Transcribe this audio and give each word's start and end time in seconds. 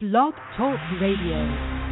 Blog 0.00 0.32
Talk 0.56 0.78
Radio. 1.00 1.87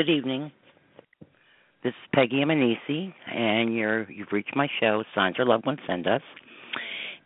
Good 0.00 0.08
evening. 0.08 0.50
This 1.84 1.90
is 1.90 2.08
Peggy 2.14 2.36
Simmanesi, 2.36 3.12
and 3.30 3.76
you're 3.76 4.10
you've 4.10 4.32
reached 4.32 4.56
my 4.56 4.66
show, 4.80 5.04
Signs 5.14 5.36
Your 5.36 5.46
Loved 5.46 5.66
Ones 5.66 5.80
Send 5.86 6.06
Us. 6.06 6.22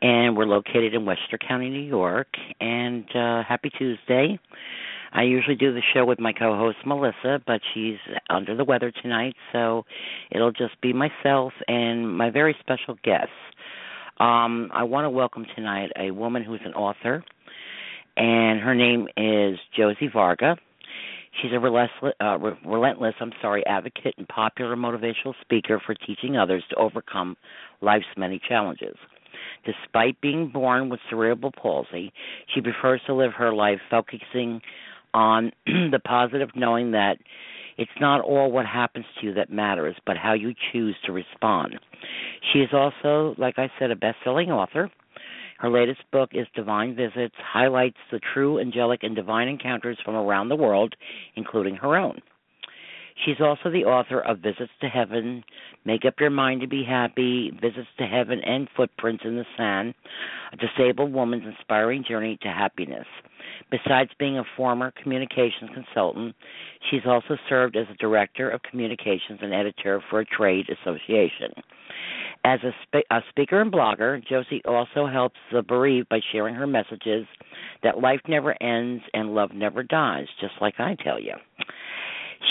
And 0.03 0.37
we're 0.37 0.47
located 0.47 0.93
in 0.93 1.07
Westchester 1.07 1.39
County, 1.39 1.71
New 1.71 1.85
York. 1.85 2.27
And 2.61 3.05
uh, 3.15 3.45
happy 3.45 3.71
Tuesday. 3.79 4.41
I 5.13 5.23
usually 5.23 5.55
do 5.55 5.73
the 5.73 5.83
show 5.95 6.05
with 6.05 6.19
my 6.19 6.33
co 6.33 6.57
host 6.57 6.79
Melissa, 6.85 7.41
but 7.47 7.61
she's 7.73 7.99
under 8.29 8.57
the 8.57 8.65
weather 8.65 8.91
tonight, 8.91 9.37
so 9.53 9.85
it'll 10.33 10.51
just 10.51 10.81
be 10.81 10.93
myself 10.93 11.53
and 11.69 12.19
my 12.19 12.29
very 12.29 12.57
special 12.59 12.97
guest. 13.05 13.31
Um, 14.19 14.73
I 14.75 14.83
want 14.83 15.05
to 15.05 15.11
welcome 15.11 15.47
tonight 15.55 15.93
a 15.97 16.11
woman 16.11 16.43
who's 16.43 16.63
an 16.65 16.75
author, 16.75 17.23
and 18.17 18.59
her 18.59 18.75
name 18.75 19.07
is 19.17 19.61
Josie 19.77 20.11
Varga. 20.13 20.57
She's 21.41 21.53
a 21.53 21.59
relentless, 21.59 22.15
uh, 22.21 22.39
relentless, 22.65 23.15
I'm 23.21 23.33
sorry, 23.43 23.67
advocate 23.67 24.15
and 24.19 24.29
popular 24.29 24.77
motivational 24.77 25.35
speaker 25.41 25.81
for 25.85 25.95
teaching 25.95 26.37
others 26.37 26.63
to 26.71 26.77
overcome 26.77 27.37
life's 27.81 28.07
many 28.17 28.41
challenges. 28.49 28.97
Despite 29.65 30.21
being 30.21 30.49
born 30.49 30.89
with 30.89 31.01
cerebral 31.11 31.53
palsy, 31.53 32.13
she 32.55 32.61
prefers 32.61 33.01
to 33.07 33.15
live 33.15 33.33
her 33.33 33.53
life 33.53 33.81
focusing 33.91 34.61
on 35.13 35.53
the 35.67 36.01
positive, 36.05 36.51
knowing 36.55 36.93
that 36.93 37.19
it's 37.77 37.91
not 38.01 38.21
all 38.21 38.53
what 38.53 38.67
happens 38.67 39.07
to 39.21 39.27
you 39.27 39.35
that 39.35 39.51
matters, 39.51 39.97
but 40.07 40.17
how 40.17 40.33
you 40.35 40.55
choose 40.73 40.95
to 41.07 41.13
respond. 41.13 41.79
She 42.53 42.61
is 42.61 42.71
also, 42.73 43.35
like 43.39 43.59
I 43.59 43.71
said, 43.79 43.91
a 43.91 43.97
best 43.97 44.19
selling 44.23 44.51
author 44.51 44.91
her 45.59 45.71
latest 45.71 46.01
book 46.13 46.31
is 46.33 46.47
Divine 46.55 46.95
Visits, 46.95 47.35
highlights 47.39 47.99
the 48.11 48.21
true 48.33 48.59
angelic 48.59 49.03
and 49.03 49.15
divine 49.15 49.49
encounters 49.49 49.99
from 50.05 50.15
around 50.15 50.49
the 50.49 50.57
world, 50.57 50.95
including 51.37 51.77
her 51.77 51.97
own. 51.97 52.21
She's 53.25 53.41
also 53.41 53.71
the 53.71 53.85
author 53.85 54.21
of 54.21 54.41
Visits 54.41 54.73
to 54.81 54.89
Heaven, 54.89 55.45
Make 55.85 56.05
Up 56.05 56.15
Your 56.19 56.31
Mind 56.31 56.63
to 56.63 56.67
Be 56.67 56.83
Happy, 56.83 57.51
Visits 57.61 57.89
to 57.99 58.07
Heaven, 58.07 58.41
and 58.45 58.69
Footprints 58.77 59.25
in 59.25 59.37
the 59.37 59.47
Sand, 59.57 59.95
a 60.53 60.57
disabled 60.57 61.13
woman's 61.13 61.45
inspiring 61.47 62.05
journey 62.07 62.37
to 62.43 62.49
happiness. 62.49 63.07
Besides 63.71 64.11
being 64.19 64.39
a 64.39 64.45
former 64.57 64.93
communications 65.01 65.71
consultant, 65.73 66.35
she's 66.91 67.07
also 67.07 67.37
served 67.49 67.77
as 67.77 67.87
a 67.89 67.97
director 67.97 68.51
of 68.51 68.63
communications 68.63 69.39
and 69.43 69.55
editor 69.55 70.03
for 70.11 70.21
a 70.21 70.25
trade 70.25 70.67
association. 70.69 71.53
As 72.45 72.61
a, 72.63 72.73
spe- 72.83 73.07
a, 73.11 73.21
speaker 73.31 73.61
and 73.61 73.73
blogger, 73.73 74.23
Josie 74.27 74.63
also 74.67 75.07
helps 75.07 75.39
the 75.51 75.63
bereaved 75.63 76.11
by 76.11 76.21
sharing 76.31 76.55
her 76.55 76.67
messages 76.67 77.27
that 77.83 78.01
life 78.01 78.21
never 78.29 78.55
ends 78.63 79.03
and 79.15 79.35
love 79.35 79.53
never 79.55 79.83
dies, 79.83 80.27
just 80.41 80.53
like 80.61 80.75
I 80.79 80.95
tell 81.03 81.19
you. 81.19 81.35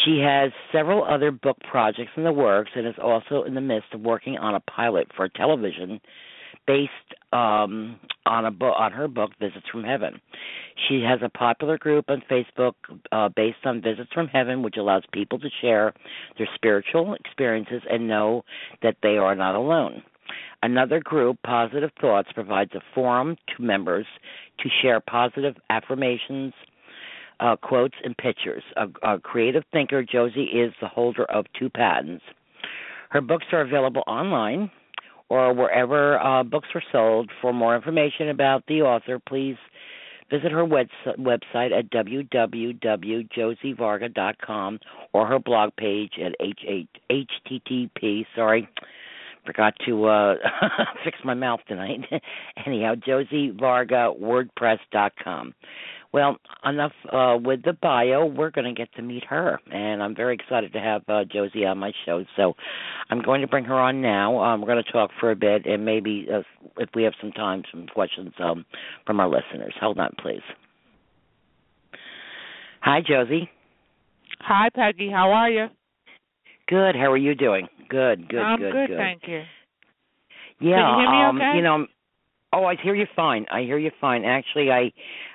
She 0.04 0.20
has 0.20 0.52
several 0.72 1.04
other 1.04 1.32
book 1.32 1.58
projects 1.70 2.12
in 2.18 2.24
the 2.24 2.32
works 2.32 2.72
and 2.76 2.88
is 2.88 2.96
also 3.02 3.44
in 3.44 3.54
the 3.54 3.62
midst 3.62 3.94
of 3.94 4.02
working 4.02 4.38
on 4.38 4.56
a 4.56 4.60
pilot 4.62 5.08
for 5.16 5.30
television 5.30 6.02
based 6.66 6.92
um, 7.32 8.00
on 8.26 8.46
a 8.46 8.52
book 8.52 8.74
on 8.78 8.92
her 8.92 9.08
book 9.08 9.32
Visits 9.40 9.66
from 9.72 9.84
Heaven. 9.84 10.22
She 10.88 11.02
has 11.02 11.20
a 11.24 11.30
popular 11.30 11.78
group 11.78 12.06
on 12.10 12.24
Facebook 12.30 12.74
uh, 13.12 13.30
based 13.30 13.66
on 13.66 13.82
Visits 13.82 14.12
from 14.14 14.28
Heaven, 14.28 14.64
which 14.64 14.78
allows 14.78 15.04
people 15.12 15.40
to 15.40 15.50
share 15.62 15.94
their 16.38 16.48
spiritual 16.56 17.14
experiences 17.16 17.82
and 17.90 18.08
know 18.08 18.44
that 18.82 18.98
they 19.04 19.18
are 19.18 19.36
not 19.36 19.56
alone. 19.56 20.04
Another 20.62 21.02
group, 21.02 21.38
Positive 21.44 21.92
Thoughts, 22.00 22.30
provides 22.34 22.72
a 22.74 22.82
forum 22.96 23.36
to 23.56 23.62
members 23.62 24.06
to 24.60 24.70
share 24.82 25.02
positive 25.02 25.56
affirmations, 25.70 26.54
uh, 27.42 27.58
quotes, 27.58 27.96
and 28.04 28.16
pictures. 28.16 28.64
A, 28.78 29.16
a 29.16 29.20
creative 29.20 29.64
thinker, 29.74 30.04
Josie 30.04 30.44
is 30.44 30.74
the 30.80 30.88
holder 30.88 31.26
of 31.26 31.46
two 31.60 31.70
patents. 31.70 32.24
Her 33.10 33.22
books 33.22 33.46
are 33.52 33.62
available 33.62 34.04
online 34.08 34.72
or 35.34 35.52
wherever 35.52 36.20
uh, 36.20 36.44
books 36.44 36.70
are 36.76 36.84
sold. 36.92 37.32
For 37.42 37.52
more 37.52 37.76
information 37.76 38.30
about 38.30 38.64
the 38.68 38.84
author, 38.84 39.18
please 39.20 39.56
visit 40.30 40.52
her 40.52 40.64
web- 40.64 40.90
website 41.18 41.76
at 41.78 41.90
www.josievarga.com 41.90 44.80
or 45.12 45.26
her 45.26 45.40
blog 45.40 45.76
page 45.76 46.14
at 46.24 46.34
http. 47.10 48.26
Sorry, 48.36 48.70
forgot 49.44 49.74
to 49.88 50.06
uh, 50.06 50.36
fix 51.04 51.18
my 51.26 51.34
mouth 51.34 51.62
tonight. 51.68 52.02
Anyhow, 52.68 52.94
josievargawordpress.com. 52.96 55.56
Well, 56.14 56.38
enough 56.64 56.92
uh, 57.12 57.38
with 57.44 57.64
the 57.64 57.74
bio. 57.74 58.28
We're 58.28 58.52
going 58.52 58.74
to 58.74 58.80
get 58.80 58.94
to 58.96 59.02
meet 59.02 59.24
her, 59.26 59.60
and 59.72 60.04
I'm 60.04 60.16
very 60.16 60.36
excited 60.36 60.72
to 60.74 60.80
have 60.80 61.02
uh, 61.08 61.24
Josie 61.26 61.66
on 61.66 61.80
my 61.80 61.92
show. 62.06 62.24
So 62.38 62.54
I'm 63.10 63.24
going 63.24 63.42
to 63.42 63.48
bring 63.48 63.66
her 63.66 63.80
on 63.80 64.00
now. 64.00 64.40
Um, 64.40 64.62
we're 64.62 64.68
going 64.68 64.84
to 64.84 64.92
talk 64.92 65.10
for 65.20 65.32
a 65.32 65.36
bit, 65.36 65.66
and 65.66 65.84
maybe 65.84 66.28
uh, 66.32 66.44
if 66.78 66.90
we 66.94 67.02
have 67.04 67.14
some 67.20 67.32
time, 67.32 67.64
some 67.72 67.88
questions 67.88 68.32
um, 68.40 68.64
from 69.08 69.20
our 69.20 69.28
listeners. 69.28 69.74
Hold 69.82 69.98
on, 69.98 70.12
please. 70.22 70.44
Hi, 72.82 73.02
Josie. 73.02 73.50
Hi, 74.42 74.70
Peggy. 74.76 75.10
How 75.10 75.32
are 75.32 75.50
you? 75.50 75.68
Good. 76.68 76.96
How 76.96 77.12
are 77.12 77.18
you 77.18 77.34
doing? 77.34 77.68
Good. 77.90 78.30
Good. 78.30 78.40
I'm 78.40 78.60
good. 78.60 78.72
good, 78.72 78.88
good. 78.90 78.98
thank 78.98 79.22
you. 79.26 79.42
Yeah. 80.60 80.78
Can 80.78 80.90
you 80.90 81.00
hear 81.00 81.12
me 81.12 81.24
um, 81.24 81.38
okay? 81.38 81.58
You 81.58 81.64
know, 81.64 81.88
Oh, 82.54 82.66
I 82.66 82.76
hear 82.76 82.94
you 82.94 83.08
fine. 83.16 83.46
I 83.52 83.62
hear 83.62 83.78
you 83.80 83.90
fine. 84.00 84.24
Actually, 84.26 84.70
I 84.72 84.92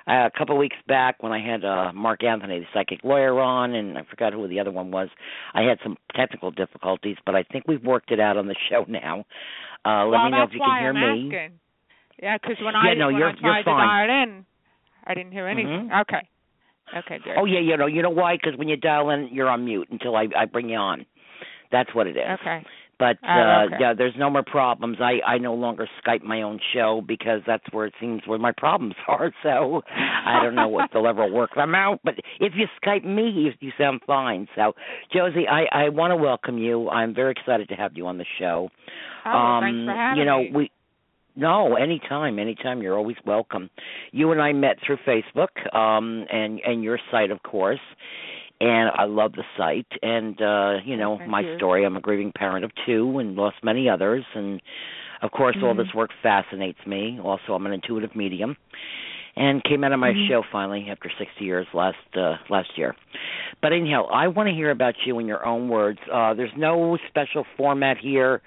uh, 0.07 0.27
a 0.27 0.31
couple 0.37 0.55
of 0.55 0.59
weeks 0.59 0.77
back 0.87 1.21
when 1.21 1.31
I 1.31 1.39
had 1.45 1.65
uh, 1.65 1.91
Mark 1.93 2.23
Anthony, 2.23 2.59
the 2.59 2.65
psychic 2.73 3.03
lawyer, 3.03 3.39
on, 3.39 3.73
and 3.75 3.97
I 3.97 4.03
forgot 4.09 4.31
who 4.33 4.47
the 4.47 4.59
other 4.59 4.71
one 4.71 4.89
was. 4.89 5.09
I 5.53 5.63
had 5.63 5.79
some 5.83 5.97
technical 6.15 6.49
difficulties, 6.49 7.17
but 7.25 7.35
I 7.35 7.43
think 7.43 7.65
we've 7.67 7.83
worked 7.83 8.11
it 8.11 8.19
out 8.19 8.37
on 8.37 8.47
the 8.47 8.55
show 8.69 8.85
now. 8.87 9.25
Uh, 9.85 10.05
let 10.05 10.11
well, 10.17 10.25
me 10.25 10.31
know 10.31 10.43
if 10.43 10.53
you 10.53 10.59
can 10.59 10.79
hear 10.79 10.89
I'm 10.89 10.95
me. 10.95 11.35
Asking. 11.35 11.59
Yeah, 12.21 12.37
because 12.41 12.57
when 12.63 12.73
Yeah, 12.73 12.79
I 12.91 12.93
no, 12.95 13.07
when 13.07 13.15
you're- 13.17 13.29
I 13.31 13.39
tried 13.39 13.65
you're 13.65 13.75
to 13.75 13.81
dial 14.09 14.23
in, 14.23 14.45
I 15.05 15.13
didn't 15.13 15.31
hear 15.31 15.47
anything. 15.47 15.89
Mhm. 15.89 16.01
Okay. 16.01 16.27
Okay, 16.97 17.19
good. 17.23 17.35
Oh 17.37 17.45
yeah, 17.45 17.59
you 17.59 17.77
know, 17.77 17.85
you 17.85 18.01
know 18.01 18.09
why? 18.09 18.35
Because 18.35 18.57
when 18.57 18.67
you 18.67 18.75
dial 18.75 19.09
in, 19.11 19.27
you're 19.31 19.47
on 19.49 19.63
mute 19.65 19.87
until 19.91 20.15
I 20.15 20.27
I 20.35 20.45
bring 20.45 20.69
you 20.69 20.77
on. 20.77 21.05
That's 21.71 21.93
what 21.93 22.07
it 22.07 22.17
is. 22.17 22.23
Okay. 22.41 22.63
But 22.99 23.17
Oh, 23.23 23.29
uh 23.29 23.65
okay. 23.65 23.75
yeah, 23.79 23.93
there's 23.97 24.13
no 24.17 24.29
more 24.29 24.43
problems. 24.43 24.97
I 24.99 25.19
I 25.25 25.37
no 25.37 25.53
longer 25.53 25.87
Skype 26.05 26.21
my 26.23 26.41
own 26.41 26.59
show 26.73 27.01
because 27.07 27.41
that's 27.47 27.63
where 27.71 27.85
it 27.85 27.93
seems 27.99 28.21
where 28.27 28.37
my 28.37 28.51
problems 28.51 28.95
are. 29.07 29.31
So 29.41 29.81
I 29.87 30.43
don't 30.43 30.55
know 30.55 30.79
if 30.79 30.91
they'll 30.91 31.07
ever 31.07 31.25
work 31.31 31.55
them 31.55 31.73
out. 31.75 32.01
But 32.03 32.15
if 32.39 32.53
you 32.55 32.67
Skype 32.83 33.05
me, 33.05 33.29
you, 33.29 33.51
you 33.61 33.71
sound 33.77 34.01
fine. 34.05 34.47
So 34.55 34.73
Josie, 35.13 35.47
I 35.47 35.85
I 35.85 35.89
want 35.89 36.11
to 36.11 36.17
welcome 36.17 36.57
you. 36.57 36.89
I'm 36.89 37.15
very 37.15 37.31
excited 37.31 37.69
to 37.69 37.75
have 37.75 37.93
you 37.95 38.05
on 38.07 38.17
the 38.17 38.25
show. 38.37 38.69
Oh, 39.25 39.29
um, 39.31 39.63
thanks 39.63 39.85
for 39.85 39.93
having 39.95 40.19
you 40.19 40.25
know 40.25 40.39
me. 40.39 40.51
we. 40.53 40.71
No, 41.35 41.75
anytime, 41.77 42.37
anytime. 42.37 42.81
You're 42.81 42.97
always 42.97 43.15
welcome. 43.25 43.69
You 44.11 44.31
and 44.33 44.41
I 44.41 44.51
met 44.51 44.75
through 44.85 44.97
Facebook, 45.07 45.73
um, 45.73 46.25
and 46.29 46.59
and 46.65 46.83
your 46.83 46.99
site, 47.11 47.31
of 47.31 47.41
course. 47.43 47.79
And 48.61 48.89
I 48.93 49.05
love 49.05 49.31
the 49.33 49.43
site, 49.57 49.87
and 50.01 50.41
uh, 50.41 50.79
you 50.83 50.97
know 50.97 51.17
Thank 51.17 51.29
my 51.29 51.41
you. 51.43 51.55
story. 51.55 51.85
I'm 51.85 51.95
a 51.95 52.01
grieving 52.01 52.33
parent 52.35 52.65
of 52.65 52.71
two, 52.85 53.19
and 53.19 53.35
lost 53.35 53.55
many 53.63 53.87
others, 53.87 54.25
and 54.35 54.61
of 55.21 55.31
course, 55.31 55.55
all 55.63 55.73
Mhm. 55.73 55.77
this 55.77 55.93
work 55.93 56.11
fascinates 56.21 56.85
me. 56.85 57.19
Also, 57.23 57.53
I'm 57.53 57.65
an 57.65 57.71
intuitive 57.71 58.15
medium, 58.17 58.57
and 59.37 59.63
came 59.63 59.85
out 59.85 59.93
of 59.93 59.99
my 59.99 60.11
Mhm. 60.11 60.27
show 60.27 60.41
finally 60.51 60.89
after 60.89 61.09
60 61.09 61.45
years 61.45 61.67
last 61.73 62.17
uh, 62.17 62.35
last 62.49 62.77
year. 62.77 62.95
But 63.61 63.71
anyhow, 63.71 64.07
I 64.11 64.27
want 64.27 64.49
to 64.49 64.55
hear 64.55 64.71
about 64.71 64.95
you 65.05 65.19
in 65.19 65.27
your 65.27 65.45
own 65.45 65.69
words. 65.69 65.99
Uh, 66.11 66.33
there's 66.33 66.55
no 66.57 66.97
special 67.07 67.45
format 67.55 67.97
here. 67.97 68.41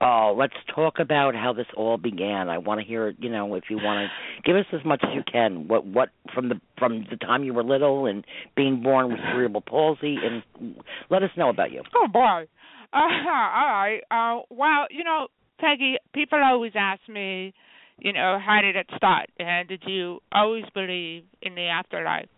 Uh, 0.00 0.32
let's 0.32 0.54
talk 0.74 0.98
about 0.98 1.34
how 1.34 1.52
this 1.52 1.66
all 1.76 1.96
began. 1.96 2.48
I 2.48 2.58
want 2.58 2.80
to 2.80 2.86
hear, 2.86 3.14
you 3.18 3.30
know, 3.30 3.54
if 3.54 3.64
you 3.70 3.76
want 3.76 4.08
to 4.08 4.42
give 4.42 4.56
us 4.56 4.66
as 4.72 4.84
much 4.84 5.02
as 5.02 5.10
you 5.14 5.22
can. 5.30 5.68
What 5.68 5.86
what 5.86 6.10
from 6.34 6.48
the 6.48 6.60
from 6.78 7.06
the 7.10 7.16
time 7.16 7.44
you 7.44 7.54
were 7.54 7.62
little 7.62 8.06
and 8.06 8.24
being 8.56 8.82
born 8.82 9.08
with 9.08 9.18
cerebral 9.32 9.62
palsy, 9.62 10.16
and 10.22 10.74
let 11.10 11.22
us 11.22 11.30
know 11.36 11.48
about 11.48 11.70
you. 11.70 11.82
Oh 11.94 12.08
boy. 12.08 12.46
Uh, 12.92 12.96
all 12.96 13.02
right. 13.02 14.00
Uh, 14.10 14.42
well, 14.50 14.86
you 14.90 15.04
know, 15.04 15.28
Peggy, 15.60 15.96
people 16.12 16.40
always 16.42 16.72
ask 16.74 17.00
me, 17.08 17.54
you 17.98 18.12
know, 18.12 18.38
how 18.44 18.60
did 18.60 18.76
it 18.76 18.86
start, 18.96 19.30
and 19.38 19.68
did 19.68 19.82
you 19.86 20.20
always 20.32 20.64
believe 20.74 21.24
in 21.42 21.54
the 21.54 21.66
afterlife? 21.66 22.28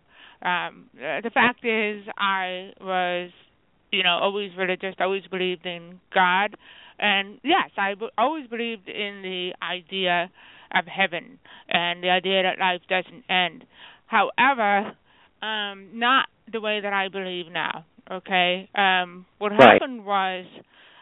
Um, 0.41 0.89
the 0.93 1.31
fact 1.33 1.65
is, 1.65 2.03
I 2.17 2.71
was, 2.79 3.31
you 3.91 4.03
know, 4.03 4.19
always 4.21 4.51
religious. 4.57 4.93
Always 4.99 5.23
believed 5.31 5.65
in 5.65 5.99
God, 6.13 6.55
and 6.99 7.39
yes, 7.43 7.69
I 7.77 7.93
always 8.17 8.47
believed 8.47 8.87
in 8.87 9.21
the 9.21 9.51
idea 9.61 10.29
of 10.73 10.85
heaven 10.85 11.39
and 11.69 12.03
the 12.03 12.09
idea 12.09 12.43
that 12.43 12.59
life 12.59 12.81
doesn't 12.89 13.23
end. 13.29 13.65
However, 14.07 14.95
um, 15.41 15.89
not 15.93 16.27
the 16.51 16.59
way 16.61 16.79
that 16.81 16.93
I 16.93 17.07
believe 17.09 17.51
now. 17.51 17.85
Okay. 18.09 18.69
Um, 18.75 19.25
what 19.37 19.51
Right. 19.51 19.81
happened 19.81 20.05
was, 20.05 20.45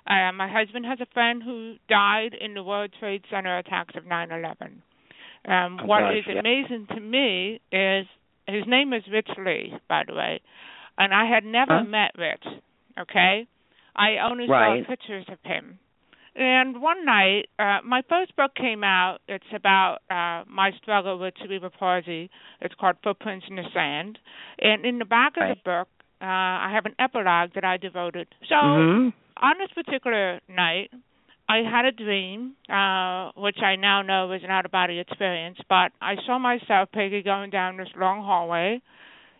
uh, 0.07 0.31
my 0.33 0.47
husband 0.47 0.85
has 0.85 0.99
a 1.01 1.05
friend 1.13 1.41
who 1.43 1.75
died 1.87 2.33
in 2.33 2.53
the 2.53 2.63
World 2.63 2.91
Trade 2.99 3.23
Center 3.29 3.57
attacks 3.57 3.95
of 3.95 4.05
9/11. 4.05 4.81
Um, 5.45 5.79
Oh, 5.83 5.87
what 5.87 6.01
gosh, 6.01 6.17
is 6.17 6.25
yeah. 6.27 6.39
amazing 6.39 6.87
to 6.87 6.99
me 6.99 7.59
is 7.71 8.07
his 8.47 8.65
name 8.67 8.93
is 8.93 9.03
Rich 9.11 9.29
Lee, 9.37 9.73
by 9.87 10.03
the 10.03 10.13
way, 10.13 10.41
and 10.97 11.13
I 11.13 11.25
had 11.25 11.43
never 11.45 11.79
Huh? 11.79 11.83
met 11.83 12.11
Rich. 12.17 12.45
Okay, 12.97 13.47
I 13.95 14.17
only 14.17 14.47
Right. 14.47 14.83
saw 14.83 14.87
pictures 14.87 15.25
of 15.29 15.39
him. 15.43 15.79
And 16.35 16.81
one 16.81 17.05
night, 17.05 17.47
uh, 17.59 17.79
my 17.85 18.01
first 18.09 18.35
book 18.35 18.51
came 18.55 18.83
out. 18.83 19.19
It's 19.27 19.45
about 19.55 19.99
uh, 20.09 20.43
my 20.49 20.71
struggle 20.81 21.17
with 21.17 21.33
cerebral 21.41 21.71
palsy. 21.77 22.29
It's 22.61 22.75
called 22.75 22.97
Footprints 23.03 23.45
in 23.49 23.55
the 23.55 23.63
Sand. 23.73 24.19
And 24.59 24.85
in 24.85 24.99
the 24.99 25.05
back 25.05 25.37
of 25.37 25.43
Right. 25.43 25.57
the 25.57 25.61
book, 25.63 25.87
uh, 26.21 26.25
I 26.25 26.71
have 26.73 26.85
an 26.85 26.95
epilogue 26.99 27.51
that 27.55 27.63
I 27.63 27.77
devoted. 27.77 28.27
So 28.49 28.55
hmm 28.55 29.09
on 29.37 29.55
this 29.59 29.69
particular 29.75 30.39
night, 30.47 30.89
I 31.47 31.57
had 31.57 31.85
a 31.85 31.91
dream, 31.91 32.55
uh, 32.69 33.31
which 33.35 33.57
I 33.61 33.75
now 33.75 34.01
know 34.01 34.27
was 34.27 34.41
an 34.43 34.49
out 34.49 34.65
of 34.65 34.71
body 34.71 34.97
experience, 34.99 35.57
but 35.69 35.91
I 36.01 36.15
saw 36.25 36.39
myself, 36.39 36.89
Peggy, 36.93 37.21
going 37.21 37.49
down 37.49 37.77
this 37.77 37.89
long 37.97 38.23
hallway, 38.23 38.81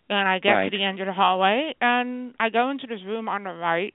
and 0.10 0.28
I 0.28 0.40
get 0.40 0.54
Right. 0.54 0.72
to 0.72 0.78
the 0.78 0.84
end 0.84 1.00
of 1.00 1.08
the 1.08 1.14
hallway, 1.14 1.74
and 1.82 2.36
I 2.40 2.50
go 2.50 2.70
into 2.70 2.88
this 2.88 3.04
room 3.06 3.28
on 3.28 3.44
the 3.46 3.54
right, 3.54 3.94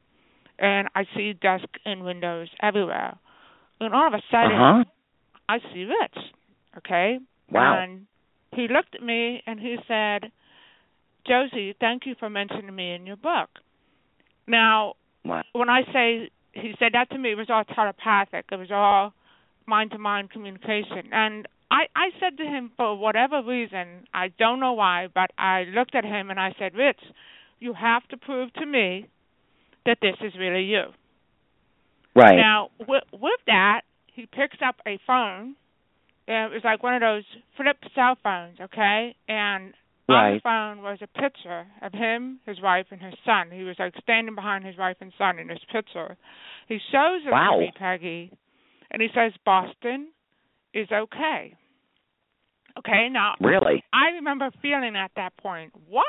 and 0.61 0.89
I 0.95 1.05
see 1.17 1.33
desk 1.33 1.67
and 1.85 2.05
windows 2.05 2.49
everywhere. 2.63 3.17
And 3.81 3.95
all 3.95 4.07
of 4.07 4.15
a 4.15 4.23
sudden, 4.31 4.53
Uh 4.53 4.75
huh. 4.79 4.85
I 5.49 5.59
see 5.73 5.85
Rich, 5.85 6.25
okay? 6.79 7.19
Wow. 7.51 7.79
And 7.83 8.07
he 8.53 8.69
looked 8.69 8.95
at 8.95 9.03
me 9.03 9.43
and 9.47 9.59
he 9.59 9.77
said, 9.89 10.31
Josie, 11.27 11.75
thank 11.81 12.07
you 12.07 12.15
for 12.19 12.31
mentioning 12.31 12.75
me 12.75 12.93
in 12.95 13.07
your 13.07 13.17
book. 13.17 13.49
Now, 14.47 14.95
Wow. 15.25 15.43
when 15.53 15.69
I 15.69 15.83
say 15.93 16.31
he 16.53 16.75
said 16.79 16.93
that 16.93 17.11
to 17.11 17.19
me, 17.19 17.33
it 17.33 17.37
was 17.37 17.49
all 17.51 17.65
telepathic. 17.65 18.47
It 18.51 18.57
was 18.57 18.71
all 18.71 19.13
mind 19.67 19.91
to 19.93 19.99
mind 19.99 20.31
communication. 20.31 21.11
And 21.13 21.47
I, 21.71 21.85
I 21.95 22.11
said 22.19 22.37
to 22.39 22.45
him, 22.45 22.73
for 22.77 22.97
whatever 22.97 23.43
reason, 23.43 24.07
I 24.13 24.29
don't 24.39 24.61
know 24.61 24.73
why, 24.73 25.09
but 25.15 25.31
I 25.39 25.65
looked 25.65 25.95
at 25.95 26.05
him 26.05 26.31
and 26.31 26.41
I 26.41 26.55
said, 26.59 26.75
Rich, 26.75 27.01
you 27.61 27.75
have 27.75 28.07
to 28.09 28.17
prove 28.17 28.53
to 28.55 28.67
me 28.67 29.07
that 29.87 29.99
this 30.03 30.17
is 30.23 30.33
really 30.39 30.63
you. 30.65 30.85
Right. 32.15 32.37
Now, 32.37 32.71
with, 32.89 33.05
with 33.13 33.41
that, 33.47 33.83
he 34.13 34.27
picks 34.27 34.59
up 34.67 34.77
a 34.87 34.99
phone. 35.07 35.55
Uh, 36.29 36.33
and 36.33 36.53
it 36.53 36.55
was 36.55 36.63
like 36.65 36.83
one 36.83 36.95
of 36.95 37.01
those 37.01 37.25
flip 37.57 37.77
cell 37.95 38.17
phones, 38.23 38.59
okay? 38.61 39.17
And 39.29 39.75
on 40.09 40.35
the 40.35 40.41
phone 40.43 40.83
was 40.83 40.99
a 41.03 41.07
picture 41.21 41.67
of 41.83 41.93
him, 41.93 42.41
his 42.47 42.61
wife, 42.61 42.87
and 42.91 43.01
his 43.01 43.15
son. 43.25 43.51
He 43.53 43.63
was 43.63 43.77
like 43.79 43.95
standing 44.03 44.35
behind 44.35 44.65
his 44.67 44.77
wife 44.77 44.97
and 45.01 45.13
son 45.17 45.39
in 45.39 45.47
this 45.49 45.61
picture. 45.73 46.17
He 46.69 46.79
shows 46.93 47.23
it 47.27 47.31
Wow. 47.31 47.55
to 47.55 47.61
me, 47.61 47.73
Peggy, 47.79 48.33
and 48.91 49.01
he 49.01 49.09
says, 49.15 49.33
Boston 49.45 50.09
is 50.75 50.89
okay. 50.93 51.55
Okay, 52.79 53.09
now 53.11 53.35
Really? 53.41 53.83
I 53.93 54.11
remember 54.17 54.51
feeling 54.63 54.95
at 54.97 55.11
that 55.17 55.37
point, 55.37 55.73
what? 55.89 56.05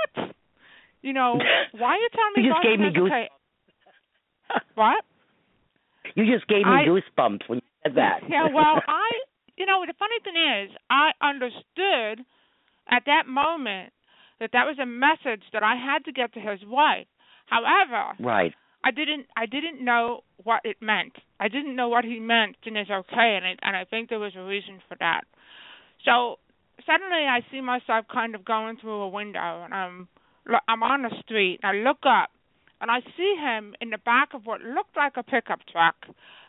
You 1.01 1.13
know, 1.13 1.39
why 1.77 1.89
are 1.89 1.97
you 1.97 2.09
telling 2.13 2.33
me 2.35 2.43
You 2.43 2.49
just 2.49 2.57
Boston 2.57 2.71
gave 2.71 2.79
me 2.79 2.93
goose- 2.93 3.11
okay? 3.11 3.29
What? 4.75 5.03
You 6.15 6.25
just 6.25 6.47
gave 6.47 6.65
me 6.65 6.71
I- 6.71 6.85
goosebumps 6.85 7.47
when 7.47 7.59
you 7.59 7.69
said 7.83 7.95
that. 7.95 8.21
Yeah, 8.29 8.47
well, 8.53 8.81
I, 8.87 9.09
you 9.57 9.65
know, 9.65 9.83
the 9.85 9.93
funny 9.99 10.19
thing 10.23 10.35
is, 10.35 10.77
I 10.89 11.11
understood 11.21 12.25
at 12.89 13.03
that 13.05 13.27
moment 13.27 13.93
that 14.39 14.51
that 14.53 14.65
was 14.65 14.77
a 14.81 14.85
message 14.85 15.43
that 15.53 15.63
I 15.63 15.75
had 15.75 16.05
to 16.05 16.11
get 16.11 16.33
to 16.33 16.39
his 16.39 16.59
wife. 16.65 17.07
However, 17.45 18.15
right. 18.19 18.53
I 18.83 18.91
didn't, 18.91 19.27
I 19.37 19.45
didn't 19.45 19.83
know 19.83 20.21
what 20.43 20.61
it 20.63 20.77
meant. 20.81 21.13
I 21.39 21.47
didn't 21.47 21.75
know 21.75 21.89
what 21.89 22.05
he 22.05 22.19
meant 22.19 22.55
in 22.65 22.75
his 22.75 22.89
okay, 22.89 23.37
and 23.37 23.45
I, 23.45 23.55
and 23.61 23.75
I 23.75 23.85
think 23.85 24.09
there 24.09 24.19
was 24.19 24.33
a 24.35 24.43
reason 24.43 24.79
for 24.87 24.95
that. 24.99 25.21
So 26.05 26.39
suddenly, 26.85 27.25
I 27.29 27.41
see 27.51 27.61
myself 27.61 28.05
kind 28.11 28.35
of 28.35 28.43
going 28.45 28.77
through 28.77 29.01
a 29.01 29.09
window, 29.09 29.63
and 29.63 29.73
I'm 29.73 30.07
I'm 30.67 30.81
on 30.81 31.03
the 31.03 31.11
street. 31.23 31.59
I 31.63 31.73
look 31.73 31.99
up, 32.05 32.31
and 32.81 32.91
I 32.91 32.99
see 33.15 33.35
him 33.39 33.75
in 33.79 33.91
the 33.91 33.97
back 33.99 34.33
of 34.33 34.45
what 34.45 34.61
looked 34.61 34.97
like 34.97 35.13
a 35.15 35.23
pickup 35.23 35.59
truck, 35.71 35.95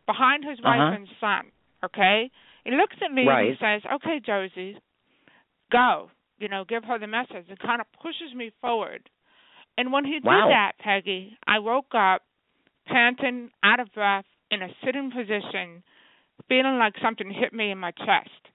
behind 0.07 0.45
his 0.45 0.61
wife 0.63 0.81
Uh-huh. 0.81 0.97
and 0.97 1.09
son. 1.21 1.53
Okay, 1.85 2.31
he 2.65 2.71
looks 2.73 2.97
at 3.05 3.13
me 3.13 3.27
Right. 3.27 3.51
and 3.51 3.59
he 3.59 3.59
says, 3.61 3.83
"Okay, 3.93 4.19
Josie, 4.21 4.79
go. 5.71 6.11
You 6.39 6.49
know, 6.49 6.65
give 6.65 6.85
her 6.85 6.99
the 6.99 7.07
message." 7.07 7.47
And 7.49 7.59
kind 7.59 7.81
of 7.81 7.87
pushes 7.93 8.35
me 8.35 8.51
forward. 8.61 9.09
And 9.79 9.93
when 9.93 10.05
he 10.05 10.21
Wow. 10.21 10.47
did 10.47 10.53
that, 10.53 10.73
Peggy, 10.79 11.37
I 11.47 11.59
woke 11.59 11.95
up 11.95 12.23
panting, 12.87 13.51
out 13.63 13.81
of 13.81 13.93
breath, 13.93 14.27
in 14.51 14.63
a 14.63 14.69
sitting 14.85 15.11
position, 15.11 15.83
feeling 16.49 16.79
like 16.79 16.97
something 16.99 17.31
hit 17.31 17.53
me 17.53 17.71
in 17.71 17.79
my 17.79 17.91
chest. 17.93 18.49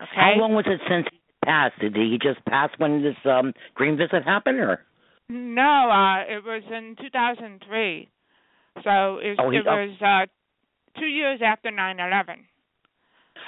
Okay. 0.00 0.14
How 0.14 0.34
long 0.34 0.54
was 0.54 0.66
it 0.66 0.80
since 0.88 1.06
he 1.10 1.20
passed? 1.44 1.78
Did 1.80 1.96
he 1.96 2.18
just 2.22 2.44
pass 2.44 2.70
when 2.78 3.02
this 3.02 3.16
um 3.24 3.52
green 3.74 3.96
visit 3.96 4.24
happened, 4.24 4.60
or? 4.60 4.84
No, 5.30 5.90
uh, 5.90 6.20
it 6.32 6.42
was 6.44 6.62
in 6.70 6.96
2003. 7.00 8.08
So 8.84 9.18
it, 9.18 9.38
Oh, 9.38 9.50
he- 9.50 9.58
it 9.58 9.66
was 9.66 9.90
uh, 10.00 10.26
two 10.98 11.06
years 11.06 11.40
after 11.44 11.70
9/11. 11.70 12.44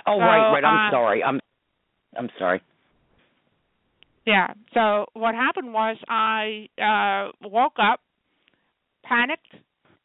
Oh, 0.06 0.18
So, 0.18 0.24
right, 0.24 0.52
right. 0.52 0.64
I'm 0.64 0.88
uh, 0.88 0.90
sorry. 0.90 1.24
I'm, 1.24 1.40
I'm 2.16 2.28
sorry. 2.38 2.60
Yeah. 4.26 4.48
So 4.74 5.06
what 5.14 5.34
happened 5.34 5.72
was 5.72 5.96
I 6.08 6.68
uh 6.78 7.32
woke 7.48 7.76
up, 7.78 8.00
panicked, 9.04 9.54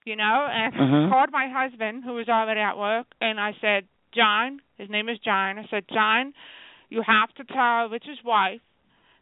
you 0.06 0.16
know, 0.16 0.48
and 0.50 0.74
Mhm. 0.84 1.10
called 1.12 1.32
my 1.32 1.48
husband 1.50 2.04
who 2.04 2.14
was 2.14 2.30
already 2.30 2.62
at 2.62 2.78
work 2.78 3.08
and 3.20 3.40
I 3.40 3.54
said, 3.60 3.88
"John, 4.14 4.62
his 4.78 4.90
name 4.90 5.10
is 5.10 5.20
John." 5.20 5.60
I 5.60 5.66
said, 5.70 5.84
"John, 5.94 6.34
you 6.90 7.02
have 7.02 7.34
to 7.36 7.44
tell 7.44 7.90
Rich's 7.90 8.24
wife 8.24 8.62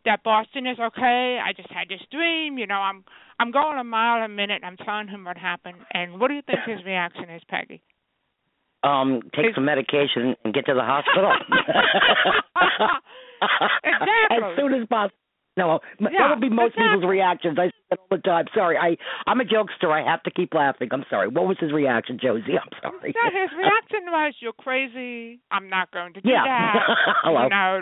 that 0.05 0.23
Boston 0.23 0.67
is 0.67 0.77
okay. 0.79 1.39
I 1.43 1.53
just 1.55 1.69
had 1.71 1.87
this 1.89 2.01
dream, 2.11 2.57
you 2.57 2.67
know, 2.67 2.75
I'm 2.81 3.03
I'm 3.39 3.51
going 3.51 3.77
a 3.79 3.83
mile 3.83 4.23
a 4.23 4.27
minute. 4.29 4.61
I'm 4.63 4.77
telling 4.77 5.07
him 5.07 5.23
what 5.25 5.37
happened." 5.37 5.77
And 5.93 6.19
what 6.19 6.27
do 6.29 6.33
you 6.35 6.41
think 6.41 6.59
his 6.65 6.83
reaction 6.85 7.29
is, 7.29 7.41
Peggy? 7.49 7.81
Um, 8.83 9.21
take 9.35 9.45
His- 9.47 9.55
some 9.55 9.65
medication 9.65 10.35
and 10.43 10.53
get 10.53 10.65
to 10.65 10.73
the 10.73 10.83
hospital. 10.83 11.31
Exactly. 13.83 14.37
As 14.37 14.55
soon 14.57 14.73
as 14.73 14.87
possible. 14.87 15.17
No, 15.55 15.79
Yeah, 15.99 16.09
that 16.17 16.29
would 16.31 16.41
be 16.41 16.49
most 16.49 16.73
exactly. 16.73 16.95
people's 16.97 17.09
reactions. 17.09 17.57
I 17.59 17.67
say 17.67 17.73
that 17.91 17.99
all 17.99 18.07
the 18.17 18.17
time. 18.23 18.45
Sorry, 18.55 18.75
I 18.77 18.97
I'm 19.29 19.39
a 19.39 19.43
jokester. 19.43 19.91
I 19.91 20.01
have 20.09 20.23
to 20.23 20.31
keep 20.31 20.53
laughing. 20.55 20.89
I'm 20.91 21.05
sorry. 21.11 21.27
What 21.27 21.45
was 21.45 21.57
his 21.59 21.71
reaction, 21.71 22.17
Josie? 22.19 22.57
I'm 22.57 22.69
sorry. 22.81 23.13
Yeah, 23.13 23.29
his 23.41 23.51
reaction 23.55 24.09
was, 24.09 24.33
"You're 24.39 24.53
crazy. 24.53 25.41
I'm 25.51 25.69
not 25.69 25.91
going 25.91 26.13
to 26.13 26.21
do 26.21 26.29
Yeah. 26.29 26.43
that." 26.45 26.73
Hello. 27.23 27.43
You 27.43 27.49
know. 27.49 27.81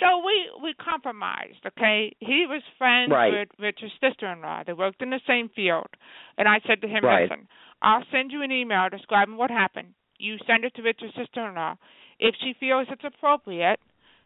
So 0.00 0.24
we 0.24 0.50
we 0.62 0.74
compromised. 0.74 1.64
Okay, 1.66 2.14
he 2.20 2.46
was 2.48 2.62
friends 2.76 3.10
Right. 3.10 3.32
with 3.32 3.48
Richard's 3.58 3.94
sister-in-law. 4.00 4.64
They 4.66 4.72
worked 4.72 5.02
in 5.02 5.10
the 5.10 5.20
same 5.26 5.48
field, 5.50 5.88
and 6.36 6.48
I 6.48 6.60
said 6.66 6.80
to 6.82 6.88
him, 6.88 7.04
Right. 7.04 7.22
"Listen, 7.30 7.48
I'll 7.82 8.04
send 8.10 8.32
you 8.32 8.42
an 8.42 8.52
email 8.52 8.88
describing 8.88 9.36
what 9.36 9.50
happened. 9.50 9.94
You 10.18 10.38
send 10.46 10.64
it 10.64 10.74
to 10.74 10.82
Richard's 10.82 11.14
sister-in-law. 11.14 11.76
If 12.18 12.34
she 12.42 12.54
feels 12.54 12.88
it's 12.90 13.04
appropriate, 13.04 13.80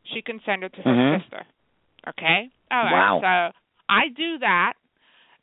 she 0.04 0.22
can 0.22 0.40
send 0.44 0.64
it 0.64 0.72
to 0.74 0.82
her 0.82 0.90
Mhm. 0.90 1.20
sister. 1.22 1.44
Okay. 2.08 2.50
All 2.70 2.84
right. 2.84 2.92
Wow. 2.92 3.20
So 3.20 3.58
I 3.88 4.08
do 4.08 4.38
that. 4.38 4.74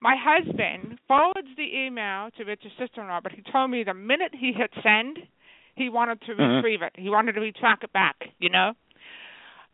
My 0.02 0.16
husband 0.16 0.98
forwards 1.08 1.54
the 1.56 1.78
email 1.86 2.32
to 2.32 2.44
Richard's 2.46 2.76
sister-in-law, 2.76 3.20
but 3.22 3.34
he 3.34 3.42
told 3.44 3.70
me 3.70 3.84
the 3.84 3.94
minute 3.94 4.34
he 4.34 4.54
hit 4.54 4.74
send, 4.82 5.28
he 5.76 5.90
wanted 5.90 6.22
to 6.22 6.36
Mhm. 6.36 6.56
retrieve 6.56 6.82
it. 6.82 6.96
He 6.98 7.10
wanted 7.10 7.36
to 7.36 7.42
retrack 7.42 7.84
it 7.84 7.92
back. 7.94 8.30
You 8.40 8.50
know. 8.50 8.76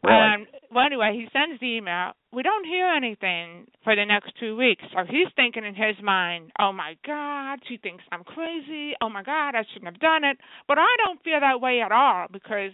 Really? 0.06 0.46
Um, 0.46 0.46
well, 0.72 0.86
anyway, 0.86 1.14
he 1.14 1.28
sends 1.34 1.60
the 1.60 1.78
email. 1.78 2.12
We 2.32 2.44
don't 2.44 2.66
hear 2.66 2.88
anything 2.88 3.68
for 3.84 3.96
the 3.96 4.06
next 4.06 4.34
two 4.40 4.56
weeks. 4.56 4.84
So 4.94 5.04
he's 5.10 5.28
thinking 5.36 5.64
in 5.66 5.74
his 5.76 5.96
mind, 6.04 6.52
oh 6.60 6.72
my 6.72 6.96
God, 7.06 7.60
she 7.68 7.78
thinks 7.78 8.04
I'm 8.12 8.24
crazy. 8.24 8.94
Oh 9.02 9.10
my 9.10 9.24
God, 9.24 9.56
I 9.56 9.64
shouldn't 9.74 9.92
have 9.92 10.00
done 10.02 10.24
it. 10.24 10.38
But 10.68 10.78
I 10.78 10.88
don't 11.06 11.22
feel 11.24 11.40
that 11.40 11.62
way 11.62 11.82
at 11.82 11.92
all 11.92 12.28
because 12.32 12.72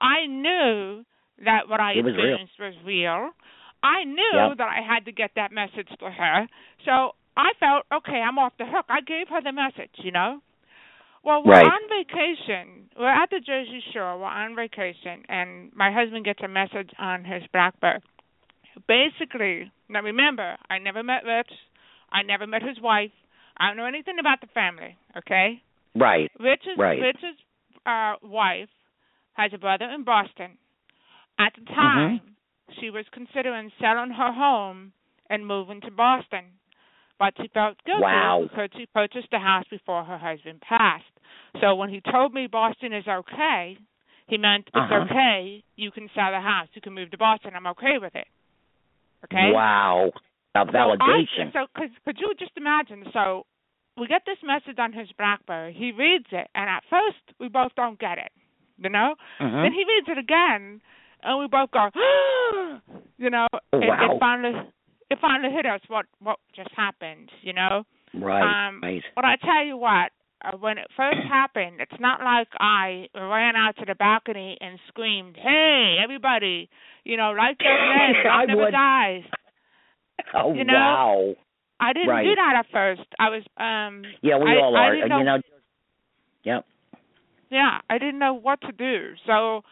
I 0.00 0.26
knew 0.26 1.04
that 1.44 1.68
what 1.68 1.80
I 1.80 1.94
was 1.96 2.04
real. 2.04 2.14
experienced 2.14 2.52
was 2.60 2.74
real. 2.84 3.30
I 3.82 4.04
knew 4.04 4.48
Yep. 4.50 4.58
that 4.58 4.68
I 4.68 4.82
had 4.86 5.06
to 5.06 5.12
get 5.12 5.30
that 5.36 5.52
message 5.52 5.88
to 5.98 6.10
her. 6.10 6.46
So 6.84 7.14
I 7.36 7.52
felt, 7.58 7.86
okay, 7.92 8.20
I'm 8.20 8.38
off 8.38 8.52
the 8.58 8.66
hook. 8.66 8.84
I 8.88 9.00
gave 9.00 9.28
her 9.28 9.40
the 9.40 9.52
message, 9.52 9.90
you 10.04 10.12
know? 10.12 10.40
Well, 11.22 11.42
we're 11.44 11.52
Right. 11.52 11.66
on 11.66 11.88
vacation. 11.88 12.88
We're 12.96 13.06
at 13.08 13.30
the 13.30 13.40
Jersey 13.40 13.80
Shore. 13.92 14.18
We're 14.18 14.24
on 14.24 14.54
vacation, 14.56 15.24
and 15.28 15.70
my 15.74 15.90
husband 15.92 16.24
gets 16.24 16.40
a 16.42 16.48
message 16.48 16.90
on 16.98 17.24
his 17.24 17.46
BlackBerry. 17.52 18.00
Basically, 18.86 19.70
now 19.88 20.00
remember, 20.02 20.56
I 20.68 20.78
never 20.78 21.02
met 21.02 21.24
Rich. 21.24 21.52
I 22.12 22.22
never 22.22 22.46
met 22.46 22.62
his 22.62 22.80
wife. 22.80 23.12
I 23.56 23.68
don't 23.68 23.76
know 23.76 23.84
anything 23.84 24.18
about 24.18 24.40
the 24.40 24.46
family. 24.48 24.96
Okay. 25.16 25.62
Right. 25.94 26.30
Rich's 26.38 26.76
Right. 26.78 27.00
Rich's 27.00 27.36
uh, 27.84 28.14
wife 28.22 28.68
has 29.34 29.52
a 29.52 29.58
brother 29.58 29.84
in 29.90 30.04
Boston. 30.04 30.56
At 31.38 31.52
Mm-hmm. 31.54 31.64
the 31.64 31.74
time, 31.74 32.36
she 32.80 32.90
was 32.90 33.04
considering 33.12 33.70
selling 33.80 34.10
her 34.10 34.32
home 34.32 34.92
and 35.28 35.46
moving 35.46 35.80
to 35.82 35.90
Boston, 35.90 36.44
but 37.20 37.34
she 37.40 37.46
felt 37.54 37.76
guilty 37.84 38.02
Wow. 38.02 38.40
because 38.48 38.70
she 38.76 38.86
purchased 38.86 39.28
the 39.30 39.38
house 39.38 39.64
before 39.70 40.02
her 40.02 40.18
husband 40.18 40.60
passed. 40.66 41.04
So 41.60 41.74
when 41.76 41.90
he 41.90 42.00
told 42.00 42.32
me 42.34 42.46
Boston 42.48 42.92
is 42.92 43.06
okay, 43.06 43.76
he 44.26 44.38
meant 44.38 44.66
it's 44.68 44.76
Uh-huh. 44.76 45.04
okay. 45.04 45.62
You 45.76 45.90
can 45.92 46.08
sell 46.14 46.32
the 46.32 46.40
house. 46.40 46.68
You 46.74 46.80
can 46.80 46.94
move 46.94 47.10
to 47.12 47.18
Boston. 47.18 47.52
I'm 47.54 47.66
okay 47.68 47.98
with 48.00 48.14
it. 48.16 48.26
Okay. 49.24 49.52
Wow. 49.52 50.10
A 50.54 50.64
validation. 50.64 51.52
So, 51.52 51.58
I, 51.58 51.62
so 51.62 51.66
could, 51.76 51.90
could 52.04 52.16
you 52.18 52.32
just 52.38 52.52
imagine? 52.56 53.04
So, 53.12 53.44
we 53.96 54.06
get 54.06 54.22
this 54.24 54.38
message 54.42 54.78
on 54.78 54.92
his 54.92 55.08
BlackBerry. 55.18 55.74
He 55.74 55.92
reads 55.92 56.26
it, 56.32 56.48
and 56.54 56.70
at 56.70 56.82
first 56.88 57.20
we 57.38 57.48
both 57.48 57.72
don't 57.76 57.98
get 57.98 58.18
it. 58.18 58.32
You 58.78 58.88
know. 58.88 59.14
Mhm. 59.40 59.62
Then 59.62 59.72
he 59.74 59.84
reads 59.84 60.08
it 60.08 60.16
again, 60.18 60.80
and 61.22 61.38
we 61.38 61.46
both 61.48 61.70
go, 61.70 61.90
you 63.18 63.28
know. 63.30 63.46
Oh, 63.52 63.58
it, 63.74 63.84
it 63.84 64.18
finally, 64.20 64.54
it 65.10 65.18
finally 65.20 65.52
hit 65.54 65.66
us 65.66 65.80
what 65.88 66.06
what 66.20 66.38
just 66.54 66.70
happened. 66.76 67.30
You 67.42 67.52
know. 67.52 67.84
right. 68.14 68.68
Um, 68.68 68.80
right. 68.82 69.02
But 69.14 69.24
I 69.24 69.36
tell 69.36 69.64
you 69.64 69.76
what, 69.76 70.10
uh, 70.44 70.56
when 70.58 70.78
it 70.78 70.86
first 70.96 71.18
happened, 71.28 71.80
it's 71.80 72.00
not 72.00 72.20
like 72.20 72.48
I 72.58 73.06
ran 73.14 73.56
out 73.56 73.76
to 73.78 73.84
the 73.86 73.94
balcony 73.94 74.56
and 74.60 74.78
screamed, 74.88 75.36
"Hey, 75.36 75.96
everybody! 76.02 76.68
You 77.04 77.16
know, 77.16 77.32
light 77.32 77.56
those 77.58 77.66
men, 77.96 78.30
I 78.30 78.44
never 78.46 78.62
would. 78.62 78.70
dies." 78.72 79.22
Oh 80.34 80.54
you 80.54 80.64
know, 80.64 80.74
wow. 80.74 81.34
I 81.80 81.92
didn't 81.92 82.08
Right. 82.08 82.24
do 82.24 82.34
that 82.34 82.54
at 82.58 82.66
first. 82.72 83.08
I 83.18 83.30
was 83.30 83.42
um 83.56 84.02
Yeah, 84.22 84.38
we 84.38 84.50
I, 84.50 84.56
all 84.60 84.76
are. 84.76 84.94
you 84.94 85.08
know. 85.08 85.38
Yep. 86.44 86.64
yeah, 87.50 87.78
I 87.88 87.98
didn't 87.98 88.18
know 88.18 88.34
what 88.34 88.60
to 88.62 88.72
do. 88.72 89.12
So 89.26 89.62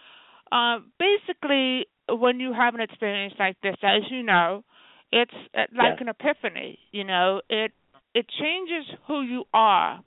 uh 0.53 0.79
basically 0.99 1.87
when 2.09 2.41
you 2.41 2.53
have 2.55 2.75
an 2.75 2.81
experience 2.81 3.35
like 3.39 3.57
this, 3.63 3.77
as 3.83 4.03
you 4.11 4.23
know, 4.23 4.65
it's 5.13 5.35
uh, 5.57 5.65
like 5.77 5.97
Yes. 5.97 6.01
an 6.01 6.09
epiphany, 6.09 6.79
you 6.93 7.05
know. 7.05 7.41
It 7.49 7.73
it 8.15 8.27
changes 8.29 8.87
who 9.07 9.23
you 9.23 9.45
are 9.53 10.01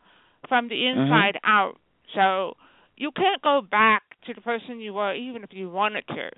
from 0.48 0.68
the 0.70 0.88
Mm-hmm. 0.94 0.98
inside 1.00 1.40
out. 1.44 1.76
So 2.16 2.56
you 2.98 3.12
can't 3.12 3.42
go 3.42 3.62
back 3.62 4.04
to 4.26 4.34
the 4.34 4.42
person 4.42 4.80
you 4.80 4.94
were 4.94 5.14
even 5.14 5.44
if 5.44 5.52
you 5.54 5.70
wanted 5.70 6.06
to. 6.08 6.30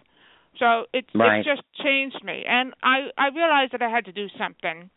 So 0.60 0.86
it 0.94 1.06
Right. 1.14 1.24
it 1.24 1.36
just 1.42 1.62
changed 1.84 2.24
me 2.24 2.44
and 2.48 2.74
I 2.84 3.10
I 3.18 3.28
realized 3.30 3.74
that 3.74 3.82
I 3.82 3.90
had 3.90 4.06
to 4.06 4.12
do 4.12 4.28
something. 4.38 4.90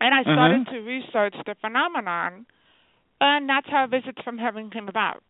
And 0.00 0.14
I 0.14 0.24
started 0.30 0.60
Mhm. 0.60 0.66
to 0.66 0.80
research 0.80 1.34
the 1.46 1.54
phenomenon 1.60 2.46
and 3.20 3.48
that's 3.48 3.68
how 3.68 3.86
visits 3.86 4.20
from 4.22 4.38
heaven 4.38 4.70
came 4.70 4.88
about. 4.88 5.22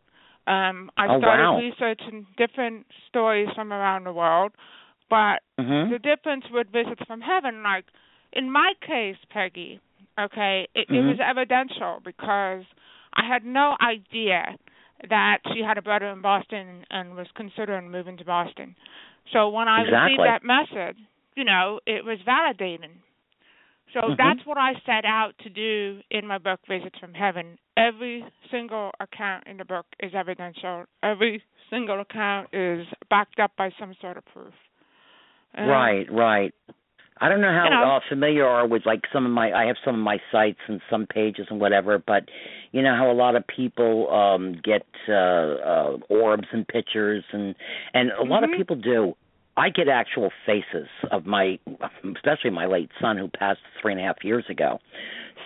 Um 0.47 0.90
I 0.97 1.09
Oh, 1.09 1.19
started 1.19 1.50
wow. 1.50 1.54
researching 1.54 2.26
different 2.37 2.87
stories 3.09 3.49
from 3.54 3.73
around 3.73 4.04
the 4.04 4.12
world, 4.12 4.52
but 5.12 5.42
Mhm. 5.61 5.90
the 5.90 5.99
difference 5.99 6.49
with 6.50 6.69
visits 6.73 7.02
from 7.07 7.21
heaven 7.21 7.62
like 7.62 7.85
in 8.33 8.50
my 8.50 8.73
case 8.81 9.19
peggy 9.28 9.78
okay 10.19 10.66
it, 10.75 10.88
it 10.88 10.92
Mhm. 10.92 11.09
was 11.11 11.21
evidential 11.21 12.00
because 12.02 12.64
i 13.12 13.23
had 13.33 13.45
no 13.45 13.76
idea 13.83 14.57
that 15.11 15.40
she 15.52 15.62
had 15.62 15.76
a 15.76 15.83
brother 15.83 16.07
in 16.07 16.23
boston 16.23 16.87
and 16.90 17.14
was 17.14 17.31
considering 17.33 17.90
moving 17.90 18.16
to 18.16 18.25
boston 18.25 18.75
so 19.33 19.50
when 19.50 19.69
i 19.69 19.83
received 19.83 20.21
that 20.23 20.42
message 20.42 20.97
you 21.37 21.45
know 21.45 21.78
it 21.85 22.02
was 22.07 22.19
validating 22.23 22.95
so 23.92 24.00
Mhm. 24.00 24.16
that's 24.16 24.47
what 24.47 24.57
i 24.57 24.73
set 24.87 25.04
out 25.04 25.37
to 25.45 25.50
do 25.50 26.02
in 26.11 26.26
my 26.26 26.38
book 26.38 26.61
visits 26.66 26.99
from 26.99 27.12
heaven 27.12 27.59
every 27.76 28.25
single 28.50 28.90
account 28.99 29.47
in 29.47 29.59
the 29.59 29.64
book 29.66 29.87
is 30.00 30.14
evidential 30.14 30.87
every 31.02 31.42
single 31.69 32.00
account 32.00 32.49
is 32.54 32.87
backed 33.11 33.38
up 33.38 33.54
by 33.57 33.71
some 33.78 33.92
sort 34.00 34.16
of 34.16 34.25
proof 34.25 34.54
Um, 35.56 35.68
Right, 35.68 36.11
right. 36.12 36.54
I 37.21 37.28
don't 37.28 37.40
know 37.40 37.52
how 37.52 37.64
You 37.64 37.71
know. 37.71 37.97
uh, 37.97 38.00
familiar 38.09 38.35
you 38.37 38.44
are 38.44 38.66
with 38.66 38.85
like 38.85 39.02
some 39.12 39.25
of 39.25 39.30
my 39.30 39.52
I 39.52 39.66
have 39.66 39.76
some 39.85 39.94
of 39.94 40.00
my 40.00 40.18
sites 40.32 40.59
and 40.66 40.80
some 40.90 41.06
pages 41.06 41.47
and 41.50 41.61
whatever, 41.61 41.99
but 42.04 42.25
you 42.73 42.82
know 42.82 42.97
how 42.97 43.11
a 43.11 43.14
lot 43.14 43.37
of 43.37 43.47
people 43.47 44.11
um 44.12 44.54
get 44.64 44.85
uh 45.09 45.12
uh 45.12 45.97
orbs 46.09 46.49
and 46.52 46.66
pictures 46.66 47.23
and 47.32 47.54
and 47.94 48.11
a 48.12 48.25
lot 48.25 48.42
of 48.42 48.50
Mhm. 48.50 48.56
people 48.56 48.76
do. 48.76 49.14
I 49.56 49.68
get 49.68 49.87
actual 49.87 50.32
faces 50.47 50.88
of 51.11 51.26
my, 51.26 51.59
especially 52.16 52.49
my 52.50 52.64
late 52.64 52.90
son 52.99 53.18
who 53.18 53.28
passed 53.28 53.61
three 53.80 53.92
and 53.92 54.00
a 54.00 54.04
half 54.04 54.25
years 54.25 54.47
ago. 54.49 54.80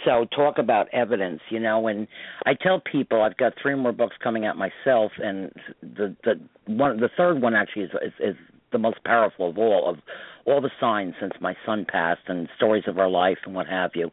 So 0.05 0.27
talk 0.27 0.59
about 0.59 0.89
evidence, 0.93 1.41
you 1.51 1.59
know. 1.59 1.89
And 1.89 2.07
I 2.47 2.55
tell 2.55 2.81
people 2.81 3.23
I've 3.23 3.37
got 3.37 3.55
three 3.61 3.75
more 3.75 3.93
books 3.93 4.17
coming 4.23 4.47
out 4.47 4.57
myself, 4.57 5.11
and 5.19 5.51
the 5.83 6.15
the 6.25 6.41
one 6.67 7.01
the 7.01 7.09
third 7.17 7.43
one 7.43 7.55
actually 7.55 7.83
is 7.83 7.91
is, 8.03 8.13
is 8.21 8.37
the 8.77 8.83
most 8.83 9.03
powerful 9.05 9.49
of 9.51 9.59
all 9.59 9.89
of 9.91 9.97
all 10.45 10.61
the 10.61 10.71
signs 10.79 11.15
since 11.21 11.33
my 11.41 11.55
son 11.65 11.87
passed 11.91 12.21
and 12.29 12.49
stories 12.57 12.85
of 12.87 12.99
our 12.99 13.09
life 13.09 13.39
and 13.45 13.55
what 13.55 13.67
have 13.67 13.91
you. 13.95 14.11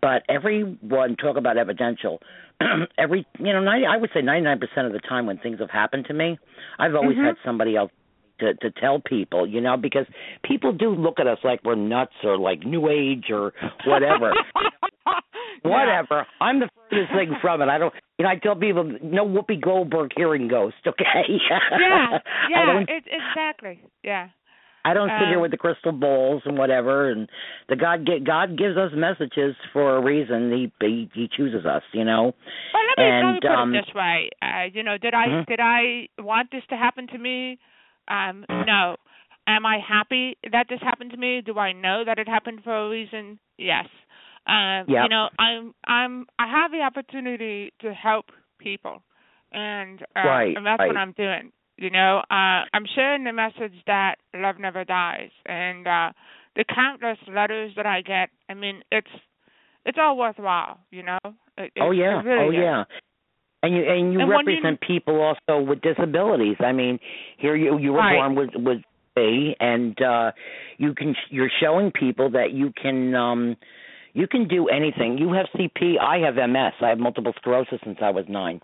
But 0.00 0.22
everyone 0.28 1.16
talk 1.16 1.36
about 1.36 1.56
evidential. 1.58 2.20
Every 2.98 3.26
you 3.38 3.52
know, 3.52 3.60
90, 3.60 3.86
I 3.86 3.96
would 3.96 4.10
say 4.14 4.22
ninety 4.22 4.44
nine 4.44 4.58
percent 4.58 4.86
of 4.86 4.92
the 4.92 5.00
time 5.00 5.26
when 5.26 5.38
things 5.38 5.60
have 5.60 5.70
happened 5.70 6.06
to 6.06 6.14
me, 6.14 6.38
I've 6.78 6.94
always 6.94 7.16
Mhm. 7.18 7.26
had 7.26 7.36
somebody 7.44 7.76
else 7.76 7.90
to 8.40 8.54
to 8.54 8.70
tell 8.70 9.00
people, 9.00 9.46
you 9.46 9.60
know, 9.60 9.76
because 9.76 10.06
people 10.42 10.72
do 10.72 10.90
look 10.94 11.20
at 11.20 11.26
us 11.26 11.38
like 11.44 11.60
we're 11.64 11.74
nuts 11.74 12.14
or 12.24 12.38
like 12.38 12.64
new 12.64 12.88
age 12.88 13.26
or 13.30 13.52
whatever. 13.84 14.32
Yeah. 15.64 15.70
whatever. 15.70 16.26
I'm 16.40 16.60
the 16.60 16.68
furthest 16.90 17.12
thing 17.12 17.34
from 17.40 17.62
it. 17.62 17.68
I 17.68 17.78
don't 17.78 17.92
you 18.18 18.24
know, 18.24 18.30
I 18.30 18.36
tell 18.36 18.56
people 18.56 18.84
no 19.02 19.26
Whoopi 19.26 19.60
Goldberg 19.60 20.10
hearing 20.16 20.48
ghost, 20.48 20.76
okay? 20.86 21.24
Yeah, 21.80 22.18
yeah, 22.50 22.80
it, 22.88 23.04
exactly. 23.06 23.80
Yeah. 24.02 24.28
I 24.82 24.94
don't 24.94 25.10
sit 25.20 25.28
here 25.28 25.36
Um, 25.36 25.42
with 25.42 25.50
the 25.50 25.58
crystal 25.58 25.92
balls 25.92 26.42
and 26.46 26.56
whatever. 26.56 27.10
And 27.10 27.28
the 27.68 27.76
God 27.76 28.06
get 28.06 28.24
God 28.24 28.56
gives 28.56 28.78
us 28.78 28.90
messages 28.94 29.54
for 29.74 29.96
a 29.96 30.02
reason. 30.02 30.50
He 30.52 30.72
he, 30.80 31.10
he 31.14 31.28
chooses 31.34 31.66
us, 31.66 31.82
you 31.92 32.04
know. 32.04 32.32
Well, 32.72 32.82
let 32.88 32.98
me, 32.98 33.10
let 33.10 33.34
me 33.34 33.40
put 33.42 33.50
um, 33.50 33.74
it 33.74 33.84
this 33.84 33.94
way. 33.94 34.30
Uh, 34.40 34.64
you 34.72 34.82
know, 34.82 34.96
did 34.96 35.12
I 35.12 35.26
Mhm. 35.26 35.46
did 35.46 35.60
I 35.60 36.08
want 36.18 36.50
this 36.50 36.62
to 36.70 36.76
happen 36.76 37.06
to 37.08 37.18
me? 37.18 37.58
Um, 38.08 38.46
no. 38.48 38.96
Am 39.46 39.66
I 39.66 39.78
happy 39.86 40.36
that 40.50 40.66
this 40.68 40.80
happened 40.80 41.10
to 41.10 41.16
me? 41.16 41.42
Do 41.44 41.58
I 41.58 41.72
know 41.72 42.04
that 42.04 42.18
it 42.18 42.28
happened 42.28 42.60
for 42.64 42.74
a 42.74 42.88
reason? 42.88 43.38
Yes. 43.58 43.86
Um, 44.50 44.84
Yep. 44.88 45.02
You 45.04 45.08
know, 45.10 45.28
I'm 45.38 45.74
I'm 45.86 46.26
I 46.38 46.46
have 46.50 46.70
the 46.72 46.80
opportunity 46.80 47.72
to 47.82 47.94
help 47.94 48.26
people, 48.58 49.02
and 49.52 50.02
uh, 50.16 50.20
Right, 50.24 50.56
and 50.56 50.66
that's 50.66 50.80
right. 50.80 50.88
what 50.88 50.96
I'm 50.96 51.12
doing. 51.12 51.52
You 51.76 51.90
know, 51.90 52.18
uh, 52.30 52.60
I'm 52.74 52.84
sharing 52.94 53.24
the 53.24 53.32
message 53.32 53.72
that 53.86 54.16
love 54.34 54.56
never 54.58 54.84
dies, 54.84 55.30
and 55.46 55.86
uh, 55.86 56.10
the 56.56 56.64
countless 56.74 57.18
letters 57.28 57.72
that 57.76 57.86
I 57.86 58.02
get. 58.02 58.30
I 58.48 58.54
mean, 58.54 58.82
it's 58.90 59.14
it's 59.86 59.98
all 60.00 60.16
worthwhile. 60.18 60.78
You 60.90 61.04
know. 61.04 61.18
It, 61.56 61.72
oh 61.80 61.92
yeah, 61.92 62.20
really 62.22 62.44
oh 62.46 62.50
is. 62.50 62.56
yeah. 62.58 62.84
And 63.62 63.76
you 63.76 63.82
and 63.84 64.12
you 64.12 64.20
And 64.20 64.28
when 64.30 64.46
you- 64.46 64.54
represent 64.54 64.80
people 64.80 65.20
also 65.20 65.60
with 65.62 65.80
disabilities. 65.82 66.56
I 66.60 66.72
mean, 66.72 66.98
here 67.38 67.54
you 67.54 67.78
you 67.78 67.92
were 67.92 67.98
Right. 67.98 68.16
born 68.16 68.34
with 68.34 68.50
with 68.56 68.78
A, 69.16 69.54
and 69.60 70.00
uh 70.02 70.32
you 70.78 70.94
can 70.94 71.14
you're 71.30 71.50
showing 71.60 71.92
people 71.92 72.30
that 72.30 72.52
you 72.52 72.72
can 72.82 73.14
um 73.14 73.56
you 74.12 74.26
can 74.26 74.48
do 74.48 74.68
anything. 74.68 75.18
You 75.18 75.32
have 75.32 75.46
CP, 75.54 75.98
I 76.00 76.18
have 76.18 76.36
MS. 76.36 76.72
I 76.80 76.88
have 76.88 76.98
multiple 76.98 77.32
sclerosis 77.36 77.78
since 77.84 77.98
I 78.02 78.10
was 78.10 78.24
9. 78.28 78.60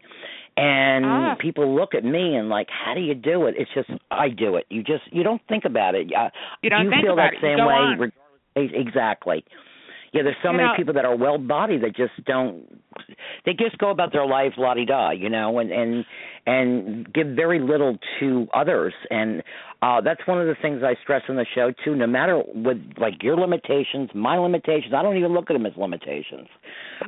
And 0.58 1.04
Ah. 1.04 1.34
people 1.38 1.74
look 1.74 1.94
at 1.94 2.02
me 2.04 2.34
and 2.34 2.48
like, 2.48 2.68
how 2.70 2.94
do 2.94 3.00
you 3.00 3.14
do 3.14 3.46
it? 3.46 3.54
It's 3.58 3.70
just 3.74 3.90
I 4.10 4.28
do 4.30 4.56
it. 4.56 4.64
You 4.70 4.82
just 4.82 5.04
you 5.12 5.22
don't 5.22 5.42
think 5.48 5.64
about 5.66 5.94
it. 5.94 6.10
Uh, 6.14 6.30
You 6.62 6.70
don't 6.70 6.84
you 6.84 6.90
think 6.90 7.02
feel 7.04 7.12
about 7.12 7.32
that 7.32 7.40
same 7.42 7.58
go 7.58 7.66
way 7.68 7.74
on. 7.74 8.12
exactly. 8.56 9.44
Yeah, 10.12 10.22
there's 10.22 10.36
so 10.42 10.50
You 10.50 10.56
many 10.58 10.68
know- 10.68 10.76
people 10.76 10.94
that 10.94 11.04
are 11.04 11.16
well 11.16 11.38
bodied 11.38 11.82
that 11.82 11.94
just 11.96 12.12
don't 12.24 12.64
they 13.44 13.52
just 13.52 13.76
go 13.78 13.90
about 13.90 14.12
their 14.12 14.26
life 14.26 14.54
la 14.56 14.74
di 14.74 14.84
da, 14.84 15.10
you 15.10 15.28
know, 15.28 15.58
and 15.58 15.70
and 15.70 16.04
and 16.46 17.12
give 17.12 17.28
very 17.28 17.58
little 17.60 17.98
to 18.20 18.48
others. 18.54 18.94
And 19.10 19.42
uh 19.82 20.00
that's 20.00 20.26
one 20.26 20.40
of 20.40 20.46
the 20.46 20.54
things 20.62 20.82
I 20.82 20.94
stress 21.02 21.22
on 21.28 21.36
the 21.36 21.46
show 21.54 21.72
too. 21.84 21.94
No 21.94 22.06
matter 22.06 22.42
with 22.54 22.78
like 22.98 23.22
your 23.22 23.36
limitations, 23.36 24.10
my 24.14 24.38
limitations, 24.38 24.94
I 24.94 25.02
don't 25.02 25.16
even 25.16 25.34
look 25.34 25.50
at 25.50 25.54
them 25.54 25.66
as 25.66 25.76
limitations. 25.76 26.48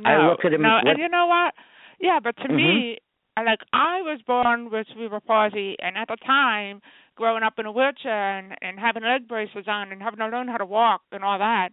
I 0.05 0.17
No, 0.17 0.29
look 0.29 0.45
at 0.45 0.51
them 0.51 0.61
no, 0.61 0.77
as 0.77 0.83
and 0.85 0.99
you 0.99 1.09
know 1.09 1.25
what? 1.27 1.53
Yeah, 1.99 2.19
but 2.23 2.37
to 2.37 2.47
Mhm. 2.47 2.55
me, 2.55 2.97
like 3.37 3.61
I 3.73 4.01
was 4.01 4.21
born 4.21 4.69
with 4.69 4.87
cerebral 4.89 5.21
palsy, 5.21 5.75
and 5.79 5.97
at 5.97 6.07
the 6.09 6.17
time, 6.17 6.81
growing 7.15 7.43
up 7.43 7.57
in 7.59 7.65
a 7.65 7.71
wheelchair 7.71 8.37
and 8.37 8.55
and 8.61 8.79
having 8.79 9.03
leg 9.03 9.27
braces 9.27 9.67
on 9.67 9.91
and 9.91 10.01
having 10.03 10.19
to 10.19 10.27
learn 10.27 10.47
how 10.47 10.57
to 10.57 10.65
walk 10.65 11.01
and 11.11 11.23
all 11.23 11.39
that, 11.39 11.69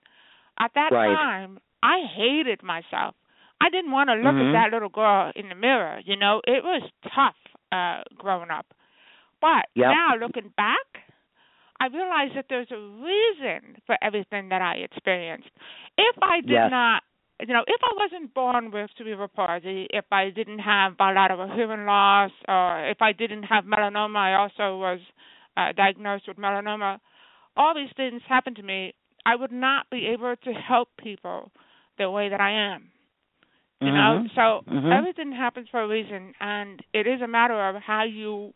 at 0.58 0.72
that 0.74 0.90
Right. 0.92 1.18
time, 1.18 1.58
I 1.82 2.00
hated 2.14 2.62
myself. 2.62 3.14
I 3.60 3.70
didn't 3.70 3.90
want 3.90 4.10
to 4.10 4.14
look 4.14 4.34
Mhm. 4.34 4.48
at 4.48 4.52
that 4.52 4.70
little 4.72 4.88
girl 4.88 5.32
in 5.34 5.48
the 5.48 5.54
mirror. 5.54 6.00
You 6.04 6.16
know, 6.16 6.40
it 6.46 6.62
was 6.64 6.82
tough 7.14 7.36
uh 7.72 8.02
growing 8.16 8.50
up. 8.50 8.66
But 9.40 9.66
Yep. 9.74 9.90
now 9.90 10.16
looking 10.16 10.52
back, 10.56 10.86
I 11.80 11.86
realize 11.88 12.30
that 12.34 12.46
there's 12.48 12.70
a 12.70 12.78
reason 12.78 13.76
for 13.86 13.96
everything 14.02 14.48
that 14.48 14.62
I 14.62 14.76
experienced. 14.76 15.50
If 15.98 16.16
I 16.22 16.40
did 16.40 16.50
Yes. 16.50 16.70
not, 16.70 17.02
you 17.40 17.52
know, 17.52 17.64
if 17.66 17.80
I 17.84 17.92
wasn't 17.96 18.32
born 18.34 18.70
with 18.70 18.90
cerebral 18.96 19.28
palsy, 19.28 19.86
if 19.90 20.06
I 20.10 20.30
didn't 20.30 20.60
have 20.60 20.96
bilateral 20.96 21.54
hearing 21.54 21.84
loss, 21.84 22.30
or 22.48 22.88
if 22.88 23.02
I 23.02 23.12
didn't 23.12 23.42
have 23.44 23.64
melanoma, 23.64 24.16
I 24.16 24.34
also 24.34 24.78
was 24.78 25.00
uh, 25.56 25.72
diagnosed 25.72 26.28
with 26.28 26.38
melanoma. 26.38 26.98
All 27.56 27.74
these 27.74 27.92
things 27.96 28.22
happened 28.26 28.56
to 28.56 28.62
me. 28.62 28.94
I 29.26 29.34
would 29.34 29.52
not 29.52 29.90
be 29.90 30.06
able 30.06 30.36
to 30.36 30.52
help 30.52 30.88
people 30.96 31.50
the 31.98 32.08
way 32.08 32.28
that 32.28 32.40
I 32.40 32.52
am. 32.52 32.92
You 33.80 33.92
know, 33.92 34.22
Mhm. 34.22 34.34
so 34.34 34.64
Mhm. 34.66 34.92
everything 34.92 35.32
happens 35.32 35.68
for 35.68 35.82
a 35.82 35.88
reason, 35.88 36.34
and 36.40 36.82
it 36.94 37.06
is 37.06 37.20
a 37.20 37.26
matter 37.26 37.60
of 37.68 37.82
how 37.82 38.04
you 38.04 38.54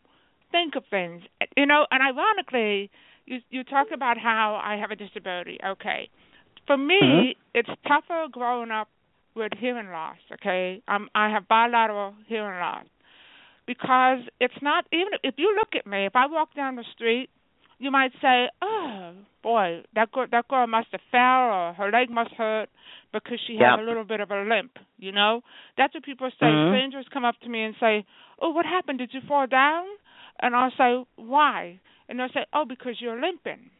think 0.51 0.75
of 0.75 0.85
things. 0.87 1.23
You 1.55 1.65
know, 1.67 1.85
and 1.91 2.01
ironically, 2.01 2.89
you 3.25 3.41
you 3.49 3.63
talk 3.63 3.91
about 3.91 4.17
how 4.17 4.55
I 4.55 4.77
have 4.77 4.91
a 4.91 4.95
disability. 4.95 5.59
Okay, 5.63 6.09
for 6.65 6.77
me, 6.77 7.01
Mhm. 7.01 7.35
it's 7.53 7.69
tougher 7.87 8.27
growing 8.31 8.71
up 8.71 8.89
with 9.35 9.53
hearing 9.53 9.91
loss. 9.91 10.17
Okay, 10.31 10.81
um, 10.87 11.09
I 11.13 11.29
have 11.29 11.47
bilateral 11.47 12.15
hearing 12.25 12.59
loss 12.59 12.87
because 13.67 14.27
it's 14.39 14.61
not 14.61 14.87
even 14.91 15.13
if 15.23 15.37
you 15.37 15.53
look 15.55 15.75
at 15.75 15.85
me. 15.85 16.05
If 16.05 16.15
I 16.15 16.25
walk 16.25 16.53
down 16.55 16.75
the 16.77 16.83
street, 16.85 17.29
you 17.81 17.89
might 17.89 18.13
say, 18.21 18.47
"Oh 18.61 19.13
boy, 19.41 19.81
that 19.95 20.11
girl 20.11 20.27
that 20.31 20.47
girl 20.47 20.67
must 20.67 20.89
have 20.91 21.01
fell 21.11 21.43
or 21.57 21.73
her 21.73 21.89
leg 21.91 22.09
must 22.11 22.31
hurt 22.33 22.69
because 23.11 23.39
she 23.45 23.55
has 23.57 23.73
Yep. 23.73 23.79
a 23.79 23.81
little 23.81 24.03
bit 24.03 24.19
of 24.21 24.29
a 24.31 24.43
limp." 24.43 24.77
You 24.99 25.11
know, 25.11 25.41
that's 25.77 25.93
what 25.95 26.03
people 26.03 26.29
say. 26.39 26.45
Mhm. 26.45 26.67
Strangers 26.69 27.07
come 27.09 27.25
up 27.25 27.39
to 27.41 27.49
me 27.49 27.63
and 27.63 27.75
say, 27.77 28.05
"Oh, 28.39 28.51
what 28.51 28.65
happened? 28.65 28.99
Did 28.99 29.13
you 29.15 29.21
fall 29.21 29.47
down?" 29.47 29.85
And 30.39 30.55
I'll 30.55 30.71
say, 30.71 31.03
"Why?" 31.15 31.79
And 32.07 32.19
they'll 32.19 32.29
say, 32.29 32.45
"Oh, 32.53 32.65
because 32.65 33.01
you're 33.01 33.19
limping." 33.19 33.71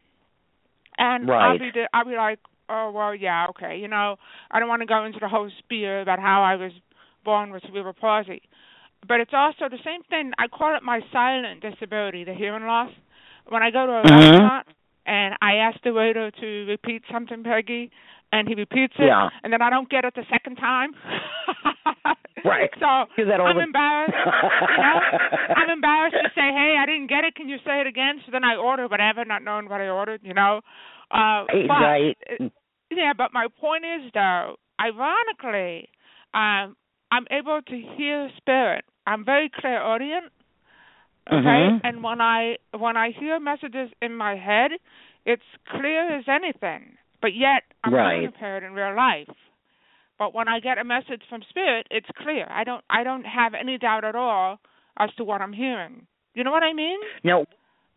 And 0.98 1.30
I'll 1.30 1.58
be 1.58 1.70
the, 1.70 1.88
I'll 1.94 2.04
be 2.04 2.16
like, 2.16 2.40
"Oh, 2.68 2.90
well, 2.90 3.14
yeah, 3.14 3.46
okay." 3.50 3.76
You 3.78 3.88
know, 3.88 4.18
I 4.50 4.58
don't 4.58 4.68
want 4.68 4.82
to 4.82 4.86
go 4.86 5.04
into 5.04 5.20
the 5.20 5.28
whole 5.28 5.50
spiel 5.60 6.02
about 6.02 6.18
how 6.18 6.42
I 6.42 6.56
was 6.56 6.72
born 7.24 7.50
with 7.52 7.62
cerebral 7.62 7.94
palsy, 7.94 8.42
but 9.06 9.20
it's 9.20 9.32
also 9.32 9.68
the 9.68 9.78
same 9.84 10.02
thing. 10.10 10.32
I 10.38 10.48
call 10.48 10.74
it 10.76 10.82
my 10.82 11.00
silent 11.12 11.60
disability, 11.62 12.24
the 12.24 12.34
hearing 12.34 12.66
loss. 12.66 12.90
When 13.48 13.62
I 13.62 13.70
go 13.70 13.86
to 13.86 13.92
a 13.92 14.02
Mhm. 14.02 14.10
restaurant 14.30 14.66
and 15.06 15.36
I 15.42 15.56
ask 15.56 15.80
the 15.82 15.92
waiter 15.92 16.30
to 16.30 16.66
repeat 16.66 17.02
something, 17.10 17.42
Peggy, 17.42 17.90
and 18.32 18.48
he 18.48 18.54
repeats 18.54 18.94
it, 18.98 19.06
Yeah. 19.06 19.28
and 19.42 19.52
then 19.52 19.60
I 19.60 19.68
don't 19.70 19.88
get 19.88 20.04
it 20.04 20.14
the 20.14 20.24
second 20.30 20.56
time. 20.56 20.94
Right. 22.44 22.70
So 22.80 23.06
Do 23.16 23.24
that 23.26 23.38
all 23.38 23.46
I'm 23.46 23.56
the- 23.56 23.62
embarrassed. 23.62 24.14
you 24.16 24.82
know, 24.82 25.00
I'm 25.54 25.70
embarrassed 25.70 26.16
to 26.24 26.28
say, 26.34 26.50
"Hey, 26.50 26.76
I 26.76 26.84
didn't 26.86 27.06
get 27.06 27.22
it. 27.22 27.36
Can 27.36 27.48
you 27.48 27.58
say 27.58 27.80
it 27.80 27.86
again?" 27.86 28.20
So 28.26 28.32
then 28.32 28.42
I 28.42 28.56
order 28.56 28.88
whatever, 28.88 29.24
not 29.24 29.44
knowing 29.44 29.68
what 29.68 29.80
I 29.80 29.88
ordered. 29.88 30.22
You 30.24 30.34
know. 30.34 30.60
Uh, 31.12 31.44
Right, 31.48 31.68
but 31.68 31.80
right. 31.80 32.18
yeah, 32.90 33.12
but 33.12 33.32
my 33.32 33.46
point 33.60 33.84
is 33.84 34.10
though, 34.12 34.56
ironically, 34.80 35.88
um, 36.34 36.74
I'm 37.12 37.26
able 37.30 37.62
to 37.62 37.80
hear 37.80 38.28
spirit. 38.38 38.84
I'm 39.06 39.24
very 39.24 39.48
clairaudient. 39.48 40.32
Okay, 41.28 41.38
Mhm. 41.38 41.80
and 41.84 42.02
when 42.02 42.20
I 42.20 42.58
when 42.72 42.96
I 42.96 43.10
hear 43.10 43.38
messages 43.38 43.90
in 44.02 44.14
my 44.14 44.34
head, 44.36 44.72
it's 45.24 45.44
clear 45.66 46.10
as 46.16 46.28
anything. 46.28 46.96
But 47.20 47.34
yet 47.34 47.62
I'm 47.84 47.94
Right. 47.94 48.16
not 48.22 48.24
impaired 48.24 48.62
in 48.64 48.74
real 48.74 48.94
life. 48.94 49.28
But 50.18 50.34
when 50.34 50.48
I 50.48 50.60
get 50.60 50.78
a 50.78 50.84
message 50.84 51.22
from 51.28 51.42
spirit, 51.42 51.86
it's 51.90 52.10
clear. 52.16 52.46
I 52.50 52.64
don't 52.64 52.84
I 52.90 53.04
don't 53.04 53.24
have 53.24 53.54
any 53.54 53.78
doubt 53.78 54.04
at 54.04 54.14
all 54.16 54.60
as 54.96 55.14
to 55.14 55.24
what 55.24 55.40
I'm 55.40 55.52
hearing. 55.52 56.06
You 56.34 56.44
know 56.44 56.50
what 56.50 56.64
I 56.64 56.72
mean? 56.72 56.98
Now, 57.24 57.46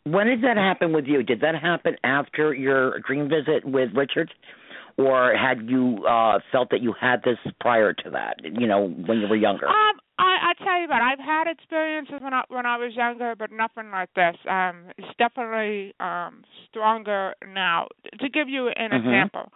when 0.03 0.27
did 0.27 0.41
that 0.41 0.57
happen 0.57 0.93
with 0.93 1.07
you? 1.07 1.23
Did 1.23 1.39
that 1.41 1.55
happen 1.55 1.97
after 2.03 2.53
your 2.53 2.99
dream 2.99 3.27
visit 3.27 3.65
with 3.65 3.93
Richard, 3.95 4.33
or 4.97 5.35
had 5.35 5.67
you 5.69 6.05
uh 6.05 6.39
felt 6.51 6.69
that 6.69 6.81
you 6.81 6.93
had 6.93 7.23
this 7.23 7.39
prior 7.59 7.91
to 7.93 8.09
that? 8.11 8.39
You 8.43 8.67
know, 8.67 8.88
when 8.88 9.19
you 9.19 9.27
were 9.27 9.35
younger. 9.35 9.67
Um, 9.67 9.99
I 10.17 10.51
I 10.51 10.63
tell 10.63 10.82
you 10.82 10.88
what, 10.88 11.01
I've 11.01 11.19
had 11.19 11.47
experiences 11.47 12.15
when 12.21 12.34
I 12.34 12.43
when 12.47 12.65
I 12.65 12.78
was 12.78 12.95
younger, 12.95 13.36
but 13.38 13.51
nothing 13.51 13.91
like 13.91 14.13
this. 14.15 14.36
Um, 14.49 14.86
it's 14.97 15.15
definitely 15.17 15.93
um 15.99 16.43
stronger 16.69 17.34
now. 17.54 17.88
To 18.19 18.30
give 18.30 18.47
you 18.49 18.67
an 18.69 18.91
Mhm. 18.91 19.06
example, 19.06 19.51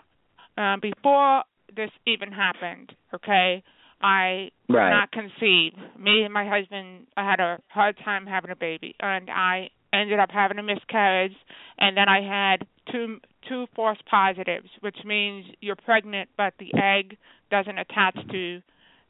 um, 0.58 0.80
before 0.80 1.44
this 1.76 1.92
even 2.06 2.32
happened, 2.32 2.94
okay, 3.14 3.64
I 4.02 4.52
could 4.68 4.76
Right. 4.76 4.90
not 4.90 5.12
conceive. 5.12 5.74
Me 5.98 6.24
and 6.24 6.34
my 6.34 6.46
husband 6.48 7.08
I 7.16 7.24
had 7.24 7.40
a 7.40 7.60
hard 7.70 7.98
time 7.98 8.26
having 8.26 8.52
a 8.52 8.56
baby, 8.56 8.96
and 9.00 9.30
I 9.30 9.70
ended 9.94 10.20
up 10.20 10.30
having 10.32 10.60
a 10.60 10.64
miscarriage, 10.64 11.36
and 11.80 11.96
then 11.98 12.10
I 12.10 12.22
had 12.22 12.68
two 12.92 13.20
two 13.48 13.68
false 13.76 13.98
positives, 14.06 14.70
which 14.82 15.04
means 15.06 15.46
you're 15.62 15.76
pregnant 15.78 16.30
but 16.36 16.54
the 16.60 16.74
egg 16.76 17.18
doesn't 17.50 17.78
attach 17.78 18.16
to 18.28 18.62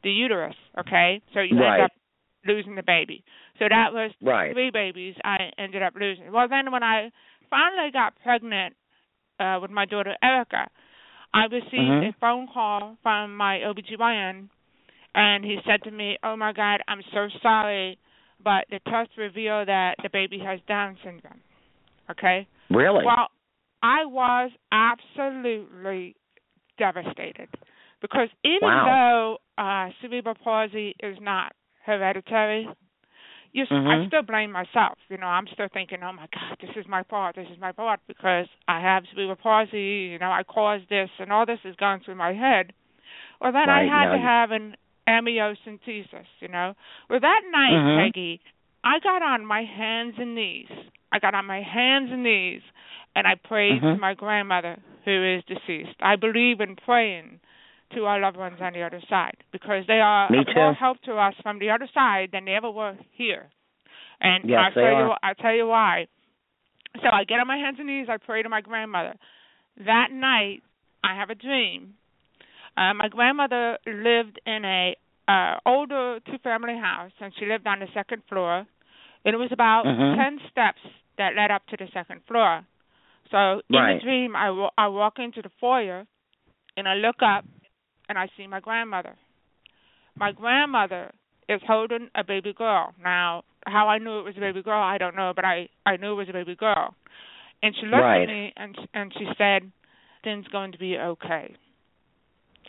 the 0.02 0.10
uterus. 0.10 0.54
Okay, 0.78 1.22
so 1.34 1.40
you 1.40 1.58
right. 1.58 1.74
end 1.74 1.84
up 1.84 1.90
losing 2.46 2.74
the 2.74 2.82
baby. 2.82 3.24
So 3.58 3.66
that 3.68 3.92
was 3.92 4.10
right. 4.22 4.52
three 4.52 4.70
babies 4.70 5.14
I 5.22 5.50
ended 5.58 5.82
up 5.82 5.94
losing. 5.98 6.32
Well, 6.32 6.48
then 6.48 6.72
when 6.72 6.82
I 6.82 7.10
finally 7.50 7.90
got 7.92 8.14
pregnant 8.22 8.74
uh, 9.38 9.58
with 9.60 9.70
my 9.70 9.84
daughter 9.84 10.14
Erica, 10.22 10.68
I 11.34 11.44
received 11.44 11.74
mm-hmm. 11.74 12.08
a 12.08 12.16
phone 12.20 12.48
call 12.52 12.96
from 13.02 13.36
my 13.36 13.58
OBGYN, 13.58 14.48
and 15.14 15.44
he 15.44 15.58
said 15.66 15.82
to 15.84 15.90
me, 15.90 16.18
"Oh 16.24 16.36
my 16.36 16.52
God, 16.52 16.80
I'm 16.88 17.02
so 17.12 17.28
sorry, 17.42 17.98
but 18.42 18.64
the 18.70 18.80
test 18.90 19.10
revealed 19.18 19.68
that 19.68 19.96
the 20.02 20.08
baby 20.12 20.38
has 20.44 20.60
Down 20.66 20.96
syndrome." 21.04 21.40
Okay. 22.10 22.48
Really? 22.70 23.04
Well, 23.04 23.28
I 23.82 24.04
was 24.04 24.50
absolutely 24.72 26.16
devastated 26.78 27.48
because 28.00 28.28
even 28.44 28.60
wow. 28.62 29.38
though 29.56 29.62
uh, 29.62 29.90
cerebral 30.00 30.34
palsy 30.42 30.94
is 31.00 31.16
not 31.20 31.52
hereditary, 31.84 32.68
you, 33.52 33.64
mm-hmm. 33.64 33.88
I 33.88 34.06
still 34.06 34.22
blame 34.22 34.52
myself. 34.52 34.98
You 35.08 35.18
know, 35.18 35.26
I'm 35.26 35.46
still 35.52 35.68
thinking, 35.72 35.98
oh 36.02 36.12
my 36.12 36.28
God, 36.32 36.56
this 36.60 36.70
is 36.76 36.86
my 36.88 37.02
fault. 37.04 37.36
This 37.36 37.48
is 37.52 37.60
my 37.60 37.72
fault 37.72 38.00
because 38.06 38.46
I 38.68 38.80
have 38.80 39.02
cerebral 39.12 39.36
palsy. 39.36 40.10
You 40.12 40.18
know, 40.18 40.30
I 40.30 40.42
caused 40.44 40.88
this, 40.88 41.10
and 41.18 41.32
all 41.32 41.46
this 41.46 41.58
is 41.64 41.74
going 41.76 42.00
through 42.04 42.14
my 42.14 42.32
head. 42.32 42.72
Well, 43.40 43.52
then 43.52 43.68
right, 43.68 43.86
I 43.86 43.98
had 43.98 44.12
no, 44.12 44.16
to 44.16 44.22
have 44.22 44.50
an 44.50 44.76
amniocentesis. 45.08 46.30
You 46.40 46.48
know, 46.48 46.74
well 47.08 47.20
that 47.20 47.40
night, 47.50 47.72
mm-hmm. 47.72 48.06
Peggy, 48.06 48.40
I 48.84 48.98
got 49.02 49.22
on 49.22 49.44
my 49.44 49.64
hands 49.64 50.14
and 50.18 50.34
knees. 50.34 50.68
I 51.12 51.18
got 51.18 51.34
on 51.34 51.44
my 51.44 51.62
hands 51.62 52.10
and 52.12 52.22
knees, 52.22 52.62
and 53.16 53.26
I 53.26 53.34
prayed 53.34 53.82
mm-hmm. 53.82 53.94
to 53.94 54.00
my 54.00 54.14
grandmother 54.14 54.78
who 55.04 55.36
is 55.36 55.42
deceased. 55.48 55.96
I 56.00 56.16
believe 56.16 56.60
in 56.60 56.76
praying 56.76 57.40
to 57.94 58.04
our 58.06 58.20
loved 58.20 58.36
ones 58.36 58.58
on 58.60 58.72
the 58.72 58.82
other 58.82 59.00
side 59.08 59.36
because 59.52 59.84
they 59.86 60.00
are 60.00 60.30
more 60.54 60.72
help 60.74 61.00
to 61.02 61.12
us 61.16 61.34
from 61.42 61.58
the 61.58 61.70
other 61.70 61.88
side 61.92 62.30
than 62.32 62.44
they 62.44 62.52
ever 62.54 62.70
were 62.70 62.96
here. 63.12 63.50
And 64.20 64.48
yes, 64.48 64.58
I'll 64.60 64.72
tell 64.72 64.82
are. 64.84 65.06
you 65.08 65.14
I'll 65.22 65.34
tell 65.34 65.54
you 65.54 65.66
why. 65.66 66.06
So 67.02 67.08
I 67.12 67.24
get 67.24 67.38
on 67.38 67.46
my 67.46 67.56
hands 67.56 67.76
and 67.78 67.86
knees, 67.86 68.08
I 68.08 68.16
pray 68.16 68.42
to 68.42 68.48
my 68.48 68.60
grandmother. 68.60 69.14
That 69.84 70.08
night 70.12 70.62
I 71.02 71.14
have 71.16 71.30
a 71.30 71.34
dream. 71.34 71.94
Uh, 72.76 72.94
my 72.94 73.08
grandmother 73.08 73.78
lived 73.86 74.40
in 74.46 74.64
a 74.64 74.96
uh 75.28 75.56
older 75.66 76.18
two 76.26 76.38
family 76.42 76.76
house 76.76 77.12
and 77.20 77.32
she 77.38 77.46
lived 77.46 77.66
on 77.66 77.80
the 77.80 77.86
second 77.94 78.22
floor. 78.28 78.66
And 79.24 79.34
it 79.34 79.38
was 79.38 79.52
about 79.52 79.84
Mhm. 79.84 80.16
ten 80.16 80.40
steps 80.50 80.80
that 81.18 81.34
led 81.36 81.50
up 81.50 81.66
to 81.66 81.76
the 81.76 81.88
second 81.92 82.22
floor. 82.26 82.64
So 83.30 83.62
in 83.70 83.76
Right. 83.76 83.98
the 83.98 84.04
dream, 84.04 84.34
I 84.34 84.48
I 84.76 84.88
walk 84.88 85.18
into 85.18 85.42
the 85.42 85.50
foyer, 85.60 86.06
and 86.76 86.88
I 86.88 86.94
look 86.94 87.22
up, 87.22 87.44
and 88.10 88.18
I 88.18 88.28
see 88.36 88.46
my 88.48 88.58
grandmother. 88.60 89.14
My 90.18 90.32
grandmother 90.32 91.12
is 91.48 91.60
holding 91.66 92.08
a 92.16 92.24
baby 92.24 92.52
girl. 92.52 92.92
Now, 93.02 93.44
how 93.66 93.88
I 93.88 93.98
knew 93.98 94.18
it 94.18 94.24
was 94.24 94.34
a 94.36 94.40
baby 94.40 94.62
girl, 94.62 94.82
I 94.82 94.98
don't 94.98 95.14
know, 95.16 95.32
but 95.34 95.44
I 95.44 95.68
I 95.86 95.96
knew 95.96 96.12
it 96.12 96.16
was 96.16 96.28
a 96.28 96.32
baby 96.32 96.56
girl. 96.56 96.94
And 97.62 97.74
she 97.76 97.86
looked 97.86 98.02
Right. 98.02 98.22
at 98.22 98.28
me 98.28 98.52
and 98.56 98.76
and 98.92 99.12
she 99.16 99.26
said, 99.38 99.70
"Things 100.24 100.46
going 100.48 100.72
to 100.72 100.78
be 100.78 100.98
okay." 100.98 101.54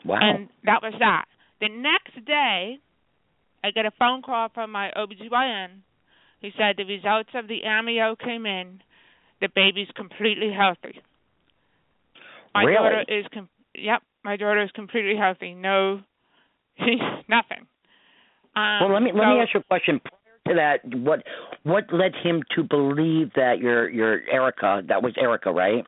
Wow. 0.06 0.20
And 0.22 0.50
that 0.64 0.82
was 0.84 0.94
that. 1.00 1.26
The 1.60 1.70
next 1.70 2.24
day, 2.26 2.80
I 3.64 3.72
get 3.72 3.86
a 3.86 3.92
phone 3.92 4.22
call 4.22 4.50
from 4.50 4.72
my 4.72 4.92
OBGYN. 4.96 5.82
He 6.40 6.52
said 6.58 6.78
the 6.78 6.86
results 6.86 7.30
of 7.36 7.48
the 7.48 7.62
amnio 7.66 8.18
came 8.18 8.46
in. 8.46 8.82
The 9.42 9.50
baby's 9.50 9.90
completely 9.96 10.52
healthy. 10.52 11.02
My 12.54 12.64
Really? 12.64 12.78
daughter 12.78 13.06
is 13.08 13.26
com- 13.34 13.50
yep, 13.76 14.02
my 14.24 14.36
daughter 14.38 14.62
is 14.62 14.72
completely 14.72 15.16
healthy. 15.18 15.54
No 15.54 16.02
nothing. 16.80 17.68
Um, 18.56 18.80
well, 18.82 18.94
let 18.94 19.02
me 19.04 19.12
let 19.14 19.24
so- 19.24 19.30
me 19.36 19.40
ask 19.42 19.54
you 19.54 19.60
a 19.60 19.64
question. 19.64 20.00
Prior 20.00 20.56
to 20.56 20.56
that, 20.56 20.98
what 21.00 21.24
what 21.64 21.86
led 21.94 22.14
him 22.22 22.44
to 22.56 22.64
believe 22.64 23.32
that 23.36 23.60
your 23.60 23.90
your 23.90 24.22
Erica, 24.32 24.82
that 24.88 25.02
was 25.04 25.14
Erica, 25.20 25.52
right? 25.52 25.86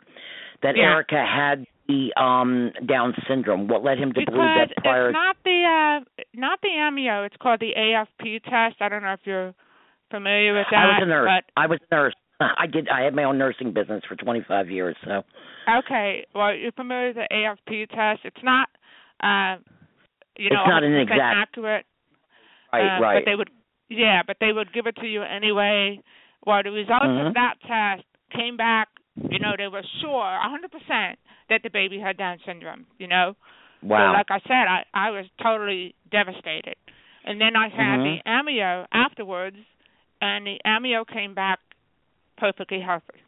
That 0.62 0.76
Yeah. 0.78 0.84
Erica 0.94 1.26
had 1.26 1.66
the 1.88 2.14
um 2.22 2.72
Down 2.88 3.14
syndrome. 3.28 3.68
What 3.68 3.84
led 3.84 3.98
him 3.98 4.14
to 4.14 4.20
because 4.22 4.34
believe 4.34 4.70
that 4.70 4.84
prior? 4.84 5.10
it's 5.10 5.14
not 5.14 5.36
the 5.44 6.00
uh 6.08 6.24
not 6.34 6.60
the 6.62 6.70
amnio, 6.70 7.26
it's 7.26 7.36
called 7.42 7.60
the 7.60 7.74
AFP 7.78 8.44
test. 8.44 8.82
I 8.82 8.90
don't 8.90 9.04
know 9.04 9.14
if 9.14 9.20
you're 9.26 9.54
familiar 10.10 10.54
with 10.56 10.68
that. 10.72 10.80
I 10.80 10.86
was 10.88 11.00
a 11.02 11.06
nurse. 11.08 11.30
But 11.30 11.62
I 11.62 11.68
was 11.68 11.80
a 11.92 11.96
nurse. 11.96 12.14
I 12.58 12.68
did. 12.68 12.90
I 12.90 13.02
had 13.02 13.14
my 13.14 13.24
own 13.24 13.38
nursing 13.38 13.74
business 13.74 14.04
for 14.08 14.16
25 14.16 14.70
years. 14.70 14.96
So 15.06 15.24
Okay, 15.70 16.26
well, 16.36 16.54
you're 16.54 16.72
familiar 16.74 17.08
with 17.08 17.16
the 17.18 17.28
AFP 17.32 17.90
test. 17.90 18.22
It's 18.26 18.44
not, 18.44 18.68
uh, 19.22 19.62
you 20.38 20.48
It's 20.48 20.54
know, 20.56 20.66
not 20.68 20.84
an 20.84 20.92
100% 20.92 21.02
exact- 21.04 21.36
accurate. 21.38 21.86
right, 22.74 22.98
uh, 22.98 23.02
right. 23.02 23.16
But 23.24 23.30
they 23.32 23.36
would, 23.36 23.50
yeah, 23.90 24.24
but 24.26 24.38
they 24.42 24.52
would 24.52 24.74
give 24.74 24.88
it 24.88 24.96
to 24.98 25.08
you 25.08 25.24
anyway. 25.24 26.00
Well, 26.46 26.62
the 26.64 26.72
results 26.72 27.06
Mhm. 27.06 27.28
of 27.28 27.34
that 27.36 27.56
test 27.62 28.04
came 28.32 28.58
back. 28.58 28.90
You 29.30 29.40
know, 29.40 29.56
they 29.58 29.68
were 29.70 29.84
sure, 30.02 30.26
100%, 30.42 31.18
that 31.50 31.64
the 31.64 31.70
baby 31.70 31.98
had 32.00 32.18
Down 32.18 32.40
syndrome. 32.46 32.86
You 32.98 33.08
know, 33.08 33.36
wow. 33.82 34.12
so 34.12 34.18
like 34.18 34.32
I 34.32 34.40
said, 34.42 34.68
I 34.68 34.84
I 34.94 35.12
was 35.12 35.26
totally 35.42 35.96
devastated. 36.12 36.76
And 37.24 37.40
then 37.40 37.56
I 37.56 37.70
had 37.70 38.00
Mhm. 38.00 38.04
the 38.04 38.30
amnio 38.30 38.86
afterwards, 38.92 39.56
and 40.22 40.46
the 40.46 40.60
amnio 40.66 41.08
came 41.08 41.34
back 41.34 41.60
perfectly 42.44 42.82
healthy. 42.82 43.24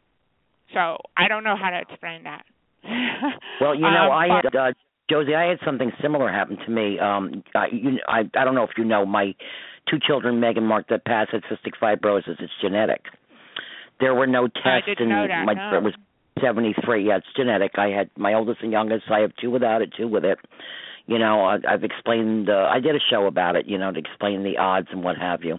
So 0.74 0.98
I 1.16 1.26
don't 1.26 1.42
know 1.42 1.56
how 1.56 1.70
to 1.70 1.80
explain 1.80 2.24
that. 2.24 2.44
Well, 3.60 3.74
you 3.74 3.80
know, 3.80 4.12
Um, 4.12 4.12
I 4.12 4.26
had 4.44 4.54
uh, 4.54 4.72
Josie. 5.08 5.34
I 5.34 5.48
had 5.48 5.58
something 5.64 5.90
similar 6.02 6.30
happen 6.30 6.58
to 6.66 6.70
me. 6.70 6.98
Um, 6.98 7.42
I, 7.54 7.66
you, 7.72 7.98
I, 8.06 8.20
I 8.38 8.44
don't 8.44 8.54
know 8.54 8.64
if 8.64 8.76
you 8.76 8.84
know 8.84 9.06
my 9.06 9.34
two 9.88 9.98
children, 10.06 10.38
Meg 10.40 10.58
and 10.58 10.66
Mark, 10.66 10.88
that 10.90 11.06
passed 11.06 11.30
had 11.32 11.42
cystic 11.44 11.72
fibrosis. 11.80 12.36
It's 12.38 12.52
genetic. 12.60 13.00
There 13.98 14.14
were 14.14 14.26
no 14.26 14.48
tests, 14.48 14.66
I 14.66 14.80
didn't 14.86 15.10
and 15.10 15.10
know 15.10 15.26
that, 15.26 15.46
my 15.46 15.54
no. 15.54 15.78
it 15.78 15.82
was 15.82 15.94
seventy 16.42 16.74
three. 16.84 17.08
Yeah, 17.08 17.16
it's 17.16 17.26
genetic. 17.34 17.72
I 17.78 17.88
had 17.88 18.10
my 18.18 18.34
oldest 18.34 18.60
and 18.62 18.70
youngest. 18.70 19.04
I 19.10 19.20
have 19.20 19.32
two 19.40 19.50
without 19.50 19.80
it, 19.80 19.94
two 19.96 20.08
with 20.08 20.24
it. 20.26 20.38
You 21.06 21.18
know, 21.20 21.44
I, 21.44 21.58
I've 21.68 21.84
explained. 21.84 22.50
Uh, 22.50 22.68
I 22.68 22.80
did 22.80 22.96
a 22.96 22.98
show 23.10 23.26
about 23.26 23.54
it. 23.54 23.66
You 23.66 23.78
know, 23.78 23.92
to 23.92 23.98
explain 23.98 24.42
the 24.42 24.58
odds 24.58 24.88
and 24.90 25.04
what 25.04 25.16
have 25.16 25.44
you. 25.44 25.58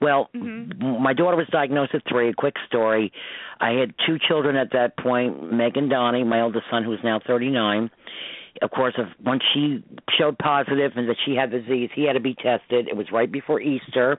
Well, 0.00 0.28
Mhm. 0.34 1.00
my 1.00 1.12
daughter 1.12 1.36
was 1.36 1.46
diagnosed 1.48 1.94
at 1.94 2.02
three. 2.08 2.28
A 2.30 2.34
quick 2.34 2.56
story. 2.66 3.12
I 3.60 3.70
had 3.72 3.94
two 4.06 4.18
children 4.18 4.56
at 4.56 4.72
that 4.72 4.96
point, 4.96 5.52
Meg 5.52 5.76
and 5.76 5.88
Donnie, 5.90 6.24
my 6.24 6.40
oldest 6.40 6.66
son, 6.70 6.82
who's 6.84 7.00
now 7.04 7.20
39. 7.24 7.90
Of 8.60 8.72
course, 8.72 8.94
if, 8.98 9.06
once 9.24 9.42
she 9.54 9.84
showed 10.18 10.36
positive 10.38 10.92
and 10.96 11.08
that 11.08 11.16
she 11.24 11.36
had 11.36 11.52
the 11.52 11.60
disease, 11.60 11.90
he 11.94 12.02
had 12.04 12.14
to 12.14 12.20
be 12.20 12.34
tested. 12.34 12.88
It 12.88 12.96
was 12.96 13.06
right 13.12 13.30
before 13.30 13.60
Easter. 13.60 14.18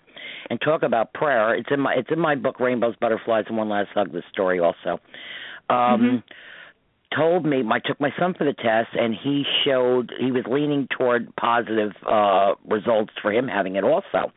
And 0.49 0.61
talk 0.61 0.81
about 0.83 1.11
prayer. 1.13 1.55
It's 1.55 1.69
in 1.71 1.81
my 1.81 1.93
it's 1.95 2.09
in 2.09 2.19
my 2.19 2.35
book, 2.35 2.59
Rainbows, 2.61 2.95
Butterflies, 3.01 3.45
and 3.49 3.57
One 3.57 3.67
Last 3.67 3.89
Hug. 3.93 4.13
This 4.13 4.23
story 4.31 4.59
also. 4.59 5.01
Um, 5.69 6.23
Told 7.15 7.43
me 7.45 7.63
I 7.69 7.79
took 7.79 7.99
my 7.99 8.11
son 8.19 8.35
for 8.37 8.43
the 8.43 8.53
test, 8.53 8.89
and 8.93 9.15
he 9.15 9.43
showed 9.65 10.11
he 10.19 10.31
was 10.31 10.43
leaning 10.49 10.87
toward 10.95 11.35
positive 11.35 11.91
uh 12.07 12.53
results 12.67 13.13
for 13.21 13.31
him 13.33 13.47
having 13.47 13.75
it 13.77 13.83
also. 13.83 14.31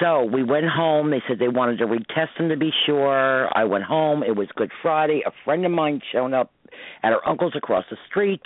So 0.00 0.24
we 0.24 0.44
went 0.44 0.66
home. 0.68 1.10
They 1.10 1.22
said 1.26 1.38
they 1.38 1.48
wanted 1.48 1.78
to 1.78 1.86
retest 1.86 2.36
him 2.38 2.50
to 2.50 2.56
be 2.56 2.70
sure. 2.86 3.48
I 3.56 3.64
went 3.64 3.84
home. 3.84 4.22
It 4.22 4.36
was 4.36 4.48
Good 4.54 4.70
Friday. 4.82 5.22
A 5.26 5.32
friend 5.44 5.64
of 5.64 5.72
mine 5.72 6.00
showed 6.12 6.32
up 6.34 6.52
at 7.02 7.12
her 7.12 7.26
uncle's 7.26 7.54
across 7.56 7.84
the 7.90 7.96
street. 8.08 8.42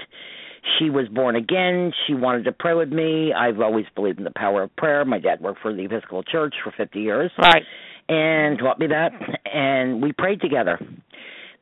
She 0.78 0.88
was 0.88 1.08
born 1.08 1.34
again. 1.36 1.92
She 2.06 2.14
wanted 2.14 2.44
to 2.44 2.52
pray 2.52 2.74
with 2.74 2.90
me. 2.90 3.32
I've 3.34 3.60
always 3.60 3.84
believed 3.96 4.18
in 4.18 4.24
the 4.24 4.30
power 4.34 4.62
of 4.62 4.74
prayer. 4.76 5.04
My 5.04 5.18
dad 5.18 5.40
worked 5.40 5.60
for 5.60 5.74
the 5.74 5.84
Episcopal 5.84 6.22
Church 6.22 6.54
for 6.62 6.70
50 6.76 7.00
years 7.00 7.32
Right. 7.36 7.64
and 8.08 8.58
taught 8.58 8.78
me 8.78 8.86
that. 8.86 9.12
And 9.52 10.00
we 10.00 10.12
prayed 10.12 10.40
together. 10.40 10.78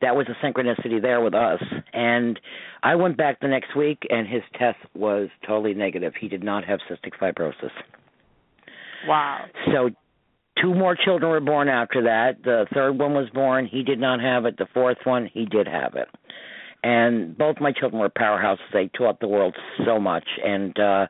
That 0.01 0.15
was 0.15 0.27
a 0.27 0.45
synchronicity 0.45 1.01
there 1.01 1.21
with 1.21 1.33
us. 1.33 1.61
And 1.93 2.39
I 2.83 2.95
went 2.95 3.17
back 3.17 3.39
the 3.39 3.47
next 3.47 3.75
week, 3.75 3.99
and 4.09 4.27
his 4.27 4.41
test 4.57 4.79
was 4.95 5.29
totally 5.45 5.73
negative. 5.73 6.13
He 6.19 6.27
did 6.27 6.43
not 6.43 6.65
have 6.65 6.79
cystic 6.89 7.13
fibrosis. 7.21 7.71
Wow. 9.07 9.45
So 9.71 9.89
two 10.61 10.73
more 10.73 10.95
children 10.95 11.31
were 11.31 11.39
born 11.39 11.67
after 11.67 12.03
that. 12.03 12.43
The 12.43 12.65
third 12.73 12.97
one 12.97 13.13
was 13.13 13.29
born. 13.29 13.67
He 13.67 13.83
did 13.83 13.99
not 13.99 14.21
have 14.21 14.45
it. 14.45 14.57
The 14.57 14.67
fourth 14.73 14.97
one, 15.03 15.29
he 15.31 15.45
did 15.45 15.67
have 15.67 15.95
it. 15.95 16.07
And 16.83 17.37
both 17.37 17.57
my 17.59 17.71
children 17.71 18.01
were 18.01 18.09
powerhouses. 18.09 18.57
They 18.73 18.89
taught 18.97 19.19
the 19.19 19.27
world 19.27 19.55
so 19.85 19.99
much. 19.99 20.25
And 20.43 20.77
uh 20.79 21.07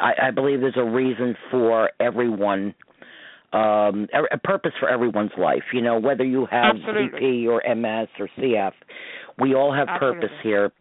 I, 0.00 0.28
I 0.28 0.30
believe 0.30 0.60
there's 0.60 0.76
a 0.76 0.84
reason 0.84 1.36
for 1.50 1.90
everyone 1.98 2.74
um 3.52 4.08
a 4.12 4.34
a 4.34 4.38
purpose 4.38 4.72
for 4.78 4.88
everyone's 4.88 5.32
life. 5.38 5.64
You 5.72 5.82
know, 5.82 5.98
whether 5.98 6.24
you 6.24 6.46
have 6.50 6.76
Absolutely. 6.76 7.20
CP 7.20 7.48
or 7.48 7.62
MS 7.74 8.08
or 8.18 8.28
CF, 8.38 8.72
we 9.38 9.54
all 9.54 9.72
have 9.72 9.88
purpose 9.98 10.30
here. 10.42 10.72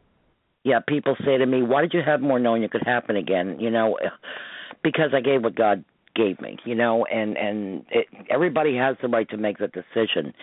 Yeah, 0.64 0.80
people 0.86 1.16
say 1.24 1.38
to 1.38 1.46
me, 1.46 1.62
"Why 1.62 1.82
did 1.82 1.94
you 1.94 2.02
have 2.06 2.22
more 2.22 2.40
knowing 2.40 2.64
it 2.64 2.72
could 2.72 2.84
happen 2.86 3.16
again?" 3.16 3.60
You 3.60 3.70
know, 3.70 3.98
because 4.84 5.12
I 5.14 5.22
gave 5.22 5.44
what 5.44 5.56
God 5.56 5.84
gave 6.18 6.42
me, 6.42 6.58
you 6.66 6.76
know, 6.76 7.06
and 7.06 7.38
and 7.38 7.86
it, 7.92 8.08
everybody 8.30 8.76
has 8.76 8.98
the 9.02 9.08
right 9.08 9.30
to 9.30 9.38
make 9.38 9.60
that 9.60 9.72
decision. 9.72 10.34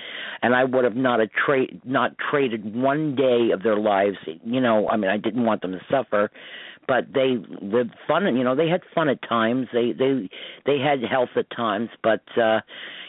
And 0.41 0.55
I 0.55 0.65
would 0.65 0.85
have 0.85 0.97
not 0.97 1.21
a 1.21 1.27
trade 1.27 1.81
not 1.85 2.13
traded 2.31 2.75
one 2.75 3.17
day 3.17 3.51
of 3.53 3.63
their 3.63 3.79
lives, 3.79 4.17
you 4.45 4.61
know. 4.61 4.89
I 4.89 4.97
mean, 4.97 5.11
I 5.11 5.19
didn't 5.19 5.45
want 5.45 5.61
them 5.63 5.73
to 5.73 5.81
suffer, 5.91 6.31
but 6.87 7.07
they 7.13 7.37
lived 7.61 7.95
fun 8.07 8.27
and 8.27 8.37
you 8.37 8.45
know 8.45 8.55
they 8.55 8.69
had 8.69 8.83
fun 8.95 9.09
at 9.09 9.23
times. 9.23 9.69
They 9.73 9.93
they 9.93 10.29
they 10.67 10.79
had 10.79 11.03
health 11.03 11.31
at 11.37 11.51
times 11.51 11.91
but 12.03 12.23
uh 12.39 12.61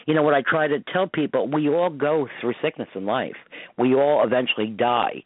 you 0.06 0.14
know 0.14 0.22
what 0.22 0.34
i 0.34 0.42
try 0.42 0.66
to 0.68 0.80
tell 0.92 1.06
people 1.06 1.48
we 1.48 1.68
all 1.68 1.90
go 1.90 2.28
through 2.40 2.54
sickness 2.62 2.88
in 2.94 3.06
life. 3.06 3.36
We 3.78 3.94
all 3.94 4.24
eventually 4.24 4.68
die. 4.68 5.22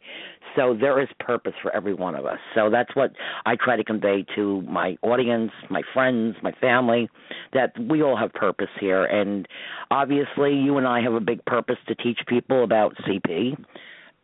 So 0.55 0.75
there 0.79 1.01
is 1.01 1.07
purpose 1.19 1.53
for 1.61 1.73
every 1.73 1.93
one 1.93 2.13
of 2.15 2.25
us. 2.25 2.39
So 2.55 2.69
that's 2.69 2.95
what 2.95 3.11
i 3.45 3.55
try 3.55 3.75
to 3.75 3.83
convey 3.83 4.25
to 4.35 4.61
my 4.63 4.97
audience 5.01 5.51
my 5.69 5.81
friends 5.93 6.35
my 6.41 6.51
family 6.53 7.09
that 7.53 7.73
we 7.79 8.01
all 8.01 8.17
have 8.17 8.33
purpose 8.33 8.69
here. 8.79 9.05
And 9.05 9.47
obviously 9.91 10.53
you 10.55 10.77
and 10.77 10.87
i 10.87 11.01
have 11.01 11.13
a 11.13 11.19
big 11.21 11.43
purpose 11.45 11.77
to 11.87 11.95
teach 11.95 12.19
people 12.27 12.63
about 12.63 12.95
cp 13.07 13.55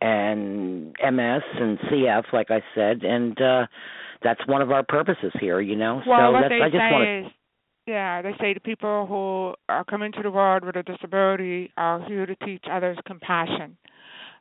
and 0.00 0.94
ms 1.12 1.42
and 1.60 1.78
cf 1.80 2.24
like 2.32 2.50
i 2.50 2.62
said. 2.74 3.02
And 3.04 3.40
uh 3.40 3.66
that's 4.22 4.40
one 4.46 4.62
of 4.62 4.70
our 4.70 4.82
purposes 4.82 5.32
here, 5.40 5.60
you 5.60 5.76
know. 5.76 6.02
Well, 6.06 6.28
so 6.28 6.32
what 6.32 6.42
that's, 6.42 6.50
they 6.50 6.58
I 6.60 6.64
just 6.70 6.78
say 6.78 6.90
want 6.92 7.26
is, 7.26 7.32
yeah, 7.86 8.22
they 8.22 8.32
say 8.40 8.54
to 8.54 8.60
people 8.60 9.06
who 9.06 9.54
are 9.72 9.84
coming 9.84 10.12
to 10.12 10.22
the 10.22 10.30
world 10.30 10.64
with 10.64 10.76
a 10.76 10.82
disability 10.82 11.72
are 11.76 12.04
here 12.06 12.26
to 12.26 12.34
teach 12.36 12.64
others 12.70 12.98
compassion. 13.06 13.76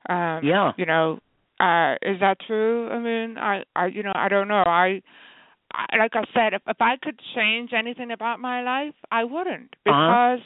Um, 0.10 0.42
Yeah. 0.44 0.72
You 0.78 0.86
know, 0.86 1.20
uh, 1.60 1.96
is 2.02 2.20
that 2.20 2.38
true? 2.46 2.90
I 2.90 3.00
mean, 3.00 3.38
I, 3.38 3.64
I, 3.76 3.88
you 3.88 4.04
know, 4.04 4.12
I 4.16 4.28
don't 4.30 4.48
know. 4.48 4.64
I, 4.66 5.02
I 5.74 5.98
like 5.98 6.12
I 6.16 6.24
said, 6.34 6.54
if 6.54 6.62
if 6.68 6.78
I 6.80 6.96
could 7.02 7.20
change 7.36 7.72
anything 7.74 8.12
about 8.12 8.40
my 8.40 8.62
life, 8.62 8.96
I 9.12 9.24
wouldn't 9.24 9.76
Uh-huh. 9.86 9.94
because 9.94 10.40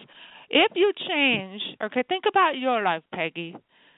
if 0.50 0.72
you 0.76 0.92
change, 1.08 1.62
okay, 1.84 2.04
think 2.08 2.24
about 2.28 2.58
your 2.58 2.82
life, 2.82 3.04
Peggy. 3.14 3.56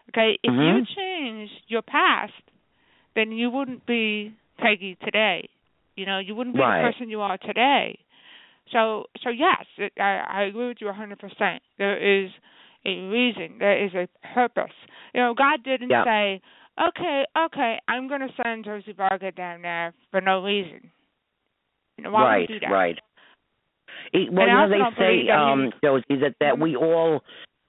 Okay, 0.09 0.37
if 0.43 0.53
you 0.53 0.81
Mhm. 0.81 0.87
change 0.95 1.49
your 1.67 1.81
past, 1.81 2.33
then 3.15 3.31
you 3.31 3.49
wouldn't 3.49 3.85
be 3.85 4.33
Peggy 4.57 4.97
today. 5.03 5.49
You 5.95 6.05
know, 6.05 6.19
you 6.19 6.35
wouldn't 6.35 6.55
be 6.55 6.61
Right. 6.61 6.81
the 6.83 6.91
person 6.91 7.09
you 7.09 7.21
are 7.21 7.37
today. 7.37 7.99
So, 8.71 9.05
so 9.23 9.29
yes, 9.29 9.65
it, 9.77 9.93
I, 9.99 10.23
I 10.27 10.41
agree 10.43 10.67
with 10.67 10.77
you 10.79 10.89
a 10.89 10.93
100%. 10.93 11.59
There 11.77 11.97
is 11.97 12.31
a 12.85 12.99
reason. 13.07 13.57
There 13.59 13.85
is 13.85 13.93
a 13.93 14.07
purpose. 14.33 14.71
You 15.13 15.21
know, 15.21 15.33
God 15.33 15.63
didn't 15.63 15.91
say, 16.05 16.41
"Okay, 16.81 17.25
okay, 17.37 17.79
I'm 17.87 18.07
going 18.07 18.21
to 18.21 18.33
send 18.41 18.65
Josie 18.65 18.93
Varga 18.93 19.31
down 19.31 19.61
there 19.61 19.93
for 20.11 20.21
no 20.21 20.43
reason." 20.43 20.91
You 21.97 22.05
know, 22.05 22.11
why 22.11 22.23
right, 22.23 22.39
would 22.39 22.47
do 22.47 22.59
that? 22.61 22.71
right. 22.71 22.99
It, 24.11 24.31
well, 24.31 24.47
And 24.47 24.71
you 24.71 24.77
know 24.77 24.89
they 24.95 25.25
say, 25.25 25.29
um, 25.29 25.71
Josie, 25.83 26.21
that 26.21 26.35
that 26.39 26.55
Mhm. 26.55 26.61
we 26.61 26.75
all 26.75 27.23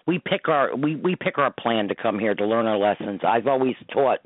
we 0.07 0.19
pick 0.19 0.49
our 0.49 0.75
we 0.77 0.97
we 0.97 1.17
pick 1.17 1.39
our 1.39 1.51
plan 1.51 1.89
to 1.89 1.95
come 1.95 2.19
here 2.19 2.35
to 2.35 2.45
learn 2.47 2.67
our 2.67 2.77
lessons. 2.77 3.21
I've 3.27 3.47
always 3.47 3.77
taught 3.93 4.19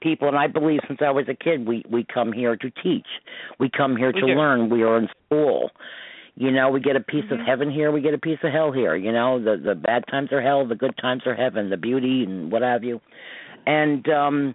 people, 0.00 0.28
and 0.28 0.36
I 0.36 0.46
believe 0.46 0.80
since 0.88 1.00
I 1.02 1.10
was 1.10 1.26
a 1.28 1.34
kid, 1.34 1.66
we 1.66 1.84
we 1.90 2.04
come 2.04 2.32
here 2.32 2.56
to 2.56 2.70
teach. 2.82 3.06
We 3.58 3.68
come 3.70 3.96
here 3.96 4.12
We 4.14 4.20
to 4.20 4.26
do. 4.28 4.32
learn. 4.32 4.70
We 4.70 4.82
are 4.82 4.98
in 4.98 5.08
school. 5.26 5.70
You 6.38 6.50
know, 6.50 6.68
we 6.70 6.80
get 6.80 6.96
a 6.96 7.00
piece 7.00 7.24
of 7.30 7.38
Mhm. 7.38 7.46
heaven 7.46 7.70
here, 7.70 7.90
we 7.90 8.02
get 8.02 8.12
a 8.12 8.18
piece 8.18 8.38
of 8.42 8.52
hell 8.52 8.70
here. 8.70 8.94
You 8.94 9.12
know, 9.12 9.38
the 9.38 9.56
the 9.56 9.74
bad 9.74 10.06
times 10.08 10.32
are 10.32 10.40
hell, 10.42 10.64
the 10.66 10.74
good 10.74 10.96
times 10.98 11.26
are 11.26 11.34
heaven, 11.34 11.70
the 11.70 11.76
beauty 11.78 12.24
and 12.24 12.50
what 12.52 12.62
have 12.62 12.84
you. 12.84 13.00
And 13.66 14.08
um 14.08 14.54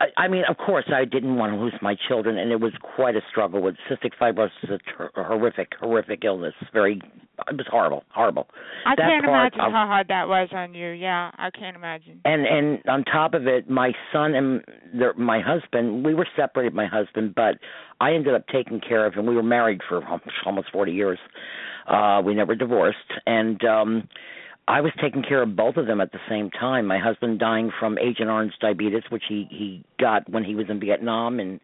I, 0.00 0.06
I 0.16 0.28
mean, 0.28 0.44
of 0.48 0.56
course, 0.58 0.84
I 0.94 1.04
didn't 1.04 1.36
want 1.36 1.52
to 1.54 1.58
lose 1.58 1.74
my 1.82 1.96
children, 2.08 2.38
and 2.38 2.52
it 2.52 2.60
was 2.60 2.72
quite 2.96 3.16
a 3.16 3.20
struggle 3.30 3.60
with 3.60 3.74
cystic 3.90 4.12
fibrosis. 4.20 4.50
is 4.62 4.70
A, 4.70 4.78
ter- 4.96 5.10
horrific, 5.16 5.72
horrific 5.80 6.24
illness. 6.24 6.54
Very, 6.72 7.00
it 7.48 7.56
was 7.56 7.66
horrible, 7.68 8.04
horrible. 8.14 8.46
I 8.86 8.94
That 8.96 9.02
can't 9.10 9.24
imagine 9.24 9.60
of- 9.60 9.72
how 9.72 9.86
hard 9.86 10.06
that 10.08 10.28
was 10.28 10.48
on 10.52 10.74
you. 10.74 10.90
Yeah, 10.90 11.30
I 11.36 11.50
can't 11.50 11.76
imagine. 11.76 12.20
And 12.24 12.46
and 12.46 12.78
on 12.88 13.04
top 13.04 13.34
of 13.34 13.46
it, 13.48 13.68
my 13.68 13.92
son 14.12 14.34
and 14.34 14.62
their, 14.94 15.14
my 15.14 15.40
husband, 15.40 16.04
we 16.04 16.14
were 16.14 16.28
separated. 16.36 16.74
My 16.74 16.86
husband, 16.86 17.34
but 17.34 17.56
I 18.00 18.12
ended 18.12 18.34
up 18.34 18.46
taking 18.52 18.80
care 18.80 19.04
of 19.04 19.14
him. 19.14 19.26
We 19.26 19.34
were 19.34 19.42
married 19.42 19.80
for 19.88 20.00
almost 20.46 20.70
forty 20.72 20.92
years. 20.92 21.18
Uh, 21.88 22.20
we 22.24 22.34
never 22.34 22.54
divorced, 22.54 22.98
and 23.26 23.64
um 23.64 24.08
I 24.68 24.82
was 24.82 24.92
taking 25.00 25.22
care 25.22 25.42
of 25.42 25.56
both 25.56 25.78
of 25.78 25.86
them 25.86 26.00
at 26.02 26.12
the 26.12 26.18
same 26.28 26.50
time. 26.50 26.86
My 26.86 26.98
husband 26.98 27.38
dying 27.38 27.70
from 27.80 27.96
Agent 27.98 28.28
Orange 28.28 28.52
diabetes, 28.60 29.02
which 29.08 29.22
he 29.26 29.46
he 29.50 29.82
got 29.98 30.28
when 30.28 30.44
he 30.44 30.54
was 30.54 30.66
in 30.68 30.78
Vietnam, 30.78 31.40
and 31.40 31.58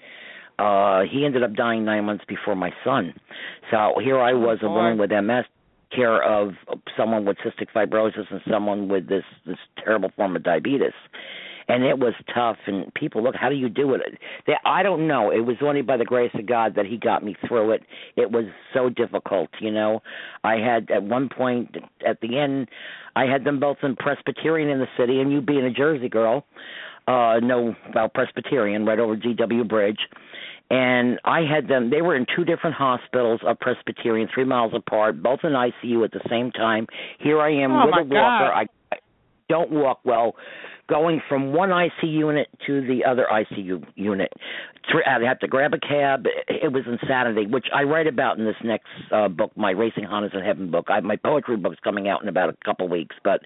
uh 0.59 1.03
he 1.03 1.27
ended 1.27 1.43
up 1.43 1.55
dying 1.55 1.85
nine 1.85 2.07
months 2.07 2.25
before 2.27 2.57
my 2.57 2.71
son. 2.83 3.13
So 3.71 4.01
here 4.03 4.19
I 4.19 4.33
was, 4.33 4.59
a 4.63 4.67
boy. 4.67 4.75
woman 4.75 4.99
with 4.99 5.11
MS, 5.11 5.45
care 5.95 6.23
of 6.23 6.55
someone 6.97 7.27
with 7.27 7.37
cystic 7.39 7.69
fibrosis 7.75 8.31
and 8.31 8.41
someone 8.51 8.89
with 8.89 9.09
this 9.09 9.25
this 9.47 9.59
terrible 9.83 10.11
form 10.17 10.35
of 10.35 10.43
diabetes. 10.43 10.93
And 11.69 11.83
it 11.85 11.99
was 11.99 12.15
tough. 12.35 12.59
And 12.67 12.93
people, 12.95 13.23
look, 13.23 13.35
how 13.35 13.49
do 13.49 13.55
you 13.55 13.69
do 13.69 13.95
it? 13.95 14.03
They, 14.47 14.55
I 14.65 14.83
don't 14.83 15.07
know. 15.07 15.31
It 15.31 15.41
was 15.41 15.57
only 15.63 15.83
by 15.83 15.97
the 15.97 16.05
grace 16.05 16.31
of 16.35 16.47
God 16.47 16.75
that 16.77 16.87
He 16.87 16.97
got 16.97 17.25
me 17.25 17.37
through 17.49 17.73
it. 17.73 17.83
It 18.17 18.31
was 18.31 18.45
so 18.73 18.89
difficult, 18.91 19.49
you 19.61 19.71
know. 19.71 20.03
I 20.43 20.57
had 20.57 20.91
at 20.91 21.03
one 21.03 21.29
point 21.29 21.77
at 22.07 22.21
the 22.21 22.39
end, 22.39 22.69
I 23.17 23.25
had 23.25 23.45
them 23.45 23.61
both 23.61 23.79
in 23.83 23.97
Presbyterian 23.97 24.69
in 24.69 24.79
the 24.79 24.89
city, 24.99 25.21
and 25.21 25.33
you 25.33 25.41
being 25.41 25.65
a 25.65 25.71
Jersey 25.71 26.09
girl, 26.09 26.45
uh, 27.07 27.39
know 27.43 27.75
about 27.89 28.15
Presbyterian 28.15 28.85
right 28.87 28.99
over 28.99 29.17
GW 29.17 29.69
Bridge. 29.69 29.99
And 30.71 31.21
I 31.25 31.43
had 31.43 31.69
them. 31.69 31.91
They 31.91 32.01
were 32.01 32.17
in 32.17 32.25
two 32.35 32.45
different 32.45 32.75
hospitals 32.77 33.41
of 33.47 33.61
Presbyterian, 33.61 34.29
three 34.35 34.45
miles 34.45 34.73
apart, 34.75 35.23
both 35.23 35.41
in 35.45 35.53
ICU 35.53 36.05
at 36.05 36.13
the 36.13 36.23
same 36.29 36.51
time. 36.53 36.87
Here 37.21 37.41
I 37.41 37.51
am 37.53 37.73
Oh, 37.73 37.87
with 37.87 37.95
a 37.97 38.05
walker. 38.05 38.53
I 38.55 38.67
don't 39.49 39.71
walk 39.71 40.01
well. 40.05 40.35
Going 40.89 41.23
from 41.29 41.53
one 41.53 41.71
ICU 41.71 42.13
unit 42.13 42.49
to 42.67 42.87
the 42.87 43.05
other 43.05 43.27
ICU 43.31 43.85
unit, 43.95 44.33
I'd 45.07 45.23
have 45.23 45.39
to 45.39 45.49
grab 45.49 45.73
a 45.73 45.79
cab. 45.79 46.27
It 46.47 46.73
was 46.73 46.83
insanity, 46.87 47.47
which 47.47 47.67
I 47.75 47.85
write 47.85 48.07
about 48.07 48.39
in 48.39 48.45
this 48.45 48.57
next 48.63 48.89
uh, 49.11 49.29
book, 49.29 49.53
my 49.57 49.71
Racing 49.71 50.05
Hondas 50.05 50.35
in 50.35 50.45
Heaven 50.45 50.71
book. 50.71 50.87
I, 50.91 51.01
my 51.01 51.17
poetry 51.17 51.57
book's 51.57 51.79
coming 51.83 52.09
out 52.09 52.23
in 52.23 52.29
about 52.29 52.51
a 52.51 52.57
couple 52.65 52.87
weeks, 52.89 53.17
but 53.25 53.41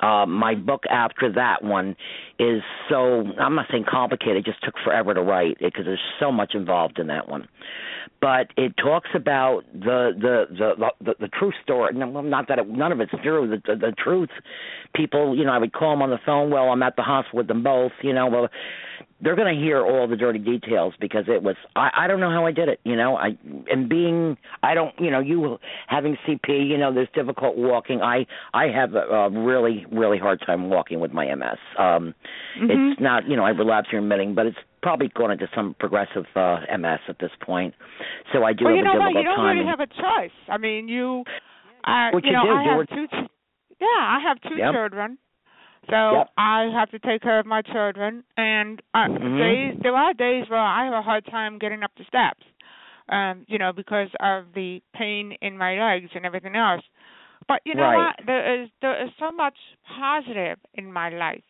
uh, 0.00 0.26
my 0.26 0.54
book 0.54 0.84
after 0.90 1.32
that 1.32 1.62
one 1.62 1.96
is 2.38 2.62
so 2.88 3.24
I'm 3.40 3.54
not 3.54 3.66
saying 3.70 3.84
complicated. 3.88 4.38
It 4.38 4.44
just 4.44 4.62
took 4.62 4.74
forever 4.84 5.14
to 5.14 5.22
write 5.22 5.58
because 5.60 5.84
there's 5.84 6.00
so 6.20 6.30
much 6.30 6.52
involved 6.54 6.98
in 6.98 7.06
that 7.08 7.28
one. 7.28 7.48
But 8.20 8.48
it 8.56 8.74
talks 8.76 9.10
about 9.14 9.62
the 9.72 10.12
the 10.18 10.46
the 10.50 10.90
the, 11.00 11.14
the 11.20 11.28
true 11.28 11.52
story. 11.62 11.94
No, 11.94 12.20
Not 12.20 12.48
that 12.48 12.58
it, 12.58 12.68
none 12.68 12.92
of 12.92 13.00
it's 13.00 13.12
true. 13.22 13.48
The, 13.48 13.74
the 13.74 13.78
the 13.78 13.92
truth. 13.92 14.30
People, 14.94 15.36
you 15.36 15.44
know, 15.44 15.52
I 15.52 15.58
would 15.58 15.72
call 15.72 15.90
them 15.92 16.02
on 16.02 16.10
the 16.10 16.18
phone. 16.24 16.50
Well, 16.50 16.70
I'm 16.70 16.82
at 16.82 16.96
the 16.96 17.02
hospital 17.02 17.38
with 17.38 17.48
them 17.48 17.62
both. 17.62 17.92
You 18.02 18.14
know, 18.14 18.26
well, 18.26 18.48
they're 19.20 19.34
going 19.36 19.54
to 19.54 19.60
hear 19.60 19.80
all 19.84 20.06
the 20.06 20.16
dirty 20.16 20.38
details 20.38 20.92
because 21.00 21.24
it 21.28 21.42
was 21.42 21.56
I 21.74 21.90
I 21.94 22.06
don't 22.06 22.20
know 22.20 22.30
how 22.30 22.44
I 22.46 22.52
did 22.52 22.68
it, 22.68 22.80
you 22.84 22.96
know. 22.96 23.16
I 23.16 23.36
and 23.70 23.88
being 23.88 24.36
I 24.62 24.74
don't, 24.74 24.94
you 25.00 25.10
know, 25.10 25.20
you 25.20 25.58
having 25.86 26.16
CP, 26.28 26.68
you 26.68 26.76
know, 26.76 26.92
there's 26.92 27.08
difficult 27.14 27.56
walking. 27.56 28.02
I 28.02 28.26
I 28.52 28.68
have 28.68 28.94
a, 28.94 29.00
a 29.08 29.30
really 29.30 29.86
really 29.90 30.18
hard 30.18 30.42
time 30.44 30.68
walking 30.68 31.00
with 31.00 31.12
my 31.12 31.34
MS. 31.34 31.58
Um 31.78 32.14
Mhm. 32.60 32.92
it's 32.92 33.00
not, 33.00 33.26
you 33.28 33.36
know, 33.36 33.44
I 33.44 33.50
relapse 33.50 33.88
remitting, 33.92 34.34
but 34.34 34.46
it's 34.46 34.58
probably 34.82 35.08
going 35.14 35.30
into 35.32 35.48
some 35.54 35.74
progressive 35.78 36.26
uh 36.36 36.58
MS 36.76 37.00
at 37.08 37.18
this 37.18 37.32
point. 37.40 37.74
So 38.32 38.44
I 38.44 38.52
do 38.52 38.64
well, 38.66 38.74
have 38.74 38.78
you 38.78 38.84
know 38.84 38.92
a 38.92 38.98
what? 38.98 39.08
difficult 39.14 39.22
You 39.24 39.28
don't 39.30 39.36
time. 39.38 39.56
really 39.56 39.66
have 39.68 39.80
a 39.80 39.86
choice. 39.86 40.36
I 40.48 40.58
mean, 40.58 40.88
you. 40.88 41.24
Uh, 41.84 42.10
What 42.10 42.24
you 42.24 42.30
you 42.32 42.36
know, 42.36 42.42
do, 42.44 42.50
I 42.50 42.62
have 42.64 42.86
two. 42.88 43.06
ch- 43.06 43.30
Yeah, 43.80 43.86
I 43.86 44.18
have 44.26 44.40
two 44.42 44.56
Yep. 44.56 44.72
children, 44.72 45.18
so 45.88 45.94
Yep. 46.12 46.30
I 46.36 46.70
have 46.74 46.90
to 46.90 46.98
take 46.98 47.22
care 47.22 47.38
of 47.38 47.46
my 47.46 47.62
children. 47.62 48.24
And 48.36 48.82
uh, 48.94 49.08
Mhm. 49.08 49.38
days 49.38 49.80
there 49.82 49.94
are 49.94 50.12
days 50.14 50.48
where 50.48 50.58
I 50.60 50.84
have 50.84 50.94
a 50.94 51.02
hard 51.02 51.24
time 51.26 51.58
getting 51.58 51.82
up 51.82 51.92
the 51.96 52.04
steps. 52.04 52.44
Um, 53.08 53.44
you 53.46 53.56
know, 53.58 53.72
because 53.72 54.08
of 54.18 54.46
the 54.54 54.82
pain 54.92 55.36
in 55.40 55.56
my 55.56 55.78
legs 55.78 56.10
and 56.16 56.26
everything 56.26 56.56
else. 56.56 56.82
But 57.46 57.60
you 57.64 57.76
know 57.76 57.82
Right. 57.82 58.12
what? 58.18 58.26
There 58.26 58.62
is 58.62 58.68
there 58.82 59.00
is 59.04 59.10
so 59.20 59.30
much 59.30 59.54
positive 59.96 60.58
in 60.74 60.92
my 60.92 61.10
life, 61.10 61.44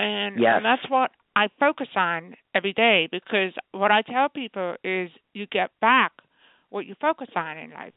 and, 0.00 0.36
Yes. 0.40 0.56
and 0.56 0.64
that's 0.64 0.82
what 0.90 1.12
I 1.36 1.46
focus 1.60 1.86
on 1.94 2.34
every 2.56 2.72
day. 2.72 3.06
Because 3.08 3.52
what 3.70 3.92
I 3.92 4.02
tell 4.02 4.28
people 4.28 4.74
is, 4.82 5.10
you 5.32 5.46
get 5.46 5.70
back 5.80 6.10
what 6.70 6.86
you 6.86 6.96
focus 7.00 7.28
on 7.36 7.56
in 7.56 7.70
life. 7.70 7.92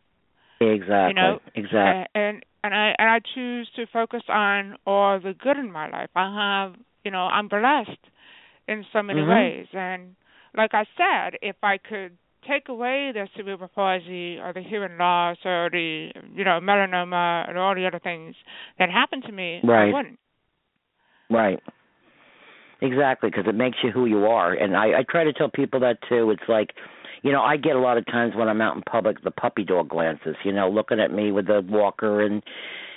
Exactly. 0.68 1.08
you 1.10 1.14
know, 1.14 1.40
exactly. 1.56 2.06
And, 2.16 2.46
and 2.64 2.74
I 2.74 2.96
and 2.98 3.10
I 3.10 3.20
choose 3.36 3.70
to 3.76 3.86
focus 3.92 4.24
on 4.30 4.76
all 4.86 5.20
the 5.20 5.34
good 5.34 5.58
in 5.58 5.72
my 5.72 5.90
life. 5.90 6.10
I 6.16 6.34
have, 6.34 6.76
you 7.04 7.12
know, 7.12 7.26
I'm 7.26 7.48
blessed 7.48 8.00
in 8.68 8.86
so 8.94 9.02
many 9.02 9.22
Mhm. 9.22 9.30
ways. 9.30 9.68
And 9.74 10.16
like 10.56 10.74
I 10.74 10.86
said, 10.98 11.38
if 11.42 11.56
I 11.64 11.78
could 11.78 12.18
take 12.48 12.70
away 12.70 13.12
the 13.14 13.28
cerebral 13.36 13.70
palsy 13.74 14.38
or 14.38 14.52
the 14.54 14.62
hearing 14.62 14.98
loss 14.98 15.38
or 15.46 15.70
the 15.72 16.12
you 16.34 16.44
know 16.44 16.60
melanoma 16.60 17.48
and 17.48 17.58
all 17.58 17.74
the 17.76 17.86
other 17.88 18.00
things 18.00 18.36
that 18.80 18.90
happened 18.90 19.24
to 19.24 19.32
me, 19.32 19.62
I 19.64 19.68
Right. 19.68 19.94
wouldn't. 19.94 20.20
Right. 21.30 21.60
Exactly, 22.82 23.30
because 23.30 23.48
it 23.48 23.56
makes 23.56 23.78
you 23.82 23.92
who 23.92 24.06
you 24.06 24.26
are. 24.26 24.54
And 24.54 24.76
I, 24.76 25.00
I 25.00 25.04
try 25.10 25.24
to 25.24 25.32
tell 25.32 25.50
people 25.50 25.80
that 25.80 26.00
too. 26.10 26.32
It's 26.32 26.50
like, 26.50 26.72
you 27.24 27.32
know, 27.32 27.42
I 27.42 27.58
get 27.58 27.76
a 27.76 27.80
lot 27.80 27.98
of 27.98 28.06
times 28.06 28.36
when 28.36 28.50
I'm 28.50 28.62
out 28.62 28.76
in 28.76 28.84
public 28.84 29.24
the 29.24 29.32
puppy 29.32 29.64
dog 29.64 29.90
glances, 29.90 30.36
you 30.44 30.52
know, 30.52 30.70
looking 30.70 31.00
at 31.00 31.12
me 31.12 31.32
with 31.32 31.48
the 31.48 31.62
walker 31.68 32.22
and 32.22 32.44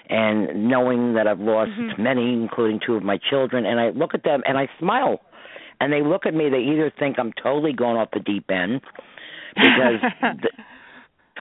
and 0.09 0.69
knowing 0.69 1.15
that 1.15 1.27
I've 1.27 1.41
lost 1.41 1.73
Mhm. 1.73 1.99
many, 1.99 2.33
including 2.33 2.79
two 2.79 2.95
of 2.95 3.03
my 3.03 3.17
children, 3.19 3.67
and 3.67 3.81
I 3.81 3.91
look 3.91 4.15
at 4.15 4.23
them 4.23 4.43
and 4.47 4.57
I 4.57 4.69
smile, 4.79 5.21
and 5.81 5.93
they 5.93 6.03
look 6.03 6.27
at 6.27 6.35
me. 6.35 6.49
They 6.49 6.61
either 6.61 6.91
think 6.91 7.19
I'm 7.19 7.33
totally 7.33 7.73
going 7.73 7.97
off 7.97 8.11
the 8.12 8.21
deep 8.21 8.49
end 8.51 8.83
because, 9.57 10.01
the, 10.21 10.51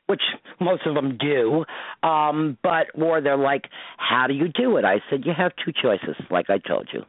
which 0.08 0.24
most 0.60 0.86
of 0.88 0.96
them 0.96 1.18
do, 1.18 1.66
um, 2.02 2.58
but 2.64 2.88
or 2.96 3.22
they're 3.22 3.38
like, 3.38 3.70
"How 3.98 4.26
do 4.28 4.34
you 4.34 4.48
do 4.48 4.78
it?" 4.78 4.86
I 4.86 5.02
said, 5.10 5.26
"You 5.26 5.34
have 5.34 5.56
two 5.64 5.72
choices, 5.72 6.16
like 6.32 6.50
I 6.50 6.58
told 6.58 6.90
you." 6.92 7.06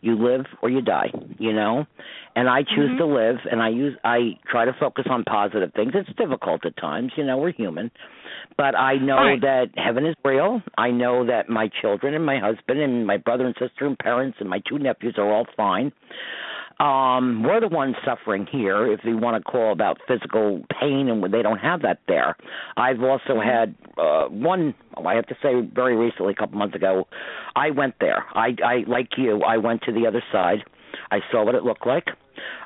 You 0.00 0.16
live 0.16 0.46
or 0.62 0.68
you 0.68 0.80
die, 0.80 1.12
you 1.38 1.52
know, 1.52 1.86
and 2.34 2.48
I 2.48 2.64
choose 2.64 2.90
Mhm. 2.90 2.98
to 2.98 3.04
live, 3.06 3.38
and 3.50 3.62
I 3.62 3.68
use 3.68 3.96
I 4.02 4.36
try 4.50 4.64
to 4.64 4.72
focus 4.72 5.06
on 5.08 5.22
positive 5.24 5.72
things. 5.74 5.94
It's 5.94 6.12
difficult 6.14 6.66
at 6.66 6.76
times, 6.76 7.12
you 7.16 7.22
know. 7.24 7.36
We're 7.36 7.52
human, 7.52 7.90
but 8.56 8.76
I 8.76 8.96
know 8.96 9.16
Right. 9.16 9.40
that 9.40 9.70
heaven 9.76 10.04
is 10.06 10.16
real. 10.24 10.60
I 10.76 10.90
know 10.90 11.24
that 11.24 11.48
my 11.48 11.68
children 11.68 12.14
and 12.14 12.26
my 12.26 12.38
husband 12.38 12.80
and 12.80 13.06
my 13.06 13.16
brother 13.16 13.46
and 13.46 13.56
sister 13.56 13.86
and 13.86 13.96
parents 13.98 14.40
and 14.40 14.50
my 14.50 14.58
two 14.60 14.78
nephews 14.78 15.18
are 15.18 15.30
all 15.32 15.44
fine. 15.56 15.92
Um, 16.82 17.44
we're 17.44 17.60
the 17.60 17.68
ones 17.68 17.94
suffering 18.04 18.46
here, 18.50 18.92
if 18.92 19.00
you 19.04 19.16
want 19.16 19.36
to 19.36 19.42
call 19.48 19.70
about 19.72 19.98
physical 20.08 20.64
pain, 20.80 21.08
and 21.08 21.22
they 21.32 21.40
don't 21.42 21.58
have 21.58 21.82
that 21.82 22.00
there. 22.08 22.36
I've 22.76 23.00
also 23.02 23.40
had 23.40 23.74
uh, 23.96 24.24
one. 24.24 24.74
I 25.06 25.14
have 25.14 25.26
to 25.26 25.36
say, 25.40 25.60
very 25.72 25.94
recently, 25.96 26.32
a 26.32 26.36
couple 26.36 26.58
months 26.58 26.74
ago, 26.74 27.06
I 27.54 27.70
went 27.70 27.94
there. 28.00 28.24
I, 28.34 28.56
I 28.64 28.84
like 28.88 29.10
you. 29.16 29.42
I 29.42 29.58
went 29.58 29.82
to 29.82 29.92
the 29.92 30.06
other 30.08 30.22
side. 30.32 30.64
I 31.12 31.20
saw 31.30 31.44
what 31.44 31.54
it 31.54 31.62
looked 31.62 31.86
like. 31.86 32.06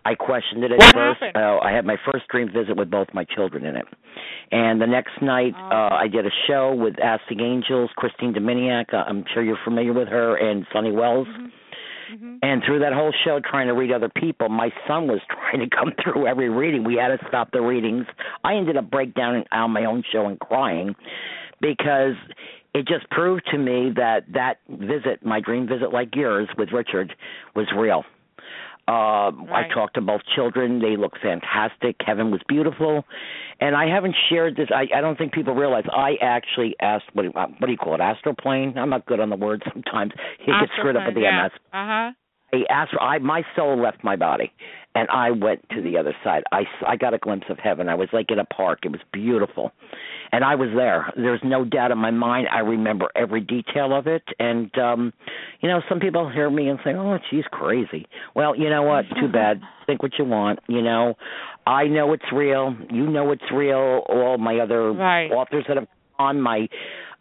I 0.06 0.14
questioned 0.14 0.64
it 0.64 0.72
at 0.72 0.78
What 0.78 0.94
first. 0.94 1.20
happened? 1.22 1.36
Uh, 1.36 1.58
I 1.62 1.72
had 1.72 1.84
my 1.84 1.96
first 2.10 2.26
dream 2.28 2.48
visit 2.50 2.76
with 2.76 2.90
both 2.90 3.08
my 3.12 3.24
children 3.24 3.66
in 3.66 3.76
it. 3.76 3.84
And 4.50 4.80
the 4.80 4.86
next 4.86 5.20
night, 5.20 5.52
Oh. 5.58 5.68
uh, 5.70 5.88
I 5.94 6.08
did 6.08 6.24
a 6.24 6.30
show 6.46 6.74
with 6.74 6.94
Asking 7.02 7.40
Angels, 7.40 7.90
Christine 7.96 8.32
Dominiak. 8.32 8.94
Uh, 8.94 9.04
I'm 9.08 9.24
sure 9.34 9.42
you're 9.42 9.58
familiar 9.64 9.92
with 9.92 10.08
her, 10.08 10.36
and 10.36 10.66
Sonny 10.72 10.92
Wells. 10.92 11.26
Mhm. 12.12 12.38
And 12.42 12.62
through 12.64 12.80
that 12.80 12.92
whole 12.92 13.12
show, 13.24 13.40
trying 13.40 13.66
to 13.68 13.74
read 13.74 13.92
other 13.92 14.08
people, 14.08 14.48
my 14.48 14.72
son 14.86 15.06
was 15.08 15.20
trying 15.30 15.60
to 15.60 15.74
come 15.74 15.92
through 16.02 16.26
every 16.26 16.48
reading. 16.48 16.84
We 16.84 16.94
had 16.96 17.08
to 17.08 17.26
stop 17.28 17.50
the 17.50 17.60
readings. 17.60 18.06
I 18.44 18.54
ended 18.54 18.76
up 18.76 18.90
breaking 18.90 19.14
down 19.16 19.44
on 19.52 19.70
my 19.72 19.84
own 19.84 20.02
show 20.12 20.26
and 20.26 20.38
crying 20.38 20.94
because 21.60 22.14
it 22.74 22.86
just 22.86 23.08
proved 23.10 23.46
to 23.50 23.58
me 23.58 23.90
that 23.96 24.24
that 24.34 24.58
visit, 24.68 25.24
my 25.24 25.40
dream 25.40 25.66
visit 25.66 25.92
like 25.92 26.14
yours 26.14 26.48
with 26.58 26.72
Richard, 26.72 27.14
was 27.54 27.66
real. 27.76 28.04
Uh, 28.88 29.32
Right. 29.32 29.68
I 29.70 29.74
talked 29.74 29.94
to 29.94 30.00
both 30.00 30.20
children. 30.34 30.80
They 30.80 30.96
look 30.96 31.14
fantastic. 31.20 31.96
Kevin 31.98 32.30
was 32.30 32.40
beautiful, 32.48 33.04
and 33.60 33.74
I 33.74 33.88
haven't 33.88 34.14
shared 34.28 34.56
this. 34.56 34.68
I, 34.74 34.86
I 34.96 35.00
don't 35.00 35.18
think 35.18 35.32
people 35.32 35.54
realize 35.54 35.84
I 35.92 36.14
actually 36.22 36.76
asked 36.80 37.06
what, 37.12 37.22
do- 37.22 37.32
what 37.32 37.66
do 37.66 37.70
you 37.72 37.76
call 37.78 37.94
it? 37.94 38.00
Astroplane. 38.00 38.76
I'm 38.76 38.90
not 38.90 39.04
good 39.06 39.18
on 39.20 39.30
the 39.30 39.36
words 39.36 39.62
sometimes. 39.72 40.12
It 40.40 40.46
gets 40.60 40.72
screwed 40.78 40.96
up 40.96 41.06
with 41.06 41.14
the 41.16 41.22
yeah. 41.22 41.44
MS. 41.44 41.52
Uh 41.72 41.86
huh. 41.86 42.12
I 42.52 42.58
asked. 42.70 42.94
I 43.00 43.18
my 43.18 43.42
soul 43.56 43.80
left 43.82 44.04
my 44.04 44.14
body, 44.14 44.52
and 44.94 45.08
I 45.10 45.32
went 45.32 45.68
to 45.70 45.82
the 45.82 45.98
other 45.98 46.14
side. 46.22 46.44
I 46.52 46.62
I 46.86 46.94
got 46.96 47.12
a 47.12 47.18
glimpse 47.18 47.46
of 47.50 47.58
heaven. 47.58 47.88
I 47.88 47.96
was 47.96 48.08
like 48.12 48.30
in 48.30 48.38
a 48.38 48.44
park. 48.44 48.80
It 48.84 48.92
was 48.92 49.00
beautiful, 49.12 49.72
and 50.32 50.44
I 50.44 50.54
was 50.54 50.68
there. 50.74 51.12
There's 51.16 51.40
no 51.44 51.64
doubt 51.64 51.90
in 51.90 51.98
my 51.98 52.10
mind. 52.10 52.48
I 52.52 52.60
remember 52.60 53.08
every 53.16 53.40
detail 53.40 53.96
of 53.96 54.06
it. 54.06 54.22
And 54.38 54.76
um, 54.78 55.12
you 55.60 55.68
know, 55.68 55.80
some 55.88 56.00
people 56.00 56.28
hear 56.30 56.50
me 56.50 56.68
and 56.68 56.78
say, 56.84 56.94
"Oh, 56.94 57.18
she's 57.30 57.44
crazy." 57.50 58.06
Well, 58.34 58.56
you 58.56 58.68
know 58.70 58.82
what? 58.82 59.04
Too 59.20 59.28
bad. 59.32 59.60
Think 59.86 60.02
what 60.02 60.12
you 60.18 60.24
want. 60.24 60.60
You 60.68 60.82
know, 60.82 61.14
I 61.66 61.84
know 61.84 62.12
it's 62.12 62.30
real. 62.32 62.74
You 62.90 63.06
know 63.08 63.30
it's 63.32 63.50
real. 63.52 64.02
All 64.08 64.38
my 64.38 64.58
other 64.58 64.92
Right. 64.92 65.30
authors 65.30 65.64
that 65.68 65.76
have 65.76 65.88
on 66.18 66.40
my 66.40 66.68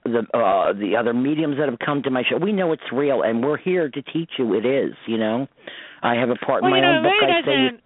the 0.06 0.20
uh 0.34 0.72
the 0.74 0.96
other 0.96 1.14
mediums 1.14 1.58
that 1.58 1.68
have 1.68 1.80
come 1.80 2.04
to 2.04 2.12
my 2.12 2.22
show 2.30 2.38
we 2.38 2.54
know 2.54 2.72
it's 2.72 2.92
real 2.94 3.24
and 3.24 3.44
we're 3.44 3.58
here 3.58 3.90
to 3.90 4.02
teach 4.04 4.30
you 4.38 4.54
it 4.54 4.64
is 4.66 4.94
you 5.08 5.18
know 5.18 5.48
i 6.04 6.14
have 6.14 6.30
a 6.30 6.36
part 6.36 6.62
Well, 6.62 6.74
in 6.76 6.80
my 6.82 6.88
you 6.88 6.94
know, 6.94 6.98
own 7.00 7.04
book 7.04 7.14
i 7.24 7.42
say. 7.46 7.78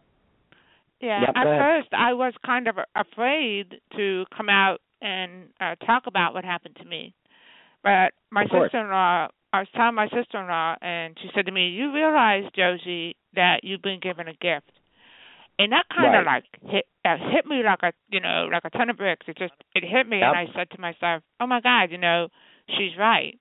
Yeah, 1.01 1.21
Yep, 1.21 1.29
at 1.35 1.43
first 1.45 1.87
I 1.93 2.13
was 2.13 2.33
kind 2.45 2.67
of 2.67 2.75
afraid 2.95 3.75
to 3.95 4.25
come 4.35 4.49
out 4.49 4.79
and 5.01 5.49
uh, 5.59 5.75
talk 5.85 6.03
about 6.07 6.33
what 6.33 6.43
happened 6.45 6.75
to 6.77 6.85
me, 6.85 7.13
but 7.83 8.13
my 8.31 8.43
sister-in-law. 8.45 9.27
I 9.53 9.59
was 9.59 9.67
telling 9.75 9.95
my 9.95 10.07
sister-in-law, 10.09 10.75
and 10.81 11.17
she 11.21 11.29
said 11.33 11.45
to 11.47 11.51
me, 11.51 11.69
"You 11.69 11.93
realize, 11.93 12.43
Josie, 12.55 13.15
that 13.35 13.63
you've 13.63 13.81
been 13.81 13.99
given 13.99 14.27
a 14.27 14.33
gift." 14.33 14.71
And 15.59 15.71
that 15.73 15.85
kind 15.93 16.15
of 16.15 16.23
Right. 16.23 16.25
like 16.25 16.45
hit 16.71 16.87
uh, 17.05 17.17
hit 17.31 17.45
me 17.45 17.63
like 17.63 17.83
a 17.83 17.91
you 18.09 18.19
know 18.19 18.47
like 18.51 18.63
a 18.65 18.69
ton 18.69 18.89
of 18.89 18.97
bricks. 18.97 19.25
It 19.27 19.37
just 19.37 19.53
it 19.75 19.83
hit 19.83 20.07
me, 20.07 20.21
and 20.21 20.35
I 20.35 20.47
said 20.55 20.69
to 20.71 20.79
myself, 20.81 21.23
"Oh 21.39 21.47
my 21.47 21.59
God, 21.61 21.91
you 21.91 21.97
know, 21.97 22.29
she's 22.77 22.97
right." 22.97 23.37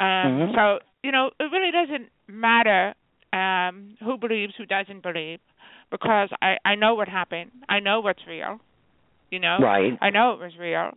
Um, 0.00 0.40
Mhm. 0.40 0.54
So 0.54 0.78
you 1.02 1.12
know, 1.12 1.30
it 1.38 1.44
really 1.52 1.70
doesn't 1.70 2.10
matter 2.28 2.94
um, 3.32 3.96
who 4.00 4.16
believes, 4.18 4.54
who 4.56 4.66
doesn't 4.66 5.02
believe, 5.02 5.40
because 5.90 6.30
I 6.42 6.56
I 6.64 6.74
know 6.76 6.94
what 6.94 7.08
happened. 7.08 7.52
I 7.68 7.80
know 7.80 8.00
what's 8.00 8.26
real. 8.26 8.60
You 9.32 9.40
know, 9.40 9.58
right 9.60 9.98
I 10.00 10.10
know 10.10 10.32
it 10.34 10.38
was 10.40 10.52
real. 10.60 10.90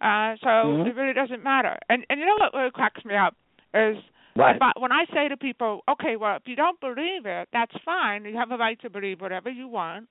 Uh, 0.00 0.36
so 0.42 0.48
Mhm. 0.78 0.86
it 0.86 0.94
really 0.96 1.12
doesn't 1.12 1.42
matter. 1.42 1.76
And 1.90 2.06
and 2.08 2.20
you 2.20 2.26
know 2.26 2.36
what 2.38 2.54
really 2.54 2.70
cracks 2.70 3.04
me 3.04 3.16
up 3.16 3.34
is 3.74 3.96
right 4.36 4.58
when 4.78 4.92
I 4.92 5.04
say 5.12 5.28
to 5.28 5.36
people, 5.36 5.82
okay, 5.88 6.16
well, 6.16 6.36
if 6.36 6.42
you 6.46 6.56
don't 6.56 6.80
believe 6.80 7.26
it, 7.26 7.48
that's 7.52 7.74
fine. 7.84 8.24
You 8.24 8.36
have 8.36 8.52
a 8.52 8.56
right 8.56 8.80
to 8.80 8.88
believe 8.88 9.20
whatever 9.20 9.50
you 9.50 9.68
want. 9.68 10.06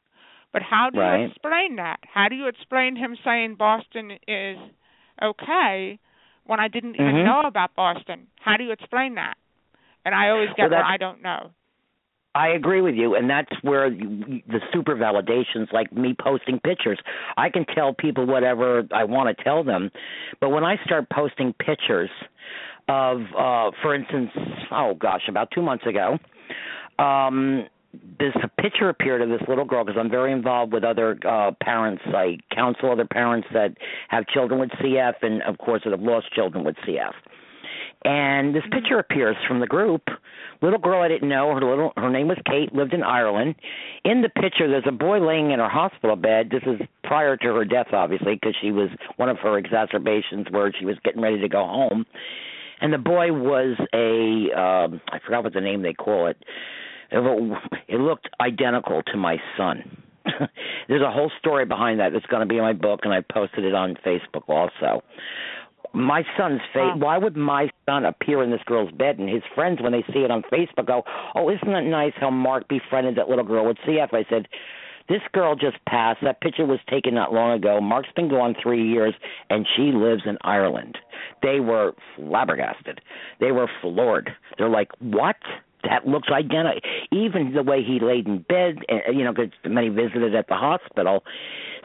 But 0.51 0.61
how 0.61 0.89
do 0.91 0.97
Right. 0.99 1.21
you 1.21 1.27
explain 1.31 1.77
that? 1.77 1.99
How 2.13 2.27
do 2.27 2.35
you 2.35 2.47
explain 2.47 2.95
him 2.95 3.15
saying 3.23 3.55
Boston 3.55 4.11
is 4.27 4.57
okay 5.21 5.99
when 6.45 6.59
I 6.59 6.67
didn't 6.67 6.95
even 6.95 7.15
Mhm. 7.15 7.25
know 7.25 7.41
about 7.45 7.75
Boston? 7.75 8.27
How 8.41 8.57
do 8.57 8.63
you 8.63 8.71
explain 8.71 9.15
that? 9.15 9.35
And 10.05 10.13
I 10.15 10.29
always 10.29 10.49
get, 10.57 10.69
Well, 10.69 10.81
well, 10.81 10.89
I 10.89 10.97
don't 10.97 11.21
know. 11.21 11.51
I 12.35 12.49
agree 12.49 12.81
with 12.81 12.95
you, 12.95 13.15
and 13.15 13.29
that's 13.29 13.51
where 13.63 13.89
the 13.89 14.59
super 14.71 14.95
validations, 14.95 15.73
like 15.73 15.91
me 15.91 16.15
posting 16.19 16.59
pictures, 16.59 16.99
I 17.37 17.49
can 17.49 17.65
tell 17.65 17.93
people 17.93 18.27
whatever 18.27 18.83
I 18.93 19.05
want 19.05 19.35
to 19.35 19.43
tell 19.43 19.63
them, 19.63 19.89
but 20.39 20.49
when 20.49 20.63
I 20.63 20.75
start 20.85 21.07
posting 21.11 21.53
pictures 21.53 22.09
of, 22.87 23.21
uh, 23.37 23.71
for 23.81 23.95
instance, 23.95 24.29
oh 24.71 24.93
gosh, 24.93 25.23
about 25.27 25.49
two 25.51 25.63
months 25.63 25.85
ago, 25.87 26.19
um, 27.03 27.65
this 28.19 28.33
picture 28.59 28.89
appeared 28.89 29.21
of 29.21 29.29
this 29.29 29.41
little 29.47 29.65
girl 29.65 29.83
because 29.83 29.99
I'm 29.99 30.11
very 30.11 30.31
involved 30.31 30.73
with 30.73 30.83
other 30.83 31.17
uh, 31.27 31.51
parents. 31.63 32.03
I 32.05 32.37
counsel 32.53 32.91
other 32.91 33.07
parents 33.11 33.47
that 33.53 33.75
have 34.09 34.27
children 34.27 34.59
with 34.59 34.69
CF, 34.71 35.15
and 35.23 35.41
of 35.43 35.57
course 35.57 35.81
that 35.85 35.91
have 35.91 36.01
lost 36.01 36.31
children 36.33 36.63
with 36.63 36.75
CF. 36.87 37.13
And 38.05 38.55
this 38.55 38.63
picture 38.71 38.97
appears 38.97 39.35
from 39.47 39.59
the 39.59 39.67
group. 39.67 40.03
Little 40.62 40.79
girl 40.79 41.01
I 41.01 41.09
didn't 41.09 41.27
know. 41.27 41.53
Her 41.53 41.59
little 41.59 41.91
her 41.97 42.09
name 42.09 42.29
was 42.29 42.38
Kate. 42.45 42.73
Lived 42.73 42.93
in 42.93 43.03
Ireland. 43.03 43.55
In 44.05 44.21
the 44.21 44.29
picture, 44.29 44.69
there's 44.69 44.85
a 44.88 44.91
boy 44.91 45.19
laying 45.19 45.51
in 45.51 45.59
her 45.59 45.69
hospital 45.69 46.15
bed. 46.15 46.49
This 46.49 46.63
is 46.65 46.79
prior 47.03 47.35
to 47.35 47.47
her 47.47 47.65
death, 47.65 47.88
obviously, 47.91 48.35
because 48.35 48.55
she 48.62 48.71
was 48.71 48.89
one 49.17 49.27
of 49.27 49.38
her 49.39 49.57
exacerbations 49.57 50.47
where 50.49 50.71
she 50.77 50.85
was 50.85 50.95
getting 51.03 51.21
ready 51.21 51.41
to 51.41 51.49
go 51.49 51.65
home. 51.65 52.05
And 52.81 52.93
the 52.93 52.97
boy 52.97 53.33
was 53.33 53.77
a 53.93 54.57
um, 54.57 55.01
I 55.12 55.19
forgot 55.25 55.43
what 55.43 55.53
the 55.53 55.62
name 55.62 55.81
they 55.81 55.93
call 55.93 56.27
it. 56.27 56.38
It 57.12 57.59
it 57.89 57.97
looked 57.97 58.29
identical 58.39 59.03
to 59.12 59.17
my 59.17 59.38
son. 59.57 60.03
There's 60.88 61.01
a 61.01 61.12
whole 61.12 61.31
story 61.39 61.65
behind 61.65 61.99
that 61.99 62.13
that's 62.13 62.25
going 62.27 62.41
to 62.41 62.45
be 62.45 62.57
in 62.57 62.62
my 62.62 62.73
book, 62.73 63.01
and 63.03 63.13
I 63.13 63.21
posted 63.29 63.65
it 63.65 63.73
on 63.73 63.95
Facebook 64.05 64.47
also 64.47 65.03
my 65.93 66.23
son's 66.37 66.61
face. 66.73 66.93
Why 66.95 67.17
would 67.17 67.35
my 67.35 67.69
son 67.85 68.05
appear 68.05 68.43
in 68.43 68.51
this 68.51 68.61
girl's 68.65 68.91
bed? 68.91 69.17
And 69.19 69.29
his 69.29 69.43
friends, 69.55 69.81
when 69.81 69.91
they 69.91 70.03
see 70.13 70.19
it 70.19 70.31
on 70.31 70.43
Facebook, 70.43 70.85
go, 70.85 71.03
"Oh, 71.35 71.49
isn't 71.49 71.71
that 71.71 71.83
nice 71.83 72.13
how 72.15 72.29
Mark 72.29 72.67
befriended 72.67 73.15
that 73.15 73.29
little 73.29 73.43
girl 73.43 73.65
with 73.65 73.77
CF?" 73.85 74.13
I 74.13 74.23
said, 74.29 74.47
"This 75.07 75.21
girl 75.31 75.55
just 75.55 75.83
passed. 75.85 76.21
That 76.21 76.41
picture 76.41 76.65
was 76.65 76.79
taken 76.87 77.15
not 77.15 77.33
long 77.33 77.51
ago. 77.51 77.81
Mark's 77.81 78.11
been 78.15 78.29
gone 78.29 78.55
three 78.55 78.87
years, 78.87 79.13
and 79.49 79.67
she 79.75 79.91
lives 79.91 80.23
in 80.25 80.37
Ireland." 80.41 80.97
They 81.41 81.59
were 81.59 81.95
flabbergasted. 82.15 83.01
They 83.39 83.51
were 83.51 83.69
floored. 83.81 84.35
They're 84.57 84.69
like, 84.69 84.91
"What?" 84.99 85.37
That 85.83 86.06
looks 86.06 86.29
identical. 86.29 86.81
Even 87.12 87.54
the 87.54 87.63
way 87.63 87.81
he 87.81 87.99
laid 87.99 88.27
in 88.27 88.39
bed, 88.39 88.79
uh, 88.91 89.12
you 89.12 89.23
know, 89.23 89.31
because 89.31 89.51
many 89.63 89.87
visited 89.87 90.35
at 90.35 90.47
the 90.47 90.56
hospital. 90.56 91.23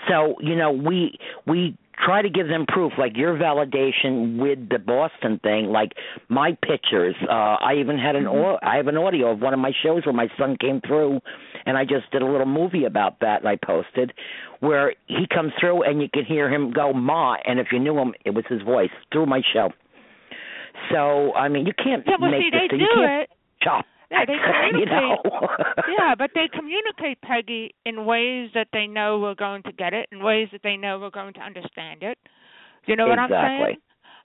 So 0.09 0.37
you 0.41 0.57
know, 0.57 0.71
we 0.73 1.19
we 1.47 1.77
try 2.05 2.23
to 2.23 2.29
give 2.31 2.49
them 2.49 2.65
proof, 2.67 2.93
like 2.99 3.17
your 3.17 3.35
validation 3.37 4.39
with 4.39 4.69
the 4.69 4.79
Boston 4.79 5.39
thing, 5.43 5.67
like 5.67 5.93
my 6.29 6.57
pictures. 6.63 7.15
Uh, 7.29 7.33
I 7.61 7.75
even 7.79 7.99
had 7.99 8.17
an 8.17 8.27
au- 8.27 8.59
I 8.63 8.77
have 8.77 8.89
an 8.89 8.97
audio 8.97 9.31
of 9.33 9.41
one 9.41 9.53
of 9.55 9.61
my 9.61 9.73
shows 9.83 10.05
where 10.07 10.13
my 10.15 10.29
son 10.39 10.57
came 10.61 10.81
through, 10.87 11.21
and 11.67 11.77
I 11.77 11.85
just 11.85 12.11
did 12.11 12.23
a 12.23 12.27
little 12.27 12.47
movie 12.47 12.85
about 12.85 13.21
that, 13.21 13.41
and 13.41 13.49
I 13.49 13.57
posted 13.57 14.13
where 14.61 14.95
he 15.07 15.27
comes 15.33 15.53
through 15.61 15.83
and 15.83 16.01
you 16.01 16.09
can 16.13 16.25
hear 16.25 16.49
him 16.53 16.71
go 16.73 16.93
ma, 16.93 17.37
and 17.45 17.61
if 17.61 17.67
you 17.73 17.79
knew 17.79 17.99
him, 17.99 18.15
it 18.25 18.31
was 18.31 18.45
his 18.49 18.63
voice 18.63 18.91
through 19.13 19.27
my 19.27 19.43
show. 19.53 19.71
So 20.91 21.33
I 21.35 21.49
mean, 21.49 21.67
you 21.67 21.73
can't 21.73 22.03
Yeah, 22.07 22.17
well, 22.21 22.31
make 22.31 22.43
see, 22.43 22.51
this. 22.51 22.61
they 22.63 22.69
thing- 22.69 22.79
do 22.79 22.85
you 22.85 22.91
can't 22.95 23.23
it. 23.23 23.31
chop. 23.63 23.87
Yeah, 24.15 24.25
they 24.27 24.39
communicate. 24.47 24.79
you 24.79 24.87
know? 24.87 25.17
yeah, 25.99 26.15
but 26.17 26.31
they 26.35 26.49
communicate, 26.53 27.21
Peggy, 27.23 27.75
in 27.85 28.05
ways 28.07 28.51
that 28.55 28.69
they 28.73 28.87
know 28.87 29.19
we're 29.19 29.35
going 29.35 29.63
to 29.65 29.73
get 29.73 29.93
it, 29.93 30.09
in 30.13 30.23
ways 30.23 30.49
that 30.53 30.61
they 30.63 30.77
know 30.77 30.99
we're 30.99 31.11
going 31.11 31.35
to 31.35 31.41
understand 31.41 32.03
it. 32.03 32.19
You 32.87 32.97
know 32.97 33.07
what 33.07 33.19
exactly. 33.19 33.37
I'm 33.37 33.65
saying? 33.65 33.77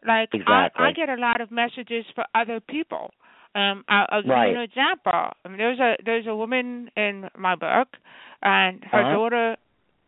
Like 0.08 0.30
exactly. 0.34 0.86
I, 0.86 0.90
I 0.90 0.92
get 0.94 1.10
a 1.10 1.20
lot 1.20 1.42
of 1.42 1.52
messages 1.52 2.06
for 2.16 2.26
other 2.36 2.60
people. 2.60 3.12
Um, 3.56 3.84
I'll, 3.90 4.06
I'll 4.10 4.22
give 4.22 4.30
right. 4.30 4.52
you 4.52 4.58
an 4.58 4.62
example. 4.62 5.12
I 5.44 5.48
mean, 5.48 5.58
there's 5.58 5.80
a 5.80 5.96
there's 6.06 6.28
a 6.28 6.36
woman 6.36 6.90
in 6.96 7.30
my 7.38 7.56
book, 7.56 7.88
and 8.42 8.84
her 8.92 9.02
uh-huh. 9.02 9.14
daughter 9.14 9.58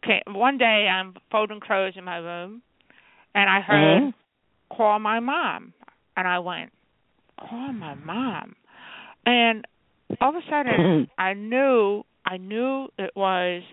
came. 0.03 0.33
One 0.33 0.57
day, 0.57 0.87
I'm 0.87 1.15
folding 1.31 1.59
clothes 1.59 1.93
in 1.97 2.03
my 2.03 2.17
room, 2.17 2.61
and 3.33 3.49
I 3.49 3.61
heard 3.61 4.01
mm-hmm. 4.01 4.75
call 4.75 4.99
my 4.99 5.19
mom, 5.19 5.73
and 6.15 6.27
I 6.27 6.39
went 6.39 6.71
call 7.49 7.73
my 7.73 7.95
mom, 7.95 8.55
and 9.25 9.65
all 10.19 10.29
of 10.29 10.35
a 10.35 10.49
sudden 10.49 11.07
I 11.17 11.33
knew 11.33 12.03
I 12.25 12.37
knew 12.37 12.87
it 12.97 13.11
was 13.15 13.63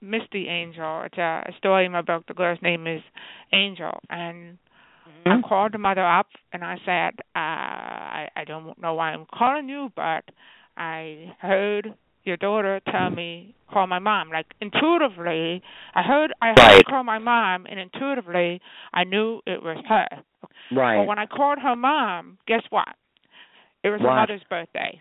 Misty 0.00 0.48
Angel. 0.48 1.02
It's 1.04 1.18
a, 1.18 1.44
a 1.48 1.52
story 1.58 1.86
in 1.86 1.92
my 1.92 2.02
book. 2.02 2.24
The 2.28 2.34
girl's 2.34 2.60
name 2.62 2.86
is 2.86 3.02
Angel, 3.52 3.98
and 4.08 4.58
mm-hmm. 5.26 5.44
I 5.44 5.48
called 5.48 5.72
the 5.72 5.78
mother 5.78 6.06
up 6.06 6.28
and 6.52 6.64
I 6.64 6.76
said, 6.84 7.20
uh, 7.34 7.38
I 7.38 8.28
I 8.36 8.44
don't 8.44 8.80
know 8.80 8.94
why 8.94 9.12
I'm 9.12 9.26
calling 9.32 9.68
you, 9.68 9.90
but 9.96 10.24
I 10.76 11.34
heard 11.40 11.94
your 12.24 12.36
daughter 12.36 12.80
tell 12.90 13.10
me 13.10 13.54
call 13.70 13.86
my 13.86 13.98
mom. 13.98 14.30
Like 14.30 14.46
intuitively, 14.60 15.62
I 15.94 16.02
heard 16.02 16.32
I 16.40 16.48
heard 16.48 16.58
right. 16.58 16.84
call 16.86 17.04
my 17.04 17.18
mom, 17.18 17.66
and 17.66 17.78
intuitively 17.80 18.60
I 18.92 19.04
knew 19.04 19.40
it 19.46 19.62
was 19.62 19.82
her. 19.88 20.08
Right. 20.70 20.98
But 20.98 21.06
when 21.06 21.18
I 21.18 21.26
called 21.26 21.58
her 21.62 21.76
mom, 21.76 22.38
guess 22.46 22.62
what? 22.70 22.88
It 23.82 23.90
was 23.90 24.00
what? 24.00 24.10
her 24.10 24.16
mother's 24.16 24.42
birthday. 24.48 25.00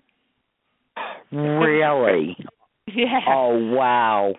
Really? 1.32 2.38
yeah. 2.88 3.20
Oh 3.28 3.58
wow. 3.74 4.34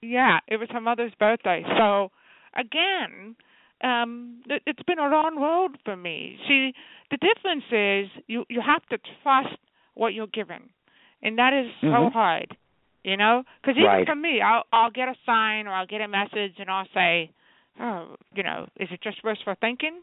Yeah, 0.00 0.38
it 0.48 0.56
was 0.56 0.68
her 0.72 0.80
mother's 0.80 1.12
birthday. 1.18 1.62
So 1.78 2.10
again, 2.58 3.36
um 3.82 4.42
it, 4.48 4.62
it's 4.66 4.82
been 4.84 4.98
a 4.98 5.08
long 5.08 5.36
road 5.40 5.78
for 5.84 5.96
me. 5.96 6.38
See, 6.48 6.72
the 7.10 7.18
difference 7.18 7.64
is 7.70 8.22
you 8.26 8.44
you 8.48 8.60
have 8.64 8.84
to 8.86 8.98
trust 9.22 9.58
what 9.94 10.14
you're 10.14 10.26
given, 10.26 10.70
and 11.22 11.38
that 11.38 11.52
is 11.52 11.70
so 11.80 11.86
mm-hmm. 11.86 12.12
hard. 12.12 12.56
You 13.04 13.16
know, 13.16 13.42
because 13.60 13.76
even 13.76 13.86
right. 13.86 14.06
for 14.06 14.14
me, 14.14 14.40
I'll 14.40 14.62
I'll 14.72 14.90
get 14.90 15.08
a 15.08 15.14
sign 15.26 15.66
or 15.66 15.74
I'll 15.74 15.88
get 15.88 16.00
a 16.00 16.08
message 16.08 16.54
and 16.58 16.70
I'll 16.70 16.86
say, 16.94 17.32
oh, 17.80 18.14
you 18.34 18.44
know, 18.44 18.68
is 18.78 18.88
it 18.92 19.02
just 19.02 19.24
wishful 19.24 19.54
thinking? 19.60 20.02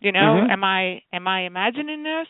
You 0.00 0.12
know, 0.12 0.20
mm-hmm. 0.20 0.50
am 0.50 0.62
I 0.64 1.02
am 1.12 1.26
I 1.26 1.42
imagining 1.42 2.02
this? 2.04 2.28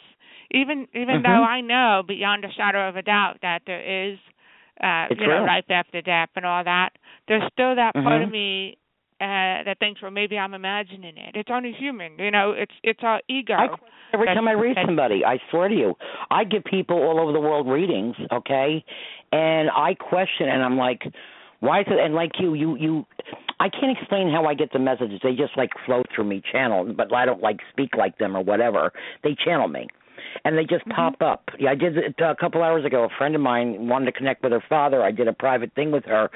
Even 0.50 0.86
even 0.94 1.16
mm-hmm. 1.16 1.22
though 1.22 1.42
I 1.44 1.60
know 1.60 2.02
beyond 2.06 2.44
a 2.44 2.52
shadow 2.52 2.88
of 2.88 2.96
a 2.96 3.02
doubt 3.02 3.36
that 3.42 3.62
there 3.66 3.80
is 4.12 4.18
uh 4.82 5.06
it's 5.10 5.20
you 5.20 5.26
know 5.26 5.34
real. 5.38 5.46
life 5.46 5.64
after 5.70 6.02
death 6.02 6.30
and 6.36 6.44
all 6.44 6.64
that, 6.64 6.90
there's 7.28 7.42
still 7.52 7.74
that 7.76 7.94
part 7.94 8.06
Mm-hmm. 8.06 8.24
of 8.24 8.30
me 8.30 8.78
uh 9.20 9.62
that 9.64 9.76
thinks 9.78 10.02
well 10.02 10.10
maybe 10.10 10.36
I'm 10.38 10.54
imagining 10.54 11.16
it. 11.16 11.34
It's 11.34 11.48
only 11.52 11.72
human, 11.72 12.18
you 12.18 12.30
know, 12.30 12.52
it's 12.56 12.74
it's 12.82 13.00
our 13.02 13.20
ego. 13.28 13.54
I, 13.54 13.68
every 14.12 14.26
time 14.26 14.48
I 14.48 14.52
read 14.52 14.76
somebody, 14.84 15.24
I 15.24 15.38
swear 15.50 15.68
to 15.68 15.74
you, 15.74 15.94
I 16.30 16.44
give 16.44 16.64
people 16.64 16.96
all 16.96 17.20
over 17.20 17.32
the 17.32 17.40
world 17.40 17.68
readings, 17.68 18.16
okay? 18.32 18.84
And 19.32 19.70
I 19.70 19.94
question 19.94 20.48
and 20.48 20.62
I'm 20.62 20.76
like, 20.76 21.02
why 21.60 21.80
is 21.80 21.86
it 21.88 21.98
and 21.98 22.14
like 22.14 22.32
you, 22.38 22.54
you 22.54 22.76
you 22.76 23.06
I 23.60 23.68
can't 23.68 23.96
explain 23.96 24.30
how 24.30 24.44
I 24.46 24.54
get 24.54 24.72
the 24.72 24.78
messages. 24.80 25.20
They 25.22 25.34
just 25.34 25.56
like 25.56 25.70
flow 25.86 26.02
through 26.14 26.24
me 26.24 26.42
channel, 26.52 26.92
but 26.96 27.12
I 27.14 27.24
don't 27.24 27.40
like 27.40 27.58
speak 27.70 27.90
like 27.96 28.18
them 28.18 28.36
or 28.36 28.42
whatever. 28.42 28.92
They 29.22 29.34
channel 29.42 29.68
me. 29.68 29.86
And 30.44 30.56
they 30.56 30.62
just 30.62 30.84
Mm-hmm. 30.84 30.90
pop 31.16 31.22
up. 31.22 31.48
Yeah, 31.58 31.70
I 31.70 31.74
did 31.76 31.96
it 31.96 32.14
a 32.20 32.34
couple 32.34 32.62
hours 32.62 32.84
ago. 32.84 33.04
A 33.04 33.08
friend 33.16 33.34
of 33.34 33.40
mine 33.40 33.88
wanted 33.88 34.06
to 34.06 34.12
connect 34.12 34.42
with 34.42 34.52
her 34.52 34.62
father. 34.68 35.02
I 35.02 35.12
did 35.12 35.28
a 35.28 35.32
private 35.32 35.72
thing 35.74 35.90
with 35.92 36.04
her, 36.04 36.30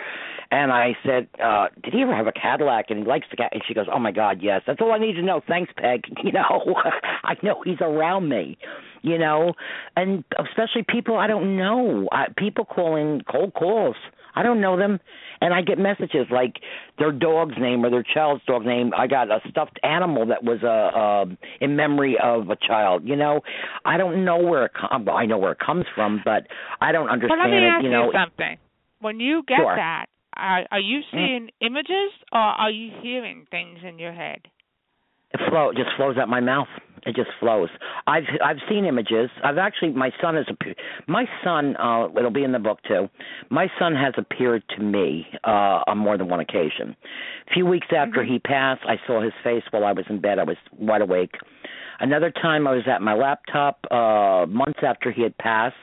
and 0.51 0.73
I 0.73 0.97
said, 1.05 1.29
uh, 1.43 1.67
"Did 1.83 1.93
he 1.93 2.01
ever 2.03 2.15
have 2.15 2.27
a 2.27 2.33
Cadillac?" 2.33 2.87
And 2.89 3.01
he 3.01 3.05
likes 3.05 3.27
the 3.31 3.37
cat. 3.37 3.51
And 3.53 3.63
she 3.67 3.75
goes, 3.75 3.87
"Oh 3.93 3.99
my 3.99 4.13
God, 4.13 4.39
yes. 4.41 4.63
That's 4.67 4.81
all 4.81 4.93
I 4.93 4.99
need 4.99 5.15
to 5.15 5.23
know. 5.23 5.41
Thanks, 5.47 5.73
Peg. 5.77 6.05
You 6.25 6.33
know, 6.33 6.75
I 7.25 7.35
know 7.43 7.63
he's 7.65 7.81
around 7.81 8.29
me. 8.29 8.57
You 9.03 9.19
know, 9.19 9.55
and 9.97 10.25
especially 10.39 10.85
people 10.89 11.17
I 11.19 11.27
don't 11.27 11.57
know. 11.57 12.09
I, 12.13 12.27
people 12.37 12.65
calling 12.65 13.23
cold 13.31 13.53
calls. 13.55 13.97
I 14.35 14.43
don't 14.43 14.61
know 14.61 14.77
them, 14.77 15.01
and 15.41 15.55
I 15.55 15.62
get 15.62 15.78
messages 15.78 16.26
like 16.30 16.55
their 16.99 17.12
dog's 17.12 17.57
name 17.59 17.84
or 17.84 17.91
their 17.91 18.03
child's 18.05 18.45
dog 18.47 18.64
name. 18.64 18.93
I 18.97 19.07
got 19.07 19.30
a 19.30 19.41
stuffed 19.49 19.78
animal 19.82 20.26
that 20.26 20.43
was 20.45 20.62
a 20.62 20.99
uh, 20.99 21.24
in 21.61 21.76
memory 21.76 22.16
of 22.22 22.51
a 22.51 22.57
child. 22.57 23.03
You 23.07 23.16
know, 23.16 23.41
I 23.84 23.97
don't 23.97 24.24
know 24.24 24.39
where 24.39 24.66
it 24.66 24.72
comes. 24.74 25.07
Well, 25.07 25.16
I 25.16 25.26
know 25.26 25.39
where 25.39 25.53
it 25.53 25.59
comes 25.64 25.84
from, 25.95 26.20
but 26.24 26.47
I 26.80 26.93
don't 26.93 27.09
understand 27.09 27.41
let 27.41 27.51
me 27.51 27.59
it. 27.59 27.70
ask 27.70 27.82
You 27.84 27.91
know, 27.91 28.12
something. 28.12 28.57
When 29.01 29.20
you 29.20 29.43
get 29.47 29.59
Sure. 29.59 29.76
that, 29.76 30.07
are, 30.36 30.66
are 30.70 30.80
you 30.80 31.01
Mm. 31.01 31.11
seeing 31.12 31.51
images 31.61 32.12
or 32.32 32.39
are 32.41 32.70
you 32.70 32.91
hearing 33.01 33.47
things 33.51 33.78
in 33.82 33.99
your 33.99 34.12
head? 34.12 34.41
it 35.34 35.41
flow 35.51 35.68
it 35.70 35.76
just 35.76 35.91
flows 35.97 36.16
out 36.16 36.28
my 36.28 36.41
mouth. 36.41 36.68
It 37.07 37.17
just 37.17 37.31
flows. 37.41 37.69
I've 38.07 38.25
I've 38.45 38.59
seen 38.69 38.85
images. 38.85 39.31
I've 39.45 39.59
actually 39.59 39.93
my 39.93 40.11
son 40.21 40.35
has 40.37 40.47
appeared. 40.49 40.77
My 41.07 41.27
son, 41.45 41.77
uh, 41.77 42.09
it'll 42.17 42.31
be 42.31 42.45
in 42.45 42.53
the 42.53 42.59
book 42.59 42.79
too. 42.87 43.09
My 43.51 43.69
son 43.79 43.95
has 43.95 44.15
appeared 44.17 44.63
to 44.77 44.83
me 44.83 45.27
uh, 45.45 45.83
on 45.87 45.99
more 45.99 46.17
than 46.19 46.29
one 46.29 46.41
occasion. 46.41 46.97
A 47.49 47.55
few 47.55 47.67
weeks 47.67 47.89
after 47.97 48.21
Mm-hmm. 48.21 48.33
he 48.33 48.39
passed, 48.39 48.81
I 48.87 48.97
saw 49.07 49.21
his 49.23 49.33
face 49.45 49.63
while 49.71 49.85
I 49.85 49.93
was 49.93 50.05
in 50.09 50.21
bed. 50.21 50.39
I 50.39 50.45
was 50.45 50.57
wide 50.79 51.03
awake. 51.03 51.35
Another 52.01 52.31
time, 52.31 52.67
I 52.67 52.73
was 52.73 52.85
at 52.87 53.03
my 53.03 53.15
laptop 53.15 53.79
uh, 53.91 54.47
months 54.49 54.81
after 54.83 55.11
he 55.11 55.23
had 55.23 55.37
passed. 55.39 55.75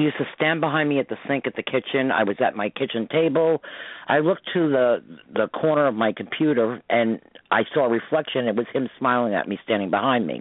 He 0.00 0.04
used 0.04 0.16
to 0.16 0.24
stand 0.34 0.62
behind 0.62 0.88
me 0.88 0.98
at 0.98 1.10
the 1.10 1.18
sink 1.28 1.46
at 1.46 1.56
the 1.56 1.62
kitchen. 1.62 2.10
I 2.10 2.22
was 2.22 2.36
at 2.40 2.56
my 2.56 2.70
kitchen 2.70 3.06
table. 3.12 3.62
I 4.08 4.20
looked 4.20 4.48
to 4.54 4.70
the 4.70 5.02
the 5.34 5.48
corner 5.48 5.86
of 5.86 5.94
my 5.94 6.14
computer 6.14 6.80
and 6.88 7.20
I 7.50 7.64
saw 7.74 7.84
a 7.84 7.88
reflection. 7.90 8.48
It 8.48 8.56
was 8.56 8.64
him 8.72 8.88
smiling 8.98 9.34
at 9.34 9.46
me, 9.46 9.58
standing 9.62 9.90
behind 9.90 10.26
me. 10.26 10.40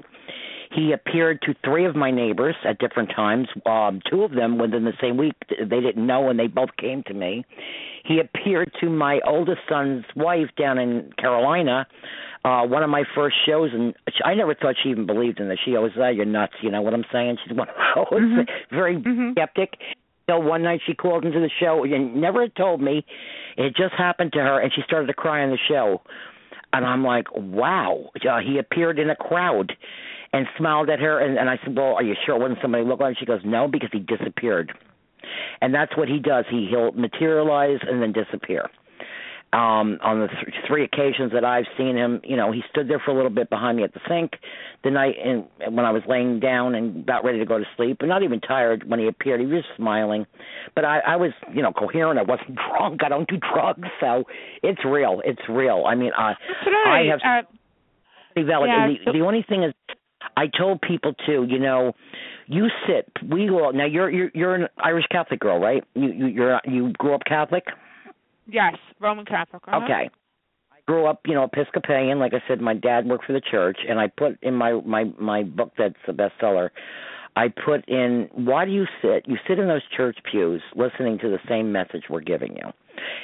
He 0.71 0.93
appeared 0.93 1.41
to 1.41 1.53
three 1.65 1.85
of 1.85 1.93
my 1.93 2.09
neighbors 2.09 2.55
at 2.63 2.79
different 2.79 3.09
times. 3.13 3.49
Um, 3.65 4.01
two 4.09 4.23
of 4.23 4.31
them 4.31 4.57
within 4.57 4.85
the 4.85 4.93
same 5.01 5.17
week. 5.17 5.35
They 5.49 5.81
didn't 5.81 6.07
know, 6.07 6.29
and 6.29 6.39
they 6.39 6.47
both 6.47 6.69
came 6.77 7.03
to 7.07 7.13
me. 7.13 7.43
He 8.05 8.21
appeared 8.21 8.71
to 8.79 8.89
my 8.89 9.19
oldest 9.27 9.59
son's 9.67 10.05
wife 10.15 10.51
down 10.57 10.77
in 10.77 11.11
Carolina. 11.17 11.85
Uh, 12.45 12.65
one 12.65 12.83
of 12.83 12.89
my 12.89 13.03
first 13.15 13.35
shows, 13.45 13.71
and 13.73 13.93
she, 14.07 14.23
I 14.23 14.33
never 14.33 14.55
thought 14.55 14.75
she 14.81 14.89
even 14.89 15.05
believed 15.05 15.39
in 15.39 15.49
this. 15.49 15.59
She 15.63 15.75
always 15.75 15.91
said, 15.93 16.15
"You're 16.15 16.25
nuts," 16.25 16.53
you 16.61 16.71
know 16.71 16.81
what 16.81 16.93
I'm 16.93 17.03
saying? 17.11 17.37
She's 17.45 17.55
one 17.55 17.67
of 17.67 17.75
those 18.11 18.21
Mhm. 18.21 18.47
very 18.71 18.95
Mhm. 18.97 19.31
skeptic. 19.33 19.77
So 20.29 20.39
one 20.39 20.63
night 20.63 20.81
she 20.85 20.93
called 20.93 21.25
into 21.25 21.39
the 21.39 21.49
show 21.59 21.83
and 21.83 22.15
never 22.15 22.47
told 22.47 22.81
me. 22.81 23.03
It 23.57 23.75
just 23.75 23.93
happened 23.95 24.31
to 24.33 24.39
her, 24.39 24.59
and 24.59 24.71
she 24.73 24.81
started 24.83 25.07
to 25.07 25.13
cry 25.13 25.43
on 25.43 25.49
the 25.49 25.57
show. 25.57 26.01
And 26.71 26.85
I'm 26.85 27.03
like, 27.03 27.27
wow. 27.35 28.09
Uh, 28.25 28.39
he 28.39 28.57
appeared 28.57 28.99
in 28.99 29.09
a 29.09 29.15
crowd 29.15 29.75
and 30.31 30.47
smiled 30.57 30.89
at 30.89 30.99
her. 30.99 31.19
And, 31.19 31.37
and 31.37 31.49
I 31.49 31.57
said, 31.63 31.75
well, 31.75 31.95
are 31.95 32.03
you 32.03 32.15
sure 32.25 32.35
it 32.35 32.39
wasn't 32.39 32.59
somebody 32.61 32.85
look 32.85 32.99
like? 32.99 33.17
She 33.17 33.25
goes, 33.25 33.41
no, 33.43 33.67
because 33.67 33.89
he 33.91 33.99
disappeared. 33.99 34.71
And 35.61 35.73
that's 35.73 35.97
what 35.97 36.07
he 36.07 36.19
does. 36.19 36.45
He 36.49 36.67
he'll 36.69 36.91
materialize 36.91 37.79
and 37.81 38.01
then 38.01 38.13
disappear. 38.13 38.69
Um, 39.51 39.97
on 40.03 40.19
the 40.19 40.27
th- 40.27 40.53
three 40.67 40.83
occasions 40.83 41.31
that 41.33 41.43
I've 41.43 41.65
seen 41.75 41.97
him, 41.97 42.21
you 42.23 42.37
know, 42.37 42.51
he 42.51 42.61
stood 42.69 42.87
there 42.87 42.99
for 43.03 43.09
a 43.09 43.15
little 43.15 43.31
bit 43.31 43.49
behind 43.49 43.77
me 43.77 43.83
at 43.83 43.91
the 43.95 43.99
sink. 44.07 44.33
The 44.83 44.91
night 44.91 45.15
and 45.25 45.45
when 45.75 45.85
I 45.85 45.91
was 45.91 46.03
laying 46.07 46.39
down 46.39 46.75
and 46.75 46.97
about 46.97 47.25
ready 47.25 47.39
to 47.39 47.45
go 47.45 47.57
to 47.57 47.65
sleep, 47.75 47.97
and 48.01 48.09
not 48.09 48.21
even 48.21 48.41
tired 48.41 48.87
when 48.87 48.99
he 48.99 49.07
appeared, 49.07 49.39
he 49.39 49.47
was 49.47 49.63
smiling. 49.75 50.27
But 50.75 50.85
I, 50.85 50.99
I 50.99 51.15
was, 51.15 51.31
you 51.51 51.63
know, 51.63 51.71
coherent. 51.73 52.19
I 52.19 52.23
wasn't 52.23 52.55
drunk. 52.69 53.03
I 53.03 53.09
don't 53.09 53.27
do 53.27 53.37
drugs, 53.51 53.87
so 53.99 54.25
it's 54.61 54.85
real. 54.85 55.19
It's 55.25 55.41
real. 55.49 55.83
I 55.87 55.95
mean, 55.95 56.11
I 56.15 56.33
I 56.87 56.99
have 57.09 57.19
uh, 58.37 58.43
valid. 58.45 58.69
Yeah, 58.69 58.83
and 58.85 58.95
the, 58.97 58.99
so- 59.05 59.11
the 59.13 59.25
only 59.25 59.43
thing 59.49 59.63
is, 59.63 59.73
I 60.37 60.45
told 60.55 60.79
people 60.81 61.13
too. 61.25 61.47
You 61.49 61.57
know, 61.57 61.93
you 62.45 62.67
sit. 62.87 63.11
We 63.27 63.49
all 63.49 63.73
now. 63.73 63.85
You're 63.87 64.11
you're 64.11 64.29
you're 64.35 64.53
an 64.55 64.67
Irish 64.77 65.05
Catholic 65.11 65.39
girl, 65.39 65.59
right? 65.59 65.83
You 65.95 66.11
you 66.11 66.27
you're 66.27 66.61
you 66.65 66.93
grew 66.99 67.15
up 67.15 67.21
Catholic. 67.25 67.63
Yes, 68.51 68.75
Roman 68.99 69.25
Catholic. 69.25 69.63
uh-huh. 69.67 69.83
Okay. 69.85 70.09
I 70.71 70.77
grew 70.85 71.05
up, 71.05 71.21
you 71.25 71.33
know, 71.35 71.43
Episcopalian. 71.43 72.19
Like 72.19 72.33
I 72.33 72.41
said, 72.47 72.61
my 72.61 72.73
dad 72.73 73.05
worked 73.07 73.25
for 73.25 73.33
the 73.33 73.41
church, 73.41 73.77
and 73.87 73.99
I 73.99 74.07
put 74.07 74.37
in 74.41 74.53
my 74.55 74.73
my 74.85 75.05
my 75.19 75.43
book 75.43 75.71
that's 75.77 75.95
a 76.07 76.13
bestseller. 76.13 76.69
I 77.35 77.47
put 77.49 77.87
in 77.87 78.27
why 78.33 78.65
do 78.65 78.71
you 78.71 78.85
sit? 79.01 79.27
You 79.27 79.37
sit 79.47 79.59
in 79.59 79.67
those 79.67 79.83
church 79.95 80.17
pews 80.29 80.61
listening 80.75 81.19
to 81.19 81.29
the 81.29 81.37
same 81.47 81.71
message 81.71 82.03
we're 82.09 82.21
giving 82.21 82.55
you. 82.55 82.71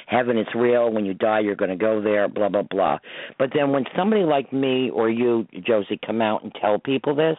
Heaven 0.06 0.38
is 0.38 0.46
real. 0.54 0.90
When 0.90 1.04
you 1.04 1.12
die, 1.12 1.40
you're 1.40 1.56
going 1.56 1.70
to 1.70 1.76
go 1.76 2.00
there. 2.00 2.28
Blah 2.28 2.48
blah 2.48 2.62
blah. 2.62 2.98
But 3.38 3.50
then 3.54 3.72
when 3.72 3.84
somebody 3.96 4.22
like 4.22 4.52
me 4.52 4.90
or 4.90 5.10
you, 5.10 5.46
Josie, 5.66 5.98
come 6.06 6.22
out 6.22 6.44
and 6.44 6.54
tell 6.60 6.78
people 6.78 7.14
this, 7.14 7.36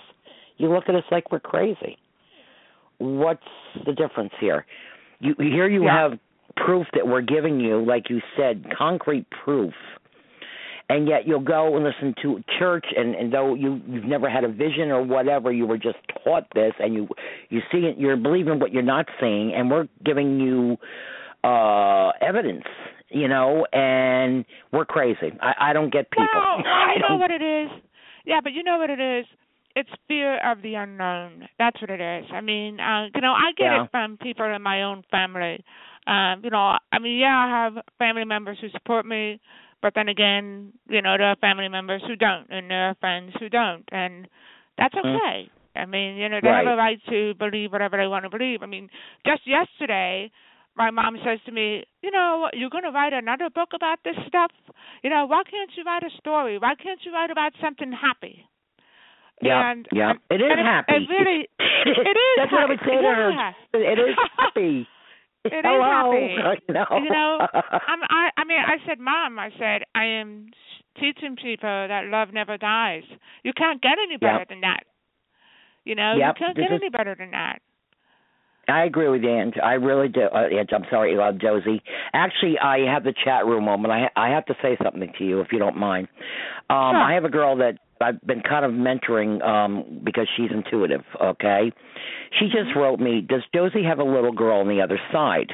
you 0.57 0.69
look 0.71 0.83
at 0.89 0.95
us 0.95 1.03
like 1.09 1.31
we're 1.31 1.39
crazy. 1.39 1.97
What's 2.99 3.41
the 3.85 3.93
difference 3.93 4.33
here? 4.39 4.65
You 5.19 5.35
here 5.37 5.67
you 5.69 5.85
Yeah. 5.85 6.09
have 6.09 6.19
proof 6.65 6.87
that 6.93 7.07
we're 7.07 7.21
giving 7.21 7.59
you, 7.59 7.83
like 7.85 8.09
you 8.09 8.21
said, 8.37 8.65
concrete 8.77 9.25
proof. 9.43 9.73
and 10.89 11.07
yet 11.07 11.27
you'll 11.27 11.41
go 11.57 11.75
and 11.75 11.83
listen 11.83 12.13
to 12.21 12.41
church, 12.57 12.85
and 12.95 13.13
and 13.15 13.33
though 13.33 13.53
you 13.55 13.81
you've 13.87 14.05
never 14.05 14.29
had 14.29 14.43
a 14.45 14.47
vision 14.47 14.89
or 14.89 15.01
whatever, 15.03 15.51
you 15.51 15.65
were 15.67 15.77
just 15.77 15.97
taught 16.23 16.45
this, 16.55 16.73
and 16.79 16.93
you 16.93 17.07
you 17.49 17.59
see 17.71 17.79
it, 17.79 17.97
you're 17.97 18.15
believing 18.17 18.57
what 18.59 18.71
you're 18.71 18.83
not 18.95 19.05
seeing, 19.19 19.53
and 19.53 19.69
we're 19.69 19.87
giving 20.05 20.39
you 20.39 20.77
uh 21.43 22.11
evidence 22.21 22.63
you 23.09 23.29
know, 23.29 23.65
and 23.71 24.43
we're 24.73 24.83
crazy. 24.85 25.31
I, 25.41 25.69
I 25.69 25.73
don't 25.73 25.93
get 25.93 26.11
people. 26.11 26.27
Well, 26.33 26.61
I 26.65 26.95
you 26.95 27.01
know 27.07 27.15
what 27.15 27.31
it 27.31 27.41
is. 27.41 27.69
Yeah, 28.25 28.41
but 28.43 28.51
you 28.51 28.63
know 28.63 28.77
what 28.79 28.89
it 28.89 28.99
is. 28.99 29.25
It's 29.77 29.89
fear 30.09 30.39
of 30.51 30.61
the 30.61 30.73
unknown. 30.73 31.47
That's 31.57 31.79
what 31.79 31.89
it 31.89 32.01
is. 32.01 32.25
I 32.33 32.41
mean, 32.41 32.81
uh, 32.81 33.05
you 33.15 33.21
know, 33.21 33.31
I 33.31 33.51
get 33.55 33.63
Yeah. 33.71 33.83
it 33.85 33.91
from 33.91 34.17
people 34.17 34.43
in 34.53 34.61
my 34.61 34.83
own 34.83 35.03
family. 35.09 35.63
Um, 36.07 36.41
you 36.43 36.49
know, 36.49 36.77
I 36.91 36.99
mean, 36.99 37.19
yeah, 37.19 37.35
I 37.35 37.47
have 37.63 37.83
family 37.99 38.23
members 38.23 38.57
who 38.61 38.69
support 38.69 39.05
me, 39.05 39.39
but 39.81 39.93
then 39.93 40.07
again, 40.07 40.71
you 40.89 41.01
know, 41.01 41.17
there 41.17 41.27
are 41.27 41.35
family 41.35 41.67
members 41.67 42.01
who 42.07 42.15
don't, 42.15 42.47
and 42.49 42.71
there 42.71 42.89
are 42.89 42.95
friends 42.95 43.33
who 43.39 43.49
don't, 43.49 43.83
and 43.91 44.27
that's 44.77 44.95
Mhm. 44.95 45.15
okay. 45.15 45.49
I 45.75 45.85
mean, 45.85 46.15
you 46.15 46.29
know, 46.29 46.39
they 46.41 46.47
have 46.47 46.73
a 46.73 46.77
right 46.77 46.99
to 47.09 47.33
believe 47.35 47.71
whatever 47.71 47.97
they 47.97 48.07
want 48.07 48.23
to 48.23 48.29
believe. 48.29 48.63
I 48.63 48.65
mean, 48.65 48.89
just 49.25 49.45
yesterday, 49.45 50.31
my 50.75 50.89
mom 50.91 51.19
says 51.23 51.39
to 51.45 51.51
me, 51.51 51.83
"You 52.01 52.09
know, 52.11 52.49
you're 52.53 52.69
going 52.69 52.83
to 52.85 52.91
write 52.91 53.13
another 53.13 53.49
book 53.49 53.73
about 53.73 54.01
this 54.03 54.15
stuff. 54.27 54.51
You 55.03 55.09
know, 55.09 55.25
why 55.25 55.43
can't 55.43 55.75
you 55.75 55.83
write 55.83 56.03
a 56.03 56.09
story? 56.11 56.57
Why 56.57 56.73
can't 56.75 57.03
you 57.05 57.13
write 57.13 57.29
about 57.31 57.53
something 57.61 57.91
happy?" 57.91 58.47
Yeah, 59.41 59.69
and, 59.71 59.87
yeah. 59.91 60.13
It 60.31 60.41
is 60.41 60.51
and 60.51 60.59
happy. 60.61 60.93
It 60.95 61.09
really, 61.09 61.47
it 61.59 62.17
is. 62.17 62.37
That's 62.37 62.51
what 62.51 62.61
I 62.61 62.65
would 62.65 62.79
say 62.79 62.95
to 62.97 63.13
her. 63.13 63.29
Yeah. 63.29 63.53
It 63.73 63.99
is 63.99 64.15
happy. 64.37 64.87
It 65.51 65.55
is 65.59 65.61
Hello. 65.65 66.11
happy. 66.11 66.61
You 66.67 66.73
know. 66.73 66.85
You 66.91 67.09
know, 67.09 67.39
I'm, 67.53 67.99
I, 68.09 68.29
I 68.37 68.43
mean, 68.45 68.59
I 68.59 68.77
said, 68.87 68.99
Mom, 68.99 69.39
I 69.39 69.49
said, 69.57 69.83
I 69.95 70.05
am 70.05 70.47
teaching 70.99 71.35
people 71.35 71.87
that 71.87 72.05
love 72.05 72.29
never 72.33 72.57
dies. 72.57 73.03
You 73.43 73.53
can't 73.55 73.81
get 73.81 73.93
any 74.01 74.17
better 74.17 74.39
Yep. 74.39 74.49
than 74.49 74.61
that. 74.61 74.81
You 75.85 75.95
know, 75.95 76.15
Yep, 76.17 76.35
you 76.39 76.45
can't 76.45 76.55
this 76.57 76.63
get 76.67 76.75
is- 76.75 76.81
any 76.81 76.89
better 76.89 77.15
than 77.17 77.31
that. 77.31 77.59
I 78.69 78.83
agree 78.83 79.07
with 79.07 79.23
you, 79.23 79.29
Ange. 79.29 79.53
I 79.63 79.73
really 79.75 80.09
do. 80.09 80.23
Uh, 80.23 80.47
Ange, 80.51 80.71
I'm 80.73 80.83
sorry, 80.89 81.17
uh, 81.17 81.31
Josie. 81.31 81.81
Actually, 82.13 82.59
I 82.59 82.79
have 82.79 83.05
the 83.05 83.13
chat 83.23 83.45
room 83.45 83.63
moment. 83.63 83.93
I 83.93 84.09
I 84.17 84.27
have 84.29 84.45
to 84.47 84.55
say 84.61 84.77
something 84.83 85.09
to 85.17 85.23
you, 85.23 85.39
if 85.39 85.53
you 85.53 85.59
don't 85.59 85.77
mind. 85.77 86.09
Um, 86.69 86.91
Sure. 86.91 86.97
I 87.01 87.13
have 87.13 87.23
a 87.23 87.29
girl 87.29 87.55
that 87.57 87.75
I've 88.01 88.21
been 88.21 88.41
kind 88.41 88.65
of 88.65 88.71
mentoring 88.71 89.43
um, 89.43 90.01
because 90.03 90.27
she's 90.35 90.49
intuitive. 90.51 91.03
Okay, 91.21 91.71
she 92.39 92.45
just 92.45 92.69
Mm-hmm. 92.69 92.79
wrote 92.79 92.99
me. 92.99 93.21
Does 93.21 93.43
Josie 93.53 93.83
have 93.83 93.99
a 93.99 94.03
little 94.03 94.31
girl 94.31 94.59
on 94.59 94.67
the 94.67 94.81
other 94.81 94.99
side? 95.11 95.51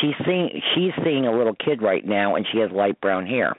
She's 0.00 0.14
seeing 0.24 0.50
she's 0.74 0.92
seeing 1.04 1.26
a 1.26 1.32
little 1.36 1.54
kid 1.54 1.82
right 1.82 2.04
now, 2.06 2.36
and 2.36 2.46
she 2.52 2.58
has 2.58 2.70
light 2.72 3.00
brown 3.00 3.26
hair. 3.26 3.54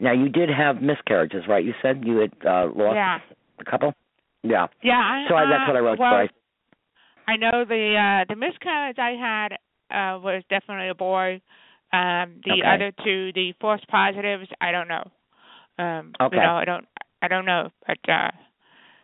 Now, 0.00 0.12
you 0.12 0.28
did 0.28 0.48
have 0.48 0.82
miscarriages, 0.82 1.44
right? 1.48 1.64
You 1.64 1.74
said 1.80 2.02
you 2.04 2.16
had 2.16 2.32
uh, 2.44 2.66
lost 2.74 2.96
Yeah. 2.96 3.18
a 3.60 3.64
couple. 3.70 3.94
Yeah. 4.42 4.66
Yeah. 4.82 4.94
I, 4.94 5.26
So 5.28 5.34
I, 5.36 5.44
that's 5.48 5.62
uh, 5.62 5.66
what 5.68 5.76
I 5.76 5.80
wrote. 5.80 5.98
Well. 5.98 6.28
I 7.28 7.36
know 7.36 7.64
the 7.64 7.94
uh 7.94 8.24
the 8.28 8.36
miscarriage 8.36 8.98
I 8.98 9.12
had 9.12 9.52
uh 9.90 10.18
was 10.18 10.42
definitely 10.50 10.88
a 10.88 10.94
boy. 10.94 11.40
Um 11.92 12.40
the 12.44 12.52
Okay. 12.52 12.74
other 12.74 12.92
two, 13.04 13.32
the 13.32 13.52
false 13.60 13.80
positives, 13.88 14.48
I 14.60 14.72
don't 14.72 14.88
know. 14.88 15.08
Um 15.78 16.12
Okay. 16.20 16.36
you 16.36 16.42
know, 16.42 16.56
I 16.56 16.64
don't 16.64 16.86
I 17.22 17.28
don't 17.28 17.46
know, 17.46 17.70
but 17.86 17.98
uh 18.08 18.30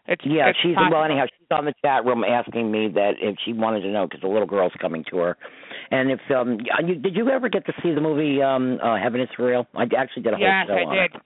it's 0.08 0.22
Yeah, 0.24 0.48
it's 0.48 0.58
she's 0.62 0.74
possible. 0.74 0.96
well. 0.96 1.04
Anyhow, 1.04 1.26
she's 1.26 1.46
on 1.50 1.66
the 1.66 1.74
chat 1.84 2.04
room 2.04 2.24
asking 2.24 2.70
me 2.70 2.88
that 2.94 3.12
if 3.20 3.36
she 3.44 3.52
wanted 3.52 3.82
to 3.82 3.88
know 3.88 4.06
because 4.06 4.22
the 4.22 4.28
little 4.28 4.46
girl's 4.46 4.72
coming 4.80 5.04
to 5.10 5.18
her, 5.18 5.36
and 5.90 6.10
if 6.10 6.20
um, 6.34 6.58
you, 6.86 6.94
did 6.94 7.14
you 7.14 7.28
ever 7.28 7.48
get 7.48 7.66
to 7.66 7.72
see 7.82 7.92
the 7.92 8.00
movie 8.00 8.42
um, 8.42 8.78
uh, 8.82 8.96
Heaven 8.96 9.20
is 9.20 9.28
Real? 9.38 9.66
I 9.74 9.84
actually 9.96 10.22
did 10.22 10.32
a 10.32 10.36
whole 10.36 10.46
Yes, 10.46 10.66
show 10.66 10.72
I 10.74 10.82
on 10.84 10.96
did. 10.96 11.14
it. 11.14 11.22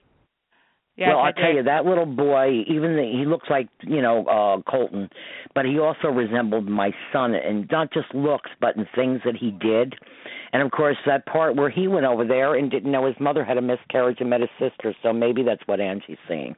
Yes, 0.96 1.08
well, 1.08 1.20
I 1.20 1.28
I'll 1.28 1.32
tell 1.32 1.52
you 1.54 1.62
that 1.62 1.86
little 1.86 2.04
boy. 2.06 2.64
Even 2.68 2.96
the, 2.96 3.02
he 3.02 3.24
looks 3.24 3.48
like 3.48 3.68
you 3.82 4.02
know 4.02 4.26
uh 4.26 4.70
Colton, 4.70 5.08
but 5.54 5.64
he 5.64 5.78
also 5.78 6.08
resembled 6.08 6.68
my 6.68 6.90
son, 7.12 7.34
and 7.34 7.66
not 7.70 7.92
just 7.92 8.14
looks, 8.14 8.50
but 8.60 8.76
in 8.76 8.86
things 8.94 9.20
that 9.24 9.34
he 9.36 9.52
did. 9.52 9.94
And 10.52 10.62
of 10.62 10.70
course, 10.70 10.98
that 11.06 11.24
part 11.24 11.56
where 11.56 11.70
he 11.70 11.88
went 11.88 12.04
over 12.04 12.26
there 12.26 12.54
and 12.56 12.70
didn't 12.70 12.92
know 12.92 13.06
his 13.06 13.16
mother 13.18 13.42
had 13.42 13.56
a 13.56 13.62
miscarriage 13.62 14.18
and 14.20 14.28
met 14.28 14.42
his 14.42 14.50
sister. 14.60 14.94
So 15.02 15.10
maybe 15.14 15.42
that's 15.42 15.62
what 15.66 15.80
Angie's 15.80 16.18
seeing. 16.28 16.54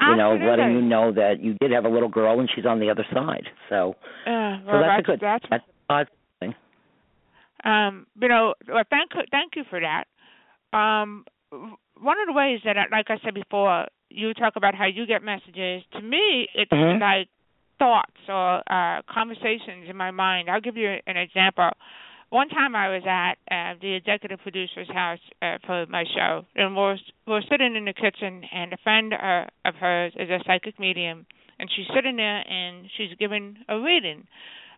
You 0.00 0.16
know, 0.16 0.32
Absolutely. 0.32 0.48
letting 0.48 0.74
you 0.74 0.80
know 0.82 1.12
that 1.12 1.42
you 1.42 1.52
did 1.60 1.70
have 1.72 1.84
a 1.84 1.88
little 1.90 2.08
girl 2.08 2.40
and 2.40 2.48
she's 2.54 2.64
on 2.64 2.80
the 2.80 2.88
other 2.90 3.04
side. 3.12 3.44
So, 3.68 3.94
Uh, 4.26 4.56
so 4.64 4.72
that's, 4.72 4.86
that's 4.86 5.00
a 5.00 5.02
good. 5.02 5.20
that's 5.20 5.44
that's 5.50 5.64
a 5.68 5.92
positive 5.92 6.18
thing. 6.40 6.54
um 7.64 8.06
you 8.20 8.28
know 8.28 8.54
well 8.68 8.84
thank 8.90 9.10
thank 9.30 9.54
you 9.56 9.64
for 9.68 9.80
that 9.80 10.04
um 10.76 11.24
one 12.00 12.18
of 12.20 12.26
the 12.26 12.32
ways 12.32 12.60
that 12.64 12.76
I, 12.76 12.84
like 12.90 13.06
i 13.10 13.18
said 13.24 13.34
before 13.34 13.86
you 14.10 14.34
talk 14.34 14.56
about 14.56 14.74
how 14.74 14.86
you 14.86 15.06
get 15.06 15.22
messages 15.22 15.82
to 15.92 16.00
me 16.00 16.48
it's 16.54 16.70
Mhm. 16.70 17.00
like 17.00 17.28
thoughts 17.78 18.20
or 18.28 18.62
uh 18.70 19.02
conversations 19.12 19.88
in 19.88 19.96
my 19.96 20.10
mind 20.10 20.48
i'll 20.50 20.60
give 20.60 20.76
you 20.76 20.96
an 21.06 21.16
example 21.16 21.70
one 22.30 22.48
time 22.48 22.74
i 22.74 22.88
was 22.88 23.02
at 23.06 23.34
uh, 23.50 23.74
the 23.80 23.92
executive 23.94 24.40
producer's 24.40 24.88
house 24.88 25.20
uh, 25.42 25.58
for 25.66 25.86
my 25.88 26.04
show 26.14 26.44
and 26.54 26.76
we're 26.76 26.96
we're 27.26 27.42
sitting 27.50 27.76
in 27.76 27.84
the 27.84 27.92
kitchen 27.92 28.42
and 28.52 28.72
a 28.72 28.76
friend 28.78 29.12
uh, 29.14 29.44
of 29.64 29.74
hers 29.76 30.12
is 30.18 30.30
a 30.30 30.38
psychic 30.46 30.78
medium 30.78 31.26
and 31.58 31.70
she's 31.74 31.86
sitting 31.94 32.16
there 32.16 32.44
and 32.50 32.86
she's 32.96 33.14
giving 33.18 33.56
a 33.68 33.78
reading 33.78 34.26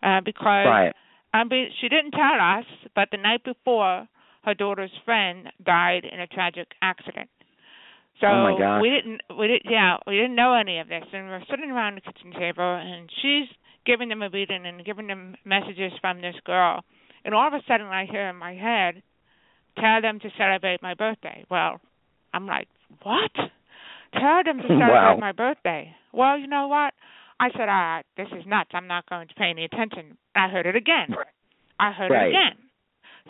uh 0.03 0.21
because 0.25 0.67
Right. 0.67 0.95
I 1.35 1.45
mean, 1.45 1.69
she 1.79 1.91
didn't 1.91 2.13
tell 2.13 2.41
us, 2.41 2.65
but 2.95 3.11
the 3.11 3.19
night 3.19 3.45
before, 3.45 4.09
her 4.45 4.55
daughter's 4.55 4.91
friend 5.05 5.49
died 5.65 6.05
in 6.11 6.21
a 6.21 6.27
tragic 6.27 6.69
accident. 6.83 7.29
So 8.21 8.27
Oh, 8.27 8.43
my 8.43 8.59
gosh. 8.59 8.83
we 8.83 8.91
didn't, 8.91 9.21
we 9.39 9.47
didn't, 9.47 9.71
yeah, 9.71 9.97
we 10.07 10.17
didn't 10.17 10.35
know 10.35 10.55
any 10.55 10.79
of 10.81 10.89
this, 10.89 11.05
and 11.13 11.29
we're 11.29 11.45
sitting 11.51 11.71
around 11.71 11.97
the 11.97 12.01
kitchen 12.01 12.33
table, 12.33 12.65
and 12.65 13.09
she's 13.23 13.47
giving 13.87 14.09
them 14.09 14.23
a 14.23 14.29
reading 14.29 14.67
and 14.67 14.85
giving 14.85 15.07
them 15.07 15.37
messages 15.45 15.93
from 16.01 16.21
this 16.21 16.35
girl, 16.45 16.83
and 17.25 17.35
all 17.35 17.47
of 17.47 17.55
a 17.55 17.63
sudden, 17.69 17.87
I 17.87 18.07
hear 18.07 18.29
in 18.29 18.37
my 18.37 18.55
head, 18.55 19.03
"Tell 19.79 20.01
them 20.01 20.19
to 20.21 20.31
celebrate 20.37 20.83
my 20.83 20.95
birthday." 20.95 21.45
Well, 21.49 21.81
I'm 22.35 22.47
like, 22.47 22.69
"What? 23.03 23.31
Tell 24.15 24.43
them 24.45 24.59
to 24.63 24.69
celebrate 24.69 24.91
Wow. 24.93 25.17
my 25.21 25.33
birthday?" 25.33 25.95
Well, 26.13 26.39
you 26.39 26.47
know 26.49 26.67
what? 26.67 26.95
I 27.39 27.51
said, 27.53 27.69
"All 27.69 27.83
right, 27.95 28.05
this 28.17 28.29
is 28.33 28.45
nuts. 28.47 28.71
I'm 28.75 28.89
not 28.89 29.09
going 29.09 29.29
to 29.29 29.35
pay 29.35 29.51
any 29.51 29.65
attention." 29.65 30.19
I 30.35 30.49
heard 30.49 30.67
it 30.67 30.75
again. 30.77 31.15
I 31.79 31.93
heard 31.93 32.11
Right. 32.11 32.27
it 32.27 32.29
again. 32.31 32.57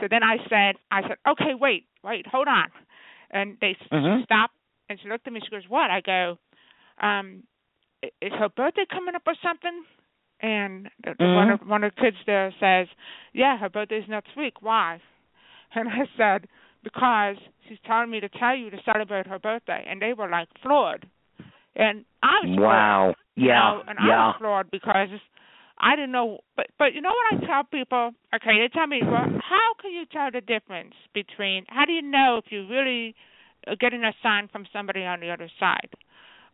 So 0.01 0.07
then 0.11 0.23
I 0.23 0.37
said, 0.49 0.77
I 0.91 1.03
said, 1.03 1.17
okay, 1.27 1.55
wait, 1.59 1.87
wait, 2.03 2.27
hold 2.27 2.49
on. 2.49 2.69
And 3.31 3.57
they 3.61 3.77
s 3.81 3.89
Mhm. 3.93 4.25
stopped, 4.25 4.55
and 4.89 4.99
she 5.01 5.09
looked 5.09 5.27
at 5.27 5.33
me. 5.33 5.41
She 5.41 5.51
goes, 5.51 5.69
what? 5.69 5.91
I 5.91 6.01
go, 6.01 6.39
um, 7.01 7.43
is 8.03 8.33
her 8.35 8.49
birthday 8.49 8.87
coming 8.87 9.15
up 9.15 9.23
or 9.27 9.35
something? 9.43 9.85
And 10.41 10.89
the, 11.03 11.15
the 11.19 11.27
one 11.35 11.51
of 11.51 11.61
one 11.67 11.85
of 11.85 11.95
the 11.95 12.01
kids 12.01 12.17
there 12.27 12.55
says, 12.61 12.87
yeah, 13.33 13.59
her 13.59 13.69
birthday's 13.69 14.09
next 14.09 14.37
week. 14.37 14.63
Why? 14.63 15.01
And 15.75 15.89
I 15.89 16.07
said, 16.17 16.49
because 16.85 17.37
she's 17.69 17.79
telling 17.85 18.11
me 18.11 18.21
to 18.21 18.29
tell 18.29 18.55
you 18.57 18.71
to 18.71 18.79
celebrate 18.85 19.27
her 19.27 19.39
birthday. 19.39 19.85
And 19.89 20.01
they 20.01 20.13
were 20.13 20.29
like 20.29 20.49
floored. 20.63 21.07
And 21.75 22.05
I 22.23 22.41
was 22.43 22.55
floored 22.57 22.61
Wow. 22.61 23.15
you 23.37 23.47
Yeah. 23.47 23.71
know, 23.71 23.83
and 23.89 23.99
I 23.99 24.07
yeah. 24.07 24.27
was 24.27 24.37
floored 24.39 24.71
because 24.71 25.09
I 25.81 25.97
didn't 25.97 26.13
know. 26.13 26.41
But 26.57 26.67
but 26.79 26.95
you 26.95 27.01
know 27.01 27.11
what 27.11 27.43
I 27.43 27.47
tell 27.47 27.65
people? 27.65 28.13
Okay, 28.35 28.59
they 28.61 28.69
tell 28.73 28.87
me, 28.87 29.01
well, 29.03 29.27
how 29.49 29.75
can 29.81 29.93
you 29.93 30.05
tell 30.07 30.31
the 30.31 30.41
difference 30.41 30.95
between? 31.15 31.65
How 31.69 31.85
do 31.85 31.93
you 31.93 32.03
know 32.03 32.41
if 32.45 32.51
you're 32.51 32.67
really 32.67 33.15
are 33.67 33.77
getting 33.77 34.05
a 34.05 34.13
sign 34.23 34.49
from 34.51 34.67
somebody 34.73 35.05
on 35.05 35.21
the 35.21 35.31
other 35.31 35.51
side? 35.59 35.91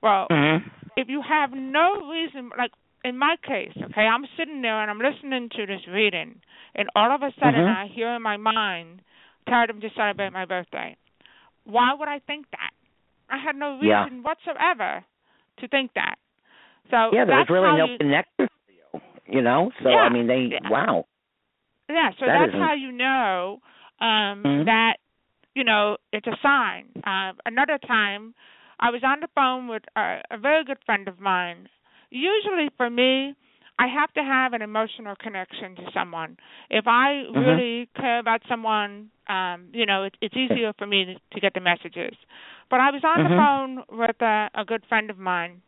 Well, 0.02 0.26
Mhm. 0.30 0.70
if 0.96 1.08
you 1.08 1.22
have 1.22 1.52
no 1.52 2.08
reason, 2.10 2.50
like 2.56 2.72
in 3.04 3.18
my 3.18 3.36
case, 3.42 3.72
okay, 3.76 4.02
I'm 4.02 4.26
sitting 4.36 4.62
there 4.62 4.80
and 4.80 4.90
I'm 4.90 4.98
listening 4.98 5.48
to 5.50 5.66
this 5.66 5.86
reading, 5.86 6.40
and 6.74 6.88
all 6.94 7.12
of 7.12 7.22
a 7.22 7.32
sudden 7.38 7.60
Mhm. 7.60 7.76
I 7.76 7.86
hear 7.86 8.08
in 8.14 8.22
my 8.22 8.36
mind, 8.36 9.02
tired 9.46 9.70
of 9.70 9.80
to 9.80 9.90
celebrate 9.90 10.32
my 10.32 10.44
birthday. 10.44 10.96
Why 11.64 11.94
would 11.94 12.08
I 12.08 12.18
think 12.20 12.50
that? 12.50 12.70
I 13.30 13.38
had 13.38 13.56
no 13.56 13.74
reason 13.74 13.86
Yeah. 13.86 14.08
whatsoever 14.22 15.04
to 15.58 15.68
think 15.68 15.92
that. 15.94 16.16
So 16.90 17.10
Yeah, 17.12 17.24
there 17.24 17.38
was 17.38 17.48
really 17.50 17.78
no 17.78 17.86
you, 17.88 17.98
connection 17.98 18.48
you. 19.26 19.42
Know, 19.42 19.70
so 19.82 19.90
Yeah, 19.90 19.96
I 19.96 20.08
mean, 20.12 20.26
they 20.26 20.48
yeah. 20.52 20.70
wow. 20.70 21.04
Yeah, 21.88 22.10
so 22.18 22.26
That 22.26 22.40
that's 22.40 22.48
isn't- 22.48 22.60
how 22.60 22.74
you 22.74 22.92
know 22.92 23.60
um 24.00 24.42
Mhm. 24.42 24.64
that 24.66 24.96
you 25.54 25.64
know 25.64 25.96
it's 26.12 26.26
a 26.26 26.36
sign. 26.42 26.86
Uh, 27.04 27.32
another 27.46 27.78
time, 27.78 28.34
I 28.80 28.90
was 28.90 29.02
on 29.04 29.20
the 29.20 29.28
phone 29.34 29.68
with 29.68 29.82
a, 29.96 30.20
a 30.30 30.38
very 30.38 30.64
good 30.64 30.78
friend 30.86 31.08
of 31.08 31.20
mine. 31.20 31.68
Usually, 32.10 32.68
for 32.76 32.88
me, 32.90 33.34
I 33.78 33.86
have 33.88 34.12
to 34.14 34.22
have 34.22 34.52
an 34.52 34.62
emotional 34.62 35.14
connection 35.16 35.74
to 35.76 35.90
someone. 35.92 36.36
If 36.70 36.86
I 36.86 37.24
Mhm. 37.30 37.46
really 37.46 37.88
care 37.96 38.18
about 38.18 38.42
someone, 38.48 39.10
um, 39.28 39.68
you 39.72 39.84
know, 39.86 40.04
it, 40.04 40.16
it's 40.20 40.36
easier 40.36 40.72
for 40.78 40.86
me 40.86 41.04
to, 41.06 41.14
to 41.32 41.40
get 41.40 41.54
the 41.54 41.60
messages. 41.60 42.14
But 42.70 42.80
I 42.80 42.90
was 42.90 43.02
on 43.04 43.22
the 43.24 43.28
Mhm. 43.30 43.36
phone 43.36 43.98
with 43.98 44.20
a, 44.22 44.50
a 44.54 44.64
good 44.64 44.84
friend 44.88 45.10
of 45.10 45.18
mine, 45.18 45.60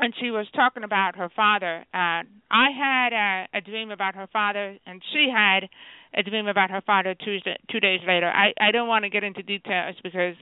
and 0.00 0.14
she 0.20 0.30
was 0.30 0.46
talking 0.54 0.84
about 0.84 1.16
her 1.16 1.28
father. 1.34 1.84
Uh, 1.92 2.22
I 2.50 2.70
had 2.76 3.12
a, 3.12 3.58
a 3.58 3.60
dream 3.60 3.90
about 3.90 4.14
her 4.14 4.28
father, 4.32 4.78
and 4.86 5.02
she 5.12 5.28
had 5.34 5.68
a 6.14 6.22
dream 6.22 6.46
about 6.46 6.70
her 6.70 6.80
father 6.82 7.14
two 7.14 7.38
two 7.70 7.80
days 7.80 8.00
later. 8.06 8.28
I 8.30 8.52
I 8.60 8.70
don't 8.70 8.88
want 8.88 9.04
to 9.04 9.10
get 9.10 9.24
into 9.24 9.42
details 9.42 9.96
because 10.02 10.34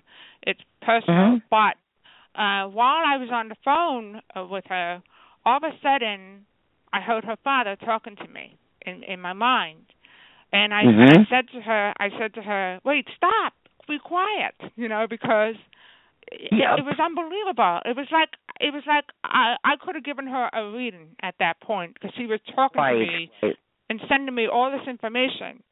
it's 0.42 0.60
personal, 0.82 1.38
Mhm. 1.38 1.42
but 1.50 1.76
uh 2.38 2.68
while 2.68 3.02
I 3.06 3.16
was 3.16 3.30
on 3.32 3.48
the 3.48 3.56
phone 3.64 4.20
uh, 4.36 4.44
with 4.44 4.64
her, 4.68 5.02
all 5.44 5.56
of 5.56 5.64
a 5.64 5.72
sudden 5.82 6.46
I 6.92 7.00
heard 7.00 7.24
her 7.24 7.36
father 7.42 7.76
talking 7.76 8.16
to 8.16 8.28
me 8.28 8.56
in 8.82 9.02
in 9.02 9.20
my 9.20 9.32
mind. 9.32 9.86
And 10.52 10.72
I, 10.72 10.84
Mhm. 10.84 11.18
I 11.18 11.24
said 11.28 11.48
to 11.48 11.60
her, 11.60 11.92
I 11.98 12.10
said 12.18 12.34
to 12.34 12.42
her, 12.42 12.80
"Wait, 12.84 13.08
stop, 13.16 13.52
be 13.88 13.98
quiet," 13.98 14.54
you 14.76 14.88
know, 14.88 15.06
because 15.08 15.56
it, 16.30 16.52
it 16.52 16.84
was 16.84 16.98
unbelievable. 17.00 17.80
It 17.84 17.96
was 17.96 18.06
like 18.10 18.30
it 18.60 18.72
was 18.72 18.82
like 18.86 19.04
I 19.24 19.56
I 19.64 19.76
could 19.76 19.94
have 19.94 20.04
given 20.04 20.26
her 20.26 20.48
a 20.52 20.70
reading 20.72 21.08
at 21.22 21.34
that 21.38 21.60
point 21.60 21.94
because 21.94 22.10
she 22.16 22.26
was 22.26 22.40
talking 22.54 22.82
to 22.82 22.94
me 22.98 23.30
Right. 23.42 23.56
and 23.90 24.00
sending 24.08 24.34
me 24.34 24.46
all 24.48 24.70
this 24.70 24.86
information. 24.88 25.62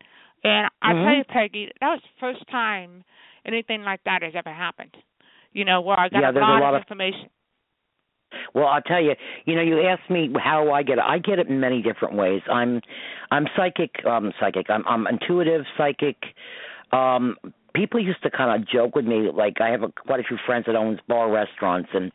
And 0.45 0.68
I 0.82 0.93
Mhm. 0.93 1.05
tell 1.05 1.14
you, 1.16 1.24
Peggy, 1.24 1.70
that 1.80 1.89
was 1.91 2.03
the 2.03 2.09
first 2.20 2.47
time 2.49 3.05
anything 3.47 3.82
like 3.82 4.03
that 4.05 4.22
has 4.22 4.35
ever 4.35 4.51
happened. 4.53 4.95
You 5.53 5.64
know, 5.64 5.80
where 5.80 5.99
I 5.99 6.09
got 6.09 6.20
Yeah, 6.20 6.28
a 6.30 6.32
there's 6.32 6.45
a 6.47 6.49
lot, 6.51 6.61
lot 6.61 6.68
of 6.74 6.74
of- 6.76 6.82
information. 6.82 7.30
Well, 8.53 8.66
I'll 8.66 8.82
tell 8.82 9.01
you. 9.01 9.14
You 9.45 9.55
know, 9.55 9.62
you 9.62 9.80
asked 9.87 10.11
me 10.11 10.32
how 10.43 10.72
I 10.72 10.82
get 10.82 10.99
it. 10.99 11.05
I 11.05 11.18
get 11.18 11.39
it 11.39 11.49
in 11.49 11.61
many 11.61 11.80
different 11.82 12.14
ways. 12.14 12.43
I'm, 12.51 12.82
I'm 13.30 13.47
psychic. 13.57 14.05
Um, 14.05 14.32
psychic. 14.41 14.68
I'm, 14.70 14.85
I'm 14.89 15.07
intuitive, 15.07 15.64
psychic. 15.76 16.16
Um, 16.93 17.37
people 17.75 18.01
used 18.01 18.22
to 18.22 18.31
kind 18.31 18.61
of 18.62 18.68
joke 18.68 18.95
with 18.95 19.05
me. 19.05 19.29
Like 19.33 19.61
I 19.61 19.70
have 19.70 19.83
a, 19.83 19.89
quite 19.89 20.20
a 20.20 20.25
few 20.25 20.39
friends 20.47 20.66
that 20.66 20.77
owns 20.77 21.01
bar 21.09 21.31
restaurants, 21.31 21.91
and, 21.93 22.12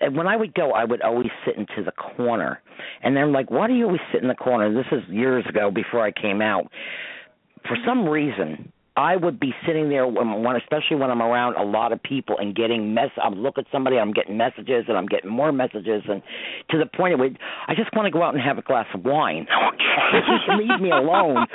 and 0.00 0.16
when 0.16 0.26
I 0.26 0.36
would 0.36 0.54
go, 0.54 0.72
I 0.72 0.84
would 0.84 1.02
always 1.02 1.30
sit 1.44 1.56
into 1.56 1.82
the 1.84 1.92
corner. 1.92 2.60
And 3.02 3.16
they're 3.16 3.26
like, 3.26 3.50
"Why 3.50 3.66
do 3.66 3.74
you 3.74 3.86
always 3.86 4.00
sit 4.12 4.22
in 4.22 4.28
the 4.28 4.34
corner?" 4.34 4.72
This 4.72 4.86
is 4.92 5.08
years 5.08 5.44
ago, 5.48 5.70
before 5.70 6.04
I 6.04 6.12
came 6.12 6.40
out. 6.40 6.70
For 7.66 7.76
some 7.86 8.08
reason, 8.08 8.72
I 8.96 9.16
would 9.16 9.38
be 9.38 9.54
sitting 9.66 9.88
there 9.88 10.06
when, 10.06 10.56
especially 10.56 10.96
when 10.96 11.10
I'm 11.10 11.22
around 11.22 11.56
a 11.56 11.64
lot 11.64 11.92
of 11.92 12.02
people 12.02 12.36
and 12.38 12.54
getting 12.54 12.92
mess. 12.92 13.10
I'm 13.22 13.34
look 13.34 13.56
at 13.58 13.64
somebody, 13.70 13.98
I'm 13.98 14.12
getting 14.12 14.36
messages, 14.36 14.84
and 14.88 14.96
I'm 14.96 15.06
getting 15.06 15.30
more 15.30 15.52
messages, 15.52 16.02
and 16.08 16.22
to 16.70 16.78
the 16.78 16.86
point 16.86 17.14
of 17.14 17.20
I 17.20 17.74
just 17.74 17.94
want 17.94 18.06
to 18.06 18.10
go 18.10 18.22
out 18.22 18.34
and 18.34 18.42
have 18.42 18.58
a 18.58 18.62
glass 18.62 18.86
of 18.94 19.04
wine. 19.04 19.46
just 20.12 20.58
leave 20.58 20.80
me 20.80 20.90
alone. 20.90 21.46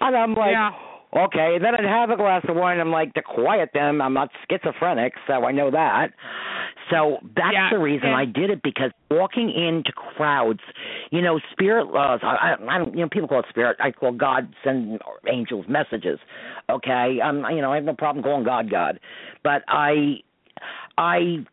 And 0.00 0.16
I'm 0.16 0.34
like, 0.34 0.52
yeah. 0.52 0.70
Okay. 1.16 1.58
Then 1.60 1.74
I'd 1.74 1.84
have 1.84 2.10
a 2.10 2.16
glass 2.16 2.44
of 2.48 2.56
wine. 2.56 2.80
I'm 2.80 2.90
like, 2.90 3.14
to 3.14 3.22
quiet 3.22 3.70
them. 3.74 4.00
I'm 4.00 4.14
not 4.14 4.30
schizophrenic, 4.50 5.12
so 5.26 5.44
I 5.44 5.52
know 5.52 5.70
that. 5.70 6.08
So 6.90 7.18
that's 7.36 7.52
Yeah, 7.52 7.70
the 7.70 7.78
reason 7.78 8.08
yeah. 8.10 8.16
I 8.16 8.24
did 8.24 8.50
it 8.50 8.60
because 8.62 8.90
walking 9.10 9.50
into 9.50 9.92
crowds, 9.92 10.60
you 11.10 11.22
know, 11.22 11.40
spirit 11.52 11.92
laws. 11.92 12.20
I, 12.22 12.56
I, 12.60 12.74
I 12.74 12.78
don't, 12.78 12.94
you 12.94 13.00
know, 13.00 13.08
people 13.10 13.28
call 13.28 13.40
it 13.40 13.46
spirit. 13.48 13.76
I 13.80 13.90
call 13.92 14.12
God 14.12 14.52
send 14.64 15.00
angels 15.30 15.66
messages. 15.68 16.18
Okay, 16.70 17.18
I'm, 17.22 17.44
you 17.54 17.62
know, 17.62 17.72
I 17.72 17.76
have 17.76 17.84
no 17.84 17.94
problem 17.94 18.22
calling 18.22 18.44
God 18.44 18.70
God, 18.70 19.00
but 19.42 19.62
I, 19.68 20.16
I, 20.98 21.44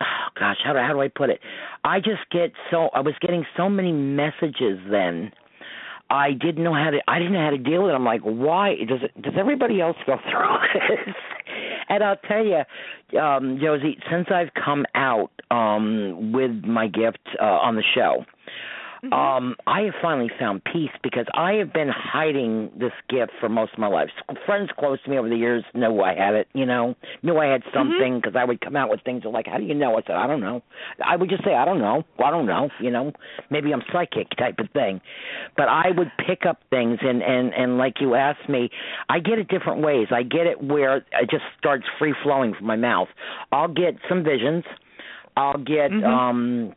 oh 0.00 0.28
gosh, 0.38 0.56
how 0.64 0.72
do 0.72 0.78
how 0.78 0.92
do 0.92 1.00
I 1.00 1.08
put 1.08 1.30
it? 1.30 1.40
I 1.84 1.98
just 2.00 2.28
get 2.30 2.52
so 2.70 2.88
I 2.94 3.00
was 3.00 3.14
getting 3.20 3.44
so 3.56 3.68
many 3.68 3.92
messages 3.92 4.78
then. 4.90 5.32
I 6.10 6.32
didn't 6.32 6.62
know 6.62 6.74
how 6.74 6.90
to. 6.90 6.98
I 7.08 7.18
didn't 7.18 7.32
know 7.32 7.44
how 7.44 7.50
to 7.50 7.58
deal 7.58 7.84
with 7.84 7.92
it. 7.92 7.94
I'm 7.94 8.04
like, 8.04 8.20
why 8.22 8.76
does 8.88 9.00
it? 9.02 9.20
Does 9.20 9.34
everybody 9.38 9.80
else 9.80 9.96
go 10.06 10.16
through 10.30 10.80
this? 11.06 11.14
and 11.88 12.02
I'll 12.02 12.16
tell 12.28 12.44
you, 12.44 13.18
um, 13.18 13.58
Josie, 13.60 13.98
since 14.10 14.28
I've 14.30 14.50
come 14.54 14.84
out 14.94 15.30
um, 15.50 16.32
with 16.32 16.64
my 16.64 16.86
gift 16.88 17.26
uh, 17.40 17.44
on 17.44 17.76
the 17.76 17.84
show, 17.94 18.24
um, 19.12 19.56
I 19.66 19.82
have 19.82 19.94
finally 20.00 20.30
found 20.38 20.62
peace 20.64 20.90
because 21.02 21.26
I 21.34 21.54
have 21.54 21.72
been 21.72 21.88
hiding 21.88 22.70
this 22.78 22.92
gift 23.08 23.32
for 23.40 23.48
most 23.48 23.72
of 23.72 23.78
my 23.78 23.86
life. 23.86 24.08
Friends 24.46 24.70
close 24.78 24.98
to 25.04 25.10
me 25.10 25.18
over 25.18 25.28
the 25.28 25.36
years 25.36 25.64
knew 25.74 26.00
I 26.00 26.14
had 26.14 26.34
it, 26.34 26.48
you 26.54 26.66
know, 26.66 26.94
knew 27.22 27.36
I 27.38 27.46
had 27.46 27.62
something 27.72 28.20
because 28.20 28.36
I 28.36 28.44
would 28.44 28.60
come 28.60 28.76
out 28.76 28.90
with 28.90 29.00
things 29.02 29.22
that 29.22 29.30
like, 29.30 29.46
how 29.46 29.58
do 29.58 29.64
you 29.64 29.74
know? 29.74 29.96
I 29.96 30.02
said, 30.02 30.16
I 30.16 30.26
don't 30.26 30.40
know. 30.40 30.62
I 31.04 31.16
would 31.16 31.28
just 31.28 31.44
say, 31.44 31.54
I 31.54 31.64
don't 31.64 31.78
know. 31.78 32.04
I 32.24 32.30
don't 32.30 32.46
know, 32.46 32.68
you 32.80 32.90
know, 32.90 33.12
maybe 33.50 33.72
I'm 33.72 33.82
psychic 33.92 34.28
type 34.38 34.58
of 34.58 34.70
thing. 34.70 35.00
But 35.56 35.68
I 35.68 35.90
would 35.96 36.10
pick 36.26 36.46
up 36.46 36.60
things 36.70 36.98
and 37.02 37.22
and 37.22 37.52
and 37.54 37.78
like 37.78 38.00
you 38.00 38.14
asked 38.14 38.48
me, 38.48 38.70
I 39.08 39.18
get 39.18 39.38
it 39.38 39.48
different 39.48 39.82
ways. 39.82 40.08
I 40.10 40.22
get 40.22 40.46
it 40.46 40.62
where 40.62 40.98
it 40.98 41.30
just 41.30 41.44
starts 41.58 41.84
free 41.98 42.14
flowing 42.22 42.54
from 42.54 42.66
my 42.66 42.76
mouth. 42.76 43.08
I'll 43.52 43.68
get 43.68 43.96
some 44.08 44.24
visions. 44.24 44.64
I'll 45.36 45.58
get 45.58 45.90
Mhm. 45.90 46.04
um 46.04 46.74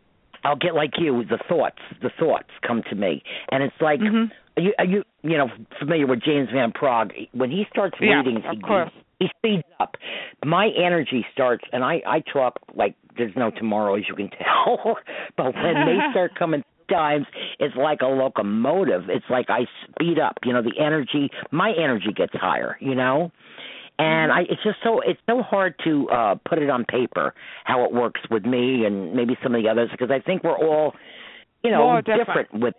I'll 0.47 0.55
get 0.55 0.73
like 0.73 0.91
you, 0.97 1.25
the 1.25 1.39
thoughts. 1.49 1.79
The 2.01 2.09
thoughts 2.17 2.49
come 2.65 2.81
to 2.89 2.95
me, 2.95 3.21
and 3.51 3.61
it's 3.61 3.79
like 3.81 3.99
Mhm. 3.99 4.31
are 4.55 4.61
you 4.63 4.73
are 4.79 4.85
you 4.85 5.03
you 5.23 5.37
know 5.37 5.49
familiar 5.77 6.07
with 6.07 6.21
James 6.21 6.49
Van 6.51 6.71
Praagh? 6.71 7.27
When 7.33 7.51
he 7.51 7.65
starts 7.69 7.97
Yeah, 7.99 8.17
reading, 8.19 8.37
of 8.45 8.55
he, 8.55 8.61
course. 8.61 8.89
he 9.19 9.27
speeds 9.37 9.63
up. 9.79 9.97
My 10.45 10.69
energy 10.69 11.25
starts, 11.33 11.65
and 11.73 11.83
I 11.83 12.01
I 12.07 12.21
talk 12.21 12.59
like 12.75 12.95
there's 13.17 13.35
no 13.35 13.51
tomorrow, 13.51 13.95
as 13.95 14.07
you 14.07 14.15
can 14.15 14.29
tell. 14.29 14.97
but 15.37 15.53
when 15.55 15.85
they 15.85 15.99
start 16.11 16.35
coming 16.35 16.63
times, 16.89 17.27
it's 17.59 17.75
like 17.75 18.01
a 18.01 18.07
locomotive. 18.07 19.09
It's 19.09 19.29
like 19.29 19.49
I 19.49 19.67
speed 19.83 20.17
up. 20.19 20.37
You 20.45 20.53
know, 20.53 20.61
the 20.61 20.77
energy, 20.79 21.29
my 21.51 21.73
energy 21.73 22.13
gets 22.15 22.33
higher. 22.33 22.77
You 22.79 22.95
know. 22.95 23.31
And 23.99 24.31
I, 24.31 24.41
it's 24.41 24.61
just 24.63 24.77
so 24.83 24.99
it's 25.01 25.19
so 25.27 25.41
hard 25.41 25.73
to 25.83 26.07
uh 26.09 26.35
put 26.47 26.59
it 26.59 26.69
on 26.69 26.85
paper 26.85 27.33
how 27.63 27.83
it 27.85 27.91
works 27.91 28.21
with 28.29 28.45
me 28.45 28.85
and 28.85 29.13
maybe 29.13 29.35
some 29.41 29.55
of 29.55 29.63
the 29.63 29.69
others 29.69 29.89
because 29.91 30.11
I 30.11 30.19
think 30.19 30.43
we're 30.43 30.55
all, 30.57 30.93
you 31.63 31.71
know, 31.71 31.79
More 31.83 32.01
different. 32.01 32.53
with. 32.53 32.75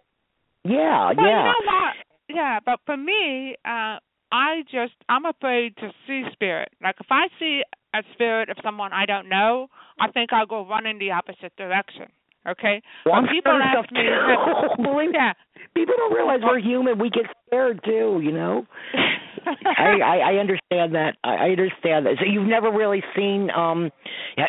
Yeah, 0.65 1.13
Well, 1.17 1.27
yeah. 1.27 1.53
you 1.59 1.67
know? 1.67 1.91
Yeah, 2.29 2.59
but 2.65 2.81
for 2.87 2.97
me, 2.97 3.57
uh 3.65 3.99
I 4.31 4.63
just 4.71 4.93
I'm 5.09 5.25
afraid 5.25 5.77
to 5.79 5.91
see 6.07 6.23
spirit. 6.33 6.69
Like 6.83 6.97
if 7.01 7.07
I 7.11 7.29
see 7.39 7.63
a 7.95 8.03
spirit 8.13 8.49
of 8.51 8.57
someone 8.63 8.93
I 8.93 9.07
don't 9.07 9.29
know, 9.29 9.69
I 9.99 10.11
think 10.13 10.33
I'll 10.33 10.47
go 10.47 10.67
run 10.69 10.87
in 10.87 10.99
the 10.99 11.11
opposite 11.13 11.57
direction. 11.57 12.07
Okay? 12.47 12.81
Well, 13.05 13.15
when 13.23 13.29
people 13.31 13.53
ask 13.61 13.91
me, 13.91 14.01
too. 14.03 14.83
Believe 14.83 15.11
yeah, 15.13 15.33
people 15.75 15.95
don't 15.99 16.15
realize 16.15 16.41
we're 16.43 16.61
human. 16.61 16.99
We 16.99 17.11
get 17.11 17.25
scared 17.49 17.81
too. 17.85 18.21
You 18.23 18.31
know. 18.33 18.67
I, 19.47 20.01
I 20.01 20.17
I 20.19 20.33
understand 20.39 20.95
that. 20.95 21.17
I, 21.25 21.35
I 21.35 21.49
understand 21.51 22.07
that. 22.07 22.15
So 22.19 22.25
you've 22.27 22.49
never 22.49 22.71
really 22.71 23.03
seen 23.17 23.51
um, 23.51 23.91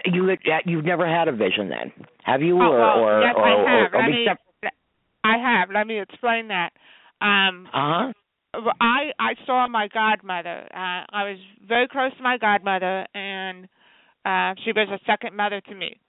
you 0.06 0.30
you've 0.66 0.86
never 0.86 1.08
had 1.08 1.28
a 1.28 1.32
vision 1.32 1.70
then, 1.70 1.92
have 2.24 2.42
you? 2.42 2.58
Oh, 2.58 2.66
Or 2.66 2.80
well, 2.80 3.00
or 3.00 3.22
yes, 3.22 3.34
or, 3.36 3.46
I 3.46 3.50
have. 3.58 3.94
or, 3.94 3.98
or 3.98 4.02
Let 4.02 4.10
me, 4.12 4.26
except, 4.26 4.42
I 5.24 5.38
have. 5.38 5.70
Let 5.72 5.88
me 5.88 6.00
explain 6.00 6.48
that. 6.50 6.70
Um, 7.22 7.68
uh 7.74 8.12
huh. 8.54 8.72
I 8.82 9.12
I 9.20 9.34
saw 9.46 9.68
my 9.68 9.88
godmother. 9.94 10.68
Uh, 10.74 11.06
I 11.12 11.24
was 11.30 11.38
very 11.68 11.88
close 11.88 12.12
to 12.18 12.24
my 12.24 12.38
godmother, 12.38 13.06
and 13.14 13.66
uh, 14.26 14.54
she 14.66 14.72
was 14.72 14.88
a 14.90 15.00
second 15.06 15.36
mother 15.36 15.62
to 15.62 15.76
me. 15.76 16.00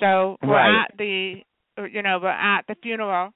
So 0.00 0.36
we're 0.42 0.54
Right. 0.54 0.84
at 0.84 0.96
the, 0.96 1.42
you 1.90 2.02
know, 2.02 2.18
we're 2.22 2.28
at 2.28 2.62
the 2.68 2.76
funeral, 2.82 3.32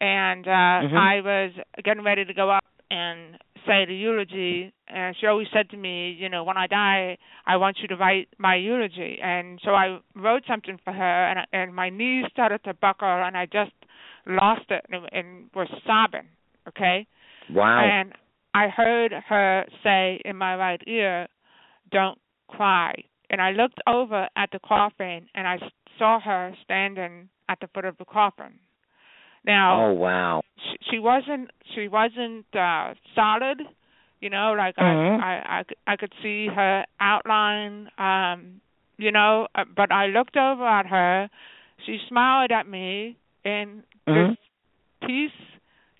and 0.00 0.46
uh, 0.46 0.50
Mhm. 0.50 0.96
I 0.96 1.20
was 1.20 1.52
getting 1.84 2.04
ready 2.04 2.24
to 2.24 2.32
go 2.34 2.50
up 2.50 2.64
and 2.90 3.36
say 3.66 3.84
the 3.86 3.94
eulogy, 3.94 4.72
and 4.88 5.16
she 5.20 5.26
always 5.26 5.48
said 5.52 5.70
to 5.70 5.76
me, 5.76 6.16
you 6.18 6.28
know, 6.28 6.44
when 6.44 6.56
I 6.56 6.66
die, 6.66 7.18
I 7.46 7.56
want 7.56 7.78
you 7.80 7.88
to 7.88 7.96
write 7.96 8.28
my 8.38 8.56
eulogy. 8.56 9.18
And 9.22 9.60
so 9.64 9.70
I 9.70 9.98
wrote 10.14 10.42
something 10.48 10.78
for 10.84 10.92
her, 10.92 11.26
and 11.28 11.46
and 11.52 11.74
my 11.74 11.90
knees 11.90 12.26
started 12.30 12.62
to 12.64 12.74
buckle, 12.74 13.08
and 13.08 13.36
I 13.36 13.46
just 13.46 13.72
lost 14.26 14.70
it 14.70 14.84
and, 14.90 15.06
and 15.12 15.50
was 15.54 15.68
sobbing. 15.86 16.28
Okay. 16.68 17.06
Wow. 17.50 17.84
And 17.84 18.12
I 18.54 18.68
heard 18.68 19.12
her 19.28 19.64
say 19.82 20.20
in 20.24 20.36
my 20.36 20.56
right 20.56 20.82
ear, 20.86 21.28
"Don't 21.90 22.18
cry." 22.48 22.94
And 23.30 23.40
I 23.40 23.50
looked 23.50 23.80
over 23.86 24.28
at 24.36 24.50
the 24.52 24.60
coffin, 24.60 25.28
and 25.34 25.48
I 25.48 25.58
saw 25.98 26.20
her 26.20 26.54
standing 26.62 27.28
at 27.48 27.58
the 27.60 27.68
foot 27.68 27.84
of 27.84 27.96
the 27.98 28.04
coffin. 28.04 28.58
Now, 29.44 29.88
oh 29.88 29.92
wow. 29.92 30.42
she, 30.56 30.76
she 30.90 30.98
wasn't 30.98 31.50
she 31.74 31.88
wasn't 31.88 32.46
uh 32.54 32.94
solid, 33.14 33.62
you 34.20 34.30
know, 34.30 34.54
like 34.56 34.76
Mhm. 34.76 35.20
I, 35.20 35.26
I 35.26 35.58
I 35.58 35.62
could- 35.64 35.76
I 35.86 35.96
could 35.96 36.12
see 36.22 36.46
her 36.48 36.84
outline, 37.00 37.90
um, 37.98 38.60
you 38.96 39.10
know, 39.12 39.48
uh, 39.54 39.64
but 39.76 39.92
I 39.92 40.06
looked 40.06 40.36
over 40.36 40.66
at 40.66 40.86
her. 40.86 41.28
She 41.84 41.98
smiled 42.08 42.52
at 42.52 42.66
me, 42.66 43.16
and 43.44 43.82
Mhm. 44.08 44.30
this 44.30 44.38
peace 45.06 45.40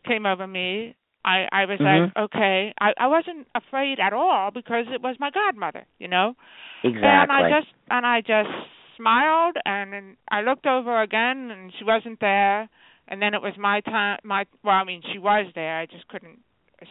came 0.04 0.24
over 0.26 0.46
me. 0.46 0.94
I 1.24 1.48
I 1.52 1.64
was 1.66 1.78
Mhm. 1.80 1.84
like, 1.84 2.16
okay. 2.16 2.72
I 2.80 2.92
I 2.98 3.06
wasn't 3.08 3.46
afraid 3.54 4.00
at 4.00 4.12
all 4.12 4.50
because 4.50 4.86
it 4.88 5.02
was 5.02 5.18
my 5.18 5.30
godmother, 5.30 5.84
you 5.98 6.08
know. 6.08 6.34
Exactly. 6.82 7.08
And 7.08 7.32
I 7.32 7.50
just 7.50 7.72
and 7.90 8.06
I 8.06 8.20
just 8.20 8.50
smiled 8.96 9.56
and 9.66 9.92
then 9.92 10.16
I 10.30 10.42
looked 10.42 10.66
over 10.66 11.02
again 11.02 11.50
and 11.50 11.72
she 11.74 11.84
wasn't 11.84 12.20
there 12.20 12.68
and 13.08 13.20
then 13.20 13.34
it 13.34 13.42
was 13.42 13.54
my 13.58 13.80
time 13.80 14.18
my 14.24 14.44
well 14.62 14.74
I 14.76 14.84
mean 14.84 15.02
she 15.12 15.18
was 15.18 15.46
there 15.54 15.78
I 15.78 15.86
just 15.86 16.06
couldn't 16.08 16.38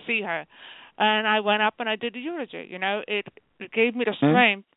see 0.07 0.21
her 0.21 0.45
and 0.97 1.27
I 1.27 1.39
went 1.39 1.61
up 1.61 1.75
and 1.79 1.89
I 1.89 1.95
did 1.95 2.13
the 2.13 2.19
eulogy 2.19 2.67
you 2.69 2.79
know 2.79 3.01
it 3.07 3.27
it 3.59 3.71
gave 3.71 3.95
me 3.95 4.05
the 4.05 4.13
Hmm. 4.19 4.27
strength 4.29 4.67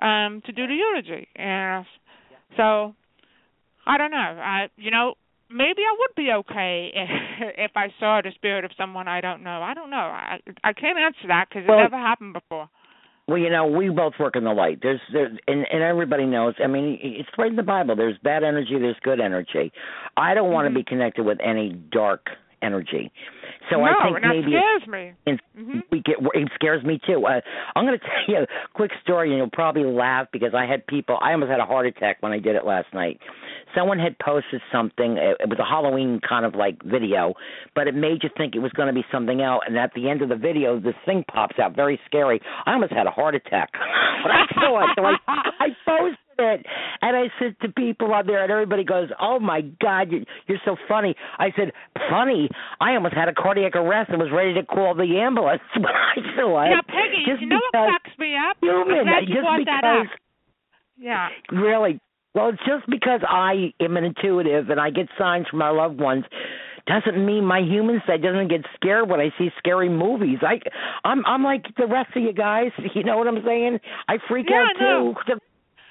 um 0.00 0.42
to 0.46 0.52
do 0.52 0.66
the 0.66 0.74
eulogy 0.74 1.28
and 1.36 1.84
so 2.56 2.94
I 3.86 3.98
don't 3.98 4.10
know 4.10 4.16
I 4.42 4.68
you 4.76 4.90
know 4.90 5.14
maybe 5.50 5.82
I 5.82 5.96
would 5.98 6.14
be 6.16 6.30
okay 6.32 6.90
if, 6.94 7.54
if 7.70 7.70
I 7.76 7.88
saw 7.98 8.20
the 8.22 8.30
spirit 8.34 8.64
of 8.64 8.70
someone 8.78 9.08
I 9.08 9.20
don't 9.20 9.42
know. 9.42 9.62
I 9.62 9.74
don't 9.74 9.90
know. 9.90 9.96
I 9.96 10.38
I 10.62 10.72
can't 10.72 10.98
answer 10.98 11.26
that 11.28 11.48
because 11.48 11.64
Well- 11.66 11.78
it 11.80 11.82
never 11.82 11.96
happened 11.98 12.34
before. 12.34 12.68
Well, 13.30 13.38
you 13.38 13.48
know, 13.48 13.64
we 13.64 13.90
both 13.90 14.14
work 14.18 14.34
in 14.34 14.42
the 14.42 14.52
light. 14.52 14.80
There's, 14.82 15.00
there's, 15.12 15.38
and, 15.46 15.64
and 15.72 15.84
everybody 15.84 16.26
knows. 16.26 16.54
I 16.60 16.66
mean, 16.66 16.98
it's 17.00 17.28
right 17.38 17.48
in 17.48 17.54
the 17.54 17.62
Bible. 17.62 17.94
There's 17.94 18.18
bad 18.24 18.42
energy. 18.42 18.76
There's 18.76 18.96
good 19.04 19.20
energy. 19.20 19.72
I 20.16 20.34
don't 20.34 20.50
want 20.50 20.66
to 20.66 20.70
mm-hmm. 20.70 20.78
be 20.78 20.82
connected 20.82 21.24
with 21.24 21.38
any 21.40 21.70
dark 21.92 22.26
energy. 22.62 23.10
So 23.70 23.76
Mm-hmm. 23.76 23.84
no, 23.86 23.98
I 24.00 24.20
think 24.20 24.26
maybe 24.26 24.52
scares 24.56 24.86
me. 24.88 25.12
and 25.26 25.40
Mhm. 25.58 25.82
we 25.90 26.00
get 26.00 26.16
it 26.34 26.48
scares 26.54 26.82
me 26.82 26.98
too. 27.06 27.24
Uh, 27.26 27.40
I'm 27.76 27.84
going 27.86 27.98
to 28.00 28.04
tell 28.04 28.34
you 28.34 28.42
a 28.42 28.46
quick 28.74 28.90
story, 29.02 29.28
and 29.30 29.38
you'll 29.38 29.50
probably 29.50 29.84
laugh 29.84 30.26
because 30.32 30.54
I 30.54 30.66
had 30.66 30.86
people. 30.86 31.18
I 31.20 31.32
almost 31.32 31.50
had 31.50 31.60
a 31.60 31.66
heart 31.66 31.86
attack 31.86 32.16
when 32.20 32.32
I 32.32 32.38
did 32.38 32.56
it 32.56 32.64
last 32.64 32.92
night. 32.92 33.20
Someone 33.76 33.98
had 34.00 34.18
posted 34.18 34.60
something. 34.72 35.16
It 35.18 35.36
it 35.40 35.48
was 35.48 35.58
a 35.60 35.64
Halloween 35.64 36.20
kind 36.26 36.44
of 36.44 36.54
like 36.54 36.82
video, 36.82 37.34
but 37.74 37.86
it 37.86 37.94
made 37.94 38.22
you 38.24 38.30
think 38.36 38.56
it 38.56 38.60
was 38.60 38.72
going 38.72 38.88
to 38.88 38.94
be 38.94 39.04
something 39.12 39.40
else. 39.40 39.62
And 39.66 39.78
at 39.78 39.92
the 39.94 40.08
end 40.10 40.22
of 40.22 40.28
the 40.28 40.36
video, 40.36 40.80
this 40.80 40.96
thing 41.06 41.24
pops 41.32 41.58
out, 41.58 41.76
very 41.76 42.00
scary. 42.06 42.40
I 42.66 42.72
almost 42.72 42.92
had 42.92 43.06
a 43.06 43.10
heart 43.10 43.34
attack 43.36 43.70
when 44.24 44.32
I 44.34 44.44
saw 44.54 44.82
it. 44.84 44.90
So 44.96 45.04
I, 45.04 45.14
I 45.60 45.68
posted 45.86 46.18
it, 46.40 46.66
and 47.02 47.16
I 47.16 47.24
said 47.38 47.56
to 47.62 47.68
people 47.68 48.12
out 48.14 48.26
there, 48.26 48.42
and 48.42 48.50
everybody 48.50 48.84
goes, 48.84 49.08
"Oh 49.20 49.38
my 49.38 49.60
God, 49.80 50.10
you're, 50.10 50.22
you're 50.46 50.58
so 50.64 50.76
funny." 50.88 51.14
I 51.38 51.52
said, 51.56 51.72
"Funny? 52.10 52.48
I 52.80 52.94
almost 52.94 53.14
had 53.14 53.28
a 53.28 53.34
cardiac 53.34 53.76
arrest 53.76 54.10
and 54.10 54.18
was 54.18 54.30
ready 54.32 54.54
to 54.54 54.64
call 54.64 54.94
the 54.94 55.18
ambulance 55.20 55.62
when 55.76 55.86
I 55.86 56.16
saw 56.36 56.62
it." 56.64 56.70
Now, 56.70 56.82
Peggy, 56.88 57.24
just 57.26 57.40
you 57.42 57.48
know 57.48 57.60
what 57.72 57.88
cracks 57.90 58.18
me 58.18 58.34
up? 58.36 58.56
Human, 58.60 59.06
you 59.28 59.34
just 59.34 59.40
brought 59.40 59.64
that 59.66 59.84
up. 59.84 60.02
because 60.04 60.18
Yeah. 60.98 61.28
really 61.52 62.00
well 62.34 62.48
it's 62.50 62.58
just 62.66 62.88
because 62.88 63.20
i 63.28 63.72
am 63.80 63.96
an 63.96 64.04
intuitive 64.04 64.70
and 64.70 64.78
i 64.78 64.90
get 64.90 65.08
signs 65.18 65.48
from 65.48 65.58
my 65.58 65.70
loved 65.70 66.00
ones 66.00 66.24
doesn't 66.86 67.24
mean 67.24 67.44
my 67.44 67.60
human 67.60 68.00
side 68.06 68.22
doesn't 68.22 68.48
get 68.48 68.60
scared 68.76 69.08
when 69.08 69.18
i 69.20 69.30
see 69.38 69.48
scary 69.58 69.88
movies 69.88 70.38
i 70.42 70.60
i'm 71.04 71.24
i'm 71.26 71.42
like 71.42 71.64
the 71.76 71.86
rest 71.86 72.14
of 72.16 72.22
you 72.22 72.32
guys 72.32 72.70
you 72.94 73.02
know 73.02 73.16
what 73.18 73.26
i'm 73.26 73.42
saying 73.44 73.78
i 74.08 74.16
freak 74.28 74.46
Yeah, 74.50 74.62
out 74.62 74.76
no. 74.80 75.14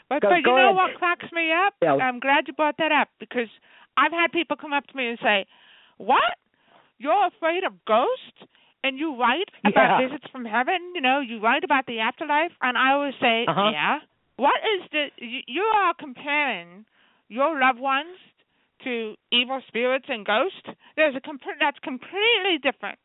But, 0.10 0.22
Go- 0.22 0.30
but 0.30 0.36
you 0.38 0.44
go 0.44 0.56
know 0.58 0.64
ahead. 0.74 0.76
what 0.76 0.94
cracks 0.96 1.32
me 1.32 1.52
up? 1.54 1.76
Yeah. 1.82 1.96
I'm 1.96 2.20
glad 2.20 2.48
you 2.48 2.54
brought 2.54 2.78
that 2.78 2.92
up 2.92 3.10
because 3.20 3.48
I've 3.96 4.12
had 4.12 4.32
people 4.32 4.58
come 4.58 4.74
up 4.74 4.88
to 4.88 4.98
me 4.98 5.08
and 5.10 5.20
say, 5.22 5.46
"What? 5.98 6.36
You're 6.98 7.28
afraid 7.28 7.64
of 7.64 7.86
ghosts?" 7.86 8.44
And 8.84 8.98
you 8.98 9.16
write 9.16 9.50
about 9.66 10.00
Yeah. 10.00 10.08
visits 10.08 10.26
from 10.32 10.46
heaven, 10.46 10.80
you 10.96 11.02
know, 11.02 11.20
you 11.20 11.40
write 11.40 11.66
about 11.66 11.86
the 11.86 12.00
afterlife, 12.00 12.54
and 12.62 12.78
I 12.78 12.94
always 12.94 13.14
say, 13.20 13.46
Uh-huh. 13.46 13.70
"Yeah. 13.74 14.00
What 14.38 14.56
is 14.64 14.90
the 14.92 15.12
you, 15.18 15.42
you 15.48 15.64
are 15.64 15.94
comparing 15.94 16.86
your 17.28 17.60
loved 17.60 17.80
ones 17.80 18.18
to 18.86 19.18
evil 19.32 19.62
spirits 19.68 20.08
and 20.08 20.26
ghosts? 20.26 20.64
There's 20.96 21.14
a 21.14 21.20
comp- 21.20 21.44
that's 21.60 21.78
completely 21.80 22.58
different. 22.58 22.98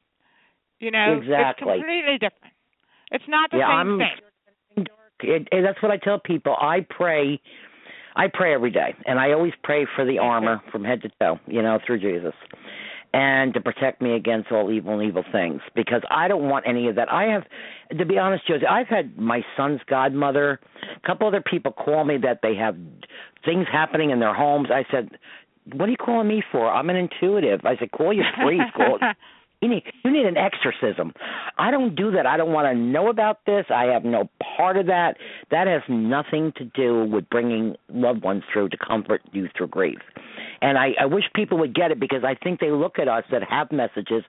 You 0.79 0.93
know, 0.93 1.15
it's 1.19 1.23
Exactly. 1.27 1.73
completely 1.81 2.19
different. 2.19 2.55
It's 3.11 3.27
not 3.27 3.51
the 3.51 3.59
Yeah, 3.59 3.67
same 3.67 3.75
I'm- 3.77 3.99
thing. 3.99 4.21
It, 5.29 5.49
it, 5.53 5.63
that's 5.63 5.83
what 5.83 5.91
i 5.91 5.97
tell 5.97 6.19
people 6.19 6.55
i 6.61 6.85
pray 6.91 7.41
i 8.17 8.27
pray 8.33 8.55
every 8.55 8.71
day 8.71 8.95
and 9.07 9.19
i 9.19 9.33
always 9.33 9.53
pray 9.63 9.87
for 9.95 10.05
the 10.05 10.19
armor 10.19 10.61
from 10.71 10.85
head 10.85 11.03
to 11.03 11.09
toe 11.21 11.39
you 11.47 11.63
know 11.63 11.79
through 11.87 11.99
jesus 11.99 12.35
and 13.15 13.55
to 13.55 13.61
protect 13.61 14.03
me 14.03 14.17
against 14.17 14.51
all 14.51 14.73
evil 14.73 14.99
and 14.99 15.09
evil 15.09 15.23
things 15.31 15.61
because 15.77 16.03
I 16.11 16.27
don't 16.27 16.49
want 16.49 16.67
any 16.67 16.89
of 16.89 16.97
that. 16.97 17.11
I 17.11 17.27
have, 17.27 17.45
to 17.97 18.05
be 18.05 18.19
honest, 18.19 18.45
Josie, 18.45 18.67
I've 18.67 18.89
had 18.89 19.17
my 19.17 19.43
son's 19.57 19.81
godmother, 19.89 20.59
a 20.97 21.07
couple 21.07 21.29
other 21.29 21.41
people 21.41 21.71
call 21.71 22.05
me 22.05 22.17
that 22.23 22.41
they 22.43 22.57
have 22.57 22.77
things 23.45 23.67
happening 23.71 24.11
in 24.11 24.19
their 24.19 24.35
homes. 24.35 24.69
I 24.73 24.85
said, 24.91 25.11
"What 25.75 25.89
are 25.89 25.93
you 25.93 25.97
calling 25.97 26.27
me 26.27 26.43
for? 26.51 26.69
I'm 26.69 26.91
an 26.91 26.97
intuitive." 26.97 27.61
I 27.65 27.77
said, 27.77 27.93
"Call 27.93 28.13
your 28.13 28.27
priest. 28.43 28.75
Call." 28.75 28.99
You 29.65 29.71
need 29.71 29.83
you 30.05 30.11
need 30.13 30.27
an 30.27 30.37
exorcism. 30.37 31.13
I 31.57 31.71
don't 31.71 31.95
do 31.95 32.11
that. 32.11 32.27
I 32.27 32.37
don't 32.37 32.53
want 32.53 32.67
to 32.67 32.75
know 32.75 33.09
about 33.09 33.39
this. 33.47 33.65
I 33.75 33.85
have 33.85 34.05
no 34.05 34.29
part 34.57 34.77
of 34.77 34.87
that. 34.87 35.17
That 35.51 35.67
has 35.67 35.81
nothing 35.89 36.53
to 36.57 36.65
do 36.67 37.07
with 37.07 37.29
bringing 37.31 37.75
loved 37.89 38.23
ones 38.23 38.43
through 38.53 38.69
to 38.69 38.77
comfort 38.77 39.23
you 39.33 39.49
through 39.57 39.69
grief. 39.69 39.99
And 40.61 40.77
I, 40.77 40.89
I 41.01 41.07
wish 41.07 41.25
people 41.35 41.57
would 41.59 41.75
get 41.75 41.91
it 41.91 41.99
because 41.99 42.25
I 42.25 42.35
think 42.43 42.61
they 42.61 42.71
look 42.71 42.99
at 42.99 43.09
us 43.09 43.25
that 43.31 43.43
have 43.49 43.73
messages 43.73 44.23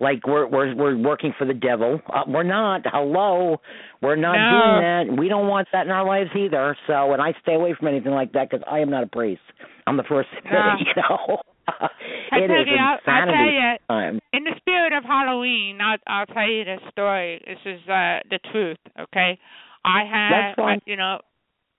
like 0.00 0.26
we're 0.26 0.46
we're 0.46 0.74
we're 0.74 0.96
working 0.96 1.34
for 1.38 1.44
the 1.44 1.54
devil. 1.54 2.00
Uh, 2.08 2.22
we're 2.26 2.42
not. 2.42 2.82
Hello, 2.86 3.60
we're 4.00 4.16
not 4.16 4.36
No. 4.36 4.50
doing 4.50 5.14
that. 5.16 5.20
We 5.20 5.28
don't 5.28 5.48
want 5.48 5.68
that 5.72 5.84
in 5.86 5.92
our 5.92 6.06
lives 6.06 6.30
either. 6.34 6.76
So, 6.86 7.12
and 7.12 7.20
I 7.20 7.34
stay 7.42 7.54
away 7.54 7.74
from 7.78 7.88
anything 7.88 8.12
like 8.12 8.32
that 8.32 8.50
because 8.50 8.64
I 8.70 8.78
am 8.78 8.90
not 8.90 9.02
a 9.02 9.06
priest. 9.06 9.42
I'm 9.86 9.96
the 9.98 10.02
first, 10.08 10.28
you 10.44 10.92
know. 10.96 11.42
It 12.32 12.50
is 12.50 12.66
you, 12.68 12.76
I'll- 12.76 12.98
I'll 13.06 13.26
tell 13.26 13.50
you, 13.50 13.76
time. 13.88 14.20
in 14.32 14.44
the 14.44 14.52
spirit 14.58 14.92
of 14.92 15.04
Halloween, 15.04 15.80
I'll, 15.80 15.98
I'll 16.06 16.26
tell 16.26 16.48
you 16.48 16.64
the 16.64 16.76
story. 16.90 17.40
This 17.46 17.58
is 17.64 17.80
uh, 17.88 18.20
the 18.30 18.38
truth, 18.52 18.78
okay? 19.00 19.38
I 19.84 20.04
had, 20.04 20.54
uh, 20.58 20.76
you 20.86 20.96
know, 20.96 21.20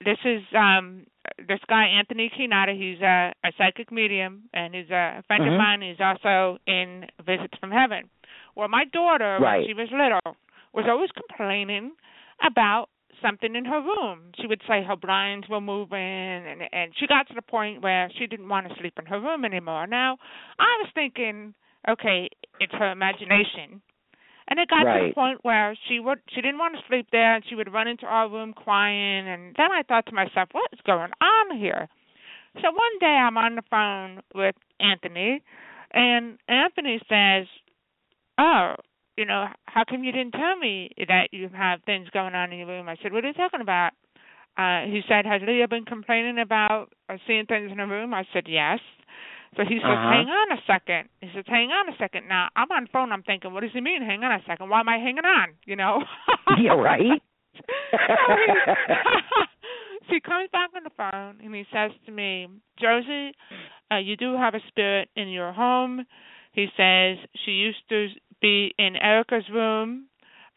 this 0.04 0.18
is 0.26 0.42
um 0.58 1.06
this 1.48 1.60
guy 1.68 1.86
Anthony 1.86 2.32
Quinata. 2.36 2.74
He's 2.78 3.02
a, 3.02 3.34
a 3.46 3.52
psychic 3.58 3.92
medium, 3.92 4.44
and 4.54 4.74
he's 4.74 4.90
a 4.90 5.24
friend 5.28 5.44
Mhm. 5.44 5.52
of 5.54 5.58
mine. 5.58 5.82
He's 5.82 6.00
also 6.00 6.58
in 6.66 7.06
Visits 7.26 7.54
from 7.60 7.72
Heaven. 7.72 8.10
Well, 8.56 8.68
my 8.70 8.86
daughter, 8.86 9.38
Right. 9.42 9.60
when 9.60 9.68
she 9.68 9.74
was 9.74 9.90
little, 9.92 10.36
was 10.74 10.86
always 10.88 11.10
complaining 11.12 11.92
about 12.46 12.88
something 13.22 13.56
in 13.56 13.66
her 13.66 13.82
room. 13.82 14.32
She 14.40 14.48
would 14.48 14.62
say 14.68 14.84
her 14.84 14.96
blinds 14.96 15.48
were 15.50 15.62
moving, 15.62 15.98
and 16.00 16.62
and 16.72 16.92
she 17.00 17.08
got 17.08 17.28
to 17.28 17.34
the 17.34 17.42
point 17.42 17.82
where 17.82 18.10
she 18.18 18.28
didn't 18.28 18.50
want 18.50 18.68
to 18.68 18.76
sleep 18.80 18.94
in 19.00 19.06
her 19.06 19.20
room 19.20 19.46
anymore. 19.46 19.88
Now, 19.88 20.18
I 20.60 20.78
was 20.82 20.90
thinking, 20.94 21.54
okay, 21.88 22.30
it's 22.60 22.74
her 22.74 22.92
imagination. 22.92 23.82
And 24.50 24.60
it 24.60 24.68
got 24.68 24.84
to 24.84 25.08
the 25.08 25.14
point 25.14 25.40
where 25.44 25.78
she 25.88 26.00
would 26.00 26.20
she 26.34 26.42
didn't 26.42 26.58
want 26.58 26.74
to 26.76 26.82
sleep 26.88 27.08
there 27.12 27.36
and 27.36 27.44
she 27.48 27.56
would 27.56 27.72
run 27.72 27.88
into 27.88 28.08
our 28.08 28.28
room 28.28 28.54
crying 28.54 29.28
and 29.28 29.56
then 29.56 29.72
I 29.72 29.84
thought 29.84 30.08
to 30.08 30.16
myself, 30.16 30.50
What 30.52 30.72
is 30.74 30.80
going 30.86 31.12
on 31.22 31.58
here? 31.58 31.88
So 32.56 32.72
one 32.72 33.00
day 33.00 33.06
I'm 33.06 33.38
on 33.38 33.56
the 33.56 33.62
phone 33.70 34.22
with 34.34 34.56
Anthony 34.80 35.44
and 35.94 36.40
Anthony 36.48 37.00
says, 37.08 37.46
Oh, 38.40 38.74
you 39.20 39.26
know, 39.26 39.48
how 39.66 39.84
come 39.84 40.06
you 40.06 40.14
didn't 40.14 40.32
tell 40.32 40.56
me 40.56 40.92
that 41.10 41.28
you 41.32 41.50
have 41.54 41.84
things 41.86 42.08
going 42.14 42.34
on 42.34 42.54
in 42.54 42.60
your 42.60 42.68
room? 42.68 42.88
I 42.88 42.96
said, 43.04 43.12
What 43.12 43.26
are 43.26 43.28
you 43.28 43.34
talking 43.34 43.60
about? 43.60 43.92
Uh 44.58 44.88
he 44.88 45.02
said, 45.10 45.26
Has 45.26 45.42
Leah 45.46 45.68
been 45.68 45.84
complaining 45.84 46.40
about 46.40 46.88
uh, 47.10 47.18
seeing 47.28 47.46
things 47.46 47.70
in 47.70 47.80
her 47.80 47.88
room? 47.88 48.14
I 48.14 48.24
said, 48.34 48.44
Yes. 48.48 48.80
So 49.58 49.64
he 49.68 49.76
says, 49.76 49.92
Uh-huh. 49.92 50.12
Hang 50.16 50.28
on 50.28 50.58
a 50.58 50.62
second. 50.66 51.10
He 51.20 51.28
says, 51.36 51.44
Hang 51.48 51.68
on 51.68 51.94
a 51.94 51.98
second. 52.00 52.30
Now 52.30 52.48
I'm 52.56 52.72
on 52.72 52.84
the 52.84 52.90
phone, 52.94 53.12
I'm 53.12 53.24
thinking, 53.24 53.52
What 53.54 53.62
does 53.62 53.74
he 53.74 53.82
mean, 53.82 54.02
hang 54.02 54.24
on 54.24 54.32
a 54.32 54.44
second? 54.48 54.70
Why 54.70 54.80
am 54.80 54.88
I 54.88 54.98
hanging 54.98 55.26
on? 55.26 55.50
You 55.66 55.76
know? 55.76 56.02
yeah, 56.58 56.72
right. 56.72 57.02
so 60.08 60.16
he, 60.16 60.22
comes 60.22 60.50
back 60.54 60.70
on 60.78 60.84
the 60.86 60.96
phone 60.96 61.44
and 61.44 61.54
he 61.54 61.66
says 61.74 61.92
to 62.06 62.12
me, 62.14 62.48
Josie, 62.80 63.34
uh, 63.92 63.98
you 63.98 64.16
do 64.16 64.38
have 64.38 64.54
a 64.56 64.62
spirit 64.70 65.10
in 65.18 65.28
your 65.28 65.52
home. 65.52 66.06
He 66.54 66.68
says 66.78 67.18
she 67.46 67.52
used 67.52 67.84
to 67.90 68.08
be 68.42 68.74
in 68.78 68.96
Erica's 68.96 69.48
room. 69.52 70.06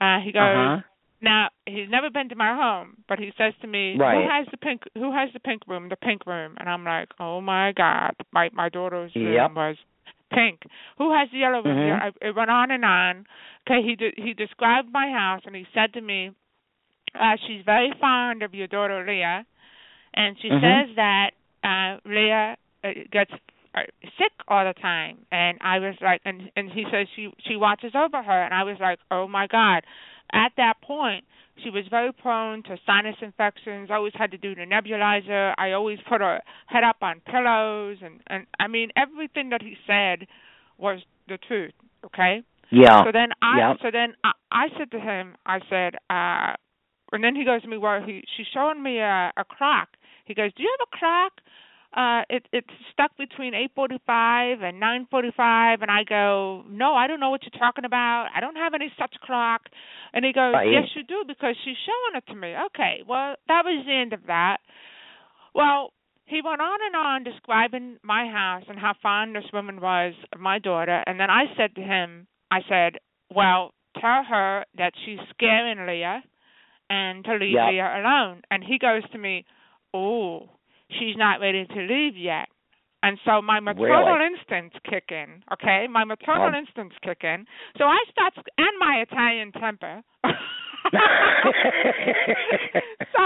Uh, 0.00 0.18
he 0.24 0.32
goes, 0.32 0.42
Uh-huh. 0.42 0.80
now 1.20 1.48
he's 1.66 1.88
never 1.88 2.10
been 2.10 2.28
to 2.28 2.34
my 2.34 2.54
home, 2.54 2.96
but 3.08 3.18
he 3.18 3.32
says 3.38 3.54
to 3.60 3.66
me, 3.68 3.96
Right. 3.96 4.16
"Who 4.16 4.28
has 4.28 4.46
the 4.50 4.56
pink? 4.56 4.82
Who 4.94 5.12
has 5.12 5.32
the 5.32 5.40
pink 5.40 5.62
room? 5.68 5.88
The 5.88 5.96
pink 5.96 6.26
room?" 6.26 6.56
And 6.58 6.68
I'm 6.68 6.84
like, 6.84 7.08
"Oh 7.20 7.40
my 7.40 7.72
God!" 7.72 8.14
My 8.32 8.50
my 8.52 8.68
daughter's 8.68 9.14
room 9.14 9.34
Yep. 9.34 9.54
was 9.54 9.76
pink. 10.32 10.60
Who 10.98 11.12
has 11.14 11.28
the 11.30 11.38
yellow 11.38 11.62
room? 11.62 11.78
Mhm. 11.78 11.86
Yeah, 11.86 12.10
I, 12.10 12.26
it 12.28 12.34
went 12.34 12.50
on 12.50 12.70
and 12.72 12.84
on. 12.84 13.26
Okay, 13.66 13.82
he 13.86 13.94
de- 13.94 14.14
he 14.16 14.34
described 14.34 14.90
my 14.90 15.08
house 15.10 15.42
and 15.46 15.54
he 15.54 15.66
said 15.72 15.92
to 15.92 16.00
me, 16.00 16.32
uh, 17.14 17.36
"She's 17.46 17.64
very 17.64 17.92
fond 18.00 18.42
of 18.42 18.54
your 18.54 18.66
daughter 18.66 19.04
Leah, 19.06 19.46
and 20.14 20.36
she 20.40 20.48
Mhm. 20.50 20.60
says 20.60 20.96
that 20.96 21.30
uh, 21.62 21.98
Leah 22.04 22.56
uh, 22.82 22.88
gets 23.12 23.32
sick 24.18 24.32
all 24.48 24.64
the 24.64 24.74
time." 24.80 25.18
And 25.30 25.58
I 25.60 25.78
was 25.78 25.94
like, 26.00 26.20
and 26.24 26.50
and 26.56 26.70
he 26.70 26.84
says 26.90 27.06
she 27.16 27.32
she 27.46 27.56
watches 27.56 27.92
over 27.94 28.22
her, 28.22 28.42
and 28.42 28.54
I 28.54 28.64
was 28.64 28.76
like, 28.80 28.98
"Oh 29.10 29.28
my 29.28 29.46
God!" 29.46 29.84
At 30.32 30.52
that 30.56 30.80
point, 30.82 31.24
she 31.62 31.70
was 31.70 31.84
very 31.90 32.12
prone 32.12 32.62
to 32.64 32.76
sinus 32.86 33.16
infections. 33.20 33.90
Always 33.90 34.14
had 34.16 34.30
to 34.30 34.38
do 34.38 34.54
the 34.54 34.62
nebulizer. 34.62 35.54
I 35.58 35.72
always 35.72 35.98
put 36.08 36.20
her 36.20 36.40
head 36.66 36.84
up 36.84 36.96
on 37.02 37.20
pillows, 37.20 37.98
and 38.02 38.20
and 38.28 38.46
I 38.58 38.68
mean 38.68 38.90
everything 38.96 39.50
that 39.50 39.62
he 39.62 39.76
said 39.86 40.26
was 40.78 41.00
the 41.28 41.38
truth. 41.38 41.72
Okay. 42.04 42.42
Yeah. 42.70 43.04
So 43.04 43.12
then 43.12 43.28
I 43.42 43.58
Yep. 43.58 43.76
so 43.82 43.90
then 43.90 44.14
I, 44.24 44.32
I 44.50 44.68
said 44.78 44.90
to 44.92 45.00
him, 45.00 45.36
I 45.46 45.60
said, 45.68 45.94
uh 46.10 46.54
and 47.12 47.22
then 47.22 47.36
he 47.36 47.44
goes 47.44 47.62
to 47.62 47.68
me, 47.68 47.76
Well 47.76 48.02
he 48.04 48.24
she's 48.36 48.46
showing 48.52 48.82
me 48.82 48.98
a, 48.98 49.32
a 49.36 49.44
clock. 49.44 49.88
He 50.24 50.34
goes, 50.34 50.52
Do 50.54 50.62
you 50.62 50.76
have 50.78 50.88
a 50.92 50.98
clock? 50.98 51.32
Uh 51.94 52.22
it 52.30 52.46
it's 52.52 52.74
stuck 52.92 53.16
between 53.18 53.54
eight 53.54 53.72
forty 53.74 53.98
five 54.06 54.62
and 54.62 54.80
nine 54.80 55.06
forty 55.10 55.30
five 55.36 55.82
and 55.82 55.90
I 55.90 56.04
go, 56.04 56.64
No, 56.68 56.94
I 56.94 57.06
don't 57.06 57.20
know 57.20 57.30
what 57.30 57.42
you're 57.42 57.58
talking 57.60 57.84
about. 57.84 58.28
I 58.34 58.40
don't 58.40 58.56
have 58.56 58.74
any 58.74 58.92
such 58.98 59.14
clock 59.24 59.62
and 60.14 60.24
he 60.24 60.32
goes, 60.32 60.54
Right. 60.54 60.70
Yes 60.72 60.88
you 60.94 61.04
do 61.04 61.24
because 61.26 61.54
she's 61.64 61.76
showing 61.84 62.16
it 62.16 62.26
to 62.30 62.36
me. 62.36 62.54
Okay, 62.66 63.02
well 63.06 63.36
that 63.48 63.62
was 63.64 63.84
the 63.86 63.92
end 63.92 64.12
of 64.12 64.26
that. 64.26 64.58
Well, 65.54 65.92
he 66.24 66.40
went 66.42 66.62
on 66.62 66.78
and 66.86 66.96
on 66.96 67.24
describing 67.24 67.98
my 68.02 68.26
house 68.26 68.64
and 68.68 68.78
how 68.78 68.94
fond 69.02 69.36
this 69.36 69.44
woman 69.52 69.80
was 69.80 70.14
of 70.32 70.40
my 70.40 70.58
daughter. 70.58 71.02
And 71.06 71.20
then 71.20 71.28
I 71.30 71.44
said 71.56 71.74
to 71.74 71.82
him, 71.82 72.26
I 72.50 72.60
said, 72.68 72.98
"Well, 73.34 73.74
tell 74.00 74.24
her 74.24 74.64
that 74.78 74.94
she's 75.04 75.18
scaring 75.30 75.86
Leah, 75.86 76.22
and 76.88 77.24
to 77.24 77.32
leave 77.34 77.52
Yep. 77.54 77.70
Leah 77.70 78.00
alone." 78.00 78.42
And 78.50 78.64
he 78.64 78.78
goes 78.78 79.02
to 79.10 79.18
me, 79.18 79.44
"Oh, 79.92 80.48
she's 80.98 81.16
not 81.16 81.40
ready 81.40 81.64
to 81.66 81.80
leave 81.80 82.16
yet." 82.16 82.48
And 83.04 83.18
so 83.24 83.42
my 83.42 83.58
maternal 83.58 84.14
Really? 84.14 84.26
instincts 84.26 84.78
kick 84.88 85.10
in, 85.10 85.42
okay? 85.52 85.88
My 85.88 86.04
maternal 86.04 86.54
Oh. 86.54 86.58
instincts 86.58 86.96
kick 87.02 87.24
in. 87.24 87.46
So 87.76 87.84
I 87.88 87.98
start, 88.10 88.34
and 88.58 88.78
my 88.78 89.00
Italian 89.00 89.50
temper. 89.52 90.02
so 93.12 93.22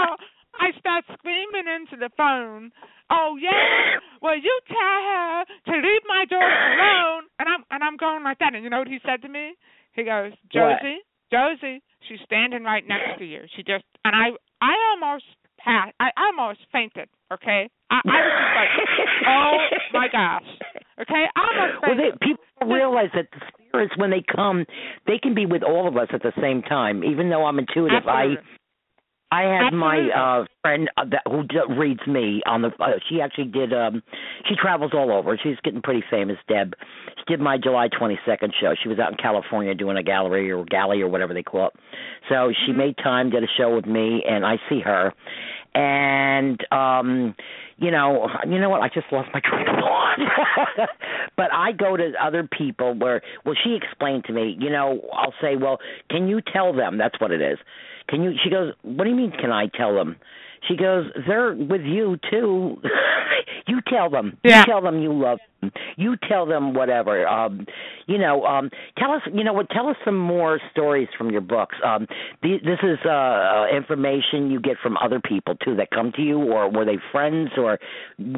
I 0.59 0.71
start 0.79 1.05
screaming 1.13 1.67
into 1.67 1.95
the 1.97 2.09
phone, 2.17 2.71
"Oh 3.09 3.37
yeah, 3.39 3.99
well 4.21 4.35
you 4.37 4.59
tell 4.67 4.77
her 4.77 5.45
to 5.67 5.71
leave 5.77 6.01
my 6.07 6.25
daughter 6.25 6.73
alone." 6.73 7.23
And 7.39 7.47
I'm 7.49 7.63
and 7.71 7.83
I'm 7.83 7.97
going 7.97 8.23
like 8.23 8.39
that. 8.39 8.55
And 8.55 8.63
you 8.63 8.69
know 8.69 8.79
what 8.79 8.87
he 8.87 8.99
said 9.05 9.21
to 9.21 9.29
me? 9.29 9.53
He 9.93 10.03
goes, 10.03 10.31
What? 10.51 10.81
"Josie, 10.81 10.99
Josie, 11.31 11.81
she's 12.07 12.19
standing 12.25 12.63
right 12.63 12.85
next 12.87 13.17
to 13.19 13.25
you. 13.25 13.41
She 13.55 13.63
just 13.63 13.85
and 14.05 14.15
I 14.15 14.31
I 14.61 14.73
almost 14.91 15.25
passed. 15.67 15.93
I 15.99 16.09
almost 16.17 16.59
fainted. 16.71 17.09
Okay, 17.33 17.69
I, 17.91 17.99
I 18.05 18.17
was 18.23 18.33
just 18.39 18.55
like, 18.55 18.71
oh 19.27 19.57
my 19.93 20.07
gosh. 20.07 20.47
Okay, 21.01 21.25
I 21.35 21.41
almost 21.43 21.81
well, 21.83 21.91
fainted. 21.95 22.13
they, 22.21 22.25
people 22.27 22.43
don't 22.61 22.71
realize 22.71 23.09
that 23.13 23.27
the 23.31 23.41
spirits, 23.67 23.93
when 23.97 24.09
they 24.09 24.23
come, 24.33 24.65
they 25.05 25.19
can 25.19 25.35
be 25.35 25.45
with 25.45 25.63
all 25.63 25.87
of 25.87 25.97
us 25.97 26.07
at 26.13 26.23
the 26.23 26.33
same 26.41 26.61
time. 26.61 27.03
Even 27.03 27.29
though 27.29 27.45
I'm 27.45 27.59
intuitive, 27.59 28.07
Absolutely. 28.07 28.37
I 28.37 28.43
I 29.29 29.41
had 29.43 29.73
my 29.73 30.07
uh 30.15 30.45
friend 30.61 30.89
uh, 30.95 31.03
that 31.11 31.21
who 31.29 31.43
d- 31.43 31.59
reads 31.77 31.99
me 32.07 32.41
on 32.45 32.61
the. 32.61 32.69
Uh, 32.79 32.91
she 33.09 33.19
actually 33.19 33.49
did. 33.51 33.73
um 33.73 34.01
She 34.47 34.55
travels 34.55 34.91
all 34.93 35.11
over. 35.11 35.37
She's 35.43 35.57
getting 35.65 35.81
pretty 35.81 36.03
famous. 36.09 36.37
Deb. 36.47 36.73
She 37.17 37.23
did 37.33 37.41
my 37.41 37.57
July 37.61 37.89
22nd 37.89 38.51
show. 38.59 38.73
She 38.81 38.87
was 38.87 38.99
out 38.99 39.11
in 39.11 39.17
California 39.17 39.75
doing 39.75 39.97
a 39.97 40.03
gallery 40.03 40.49
or 40.49 40.63
galley 40.63 41.01
or 41.01 41.09
whatever 41.09 41.33
they 41.33 41.43
call 41.43 41.67
it. 41.67 41.73
So 42.29 42.53
she 42.65 42.71
Mm-hmm. 42.71 42.77
made 42.79 42.97
time, 43.03 43.29
did 43.29 43.43
a 43.43 43.47
show 43.57 43.75
with 43.75 43.85
me, 43.85 44.23
and 44.29 44.45
I 44.45 44.55
see 44.69 44.79
her. 44.79 45.13
And 45.77 46.59
um 46.71 47.35
you 47.79 47.91
know, 47.91 48.27
you 48.47 48.59
know 48.59 48.69
what? 48.69 48.81
I 48.81 48.89
just 48.89 49.05
lost 49.11 49.29
my 49.33 49.39
train 49.39 49.67
of 49.67 49.75
thought. 49.75 50.89
but 51.37 51.53
I 51.53 51.71
go 51.71 51.95
to 51.95 52.11
other 52.19 52.47
people 52.51 52.95
where, 52.95 53.21
well, 53.45 53.53
she 53.63 53.77
explained 53.81 54.25
to 54.25 54.33
me. 54.33 54.57
You 54.59 54.71
know, 54.71 55.01
I'll 55.13 55.33
say, 55.39 55.55
well, 55.55 55.77
can 56.09 56.27
you 56.27 56.41
tell 56.41 56.73
them? 56.73 56.97
That's 56.97 57.19
what 57.21 57.31
it 57.31 57.41
is. 57.41 57.59
Can 58.09 58.23
you? 58.23 58.31
She 58.43 58.49
goes, 58.49 58.73
what 58.81 59.03
do 59.03 59.11
you 59.11 59.15
mean? 59.15 59.31
Can 59.31 59.51
I 59.51 59.67
tell 59.67 59.93
them? 59.93 60.15
She 60.67 60.75
goes, 60.75 61.05
they're 61.27 61.53
with 61.53 61.81
you 61.81 62.17
too. 62.29 62.81
you 63.67 63.79
tell 63.87 64.09
them. 64.09 64.37
Yeah. 64.43 64.59
You 64.59 64.65
tell 64.65 64.81
them 64.81 64.99
you 64.99 65.13
love 65.13 65.39
them. 65.61 65.71
You 65.97 66.15
tell 66.29 66.45
them 66.45 66.73
whatever. 66.73 67.27
Um, 67.27 67.65
you 68.05 68.17
know, 68.17 68.45
um, 68.45 68.69
tell 68.97 69.11
us. 69.11 69.21
You 69.31 69.43
know 69.43 69.53
what? 69.53 69.69
Tell 69.69 69.87
us 69.87 69.95
some 70.05 70.17
more 70.17 70.59
stories 70.71 71.07
from 71.17 71.31
your 71.31 71.41
books. 71.41 71.75
Um, 71.83 72.07
the, 72.41 72.57
this 72.63 72.79
is 72.83 72.99
uh, 73.05 73.09
uh, 73.09 73.65
information 73.75 74.51
you 74.51 74.59
get 74.59 74.77
from 74.81 74.97
other 74.97 75.19
people 75.19 75.55
too 75.55 75.75
that 75.75 75.89
come 75.91 76.11
to 76.15 76.21
you, 76.21 76.39
or 76.39 76.69
were 76.71 76.85
they 76.85 76.97
friends, 77.11 77.49
or 77.57 77.79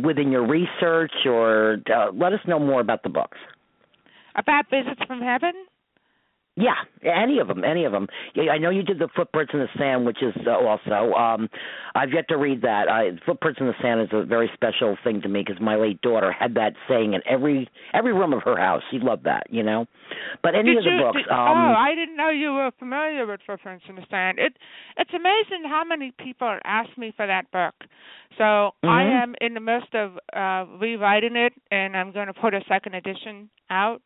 within 0.03 0.31
your 0.31 0.47
research, 0.47 1.13
or 1.25 1.77
uh, 1.93 2.11
let 2.13 2.33
us 2.33 2.39
know 2.47 2.59
more 2.59 2.81
about 2.81 3.03
the 3.03 3.09
books. 3.09 3.37
About 4.35 4.69
visits 4.69 5.01
from 5.05 5.21
heaven? 5.21 5.53
Yeah, 6.61 6.75
any 7.03 7.39
of 7.39 7.47
them, 7.47 7.63
any 7.63 7.85
of 7.85 7.93
them. 7.93 8.07
Yeah, 8.35 8.51
I 8.51 8.57
know 8.57 8.69
you 8.69 8.83
did 8.83 8.99
the 8.99 9.07
Footprints 9.15 9.53
in 9.53 9.59
the 9.59 9.69
Sand, 9.77 10.05
which 10.05 10.21
is 10.21 10.35
uh, 10.45 10.51
also. 10.51 11.13
Um, 11.13 11.49
I've 11.95 12.11
yet 12.11 12.27
to 12.27 12.35
read 12.37 12.63
that. 12.63 12.89
I, 12.89 13.11
Footprints 13.25 13.61
in 13.61 13.67
the 13.67 13.73
Sand 13.81 14.01
is 14.01 14.09
a 14.11 14.25
very 14.25 14.51
special 14.53 14.97
thing 15.01 15.21
to 15.21 15.29
me 15.29 15.41
because 15.45 15.61
my 15.61 15.77
late 15.77 16.01
daughter 16.01 16.33
had 16.37 16.55
that 16.55 16.73
saying 16.89 17.13
in 17.13 17.21
every 17.25 17.69
every 17.93 18.11
room 18.11 18.33
of 18.33 18.43
her 18.43 18.57
house. 18.57 18.81
She 18.91 18.99
loved 18.99 19.23
that, 19.23 19.47
you 19.49 19.63
know. 19.63 19.85
But 20.43 20.53
any 20.53 20.73
Did 20.73 20.79
of 20.79 20.83
the 20.83 20.89
you, 20.91 20.99
books. 20.99 21.17
did- 21.21 21.29
um, 21.29 21.47
oh, 21.47 21.73
I 21.77 21.95
didn't 21.95 22.17
know 22.17 22.29
you 22.29 22.51
were 22.51 22.71
familiar 22.77 23.25
with 23.25 23.39
Footprints 23.47 23.85
in 23.87 23.95
the 23.95 24.03
Sand. 24.11 24.37
It 24.37 24.57
it's 24.97 25.13
amazing 25.13 25.63
how 25.69 25.83
many 25.87 26.11
people 26.19 26.57
ask 26.65 26.89
me 26.97 27.13
for 27.15 27.25
that 27.25 27.49
book. 27.51 27.75
So 28.37 28.73
I 28.83 29.03
Mhm. 29.03 29.23
am 29.23 29.35
in 29.39 29.53
the 29.53 29.61
midst 29.61 29.95
of 29.95 30.19
uh 30.33 30.65
rewriting 30.77 31.37
it, 31.37 31.53
and 31.71 31.95
I'm 31.95 32.11
going 32.11 32.27
to 32.27 32.33
put 32.33 32.53
a 32.53 32.61
second 32.67 32.95
edition 32.95 33.49
out. 33.69 34.01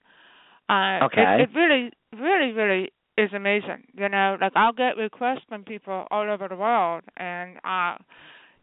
Uh, 0.70 1.06
Okay. 1.06 1.22
It, 1.22 1.50
it 1.50 1.50
really, 1.56 1.92
really, 2.18 2.52
really 2.52 2.92
is 3.18 3.32
amazing. 3.34 3.84
You 3.94 4.10
know, 4.10 4.38
like 4.42 4.54
I'll 4.56 4.74
get 4.74 4.98
requests 4.98 5.44
from 5.50 5.64
people 5.64 6.08
all 6.10 6.30
over 6.30 6.48
the 6.48 6.56
world, 6.56 7.04
and 7.18 7.58
uh, 7.58 7.96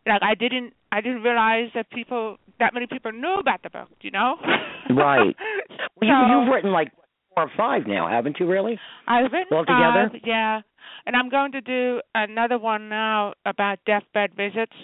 like 0.07 0.23
I 0.23 0.35
didn't, 0.35 0.73
I 0.93 1.01
didn't 1.01 1.23
realize 1.23 1.69
that 1.75 1.91
people, 1.91 2.37
that 2.59 2.75
many 2.75 2.87
people 2.87 3.13
knew 3.13 3.35
about 3.35 3.63
the 3.63 3.71
book. 3.71 3.89
You 4.01 4.11
know. 4.13 4.37
Right. 4.91 5.37
well, 6.01 6.09
you, 6.09 6.41
you've 6.41 6.53
written 6.53 6.73
like 6.73 6.91
four 7.33 7.45
or 7.45 7.51
five 7.57 7.87
now, 7.87 8.09
haven't 8.09 8.39
you? 8.41 8.47
Really? 8.49 8.77
I've 9.07 9.31
written 9.31 9.57
Altogether? 9.57 10.09
five, 10.11 10.21
yeah, 10.25 10.63
and 11.07 11.15
I'm 11.15 11.29
going 11.29 11.53
to 11.53 11.61
do 11.61 12.01
another 12.17 12.59
one 12.59 12.89
now 12.89 13.35
about 13.47 13.79
deathbed 13.87 14.35
visits, 14.37 14.75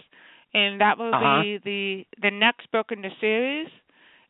and 0.54 0.80
that 0.80 0.96
will 0.96 1.12
Uh-huh. 1.12 1.42
be 1.42 1.58
the 1.64 2.06
the 2.22 2.30
next 2.30 2.70
book 2.70 2.92
in 2.92 3.02
the 3.02 3.10
series. 3.20 3.66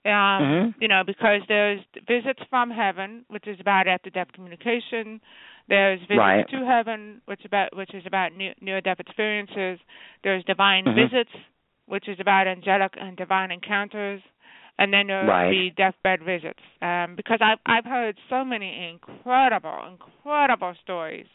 Um, 0.06 0.42
Mhm. 0.42 0.74
You 0.80 0.88
know, 0.88 1.02
because 1.04 1.42
there's 1.48 1.80
visits 2.06 2.42
from 2.48 2.70
heaven, 2.70 3.24
which 3.28 3.46
is 3.48 3.58
about 3.60 3.88
after 3.88 4.08
death 4.10 4.30
communication. 4.32 5.20
There's 5.68 5.98
visits 6.02 6.18
Right. 6.18 6.48
to 6.48 6.64
heaven, 6.64 7.20
which 7.24 7.44
about 7.44 7.74
which 7.74 7.92
is 7.92 8.06
about 8.06 8.32
near, 8.34 8.54
near 8.60 8.80
death 8.80 9.00
experiences. 9.00 9.80
There's 10.22 10.44
divine 10.44 10.84
Mhm. 10.84 10.94
visits, 10.94 11.32
which 11.86 12.08
is 12.08 12.20
about 12.20 12.46
angelic 12.46 12.94
and 13.00 13.16
divine 13.16 13.50
encounters. 13.50 14.22
And 14.78 14.92
then 14.92 15.06
there 15.08 15.24
Right. 15.24 15.44
will 15.46 15.50
be 15.50 15.70
deathbed 15.70 16.22
visits, 16.22 16.62
um, 16.82 17.16
because 17.16 17.40
I've 17.40 17.58
I've 17.66 17.86
heard 17.86 18.16
so 18.28 18.44
many 18.44 18.88
incredible, 18.90 19.86
incredible 19.88 20.74
stories 20.74 21.26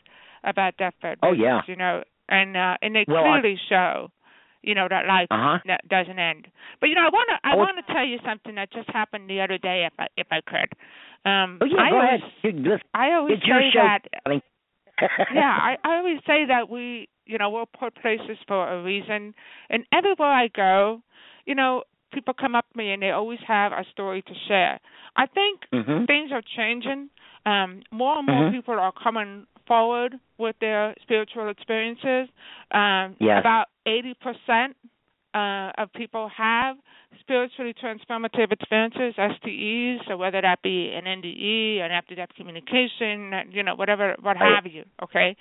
about 0.44 0.78
deathbed 0.78 1.18
Oh, 1.24 1.32
visits. 1.32 1.42
yeah. 1.42 1.62
You 1.68 1.76
know, 1.76 2.04
and 2.30 2.56
uh, 2.56 2.78
and 2.82 2.96
they 2.96 3.04
Well, 3.08 3.26
I- 3.26 3.40
clearly 3.42 3.58
show, 3.68 4.12
you 4.64 4.76
know, 4.76 4.88
that 4.90 5.06
life 5.06 5.28
Uh 5.32 5.58
huh. 5.58 5.60
n- 5.68 5.78
doesn't 5.90 6.20
end. 6.20 6.48
But 6.80 6.90
you 6.90 6.96
know, 6.96 7.02
I 7.02 7.10
want 7.10 7.30
to 7.30 7.48
I 7.48 7.54
Oh, 7.56 7.58
want 7.58 7.78
to 7.86 7.94
tell 7.94 8.06
you 8.06 8.18
something 8.26 8.56
that 8.56 8.72
just 8.72 8.90
happened 8.90 9.30
the 9.30 9.42
other 9.42 9.58
day, 9.58 9.86
if 9.88 9.94
I 10.00 10.08
if 10.18 10.28
I 10.32 10.42
could. 10.42 11.30
Um, 11.30 11.60
Oh 11.62 11.66
yeah. 11.66 11.82
I 11.82 11.90
go 11.90 12.00
always, 12.00 12.22
ahead. 12.44 12.82
I 12.94 13.12
always 13.14 13.38
it's 13.38 13.46
say 13.46 13.70
show. 13.74 13.80
that. 13.84 14.00
yeah, 15.34 15.58
I, 15.60 15.78
I 15.84 15.98
always 15.98 16.20
say 16.28 16.46
that 16.48 16.70
we, 16.70 17.08
you 17.26 17.38
know, 17.38 17.50
we're 17.50 17.66
put 17.66 17.96
places 17.96 18.38
for 18.48 18.68
a 18.72 18.84
reason, 18.84 19.34
and 19.70 19.86
everywhere 19.94 20.30
I 20.32 20.48
go, 20.54 21.02
you 21.46 21.56
know, 21.56 21.84
people 22.14 22.34
come 22.34 22.56
up 22.56 22.66
to 22.72 22.78
me 22.78 22.92
and 22.92 23.02
they 23.02 23.12
always 23.12 23.40
have 23.48 23.72
a 23.72 23.84
story 23.92 24.22
to 24.22 24.34
share. 24.48 24.80
I 25.16 25.26
think 25.28 25.62
Mhm. 25.74 26.08
things 26.08 26.32
are 26.32 26.42
changing. 26.56 27.10
Um, 27.46 27.82
more 27.92 28.18
and 28.18 28.28
more 28.28 28.44
Mhm. 28.44 28.52
people 28.52 28.80
are 28.80 28.92
coming 28.92 29.48
forward 29.72 30.12
with 30.38 30.56
their 30.60 30.94
spiritual 31.02 31.48
experiences. 31.50 32.28
Um, 32.72 33.16
Yes. 33.20 33.38
About 33.40 33.68
eighty 33.86 34.14
percent 34.26 34.76
uh, 35.34 35.72
of 35.82 35.88
people 35.94 36.30
have 36.36 36.76
spiritually 37.22 37.74
transformative 37.84 38.52
experiences, 38.52 39.14
STEs, 39.16 40.00
so 40.08 40.18
whether 40.18 40.42
that 40.42 40.60
be 40.62 40.92
an 40.94 41.06
NDE, 41.06 41.80
an 41.86 41.92
after-death 41.92 42.30
communication, 42.36 43.34
uh, 43.34 43.42
you 43.50 43.64
know, 43.64 43.76
whatever, 43.76 44.16
what 44.22 44.36
have 44.38 44.66
you. 44.66 44.84
Okay, 45.04 45.36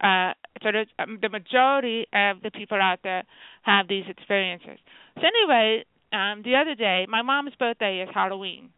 uh, 0.00 0.32
so 0.62 0.68
um, 0.98 1.18
the 1.20 1.28
majority 1.28 2.06
of 2.12 2.40
the 2.42 2.50
people 2.50 2.78
out 2.80 3.00
there 3.02 3.24
have 3.62 3.88
these 3.88 4.04
experiences. 4.08 4.78
So 5.16 5.22
anyway, 5.34 5.84
um, 6.12 6.42
the 6.44 6.54
other 6.56 6.74
day, 6.74 7.06
my 7.08 7.22
mom's 7.22 7.54
birthday 7.58 8.00
is 8.00 8.08
Halloween. 8.14 8.70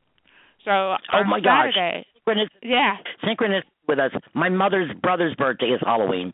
So 0.65 0.71
Oh, 0.73 0.97
on 1.13 1.29
my 1.31 1.41
gosh. 1.41 1.75
Saturday, 1.75 2.07
Synchronous, 2.27 2.51
yeah. 2.63 2.97
synchronous 3.25 3.65
with 3.89 3.99
us. 3.99 4.11
My 4.35 4.49
mother's 4.49 4.91
brother's 5.03 5.35
birthday 5.35 5.67
is 5.67 5.81
Halloween. 5.85 6.33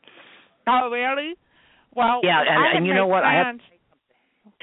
Oh, 0.66 0.90
really? 0.90 1.34
Well, 1.94 2.20
Yeah, 2.22 2.40
and- 2.40 2.76
and 2.78 2.86
you 2.86 2.94
know 2.94 3.06
what? 3.06 3.24
I 3.24 3.32
have- 3.34 3.44
plans- 3.44 3.62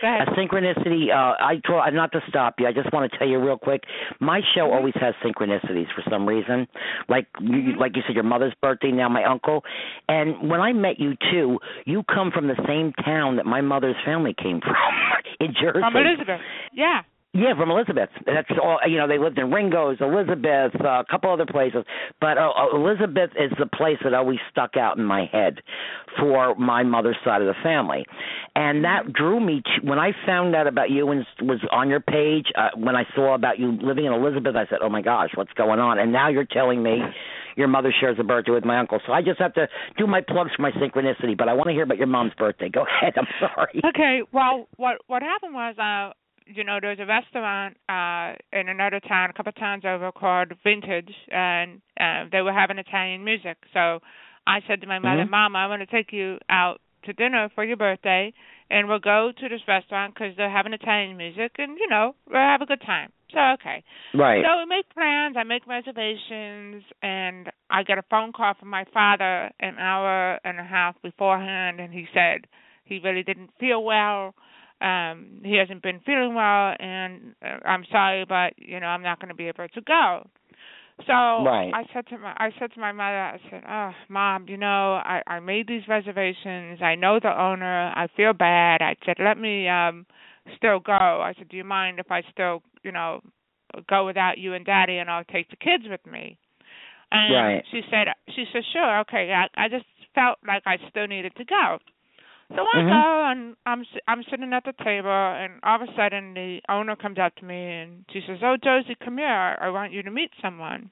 Go 0.02 0.08
ahead. 0.08 0.28
A 0.30 0.32
synchronicity. 0.32 1.10
Uh, 1.12 1.36
I 1.40 1.56
draw. 1.58 1.88
Not 1.90 2.12
to 2.14 2.22
stop 2.30 2.60
you. 2.60 2.68
I 2.68 2.72
just 2.72 2.92
want 2.94 3.12
to 3.12 3.18
tell 3.18 3.28
you 3.28 3.38
real 3.38 3.58
quick. 3.58 3.84
My 4.22 4.42
show 4.56 4.62
Mm-hmm. 4.68 4.74
always 4.78 4.94
has 4.96 5.14
synchronicities 5.24 5.92
for 5.94 6.02
some 6.10 6.26
reason. 6.26 6.68
Like 7.10 7.28
you, 7.42 7.50
Mm-hmm. 7.50 7.80
like 7.80 7.96
you 7.98 8.02
said, 8.08 8.16
your 8.16 8.24
mother's 8.24 8.54
birthday. 8.62 8.92
Now 8.92 9.10
my 9.10 9.24
uncle. 9.26 9.64
And 10.08 10.50
when 10.50 10.62
I 10.62 10.72
met 10.74 11.00
you 11.00 11.16
too, 11.32 11.60
you 11.86 12.04
come 12.04 12.32
from 12.32 12.48
the 12.48 12.56
same 12.68 12.94
town 12.94 13.36
that 13.38 13.46
my 13.46 13.60
mother's 13.62 13.96
family 14.06 14.34
came 14.34 14.62
from 14.62 14.74
in 15.42 15.54
Jersey. 15.54 15.80
From 15.82 15.96
Elizabeth. 15.98 16.42
Yeah. 16.74 17.02
Yeah, 17.32 17.54
from 17.56 17.70
Elizabeth. 17.70 18.10
That's 18.26 18.50
all. 18.62 18.80
You 18.88 18.98
know, 18.98 19.08
they 19.08 19.20
lived 19.20 19.38
in 19.38 19.52
Ringoes, 19.52 19.98
Elizabeth, 20.02 20.74
uh, 20.84 20.88
a 21.02 21.06
couple 21.10 21.32
other 21.32 21.46
places, 21.46 21.86
but 22.20 22.40
uh, 22.40 22.50
uh, 22.50 22.76
Elizabeth 22.76 23.30
is 23.40 23.52
the 23.60 23.68
place 23.68 23.98
that 24.04 24.16
always 24.16 24.40
stuck 24.50 24.76
out 24.78 24.98
in 24.98 25.04
my 25.04 25.26
head 25.32 25.62
for 26.18 26.56
my 26.56 26.82
mother's 26.82 27.18
side 27.24 27.42
of 27.42 27.48
the 27.48 27.54
family, 27.62 28.04
and 28.56 28.84
that 28.84 29.14
drew 29.14 29.40
me 29.40 29.62
to 29.62 29.88
when 29.88 30.00
I 30.00 30.12
found 30.26 30.56
out 30.56 30.66
about 30.66 30.90
you 30.90 31.08
and 31.12 31.24
was 31.44 31.60
on 31.72 31.88
your 31.88 32.00
page. 32.00 32.48
Uh, 32.58 32.70
when 32.76 32.96
I 32.96 33.04
saw 33.14 33.36
about 33.36 33.60
you 33.60 33.78
living 33.80 34.06
in 34.06 34.14
Elizabeth, 34.14 34.56
I 34.56 34.66
said, 34.68 34.80
"Oh 34.82 34.90
my 34.90 35.04
gosh, 35.04 35.30
what's 35.36 35.54
going 35.54 35.80
on?" 35.80 36.00
And 36.00 36.12
now 36.12 36.30
you're 36.30 36.46
telling 36.46 36.82
me 36.82 37.00
your 37.56 37.68
mother 37.68 37.94
shares 38.00 38.18
a 38.20 38.24
birthday 38.24 38.54
with 38.54 38.66
my 38.66 38.80
uncle. 38.80 39.00
So 39.06 39.14
I 39.14 39.22
just 39.22 39.40
have 39.40 39.54
to 39.54 39.68
do 40.00 40.08
my 40.08 40.22
plugs 40.22 40.50
for 40.56 40.64
my 40.64 40.72
synchronicity. 40.72 41.38
But 41.38 41.48
I 41.48 41.54
want 41.54 41.68
to 41.68 41.74
hear 41.74 41.84
about 41.84 41.98
your 41.98 42.08
mom's 42.08 42.34
birthday. 42.40 42.70
Go 42.70 42.86
ahead. 42.88 43.14
I'm 43.18 43.28
sorry. 43.40 43.82
Okay. 43.86 44.22
Well, 44.34 44.68
what 44.78 44.98
what 45.06 45.22
happened 45.22 45.54
was, 45.54 45.76
uh, 45.78 46.14
you 46.54 46.64
know, 46.64 46.80
there's 46.82 47.00
a 47.00 47.06
restaurant 47.06 47.78
uh 47.88 48.34
in 48.52 48.70
another 48.70 49.00
town, 49.00 49.30
a 49.30 49.34
couple 49.34 49.52
of 49.52 49.56
towns 49.56 49.84
over, 49.86 50.12
called 50.12 50.52
Vintage, 50.64 51.14
and 51.32 51.82
uh, 52.00 52.26
they 52.32 52.42
were 52.42 52.54
having 52.54 52.78
Italian 52.78 53.24
music. 53.24 53.58
So 53.74 54.00
I 54.48 54.60
said 54.68 54.82
to 54.82 54.88
my 54.88 55.00
mother, 55.00 55.24
Mhm. 55.26 55.30
"Mom, 55.30 55.56
I 55.56 55.68
want 55.68 55.82
to 55.82 55.86
take 55.86 56.12
you 56.12 56.40
out 56.50 56.82
to 57.04 57.14
dinner 57.14 57.50
for 57.56 57.64
your 57.64 57.78
birthday, 57.78 58.34
and 58.70 58.88
we'll 58.90 59.00
go 59.00 59.32
to 59.32 59.50
this 59.50 59.62
restaurant 59.68 60.14
because 60.14 60.36
they're 60.36 60.50
having 60.50 60.74
Italian 60.74 61.16
music, 61.18 61.52
and 61.60 61.78
you 61.78 61.88
know, 61.88 62.16
we'll 62.28 62.42
have 62.42 62.62
a 62.62 62.66
good 62.66 62.82
time." 62.82 63.12
So 63.32 63.40
okay. 63.56 63.84
Right. 64.14 64.44
So 64.44 64.58
we 64.60 64.66
make 64.66 64.90
plans, 64.90 65.38
I 65.38 65.44
make 65.44 65.68
reservations, 65.68 66.84
and 67.04 67.52
I 67.70 67.84
get 67.84 67.98
a 68.00 68.04
phone 68.10 68.34
call 68.34 68.54
from 68.56 68.70
my 68.70 68.86
father 68.94 69.52
an 69.60 69.78
hour 69.78 70.40
and 70.44 70.60
a 70.60 70.64
half 70.64 71.00
beforehand, 71.02 71.80
and 71.80 71.94
he 71.94 72.08
said 72.14 72.48
he 72.86 73.00
really 73.00 73.24
didn't 73.24 73.52
feel 73.60 73.84
well. 73.84 74.34
Um, 74.82 75.42
he 75.44 75.56
hasn't 75.58 75.84
been 75.84 76.00
feeling 76.06 76.36
well, 76.36 76.74
and 76.80 77.36
uh, 77.44 77.68
I'm 77.68 77.84
sorry, 77.92 78.26
but 78.26 78.54
you 78.58 78.80
know 78.80 78.88
I'm 78.88 79.04
not 79.04 79.20
going 79.20 79.30
to 79.30 79.36
be 79.36 79.48
able 79.48 79.68
to 79.68 79.82
go. 79.82 80.28
So 81.08 81.14
Right. 81.38 81.72
I 81.74 81.84
said 81.94 82.08
to 82.08 82.18
my 82.18 82.34
I 82.38 82.50
said 82.60 82.72
to 82.74 82.80
my 82.80 82.92
mother, 82.92 83.20
I 83.22 83.40
said, 83.50 83.64
"Oh, 83.68 83.92
mom, 84.10 84.48
you 84.48 84.58
know 84.58 84.96
I 84.96 85.22
I 85.28 85.40
made 85.40 85.68
these 85.68 85.88
reservations. 85.88 86.82
I 86.82 86.96
know 86.96 87.20
the 87.22 87.30
owner. 87.42 87.92
I 87.96 88.08
feel 88.16 88.34
bad." 88.34 88.82
I 88.82 88.96
said, 89.06 89.18
"Let 89.20 89.38
me 89.38 89.68
um 89.68 90.06
still 90.56 90.80
go." 90.80 90.94
I 90.94 91.34
said, 91.38 91.50
"Do 91.50 91.58
you 91.58 91.64
mind 91.64 92.00
if 92.00 92.12
I 92.12 92.22
still, 92.32 92.64
you 92.84 92.92
know, 92.92 93.22
go 93.88 94.06
without 94.06 94.38
you 94.38 94.54
and 94.54 94.66
daddy 94.66 94.98
and 94.98 95.10
I'll 95.10 95.24
take 95.26 95.50
the 95.50 95.56
kids 95.56 95.84
with 95.90 96.06
me. 96.12 96.38
And 97.12 97.32
Right. 97.34 97.66
she 97.72 97.82
said 97.90 98.08
she 98.36 98.46
said, 98.54 98.64
Sure, 98.74 99.00
okay. 99.02 99.34
I 99.34 99.66
I 99.66 99.68
just 99.68 99.86
felt 100.16 100.38
like 100.48 100.64
I 100.66 100.78
still 100.90 101.08
needed 101.08 101.34
to 101.38 101.46
go. 101.46 101.78
So 102.56 102.62
I 102.66 102.82
Mhm. 102.82 102.90
go 102.90 103.32
and 103.32 103.56
I'm 103.66 103.86
I'm 104.08 104.24
sitting 104.30 104.52
at 104.54 104.64
the 104.64 104.74
table 104.84 105.10
and 105.10 105.60
all 105.64 105.82
of 105.82 105.88
a 105.88 105.94
sudden 105.96 106.34
the 106.34 106.62
owner 106.68 106.96
comes 106.96 107.18
up 107.20 107.36
to 107.36 107.46
me 107.46 107.56
and 107.56 108.06
she 108.12 108.22
says, 108.26 108.40
Oh 108.44 108.58
Josie, 108.58 108.96
come 109.04 109.18
here, 109.18 109.58
I 109.62 109.70
want 109.70 109.92
you 109.94 110.02
to 110.04 110.12
meet 110.12 110.32
someone. 110.42 110.90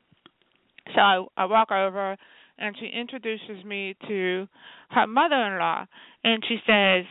So 0.93 1.01
I, 1.01 1.25
I 1.35 1.45
walk 1.45 1.71
over 1.71 2.15
and 2.59 2.75
she 2.79 2.87
introduces 2.87 3.63
me 3.65 3.95
to 4.07 4.47
her 4.91 5.07
mother 5.07 5.35
in 5.35 5.57
law 5.59 5.85
and 6.23 6.43
she 6.47 6.57
says, 6.67 7.05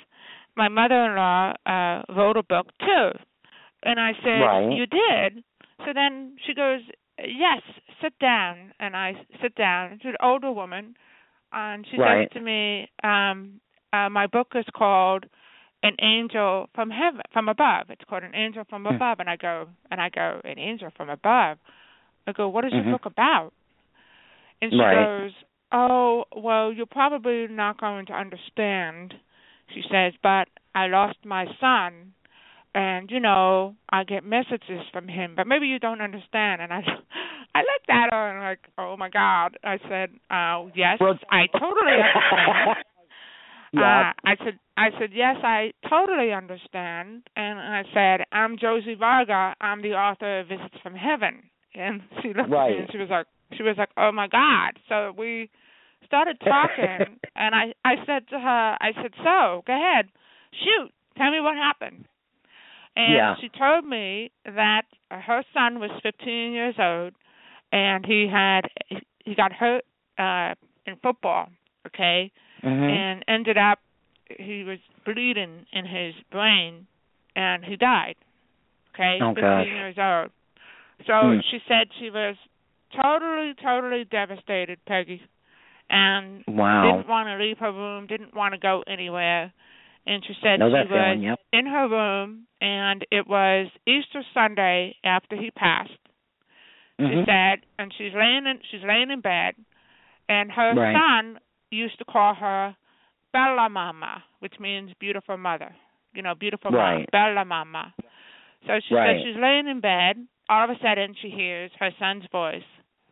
My 0.57 0.69
mother 0.69 1.05
in 1.07 1.17
law 1.17 1.53
uh 1.67 2.03
wrote 2.15 2.37
a 2.37 2.43
book 2.45 2.67
too. 2.81 3.11
And 3.83 3.99
I 4.01 4.13
said, 4.23 4.41
Right. 4.41 4.73
You 4.79 4.87
did? 4.87 5.45
So 5.85 5.93
then 5.93 6.37
she 6.47 6.55
goes, 6.55 6.81
Yes, 7.19 7.63
sit 8.03 8.17
down. 8.21 8.73
And 8.79 8.97
I 8.97 9.15
sit 9.43 9.55
down. 9.57 9.99
She's 10.03 10.11
an 10.11 10.17
older 10.23 10.53
woman. 10.53 10.95
And 11.53 11.87
she 11.91 11.97
Right. 11.99 12.29
says 12.29 12.33
to 12.35 12.41
me, 12.41 12.89
um, 13.03 13.61
uh, 13.93 14.09
My 14.09 14.27
book 14.27 14.53
is 14.55 14.65
called 14.75 15.27
An 15.83 15.95
Angel 16.01 16.69
from 16.75 16.91
Heaven, 16.91 17.23
from 17.33 17.49
Above. 17.49 17.91
It's 17.91 18.05
called 18.09 18.23
An 18.23 18.35
Angel 18.35 18.65
from 18.69 18.83
Hmm. 18.85 18.95
Above. 18.95 19.21
And 19.21 19.29
I 19.31 19.37
go, 19.37 19.69
and 19.91 20.01
I 20.01 20.09
go, 20.09 20.41
An 20.45 20.59
Angel 20.59 20.91
from 20.97 21.11
Above. 21.11 21.59
I 22.27 22.33
go, 22.33 22.49
What 22.49 22.65
is 22.65 22.73
Mhm. 22.73 22.85
your 22.85 22.93
book 22.93 23.07
about? 23.07 23.53
And 24.63 24.71
she 24.73 24.79
Right. 24.79 24.95
goes, 24.95 25.33
Oh, 25.73 26.25
well, 26.35 26.73
you're 26.73 26.87
probably 26.87 27.49
not 27.49 27.79
going 27.79 28.07
to 28.07 28.13
understand. 28.15 29.15
She 29.75 29.83
says, 29.91 30.15
But 30.23 30.49
I 30.75 30.87
lost 30.87 31.19
my 31.25 31.47
son 31.61 32.13
and 32.75 33.11
you 33.11 33.19
know 33.21 33.75
I 33.91 34.05
get 34.05 34.23
messages 34.23 34.87
from 34.93 35.09
him, 35.09 35.35
but 35.35 35.47
maybe 35.47 35.67
you 35.67 35.79
don't 35.79 36.01
understand. 36.03 36.61
And 36.63 36.73
I, 36.73 36.81
I 37.55 37.61
looked 37.61 37.89
at 37.89 38.13
her 38.13 38.29
and 38.31 38.41
like, 38.41 38.61
oh 38.79 38.97
my 38.97 39.09
God. 39.09 39.57
I 39.65 39.79
said, 39.89 40.11
uh, 40.31 40.67
yes, 40.75 40.99
Well- 41.01 41.19
I 41.31 41.47
totally 41.47 41.93
understand. 41.95 42.77
yeah. 43.81 44.05
Uh, 44.11 44.13
I 44.25 44.37
said, 44.45 44.59
I 44.77 44.89
said, 44.99 45.11
yes, 45.13 45.37
I 45.43 45.73
totally 45.89 46.33
understand. 46.33 47.23
And 47.37 47.59
I 47.59 47.83
said, 47.95 48.27
I'm 48.33 48.59
Josie 48.59 48.95
Varga. 48.99 49.55
I'm 49.61 49.83
the 49.83 49.93
author 49.95 50.41
of 50.41 50.49
Visits 50.49 50.75
from 50.83 50.95
Heaven. 50.95 51.43
And 51.75 52.03
she 52.23 52.29
looked 52.29 52.51
at 52.51 52.53
Right. 52.53 52.71
me 52.71 52.79
and 52.79 52.89
she 52.93 52.99
was 52.99 53.09
like, 53.11 53.27
she 53.57 53.63
was 53.63 53.77
like, 53.79 53.91
oh 53.97 54.13
my 54.13 54.29
God. 54.29 54.73
So 54.89 55.13
we 55.17 55.51
started 56.05 56.39
talking, 56.41 57.19
and 57.37 57.55
I, 57.55 57.75
I 57.85 57.95
said 58.07 58.29
to 58.31 58.39
her, 58.39 58.77
I 58.81 58.93
said, 59.03 59.13
so 59.19 59.63
go 59.67 59.73
ahead, 59.73 60.07
shoot, 60.53 60.91
tell 61.17 61.31
me 61.31 61.41
what 61.41 61.57
happened. 61.57 62.07
And 62.97 63.17
Yeah. 63.17 63.35
she 63.41 63.49
told 63.59 63.85
me 63.85 64.31
that 64.45 64.83
her 65.11 65.43
son 65.53 65.81
was 65.81 65.91
15 66.03 66.53
years 66.53 66.75
old, 66.79 67.13
and 67.73 68.07
he 68.07 68.27
had 68.31 68.63
he 69.25 69.35
got 69.35 69.53
hurt 69.53 69.85
uh 70.19 70.55
in 70.87 70.97
football, 71.03 71.49
okay, 71.87 72.33
Mhm. 72.63 72.91
and 72.91 73.25
ended 73.29 73.57
up 73.59 73.81
he 74.39 74.65
was 74.65 74.79
bleeding 75.05 75.67
in 75.73 75.85
his 75.87 76.15
brain, 76.31 76.87
and 77.37 77.65
he 77.65 77.77
died. 77.77 78.17
Okay, 78.95 79.19
Oh, 79.23 79.35
15 79.35 79.43
gosh. 79.43 79.67
years 79.67 79.99
old. 79.99 80.31
So 81.07 81.35
Hmm. 81.35 81.41
she 81.51 81.59
said 81.69 81.89
she 82.01 82.11
was 82.11 82.37
totally, 83.01 83.55
totally 83.55 84.05
devastated, 84.05 84.79
Peggy, 84.87 85.23
and 85.91 86.43
Wow. 86.49 86.83
didn't 86.83 87.09
want 87.09 87.29
to 87.29 87.37
leave 87.37 87.59
her 87.59 87.71
room, 87.73 88.07
didn't 88.07 88.35
want 88.35 88.55
to 88.55 88.59
go 88.59 88.83
anywhere. 88.87 89.53
And 90.07 90.25
she 90.25 90.35
said 90.43 90.59
she 90.59 90.65
was 90.65 90.87
feeling, 90.89 91.23
yep. 91.23 91.41
in 91.53 91.67
her 91.67 91.89
room, 91.89 92.47
and 92.61 93.05
it 93.11 93.27
was 93.27 93.69
Easter 93.87 94.25
Sunday 94.33 94.97
after 95.05 95.37
he 95.37 95.51
passed. 95.51 95.91
She 96.99 97.05
Mhm. 97.05 97.27
said, 97.27 97.67
and 97.79 97.93
she's 97.93 98.15
laying 98.15 98.47
in 98.47 98.61
she's 98.71 98.83
laying 98.83 99.11
in 99.11 99.21
bed, 99.21 99.55
and 100.29 100.51
her 100.51 100.75
Right. 100.75 100.97
son 100.97 101.39
used 101.71 101.99
to 101.99 102.05
call 102.05 102.35
her 102.35 102.77
Bella 103.33 103.69
Mama, 103.69 104.23
which 104.41 104.55
means 104.61 104.91
beautiful 105.01 105.37
mother. 105.37 105.75
You 106.15 106.23
know, 106.23 106.35
beautiful 106.35 106.71
mom, 106.71 106.81
Right. 106.81 107.11
Bella 107.11 107.45
Mama. 107.45 107.93
So 108.67 108.81
she 108.89 108.95
Right. 108.95 109.17
said 109.19 109.25
she's 109.25 109.37
laying 109.41 109.69
in 109.69 109.81
bed. 109.81 110.27
All 110.49 110.65
of 110.65 110.71
a 110.71 110.79
sudden, 110.81 111.15
she 111.21 111.29
hears 111.31 111.71
her 111.79 111.91
son's 111.99 112.25
voice, 112.31 112.63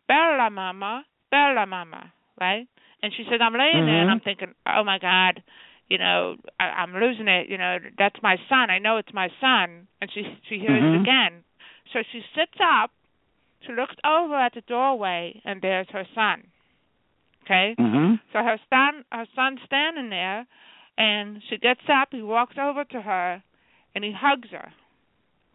Bella 0.07 0.51
Mama, 0.51 1.05
Bella 1.31 1.67
Mama, 1.67 2.13
right? 2.41 2.67
And 3.03 3.13
she 3.13 3.25
said, 3.29 3.43
I'm 3.43 3.53
laying 3.55 3.85
there 3.87 4.01
and. 4.03 4.11
I'm 4.11 4.21
thinking, 4.21 4.55
oh 4.67 4.85
my 4.85 4.99
God, 4.99 5.43
you 5.89 5.99
know, 5.99 6.37
I, 6.59 6.65
I'm 6.65 6.95
losing 6.95 7.29
it. 7.29 7.49
You 7.49 7.59
know, 7.59 7.79
that's 7.99 8.17
my 8.23 8.37
son. 8.49 8.71
I 8.71 8.79
know 8.79 8.97
it's 8.97 9.13
my 9.13 9.29
son. 9.41 9.89
And 10.01 10.11
she 10.15 10.23
she 10.49 10.59
hears 10.59 10.83
Mhm. 10.83 10.95
it 10.95 11.01
again. 11.03 11.45
So 11.93 12.03
she 12.13 12.23
sits 12.35 12.59
up. 12.63 12.91
She 13.67 13.73
looks 13.73 13.97
over 14.05 14.35
at 14.37 14.55
the 14.55 14.61
doorway, 14.63 15.41
and 15.45 15.61
there's 15.61 15.89
her 15.91 16.07
son. 16.15 16.45
Okay. 17.45 17.75
Mhm. 17.79 18.21
So 18.33 18.39
her 18.43 18.59
son, 18.71 19.05
her 19.13 19.27
son's 19.35 19.61
standing 19.67 20.09
there, 20.11 20.47
and 20.97 21.43
she 21.49 21.59
gets 21.59 21.81
up. 21.89 22.09
He 22.11 22.23
walks 22.23 22.57
over 22.59 22.85
to 22.85 23.01
her, 23.01 23.43
and 23.95 24.05
he 24.05 24.13
hugs 24.13 24.51
her. 24.51 24.73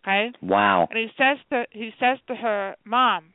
Okay. 0.01 0.31
Wow. 0.41 0.87
And 0.89 0.99
he 0.99 1.11
says 1.17 1.37
to 1.49 1.65
he 1.71 1.93
says 1.99 2.19
to 2.27 2.35
her, 2.35 2.75
"Mom, 2.85 3.33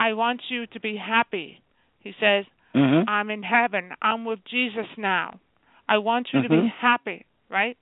I 0.00 0.12
want 0.14 0.40
you 0.48 0.66
to 0.68 0.80
be 0.80 0.96
happy." 0.96 1.60
He 2.00 2.14
says, 2.20 2.46
Mhm. 2.74 3.04
"I'm 3.08 3.30
in 3.30 3.42
heaven. 3.42 3.94
I'm 4.00 4.24
with 4.24 4.44
Jesus 4.44 4.88
now. 4.96 5.40
I 5.88 5.98
want 5.98 6.32
you 6.32 6.42
to 6.42 6.48
be 6.48 6.56
Mhm. 6.56 6.70
happy." 6.70 7.26
Right. 7.48 7.76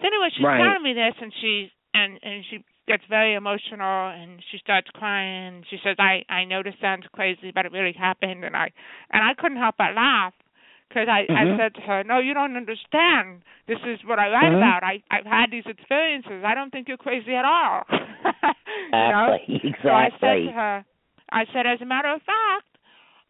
So 0.00 0.06
anyway, 0.06 0.30
she's 0.30 0.44
Right. 0.44 0.58
telling 0.58 0.82
me 0.82 0.92
this, 0.92 1.14
and 1.20 1.32
she 1.34 1.72
and 1.94 2.18
and 2.22 2.44
she 2.46 2.64
gets 2.90 3.04
very 3.08 3.34
emotional, 3.34 4.10
and 4.10 4.42
she 4.50 4.58
starts 4.58 4.88
crying. 4.94 5.64
She 5.70 5.78
says, 5.84 5.96
"I 5.98 6.24
I 6.28 6.44
know 6.44 6.62
this 6.62 6.74
sounds 6.80 7.06
crazy, 7.12 7.50
but 7.54 7.66
it 7.66 7.72
really 7.72 7.92
happened," 7.92 8.44
and 8.44 8.56
I 8.56 8.70
and 9.10 9.22
I 9.22 9.34
couldn't 9.34 9.58
help 9.58 9.76
but 9.78 9.94
laugh. 9.94 10.34
Because 10.88 11.06
I, 11.06 11.20
I 11.30 11.44
Mhm. 11.46 11.56
said 11.56 11.74
to 11.76 11.80
her, 11.82 12.02
"No, 12.02 12.18
you 12.18 12.34
don't 12.34 12.56
understand. 12.56 13.42
This 13.68 13.78
is 13.86 14.02
what 14.04 14.18
I 14.18 14.28
write 14.30 14.50
Mhm. 14.52 14.58
about. 14.58 14.82
I 14.82 15.02
I've 15.10 15.24
had 15.26 15.50
these 15.52 15.66
experiences. 15.66 16.42
I 16.44 16.54
don't 16.54 16.70
think 16.72 16.88
you're 16.88 16.96
crazy 17.08 17.34
at 17.36 17.44
all." 17.44 17.86
you 18.92 19.08
know? 19.14 19.38
Exactly. 19.62 19.74
So 19.82 19.90
I 19.90 20.10
said 20.20 20.46
to 20.46 20.52
her, 20.52 20.84
I 21.32 21.44
said, 21.52 21.66
as 21.66 21.80
a 21.80 21.84
matter 21.84 22.08
of 22.08 22.22
fact, 22.22 22.70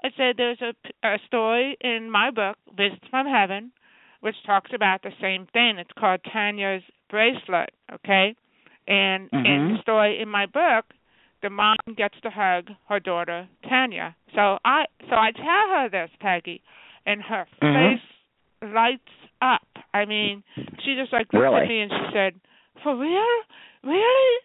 I 0.03 0.09
said 0.17 0.37
there's 0.39 0.63
a, 0.63 0.73
a 1.07 1.19
story 1.27 1.77
in 1.83 2.11
my 2.11 2.31
book, 2.31 2.57
Visits 2.75 3.05
from 3.11 3.27
Heaven, 3.27 3.73
which 4.21 4.37
talks 4.47 4.71
about 4.73 5.03
the 5.03 5.13
same 5.21 5.47
thing. 5.53 5.77
It's 5.79 5.93
called 5.99 6.21
Tanya's 6.33 6.83
bracelet. 7.11 7.71
Okay, 7.93 8.35
and 8.87 9.31
in 9.33 9.41
Mhm. 9.41 9.76
the 9.76 9.83
story 9.83 10.20
in 10.20 10.28
my 10.28 10.47
book, 10.47 10.87
the 11.43 11.51
mom 11.51 11.76
gets 11.97 12.20
to 12.20 12.31
hug 12.31 12.70
her 12.89 13.01
daughter 13.01 13.49
Tanya. 13.68 14.14
So 14.35 14.59
I 14.64 14.87
so 15.09 15.16
I 15.16 15.33
tell 15.33 15.68
her 15.76 15.89
this, 15.89 16.11
Peggy, 16.20 16.62
and 17.07 17.22
her 17.22 17.47
Mhm. 17.62 18.01
face 18.01 18.70
lights 18.72 19.12
up. 19.41 19.66
I 19.95 20.05
mean, 20.05 20.43
she 20.85 20.95
just 20.95 21.12
like 21.12 21.33
looked 21.33 21.45
Really? 21.45 21.62
at 21.62 21.68
me 21.68 21.81
and 21.81 21.91
she 21.91 22.12
said, 22.12 22.41
"For 22.83 22.95
real? 22.97 23.45
Really? 23.83 24.41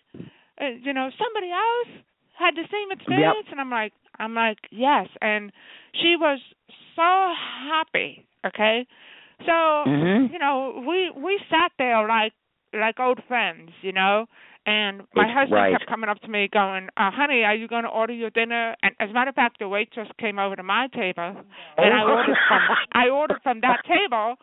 Uh, 0.62 0.68
you 0.82 0.94
know, 0.94 1.10
somebody 1.18 1.52
else 1.52 2.04
had 2.38 2.56
the 2.56 2.68
same 2.72 2.92
experience?" 2.92 3.48
And 3.52 3.60
I'm 3.60 3.70
like, 3.70 3.94
I'm 4.18 4.34
like, 4.34 4.60
yes. 4.72 5.08
And 5.22 5.52
she 5.94 6.16
was 6.16 6.40
so 6.96 7.34
happy. 7.70 8.26
Okay, 8.46 8.86
so 9.46 9.86
Mhm. 9.86 10.32
you 10.32 10.40
know, 10.40 10.84
we 10.88 11.10
we 11.12 11.40
sat 11.50 11.72
there 11.78 12.08
like 12.08 12.34
like 12.80 13.00
old 13.00 13.22
friends, 13.28 13.72
you 13.82 13.92
know, 13.92 14.26
And 14.68 15.04
my 15.14 15.26
It's- 15.26 15.38
husband 15.38 15.62
right. 15.62 15.72
kept 15.74 15.86
coming 15.86 16.10
up 16.10 16.20
to 16.22 16.28
me, 16.28 16.48
going, 16.48 16.90
uh, 16.98 17.12
"Honey, 17.12 17.44
are 17.46 17.54
you 17.54 17.68
going 17.68 17.84
to 17.84 17.90
order 17.90 18.14
your 18.14 18.32
dinner?" 18.32 18.76
And 18.82 18.96
as 19.00 19.12
a 19.12 19.14
matter 19.14 19.30
of 19.30 19.36
fact, 19.36 19.60
the 19.60 19.70
waitress 19.70 20.10
came 20.18 20.40
over 20.40 20.56
to 20.56 20.64
my 20.64 20.88
table, 20.88 21.38
and 21.78 21.94
I 21.94 22.02
Oh. 22.02 22.16
ordered 22.16 22.38
from 22.48 22.62
I 22.94 23.10
ordered 23.10 23.42
from 23.44 23.60
that 23.60 23.86
table. 23.86 24.40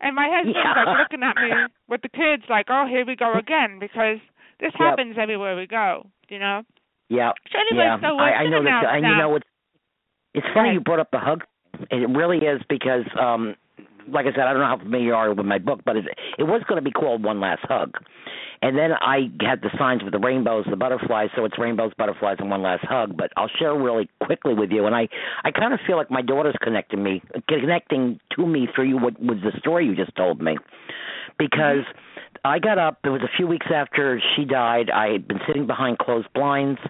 And 0.00 0.16
my 0.16 0.30
husband's 0.30 0.56
Yeah. 0.58 0.72
like 0.82 0.98
looking 0.98 1.22
at 1.22 1.36
me 1.36 1.52
with 1.88 2.00
the 2.00 2.08
kids, 2.08 2.48
like, 2.48 2.70
"Oh, 2.70 2.86
here 2.86 3.04
we 3.04 3.16
go 3.16 3.34
again," 3.34 3.78
because 3.78 4.18
this 4.60 4.72
Yep. 4.72 4.80
happens 4.80 5.18
everywhere 5.18 5.56
we 5.56 5.66
go, 5.66 6.06
you 6.30 6.38
know. 6.38 6.62
Yeah. 7.10 7.32
So 7.50 7.58
anyway, 7.58 7.84
yeah. 7.84 8.00
so 8.00 8.16
I, 8.18 8.32
I 8.32 8.46
know 8.46 8.62
that. 8.62 8.84
And 8.94 9.06
you 9.06 9.14
know, 9.14 9.36
it's 9.36 9.48
it's 10.32 10.48
funny 10.54 10.72
you 10.72 10.80
brought 10.80 11.00
up 11.00 11.10
the 11.10 11.18
hug. 11.18 11.44
It 11.90 12.08
really 12.08 12.38
is 12.46 12.62
because, 12.70 13.04
um, 13.18 13.56
like 14.08 14.26
I 14.26 14.30
said, 14.30 14.40
I 14.40 14.52
don't 14.52 14.60
know 14.60 14.68
how 14.68 14.78
familiar 14.78 15.06
you 15.06 15.14
are 15.14 15.34
with 15.34 15.46
my 15.46 15.58
book, 15.58 15.80
but 15.84 15.96
it, 15.96 16.04
it 16.38 16.44
was 16.44 16.62
going 16.68 16.82
to 16.82 16.84
be 16.84 16.92
called 16.92 17.22
One 17.24 17.40
Last 17.40 17.62
Hug. 17.64 17.94
And 18.62 18.76
then 18.76 18.92
I 18.92 19.30
had 19.40 19.60
the 19.60 19.70
signs 19.78 20.02
with 20.02 20.12
the 20.12 20.18
rainbows, 20.18 20.64
the 20.68 20.76
butterflies, 20.76 21.28
so 21.36 21.44
it's 21.44 21.58
rainbows, 21.58 21.92
butterflies, 21.98 22.36
and 22.38 22.50
one 22.50 22.62
last 22.62 22.84
hug. 22.84 23.16
But 23.16 23.30
I'll 23.36 23.50
share 23.58 23.74
really 23.74 24.08
quickly 24.22 24.54
with 24.54 24.70
you, 24.70 24.86
and 24.86 24.94
I, 24.94 25.08
I 25.44 25.50
kind 25.50 25.74
of 25.74 25.80
feel 25.86 25.96
like 25.96 26.10
my 26.10 26.22
daughter's 26.22 26.56
connecting 26.62 27.02
me, 27.02 27.22
connecting 27.48 28.18
to 28.36 28.46
me 28.46 28.68
through 28.74 28.88
you 28.88 28.96
what 28.96 29.20
was 29.20 29.38
the 29.42 29.52
story 29.58 29.86
you 29.86 29.94
just 29.94 30.16
told 30.16 30.40
me, 30.40 30.56
because 31.38 31.84
mm-hmm. 31.84 31.98
I 32.44 32.58
got 32.58 32.78
up. 32.78 32.98
It 33.04 33.10
was 33.10 33.22
a 33.22 33.36
few 33.36 33.46
weeks 33.46 33.66
after 33.74 34.20
she 34.34 34.44
died. 34.44 34.90
I 34.90 35.08
had 35.08 35.28
been 35.28 35.40
sitting 35.46 35.66
behind 35.66 35.98
closed 35.98 36.28
blinds. 36.34 36.80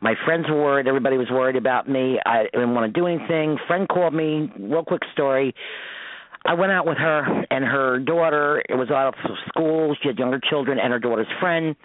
My 0.00 0.14
friends 0.24 0.46
were 0.48 0.62
worried. 0.62 0.86
Everybody 0.86 1.18
was 1.18 1.28
worried 1.30 1.56
about 1.56 1.88
me. 1.88 2.18
I 2.24 2.44
didn't 2.52 2.74
want 2.74 2.92
to 2.92 3.00
do 3.00 3.06
anything. 3.06 3.58
Friend 3.66 3.88
called 3.88 4.14
me. 4.14 4.50
Real 4.58 4.84
quick 4.84 5.02
story. 5.12 5.54
I 6.44 6.54
went 6.54 6.72
out 6.72 6.86
with 6.86 6.96
her 6.96 7.44
and 7.50 7.64
her 7.64 7.98
daughter. 7.98 8.62
It 8.68 8.74
was 8.74 8.90
out 8.90 9.08
of 9.08 9.14
school. 9.48 9.94
She 10.00 10.08
had 10.08 10.18
younger 10.18 10.40
children 10.40 10.78
and 10.78 10.92
her 10.92 10.98
daughter's 10.98 11.26
friend. 11.38 11.76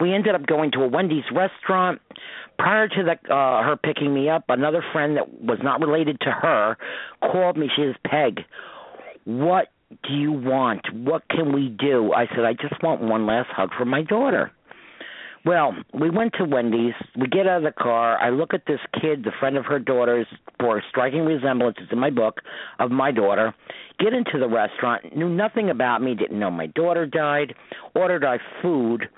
We 0.00 0.12
ended 0.12 0.34
up 0.34 0.46
going 0.46 0.72
to 0.72 0.80
a 0.80 0.88
Wendy's 0.88 1.24
restaurant. 1.32 2.00
Prior 2.58 2.88
to 2.88 3.02
the, 3.04 3.34
uh, 3.34 3.62
her 3.62 3.76
picking 3.76 4.12
me 4.12 4.28
up, 4.28 4.44
another 4.48 4.84
friend 4.92 5.16
that 5.16 5.42
was 5.42 5.58
not 5.62 5.80
related 5.80 6.20
to 6.22 6.30
her 6.30 6.76
called 7.22 7.56
me. 7.56 7.70
She 7.74 7.82
says, 7.82 7.94
"Peg, 8.04 8.44
what 9.24 9.68
do 10.02 10.12
you 10.12 10.32
want? 10.32 10.92
What 10.92 11.22
can 11.28 11.52
we 11.52 11.68
do?" 11.68 12.12
I 12.12 12.26
said, 12.26 12.44
"I 12.44 12.54
just 12.54 12.82
want 12.82 13.00
one 13.00 13.26
last 13.26 13.48
hug 13.50 13.72
from 13.74 13.88
my 13.88 14.02
daughter." 14.02 14.50
Well, 15.44 15.74
we 15.98 16.10
went 16.10 16.34
to 16.38 16.44
Wendy's. 16.44 16.92
We 17.18 17.26
get 17.26 17.46
out 17.46 17.58
of 17.58 17.62
the 17.62 17.82
car. 17.82 18.18
I 18.18 18.28
look 18.28 18.52
at 18.52 18.66
this 18.66 18.80
kid, 19.00 19.24
the 19.24 19.32
friend 19.40 19.56
of 19.56 19.64
her 19.64 19.78
daughter's, 19.78 20.26
for 20.58 20.82
striking 20.90 21.24
resemblances 21.24 21.88
in 21.90 21.98
my 21.98 22.10
book 22.10 22.40
of 22.78 22.90
my 22.90 23.10
daughter. 23.10 23.54
Get 23.98 24.12
into 24.12 24.38
the 24.38 24.48
restaurant, 24.48 25.16
knew 25.16 25.28
nothing 25.30 25.70
about 25.70 26.02
me, 26.02 26.14
didn't 26.14 26.38
know 26.38 26.50
my 26.50 26.66
daughter 26.66 27.06
died. 27.06 27.54
Ordered 27.94 28.24
our 28.24 28.38
food. 28.60 29.08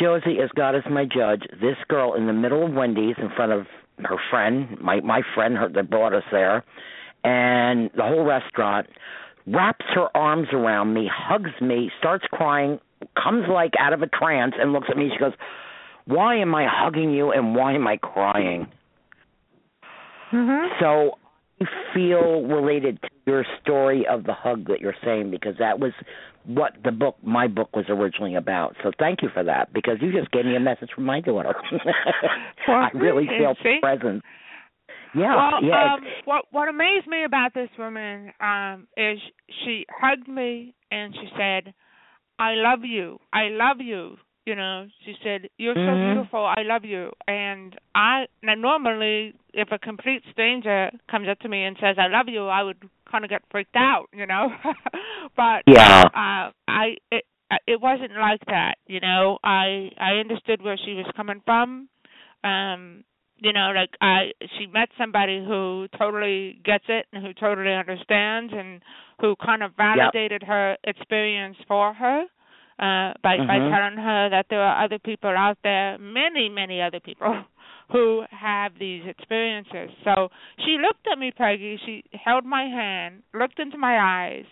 Josie, 0.00 0.38
as 0.42 0.48
God 0.56 0.74
is 0.74 0.82
my 0.90 1.04
judge, 1.04 1.42
this 1.60 1.76
girl 1.88 2.14
in 2.14 2.26
the 2.26 2.32
middle 2.32 2.64
of 2.64 2.72
Wendy's 2.72 3.16
in 3.18 3.28
front 3.36 3.52
of 3.52 3.66
her 3.98 4.16
friend, 4.30 4.78
my 4.80 5.00
my 5.00 5.20
friend 5.34 5.56
her, 5.56 5.68
that 5.68 5.90
brought 5.90 6.14
us 6.14 6.24
there, 6.32 6.64
and 7.24 7.90
the 7.94 8.02
whole 8.02 8.24
restaurant 8.24 8.86
wraps 9.46 9.84
her 9.94 10.08
arms 10.16 10.48
around 10.52 10.94
me, 10.94 11.10
hugs 11.12 11.50
me, 11.60 11.90
starts 11.98 12.24
crying, 12.32 12.80
comes 13.22 13.44
like 13.48 13.72
out 13.78 13.92
of 13.92 14.02
a 14.02 14.06
trance, 14.06 14.54
and 14.58 14.72
looks 14.72 14.88
at 14.90 14.96
me. 14.96 15.10
She 15.12 15.18
goes, 15.18 15.32
"Why 16.06 16.36
am 16.36 16.54
I 16.54 16.66
hugging 16.68 17.10
you 17.10 17.32
and 17.32 17.54
why 17.54 17.74
am 17.74 17.86
I 17.86 17.96
crying?" 17.96 18.68
Mhm. 20.32 20.80
So 20.80 21.18
I 21.60 21.94
feel 21.94 22.42
related 22.42 23.00
to 23.02 23.08
your 23.26 23.44
story 23.60 24.06
of 24.06 24.24
the 24.24 24.32
hug 24.32 24.66
that 24.68 24.80
you're 24.80 24.96
saying 25.04 25.30
because 25.30 25.56
that 25.58 25.78
was 25.78 25.92
what 26.44 26.72
the 26.82 26.90
book, 26.90 27.16
my 27.22 27.46
book, 27.46 27.74
was 27.76 27.84
originally 27.88 28.34
about. 28.34 28.74
So 28.82 28.90
thank 28.98 29.22
you 29.22 29.28
for 29.32 29.44
that 29.44 29.72
because 29.72 29.98
you 30.00 30.12
just 30.12 30.30
gave 30.32 30.44
me 30.44 30.56
a 30.56 30.60
message 30.60 30.90
from 30.94 31.04
my 31.04 31.20
daughter. 31.20 31.54
I 32.68 32.88
really 32.94 33.26
feel 33.26 33.54
See? 33.62 33.78
present. 33.80 34.22
Yeah, 35.14 35.36
well, 35.36 35.62
yeah. 35.62 35.94
um, 35.94 36.00
what 36.24 36.44
what 36.52 36.68
amazed 36.68 37.06
me 37.06 37.24
about 37.24 37.52
this 37.52 37.68
woman 37.78 38.32
um, 38.40 38.88
is 38.96 39.18
she 39.62 39.84
hugged 39.90 40.26
me 40.26 40.74
and 40.90 41.14
she 41.14 41.28
said, 41.36 41.74
"I 42.38 42.54
love 42.54 42.84
you. 42.84 43.20
I 43.32 43.48
love 43.48 43.80
you." 43.80 44.18
You 44.44 44.56
know, 44.56 44.88
she 45.04 45.16
said, 45.22 45.48
"You're 45.56 45.76
Mhm. 45.76 45.86
so 45.86 45.96
beautiful. 46.04 46.44
I 46.44 46.62
love 46.62 46.84
you." 46.84 47.12
And 47.28 47.76
I 47.94 48.26
now 48.42 48.54
normally, 48.54 49.34
if 49.54 49.70
a 49.70 49.78
complete 49.78 50.24
stranger 50.32 50.90
comes 51.08 51.28
up 51.28 51.38
to 51.40 51.48
me 51.48 51.62
and 51.64 51.76
says, 51.78 51.96
"I 51.98 52.08
love 52.08 52.28
you," 52.28 52.48
I 52.48 52.62
would 52.62 52.82
kind 53.06 53.24
of 53.24 53.30
get 53.30 53.42
freaked 53.50 53.76
out. 53.76 54.08
You 54.12 54.26
know, 54.26 54.52
but 55.36 55.62
yeah. 55.66 56.02
uh 56.14 56.50
i 56.68 56.96
it 57.10 57.24
it 57.66 57.80
wasn't 57.80 58.12
like 58.16 58.40
that 58.46 58.76
you 58.86 58.98
know 59.00 59.38
i 59.44 59.90
i 59.98 60.12
understood 60.14 60.62
where 60.62 60.76
she 60.78 60.94
was 60.94 61.06
coming 61.14 61.40
from 61.44 61.88
um 62.44 63.04
you 63.42 63.52
know 63.52 63.72
like 63.74 63.90
i 64.00 64.30
she 64.58 64.66
met 64.66 64.88
somebody 64.96 65.38
who 65.44 65.86
totally 65.98 66.58
gets 66.64 66.84
it 66.88 67.06
and 67.12 67.24
who 67.24 67.32
totally 67.34 67.72
understands 67.72 68.52
and 68.56 68.80
who 69.20 69.34
kind 69.44 69.62
of 69.62 69.72
validated 69.76 70.42
her 70.42 70.76
experience 70.84 71.56
for 71.68 71.92
her 71.94 72.22
uh 72.78 73.12
by 73.22 73.36
by 73.50 73.58
Mhm. 73.58 73.70
telling 73.74 73.98
her 73.98 74.28
that 74.30 74.46
there 74.48 74.62
are 74.62 74.84
other 74.84 74.98
people 74.98 75.30
out 75.30 75.58
there 75.62 75.98
many 75.98 76.48
many 76.48 76.80
other 76.80 77.00
people 77.00 77.44
who 77.92 78.24
have 78.30 78.72
these 78.78 79.04
experiences 79.06 79.90
so 80.04 80.30
she 80.64 80.78
looked 80.78 81.06
at 81.12 81.18
me 81.18 81.30
peggy 81.30 81.78
she 81.84 82.04
held 82.26 82.44
my 82.44 82.64
hand 82.64 83.22
looked 83.34 83.58
into 83.58 83.76
my 83.76 83.98
eyes 84.00 84.46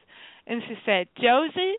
and 0.47 0.63
she 0.67 0.75
said, 0.85 1.07
Josie? 1.17 1.77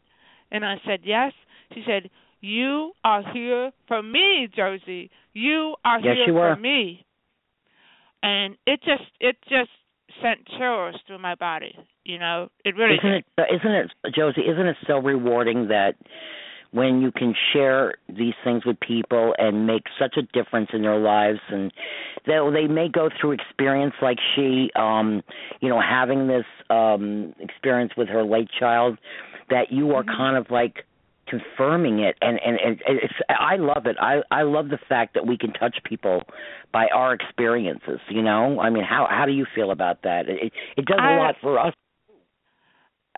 And 0.52 0.64
I 0.66 0.76
said, 0.86 1.02
Yes. 1.04 1.34
She 1.74 1.84
said, 1.86 2.10
You 2.40 2.94
are 3.04 3.22
here 3.34 3.72
for 3.88 4.02
me, 4.02 4.48
Josie. 4.56 5.10
You 5.34 5.76
are 5.86 6.00
Yes, 6.00 6.18
here 6.26 6.34
for 6.34 6.56
me. 6.56 7.06
And 8.24 8.56
it 8.68 8.82
just 8.84 9.04
it 9.20 9.38
just 9.50 9.70
sent 10.22 10.46
chills 10.58 10.96
through 11.08 11.20
my 11.20 11.36
body. 11.36 11.76
You 12.04 12.20
know, 12.20 12.50
it 12.66 12.76
really 12.76 12.96
isn't 12.96 13.12
did. 13.12 13.24
it 13.38 13.56
isn't 13.56 13.72
it 13.72 13.92
Josie, 14.16 14.42
isn't 14.42 14.66
it 14.68 14.78
so 14.86 14.98
rewarding 14.98 15.68
that 15.70 15.96
when 16.72 17.02
you 17.02 17.12
can 17.12 17.34
share 17.52 17.96
these 18.08 18.34
things 18.44 18.66
with 18.66 18.80
people 18.80 19.34
and 19.38 19.68
make 19.68 19.84
such 20.00 20.16
a 20.18 20.22
difference 20.22 20.70
in 20.74 20.82
their 20.82 20.98
lives 21.00 21.40
and 21.50 21.72
they 22.26 22.38
they 22.54 22.68
may 22.68 22.88
go 22.88 23.10
through 23.20 23.32
experience 23.32 23.94
like 24.02 24.18
she 24.36 24.70
um 24.76 25.22
you 25.60 25.68
know 25.70 25.82
having 25.82 26.28
this 26.28 26.46
um 26.70 27.34
experience 27.40 27.92
with 27.98 28.08
her 28.08 28.24
late 28.24 28.50
child 28.58 28.98
that 29.50 29.72
you 29.72 29.92
are 29.92 30.04
Mhm. 30.04 30.16
kind 30.16 30.38
of 30.38 30.50
like 30.50 30.86
confirming 31.28 32.00
it 32.00 32.16
and 32.22 32.40
and, 32.46 32.60
and 32.62 32.80
it's 32.88 33.14
I 33.30 33.56
love 33.58 33.86
it. 33.86 33.96
I 34.00 34.22
I 34.32 34.44
love 34.44 34.70
the 34.70 34.80
fact 34.90 35.14
that 35.14 35.26
we 35.26 35.38
can 35.38 35.54
touch 35.54 35.78
people 35.84 36.24
by 36.74 36.88
our 36.94 37.14
experiences, 37.14 38.00
you 38.10 38.22
know? 38.22 38.60
I 38.60 38.70
mean, 38.70 38.84
how 38.84 39.08
how 39.10 39.26
do 39.26 39.32
you 39.32 39.46
feel 39.56 39.72
about 39.72 40.04
that? 40.04 40.28
It 40.30 40.52
it 40.78 40.86
does 40.86 41.00
a 41.00 41.02
I- 41.02 41.16
lot 41.18 41.36
for 41.42 41.60
us. 41.60 41.74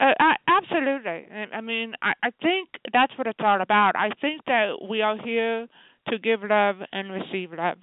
Uh, 0.01 0.13
I, 0.19 0.35
absolutely. 0.47 1.27
I- 1.31 1.49
I 1.57 1.61
mean, 1.61 1.93
I, 2.01 2.13
I 2.23 2.29
think 2.41 2.69
that's 2.91 3.15
what 3.17 3.27
it's 3.27 3.39
all 3.43 3.61
about. 3.61 3.95
I 3.95 4.09
think 4.21 4.43
that 4.45 4.81
we 4.89 5.01
are 5.01 5.17
here 5.17 5.67
to 6.09 6.17
give 6.17 6.41
love 6.43 6.77
and 6.91 7.11
receive 7.11 7.51
love. 7.53 7.77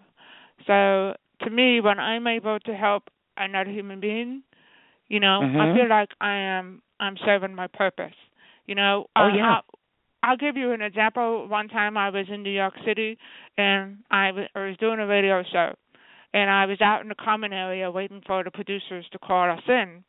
So, 0.66 1.14
to 1.42 1.50
me, 1.50 1.80
when 1.80 1.98
I'm 1.98 2.26
able 2.26 2.58
to 2.60 2.74
help 2.74 3.04
another 3.36 3.70
human 3.70 4.00
being, 4.00 4.42
you 5.08 5.20
know, 5.20 5.42
I 5.42 5.44
Mhm. 5.44 5.74
feel 5.74 5.88
like 5.88 6.10
I 6.20 6.34
am 6.34 6.82
I'm 7.00 7.16
serving 7.24 7.54
my 7.54 7.66
purpose. 7.68 8.14
You 8.66 8.74
know, 8.74 9.06
Oh, 9.16 9.28
yeah. 9.28 9.60
I'll 10.22 10.36
give 10.36 10.56
you 10.56 10.72
an 10.72 10.82
example. 10.82 11.48
One 11.48 11.68
time 11.68 11.96
I 11.96 12.10
was 12.10 12.26
in 12.32 12.42
New 12.42 12.50
York 12.50 12.74
City 12.84 13.16
and 13.56 13.98
I 14.10 14.32
was, 14.32 14.46
I 14.54 14.66
was 14.66 14.76
doing 14.78 15.00
a 15.00 15.06
radio 15.06 15.42
show, 15.50 15.74
and 16.34 16.50
I 16.50 16.66
was 16.66 16.80
out 16.80 17.00
in 17.02 17.08
the 17.08 17.14
common 17.14 17.52
area 17.52 17.90
waiting 17.90 18.22
for 18.26 18.44
the 18.44 18.50
producers 18.50 19.06
to 19.12 19.18
call 19.18 19.50
us 19.50 19.62
in. 19.68 20.04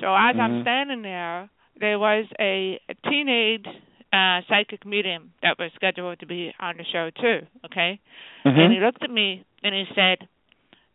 So 0.00 0.06
as 0.14 0.36
I'm 0.38 0.58
Mhm. 0.58 0.62
standing 0.62 1.02
there, 1.02 1.48
there 1.78 1.98
was 1.98 2.26
a, 2.38 2.78
a 2.88 2.94
teenage 3.08 3.66
uh 4.12 4.40
psychic 4.48 4.84
medium 4.84 5.32
that 5.42 5.56
was 5.58 5.70
scheduled 5.76 6.18
to 6.18 6.26
be 6.26 6.52
on 6.58 6.76
the 6.76 6.84
show 6.84 7.10
too. 7.10 7.46
Okay, 7.66 8.00
and 8.44 8.72
he 8.72 8.80
looked 8.80 9.02
at 9.04 9.10
me 9.10 9.44
and 9.62 9.74
he 9.74 9.84
said, 9.94 10.26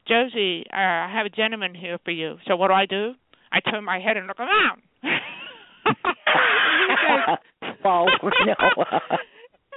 "Josie, 0.07 0.65
uh, 0.73 0.75
I 0.77 1.09
have 1.13 1.25
a 1.25 1.29
gentleman 1.29 1.73
here 1.75 1.97
for 2.03 2.11
you." 2.11 2.37
So 2.45 2.55
what 2.57 2.67
do 2.69 2.73
I 2.73 2.85
do? 2.85 3.15
I 3.51 3.59
turn 3.61 3.83
my 3.85 3.99
head 3.99 4.17
and 4.17 4.27
look 4.27 4.39
around. 4.39 4.81
he 5.01 6.95
says, 7.07 7.37
No. 8.45 8.55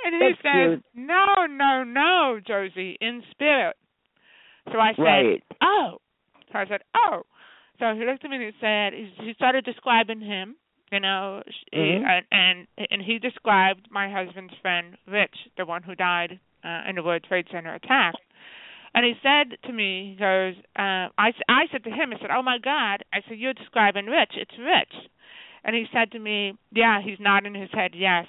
and 0.04 0.14
he 0.14 0.30
That's 0.30 0.42
says, 0.42 0.78
cute. 0.80 0.84
"No, 0.94 1.46
no, 1.48 1.84
no, 1.84 2.40
Josie, 2.46 2.96
in 3.00 3.22
spirit." 3.30 3.76
So 4.72 4.78
I 4.78 4.92
said, 4.94 5.02
Right. 5.02 5.42
"Oh." 5.62 5.98
So 6.52 6.58
I 6.58 6.66
said, 6.66 6.80
"Oh." 6.94 7.22
So 7.78 7.94
he 7.94 8.04
looked 8.04 8.24
at 8.24 8.30
me 8.30 8.36
and 8.36 8.44
he 8.44 8.52
said, 8.60 8.92
he, 8.92 9.32
started 9.34 9.64
describing 9.64 10.20
him, 10.20 10.56
you 10.90 10.98
know, 11.00 11.42
Mhm. 11.72 12.04
and, 12.04 12.26
and 12.32 12.66
and 12.90 13.02
he 13.02 13.18
described 13.18 13.86
my 13.90 14.10
husband's 14.10 14.54
friend 14.62 14.96
Rich, 15.06 15.36
the 15.56 15.64
one 15.64 15.82
who 15.84 15.94
died 15.94 16.40
uh, 16.64 16.82
in 16.88 16.96
the 16.96 17.02
World 17.04 17.22
Trade 17.28 17.46
Center 17.52 17.72
attack. 17.74 18.14
And 18.94 19.04
he 19.04 19.14
said 19.22 19.58
to 19.64 19.72
me, 19.72 20.10
he 20.10 20.16
goes, 20.16 20.54
uh, 20.76 21.08
I 21.18 21.32
I 21.48 21.66
said 21.70 21.84
to 21.84 21.90
him, 21.90 22.12
I 22.12 22.18
said, 22.20 22.30
oh 22.32 22.42
my 22.42 22.58
God. 22.58 23.04
I 23.12 23.20
said, 23.28 23.38
you're 23.38 23.54
describing 23.54 24.06
Rich. 24.06 24.32
It's 24.34 24.58
Rich. 24.58 25.10
And 25.68 25.76
he 25.76 25.84
said 25.92 26.12
to 26.12 26.18
me, 26.18 26.54
yeah, 26.72 27.02
he's 27.04 27.18
nodding 27.20 27.54
his 27.54 27.68
head, 27.74 27.90
yes. 27.94 28.24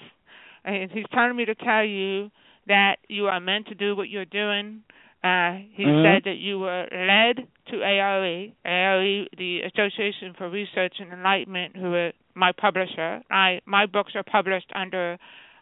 And 0.66 0.91
he's 0.91 1.06
telling 1.14 1.38
me 1.38 1.45
to 1.45 1.56
tell 1.56 1.86
you 1.86 2.32
that 2.68 2.98
you 3.07 3.28
are 3.28 3.40
meant 3.40 3.68
to 3.68 3.76
do 3.76 3.95
what 3.95 4.10
you're 4.10 4.26
doing. 4.26 4.84
Uh, 5.24 5.53
he 5.72 5.86
Mhm. 5.86 6.03
said 6.03 6.24
that 6.26 6.36
you 6.36 6.60
were 6.60 6.86
led 6.91 7.48
to 7.68 7.82
ARE, 7.82 8.52
ARE, 8.66 9.26
the 9.38 9.61
Association 9.61 10.34
for 10.34 10.49
Research 10.49 10.99
and 10.99 11.14
Enlightenment, 11.14 11.78
who 11.78 11.94
are 11.95 12.11
my 12.36 12.52
publisher. 12.52 13.22
I 13.32 13.61
my 13.66 13.86
books 13.86 14.18
are 14.18 14.24
published 14.24 14.72
under 14.76 15.18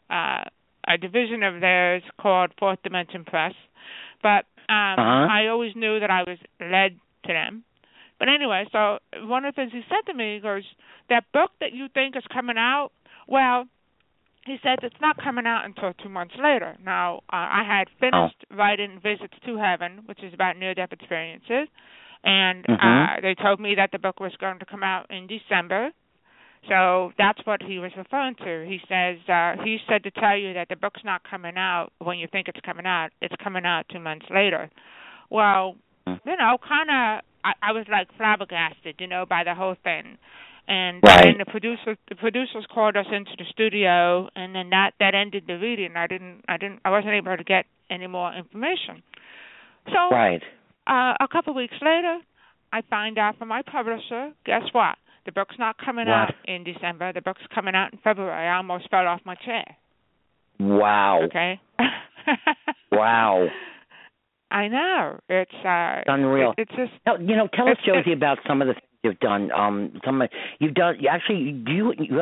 uh, 0.10 0.46
a 0.88 0.98
division 0.98 1.44
of 1.44 1.62
theirs 1.62 2.02
called 2.18 2.50
Fourth 2.58 2.82
Dimension 2.82 3.24
Press. 3.24 3.54
But 4.24 4.46
um, 4.68 4.98
Uh-huh. 4.98 5.28
I 5.30 5.46
always 5.48 5.76
knew 5.76 6.00
that 6.00 6.10
I 6.10 6.24
was 6.24 6.40
led 6.60 6.98
to 7.28 7.34
them. 7.34 7.64
But 8.20 8.30
anyway, 8.30 8.66
so 8.72 9.00
one 9.28 9.46
of 9.46 9.54
the 9.54 9.62
things 9.62 9.72
he 9.72 9.82
said 9.88 10.12
to 10.12 10.14
me 10.18 10.36
he 10.36 10.40
goes, 10.40 10.64
"That 11.10 11.24
book 11.34 11.52
that 11.60 11.74
you 11.74 11.88
think 11.90 12.16
is 12.16 12.24
coming 12.34 12.58
out, 12.58 12.92
well." 13.28 13.68
He 14.46 14.58
said 14.64 14.80
it's 14.82 15.02
not 15.02 15.18
coming 15.18 15.46
out 15.46 15.66
until 15.66 15.92
two 16.02 16.08
months 16.08 16.34
later. 16.42 16.78
Now, 16.82 17.18
uh, 17.34 17.52
I 17.52 17.64
had 17.68 17.90
finished 18.00 18.46
writing 18.50 18.98
Visits 19.04 19.34
to 19.46 19.58
Heaven, 19.58 20.04
which 20.06 20.24
is 20.24 20.34
about 20.34 20.56
near-death 20.56 20.94
experiences, 20.94 21.68
and 22.24 22.64
Mhm. 22.64 23.18
uh, 23.18 23.20
they 23.20 23.36
told 23.36 23.60
me 23.60 23.76
that 23.76 23.92
the 23.92 24.00
book 24.00 24.22
was 24.22 24.34
going 24.38 24.60
to 24.60 24.66
come 24.66 24.84
out 24.84 25.12
in 25.12 25.28
December. 25.28 25.92
So 26.70 27.12
that's 27.18 27.46
what 27.46 27.62
he 27.62 27.78
was 27.80 27.92
referring 27.98 28.36
to. 28.36 28.66
He 28.66 28.80
says 28.88 29.18
uh, 29.28 29.58
he 29.64 29.80
said 29.88 30.04
to 30.04 30.12
tell 30.12 30.38
you 30.38 30.54
that 30.54 30.70
the 30.70 30.78
book's 30.78 31.04
not 31.04 31.24
coming 31.24 31.58
out 31.58 31.92
when 32.00 32.18
you 32.18 32.28
think 32.28 32.48
it's 32.48 32.62
coming 32.62 32.86
out. 32.86 33.12
It's 33.22 33.36
coming 33.44 33.66
out 33.66 33.88
two 33.90 34.00
months 34.00 34.30
later. 34.30 34.70
Well, 35.30 35.76
Mm. 36.08 36.22
you 36.26 36.38
know, 36.38 36.58
kind 36.60 36.90
of, 36.90 37.22
I, 37.48 37.70
I 37.70 37.72
was 37.72 37.86
like 37.90 38.08
flabbergasted, 38.18 38.96
you 39.00 39.08
know, 39.08 39.26
by 39.26 39.44
the 39.44 39.56
whole 39.56 39.76
thing. 39.84 40.18
And 40.68 41.02
Right. 41.02 41.28
and 41.28 41.40
the 41.40 41.46
producers 41.46 41.98
the 42.10 42.16
producers 42.16 42.66
called 42.74 42.98
us 42.98 43.06
into 43.12 43.32
the 43.38 43.46
studio, 43.52 44.28
and 44.36 44.54
then 44.54 44.70
that 44.72 44.92
that 45.00 45.16
ended 45.16 45.44
the 45.48 45.58
reading. 45.58 45.96
I 45.96 46.08
didn't 46.08 46.44
I 46.50 46.58
didn't 46.58 46.80
I 46.84 46.90
wasn't 46.90 47.14
able 47.14 47.38
to 47.38 47.44
get 47.44 47.66
any 47.90 48.08
more 48.08 48.34
information. 48.34 49.02
So 49.94 50.00
Right. 50.12 50.44
uh, 50.86 51.14
a 51.22 51.28
couple 51.32 51.52
of 51.52 51.56
weeks 51.56 51.78
later, 51.82 52.20
I 52.74 52.82
find 52.90 53.18
out 53.18 53.38
from 53.38 53.48
my 53.48 53.62
publisher. 53.62 54.32
Guess 54.46 54.64
what? 54.74 54.96
The 55.26 55.32
book's 55.32 55.56
not 55.58 55.78
coming 55.78 56.08
What? 56.08 56.16
out 56.16 56.34
in 56.46 56.66
December. 56.66 57.14
The 57.14 57.22
book's 57.22 57.46
coming 57.56 57.76
out 57.76 57.94
in 57.94 58.00
February. 58.00 58.48
I 58.48 58.58
almost 58.58 58.90
fell 58.90 59.08
off 59.08 59.22
my 59.26 59.36
chair. 59.36 59.66
Wow. 60.60 61.22
Okay. 61.28 61.62
Wow. 62.92 63.48
I 64.52 64.68
know. 64.68 65.20
It's 65.30 65.52
uh 65.66 66.00
It's 66.00 66.08
unreal. 66.08 66.54
It, 66.58 66.70
it's 66.70 66.72
just 66.72 66.92
Tell, 67.06 67.22
you 67.22 67.36
know, 67.36 67.48
tell 67.54 67.68
us, 67.68 67.78
Josie, 67.86 68.14
about 68.14 68.38
some 68.48 68.62
of 68.62 68.68
the 68.68 68.74
things 68.76 68.84
you've 69.04 69.20
done. 69.20 69.52
Um, 69.52 70.00
some 70.06 70.22
of, 70.22 70.30
you've 70.60 70.74
done. 70.74 70.96
You 71.00 71.10
actually, 71.10 71.52
do 71.52 71.72
you, 71.72 71.94
you? 72.00 72.22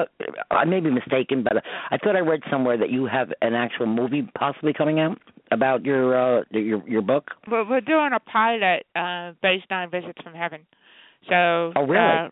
I 0.52 0.66
may 0.66 0.80
be 0.80 0.90
mistaken, 0.92 1.44
but 1.44 1.64
I 1.92 1.98
thought 1.98 2.16
I 2.16 2.20
read 2.20 2.42
somewhere 2.50 2.78
that 2.78 2.90
you 2.90 3.06
have 3.06 3.30
an 3.42 3.54
actual 3.54 3.86
movie 3.86 4.28
possibly 4.38 4.74
coming 4.74 5.00
out 5.00 5.18
about 5.52 5.86
your 5.86 6.40
uh 6.40 6.44
your 6.50 6.88
your 6.88 7.02
book. 7.02 7.32
we're, 7.50 7.70
we're 7.70 7.82
doing 7.82 8.10
a 8.16 8.20
pilot 8.20 8.86
uh 8.96 9.34
based 9.42 9.72
on 9.72 9.92
visits 9.92 10.20
from 10.24 10.34
heaven. 10.34 10.66
So 11.30 11.72
Oh, 11.76 11.84
really? 11.88 12.26
Uh, 12.26 12.30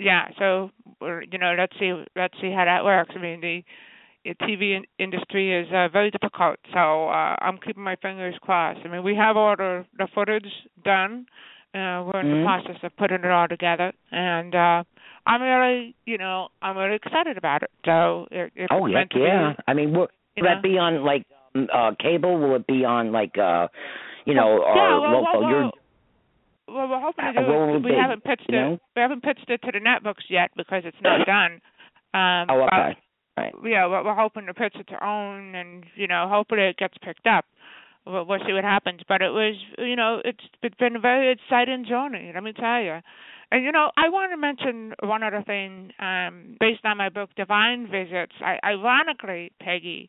yeah. 0.00 0.28
So 0.38 0.70
we're 1.00 1.22
you 1.22 1.38
know 1.38 1.54
let's 1.56 1.72
see 1.78 1.92
let's 2.16 2.34
see 2.40 2.50
how 2.50 2.64
that 2.64 2.84
works. 2.84 3.10
I 3.16 3.20
mean 3.20 3.40
the 3.40 3.62
TV 4.26 4.76
in- 4.76 4.84
industry 4.98 5.52
is 5.54 5.66
uh, 5.72 5.88
very 5.88 6.10
difficult, 6.10 6.58
so 6.72 7.08
uh, 7.08 7.36
I'm 7.40 7.58
keeping 7.58 7.82
my 7.82 7.96
fingers 7.96 8.34
crossed. 8.42 8.80
I 8.84 8.88
mean, 8.88 9.02
we 9.02 9.14
have 9.16 9.36
all 9.36 9.56
the 9.56 9.84
the 9.96 10.08
footage 10.14 10.46
done. 10.84 11.26
Uh, 11.72 12.02
we're 12.04 12.20
in 12.20 12.26
Mhm. 12.26 12.40
the 12.40 12.44
process 12.44 12.82
of 12.82 12.96
putting 12.96 13.18
it 13.24 13.30
all 13.30 13.46
together, 13.48 13.92
and 14.10 14.54
uh, 14.54 14.82
I'm 15.26 15.40
really, 15.40 15.94
you 16.04 16.18
know, 16.18 16.48
I'm 16.60 16.76
really 16.76 16.96
excited 16.96 17.38
about 17.38 17.62
it. 17.62 17.70
So, 17.84 18.26
if, 18.30 18.50
if 18.56 18.68
Oh 18.72 18.86
yeah, 18.86 19.04
yeah. 19.14 19.52
be, 19.52 19.62
I 19.68 19.74
mean, 19.74 19.92
will, 19.92 20.08
will 20.36 20.42
know. 20.42 20.48
that 20.48 20.62
be 20.62 20.76
on 20.78 21.04
like 21.04 21.24
um, 21.54 21.68
uh 21.72 21.92
cable? 21.98 22.38
Will 22.38 22.56
it 22.56 22.66
be 22.66 22.84
on 22.84 23.12
like 23.12 23.38
uh, 23.38 23.68
you 24.26 24.34
know, 24.34 24.60
Well, 24.66 24.76
yeah, 24.76 24.98
well, 24.98 25.22
local? 25.22 25.40
well, 25.42 25.50
well, 25.50 25.72
well, 26.68 26.88
we're 26.88 27.00
hoping 27.00 27.24
to 27.34 27.40
Uh, 27.40 27.44
do 27.44 27.50
will 27.52 27.76
it. 27.76 27.82
We 27.84 27.92
haven't 27.94 28.22
pitched 28.24 28.48
it. 28.48 28.52
know? 28.52 28.78
We 28.96 29.02
haven't 29.02 29.22
pitched 29.22 29.48
it 29.48 29.62
to 29.62 29.70
the 29.72 29.78
netbooks 29.80 30.28
yet 30.28 30.50
because 30.56 30.82
it's 30.84 31.00
not 31.00 31.24
done. 31.36 31.60
Um, 32.12 32.46
oh, 32.50 32.62
okay. 32.66 32.96
Yeah, 33.64 33.86
we're, 33.86 34.14
hoping 34.14 34.46
to 34.46 34.54
pitch 34.54 34.74
it 34.76 34.88
to 34.88 35.04
OWN, 35.04 35.54
and 35.54 35.84
you 35.94 36.06
know, 36.06 36.28
hopefully 36.28 36.62
it 36.62 36.76
gets 36.76 36.94
picked 37.02 37.26
up. 37.26 37.44
We'll, 38.06 38.24
we'll 38.24 38.38
see 38.46 38.52
what 38.52 38.64
happens. 38.64 39.00
But 39.06 39.22
it 39.22 39.30
was, 39.30 39.54
you 39.78 39.96
know, 39.96 40.20
it's 40.24 40.44
it's 40.62 40.74
been 40.76 40.96
a 40.96 41.00
very 41.00 41.32
exciting 41.32 41.84
journey. 41.88 42.30
Let 42.34 42.42
me 42.42 42.52
tell 42.52 42.80
you. 42.82 42.98
And 43.52 43.64
you 43.64 43.72
know, 43.72 43.90
I 43.96 44.08
want 44.08 44.32
to 44.32 44.36
mention 44.36 44.94
one 45.02 45.22
other 45.22 45.42
thing 45.46 45.90
um, 45.98 46.56
based 46.60 46.84
on 46.84 46.96
my 46.96 47.08
book, 47.08 47.30
Divine 47.36 47.88
Visits. 47.90 48.32
I, 48.40 48.58
ironically, 48.64 49.52
Peggy, 49.60 50.08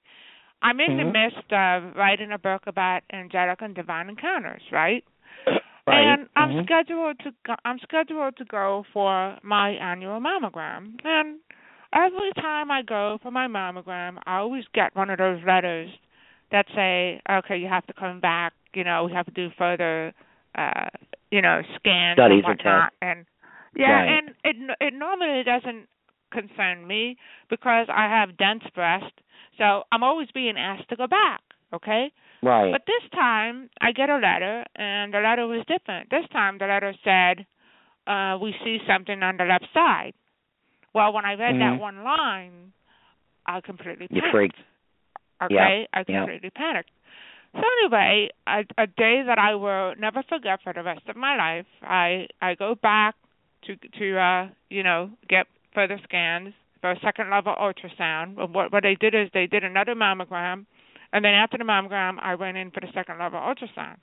I'm 0.62 0.80
in 0.80 0.98
the 0.98 1.04
Mhm. 1.04 1.12
midst 1.14 1.52
of 1.52 1.96
writing 1.96 2.32
a 2.32 2.38
book 2.38 2.64
about 2.68 3.02
angelic 3.12 3.62
and 3.62 3.74
divine 3.74 4.10
encounters, 4.10 4.62
right? 4.72 5.04
Right. 5.88 6.06
And 6.06 6.30
I'm 6.36 6.52
Mhm. 6.52 6.64
scheduled 6.66 7.20
to 7.22 7.34
go, 7.44 7.56
I'm 7.66 7.80
scheduled 7.80 8.38
to 8.38 8.46
go 8.46 8.86
for 8.94 9.36
my 9.42 9.72
annual 9.72 10.20
mammogram. 10.20 11.04
And 11.04 11.40
every 11.94 12.32
time 12.36 12.72
I 12.72 12.82
go 12.82 13.20
for 13.22 13.32
my 13.32 13.48
mammogram, 13.48 14.18
I 14.26 14.38
always 14.38 14.64
get 14.74 14.96
one 14.96 15.10
of 15.10 15.18
those 15.18 15.40
letters 15.46 15.90
that 16.52 16.66
say, 16.76 17.22
"Okay, 17.30 17.58
you 17.58 17.68
have 17.68 17.86
to 17.88 17.94
come 17.94 18.20
back. 18.20 18.54
You 18.74 18.84
know, 18.84 19.04
we 19.06 19.14
have 19.14 19.26
to 19.26 19.32
do 19.32 19.50
further, 19.58 20.14
uh, 20.56 20.90
you 21.32 21.42
know, 21.42 21.62
scans 21.76 22.16
Studies 22.16 22.44
and 22.46 22.58
whatnot." 22.58 22.94
And 23.02 23.26
yeah, 23.76 23.92
Right. 23.92 24.10
and 24.18 24.36
it 24.44 24.78
it 24.80 24.94
normally 24.94 25.44
doesn't 25.44 25.88
concern 26.32 26.88
me 26.88 27.18
because 27.50 27.88
I 27.90 28.08
have 28.08 28.38
dense 28.38 28.64
breast, 28.74 29.14
so 29.58 29.86
I'm 29.92 30.04
always 30.04 30.32
being 30.32 30.58
asked 30.58 30.90
to 30.90 30.96
go 30.96 31.08
back. 31.08 31.42
Okay. 31.74 32.12
Right. 32.42 32.72
But 32.72 32.86
this 32.86 33.10
time 33.12 33.70
I 33.80 33.92
get 33.92 34.10
a 34.10 34.18
letter 34.18 34.66
and 34.76 35.14
the 35.14 35.20
letter 35.20 35.48
was 35.48 35.66
different. 35.68 36.10
This 36.10 36.28
time 36.32 36.58
the 36.58 36.66
letter 36.66 36.94
said, 37.04 37.46
uh, 38.08 38.38
we 38.42 38.56
see 38.64 38.80
something 38.88 39.22
on 39.24 39.38
the 39.38 39.46
left 39.46 39.68
side. 39.74 40.14
Well, 40.94 41.14
when 41.14 41.26
I 41.26 41.36
read 41.36 41.56
Mhm. 41.56 41.60
that 41.60 41.80
one 41.80 42.04
line, 42.04 42.74
I 43.46 43.62
completely 43.62 44.08
you 44.10 44.22
panicked. 44.22 44.32
freaked. 44.32 44.60
Okay, 45.42 45.88
I 45.94 46.04
yeah. 46.08 46.20
completely 46.20 46.50
panicked. 46.52 46.92
So 47.54 47.62
anyway, 47.82 48.30
a, 48.48 48.64
a 48.78 48.88
day 48.88 49.24
that 49.24 49.38
I 49.38 49.56
will 49.56 49.96
never 49.98 50.24
forget 50.24 50.62
for 50.62 50.72
the 50.74 50.84
rest 50.84 51.08
of 51.10 51.16
my 51.18 51.36
life, 51.36 51.66
I 51.82 52.28
I 52.42 52.56
go 52.56 52.76
back 52.76 53.16
to 53.64 53.76
to 53.76 54.18
uh 54.20 54.48
you 54.70 54.84
know 54.84 55.10
get 55.28 55.48
further 55.74 56.00
scans 56.04 56.54
for 56.82 56.92
a 56.92 57.00
second 57.00 57.30
level 57.30 57.54
ultrasound. 57.56 58.36
But 58.36 58.52
What 58.52 58.72
what 58.72 58.84
they 58.84 58.96
did 58.96 59.14
is 59.16 59.30
they 59.34 59.48
did 59.48 59.64
another 59.64 59.96
mammogram, 59.96 60.66
and 61.12 61.26
then 61.26 61.34
after 61.34 61.58
the 61.58 61.64
mammogram, 61.66 62.20
I 62.22 62.36
went 62.36 62.58
in 62.58 62.72
for 62.72 62.80
the 62.80 62.92
second 62.94 63.18
level 63.20 63.40
ultrasound. 63.40 63.98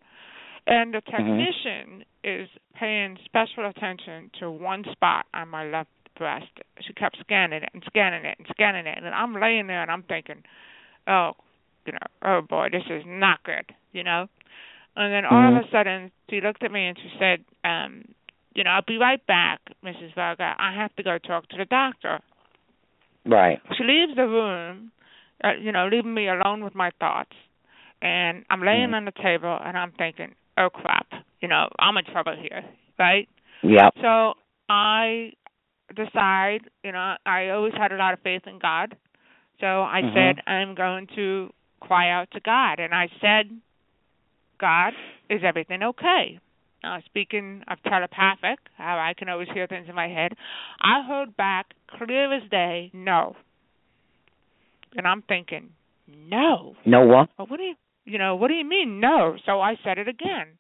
And 0.67 0.93
the 0.93 1.01
technician 1.01 2.05
is 2.23 2.51
paying 2.75 3.17
special 3.25 3.65
attention 3.67 4.31
to 4.41 4.51
one 4.51 4.85
spot 4.93 5.25
on 5.33 5.49
my 5.49 5.65
left 5.65 5.89
breast. 6.19 6.51
She 6.87 6.93
kept 6.93 7.17
scanning 7.21 7.63
it 7.63 7.71
and 7.73 7.83
scanning 7.87 8.25
it 8.25 8.37
and 8.39 8.47
scanning 8.51 8.87
it, 8.87 8.99
and 8.99 9.15
I'm 9.15 9.35
laying 9.35 9.67
there 9.67 9.83
and 9.83 9.91
I'm 9.91 10.03
thinking, 10.03 10.43
oh, 11.07 11.33
you 11.87 11.93
know, 11.93 11.99
oh 12.23 12.41
boy, 12.43 12.69
this 12.71 12.85
is 12.91 13.03
not 13.07 13.43
good, 13.45 13.75
you 13.93 14.05
know. 14.05 14.27
And 14.97 15.13
then 15.13 15.25
all 15.25 15.49
of 15.49 15.65
a 15.65 15.69
sudden, 15.71 16.11
she 16.29 16.41
looked 16.41 16.65
at 16.65 16.73
me 16.73 16.87
and 16.87 16.99
she 16.99 17.09
said, 17.19 17.45
um, 17.65 18.05
you 18.55 18.65
know, 18.65 18.71
I'll 18.71 18.83
be 18.87 18.99
right 18.99 19.25
back, 19.27 19.61
Mrs. 19.85 20.15
Varga. 20.15 20.55
I 20.59 20.75
have 20.75 20.95
to 20.97 21.05
go 21.05 21.19
talk 21.19 21.49
to 21.51 21.57
the 21.57 21.65
doctor. 21.65 22.19
Right. 23.25 23.61
She 23.77 23.85
leaves 23.85 24.17
the 24.17 24.27
room, 24.27 24.91
uh, 25.45 25.53
you 25.61 25.71
know, 25.71 25.89
leaving 25.91 26.15
me 26.15 26.29
alone 26.29 26.65
with 26.65 26.75
my 26.75 26.91
thoughts. 26.99 27.37
And 28.03 28.45
I'm 28.51 28.63
laying 28.63 28.91
Mhm. 28.91 28.97
on 28.97 29.05
the 29.05 29.13
table 29.13 29.59
and 29.65 29.77
I'm 29.77 29.93
thinking, 29.93 30.35
oh 30.57 30.71
crap, 30.71 31.07
you 31.41 31.49
know, 31.49 31.69
I'm 31.79 31.97
in 31.97 32.05
trouble 32.05 32.35
here, 32.37 32.65
right? 32.99 33.29
Yep. 33.63 33.95
So 34.01 34.37
I 34.69 35.33
decide, 35.95 36.61
you 36.83 36.93
know, 36.93 37.17
I 37.25 37.49
always 37.51 37.75
had 37.75 37.93
a 37.93 37.97
lot 37.97 38.15
of 38.15 38.21
faith 38.21 38.43
in 38.47 38.59
God. 38.59 38.97
So 39.61 39.83
I 39.83 40.03
Mhm. 40.03 40.15
said, 40.15 40.43
I'm 40.47 40.75
going 40.75 41.07
to 41.09 41.53
cry 41.81 42.11
out 42.11 42.31
to 42.33 42.41
God. 42.41 42.81
And 42.81 42.95
I 42.95 43.09
said, 43.21 43.51
God, 44.59 44.95
is 45.29 45.43
everything 45.45 45.83
okay? 45.83 46.39
Now, 46.83 47.01
speaking 47.07 47.65
of 47.67 47.83
telepathic, 47.83 48.61
how 48.77 48.99
I 48.99 49.15
can 49.15 49.29
always 49.29 49.49
hear 49.51 49.67
things 49.67 49.89
in 49.89 49.95
my 49.95 50.09
head, 50.09 50.37
I 50.81 51.03
heard 51.03 51.37
back 51.37 51.75
clear 51.89 52.33
as 52.33 52.49
day, 52.51 52.91
no. 52.93 53.35
And 54.97 55.07
I'm 55.07 55.23
thinking, 55.23 55.71
no. 56.07 56.77
No 56.85 57.05
what? 57.07 57.31
Well, 57.37 57.47
what 57.49 57.57
do 57.57 57.65
you, 57.65 57.75
you 58.05 58.19
know, 58.19 58.37
what 58.37 58.49
do 58.49 58.55
you 58.55 58.65
mean 58.65 59.01
no? 59.01 59.37
So 59.45 59.61
I 59.61 59.77
said 59.83 59.99
it 59.99 60.09
again. 60.09 60.59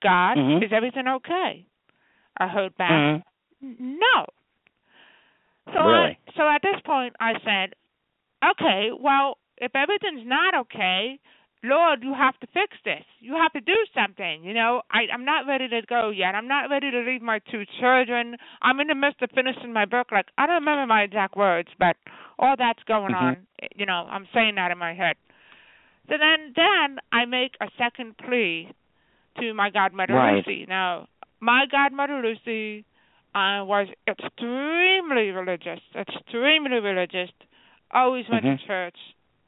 God, 0.00 0.38
Mhm. 0.38 0.62
is 0.62 0.72
everything 0.72 1.08
okay? 1.08 1.66
I 2.36 2.46
heard 2.46 2.76
back, 2.76 3.22
Mhm. 3.62 3.80
no. 3.80 4.26
So 5.74 5.80
Really? 5.80 6.16
I, 6.16 6.32
so 6.36 6.48
at 6.48 6.62
this 6.62 6.80
point 6.84 7.14
I 7.20 7.32
said, 7.44 7.74
okay, 8.44 8.90
well, 8.98 9.38
if 9.58 9.72
everything's 9.74 10.26
not 10.26 10.54
okay, 10.54 11.18
Lord, 11.64 12.04
you 12.04 12.14
have 12.14 12.38
to 12.38 12.46
fix 12.54 12.76
this. 12.84 13.02
You 13.18 13.34
have 13.34 13.52
to 13.52 13.60
do 13.60 13.74
something. 13.92 14.44
You 14.44 14.54
know, 14.54 14.82
I, 14.92 15.12
I'm 15.12 15.24
not 15.24 15.46
ready 15.46 15.68
to 15.68 15.80
go 15.88 16.10
yet. 16.10 16.36
I'm 16.36 16.46
not 16.46 16.70
ready 16.70 16.90
to 16.90 17.00
leave 17.00 17.20
my 17.20 17.40
two 17.50 17.64
children. 17.80 18.36
I'm 18.62 18.78
in 18.78 18.86
the 18.86 18.94
midst 18.94 19.22
of 19.22 19.30
finishing 19.34 19.72
my 19.72 19.84
book. 19.84 20.12
Like 20.12 20.26
I 20.38 20.46
don't 20.46 20.62
remember 20.62 20.86
my 20.86 21.02
exact 21.02 21.36
words, 21.36 21.68
but 21.78 21.96
all 22.38 22.54
that's 22.56 22.82
going 22.84 23.12
Mhm. 23.12 23.20
on. 23.20 23.46
You 23.74 23.86
know, 23.86 24.06
I'm 24.08 24.28
saying 24.32 24.54
that 24.54 24.70
in 24.70 24.78
my 24.78 24.94
head. 24.94 25.16
So 26.08 26.16
then, 26.16 26.52
then 26.54 27.00
I 27.12 27.24
make 27.26 27.56
a 27.60 27.68
second 27.76 28.16
plea 28.18 28.72
to 29.40 29.52
my 29.52 29.70
godmother 29.70 30.14
Right. 30.14 30.46
Lucy. 30.46 30.64
Now, 30.66 31.08
my 31.40 31.66
godmother 31.66 32.22
Lucy 32.22 32.84
uh, 33.38 33.64
was 33.64 33.86
extremely 34.14 35.30
religious, 35.30 35.80
extremely 35.94 36.78
religious. 36.90 37.30
Always 37.92 38.26
went 38.28 38.44
Mhm. 38.44 38.58
to 38.60 38.66
church. 38.66 38.98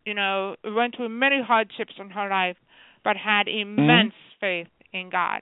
You 0.07 0.15
know, 0.15 0.57
went 0.65 0.97
through 0.97 1.11
many 1.11 1.41
hardships 1.43 1.95
in 1.99 2.11
her 2.11 2.29
life, 2.29 2.57
but 3.05 3.17
had 3.17 3.49
immense 3.49 4.15
faith 4.41 4.71
in 4.93 5.11
God. 5.11 5.41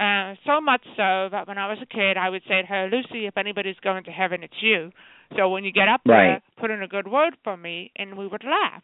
Uh, 0.00 0.36
so 0.46 0.60
much 0.60 0.84
so 0.96 1.28
that 1.34 1.46
when 1.48 1.58
I 1.58 1.66
was 1.68 1.78
a 1.82 1.86
kid, 1.86 2.16
I 2.16 2.30
would 2.30 2.44
say 2.44 2.62
to 2.62 2.68
her, 2.68 2.88
Lucy, 2.88 3.26
if 3.26 3.36
anybody's 3.36 3.78
going 3.80 4.04
to 4.04 4.12
heaven, 4.12 4.42
it's 4.44 4.62
you. 4.62 4.92
So 5.36 5.48
when 5.50 5.64
you 5.64 5.72
get 5.72 5.88
up 5.88 6.02
there, 6.04 6.40
put 6.56 6.70
in 6.70 6.82
a 6.82 6.88
good 6.88 7.08
word 7.08 7.34
for 7.44 7.56
me, 7.56 7.90
and 7.96 8.16
we 8.16 8.26
would 8.26 8.44
laugh. 8.44 8.82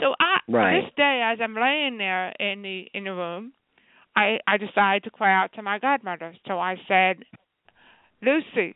So 0.00 0.14
I, 0.20 0.38
Right. 0.48 0.82
this 0.82 0.94
day, 0.94 1.16
as 1.22 1.40
I'm 1.40 1.54
laying 1.54 1.98
there 1.98 2.26
in 2.38 2.62
the 2.62 2.78
in 2.94 3.04
the 3.04 3.14
room, 3.14 3.52
I 4.16 4.40
I 4.46 4.56
decided 4.56 5.02
to 5.04 5.10
cry 5.10 5.32
out 5.34 5.52
to 5.54 5.62
my 5.62 5.78
godmother. 5.78 6.30
So 6.46 6.58
I 6.60 6.74
said, 6.88 7.24
Lucy, 8.24 8.74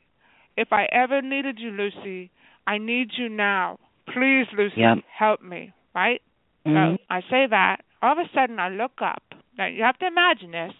if 0.57 0.73
I 0.73 0.85
ever 0.93 1.23
needed 1.23 1.59
you, 1.59 1.71
Lucy, 1.71 2.31
I 2.67 2.79
need 2.79 3.11
you 3.17 3.29
now. 3.29 3.79
Please, 4.07 4.47
Lucy, 4.53 4.81
Yep. 4.81 4.99
help 5.11 5.43
me. 5.43 5.73
Right? 5.95 6.23
Mhm. 6.67 6.99
So 6.99 7.05
I 7.11 7.21
say 7.23 7.47
that. 7.47 7.81
All 8.03 8.13
of 8.13 8.19
a 8.19 8.29
sudden, 8.29 8.59
I 8.61 8.69
look 8.69 9.01
up. 9.03 9.23
Now 9.57 9.67
you 9.67 9.83
have 9.83 9.99
to 9.99 10.07
imagine 10.07 10.53
this. 10.53 10.73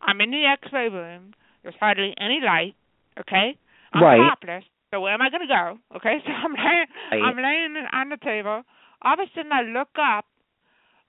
I'm 0.00 0.20
in 0.20 0.30
the 0.30 0.44
X-ray 0.46 0.88
room. 0.88 1.34
There's 1.62 1.76
hardly 1.76 2.14
any 2.18 2.40
light. 2.40 2.74
Okay. 3.20 3.56
I'm 3.92 4.02
Right. 4.02 4.20
topless. 4.20 4.64
So 4.90 5.00
where 5.00 5.12
am 5.14 5.22
I 5.22 5.30
going 5.30 5.46
to 5.46 5.54
go? 5.54 5.78
Okay. 5.96 6.20
So 6.26 6.32
I'm 6.32 6.54
laying. 6.54 6.86
Right. 7.12 7.22
I'm 7.22 7.36
laying 7.36 7.76
on 7.92 8.08
the 8.08 8.16
table. 8.18 8.64
All 9.02 9.12
of 9.12 9.20
a 9.20 9.28
sudden, 9.34 9.52
I 9.52 9.62
look 9.62 9.90
up, 9.98 10.26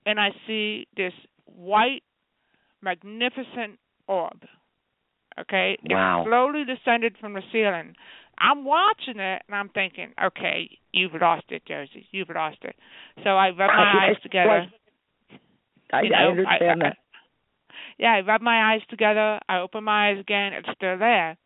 and 0.06 0.20
I 0.20 0.30
see 0.46 0.86
this 0.96 1.14
white, 1.46 2.02
magnificent 2.82 3.78
orb. 4.06 4.44
Okay. 5.40 5.78
Wow. 5.88 6.22
It 6.22 6.28
slowly 6.28 6.64
descended 6.64 7.16
from 7.20 7.34
the 7.34 7.42
ceiling. 7.52 7.94
I'm 8.38 8.64
watching 8.64 9.18
it 9.18 9.42
and 9.48 9.54
I'm 9.54 9.68
thinking, 9.70 10.12
okay, 10.22 10.70
you've 10.92 11.14
lost 11.20 11.46
it, 11.50 11.62
Josie. 11.66 12.06
You've 12.12 12.30
lost 12.30 12.58
it. 12.62 12.76
So 13.24 13.30
I 13.30 13.48
rub 13.48 13.70
my 13.70 14.06
eyes 14.06 14.16
together. 14.22 14.66
I, 15.92 16.02
you 16.02 16.14
I 16.14 16.22
know, 16.22 16.30
understand 16.30 16.82
I, 16.82 16.84
that. 16.84 16.96
yeah, 17.98 18.12
I 18.14 18.20
rub 18.20 18.40
my 18.40 18.74
eyes 18.74 18.82
together. 18.90 19.40
I 19.48 19.58
open 19.58 19.84
my 19.84 20.10
eyes 20.10 20.20
again. 20.20 20.52
It's 20.52 20.68
still 20.76 20.98
there. 20.98 21.36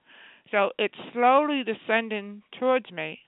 So 0.50 0.70
it's 0.78 0.94
slowly 1.14 1.62
descending 1.64 2.42
towards 2.58 2.90
me, 2.90 3.20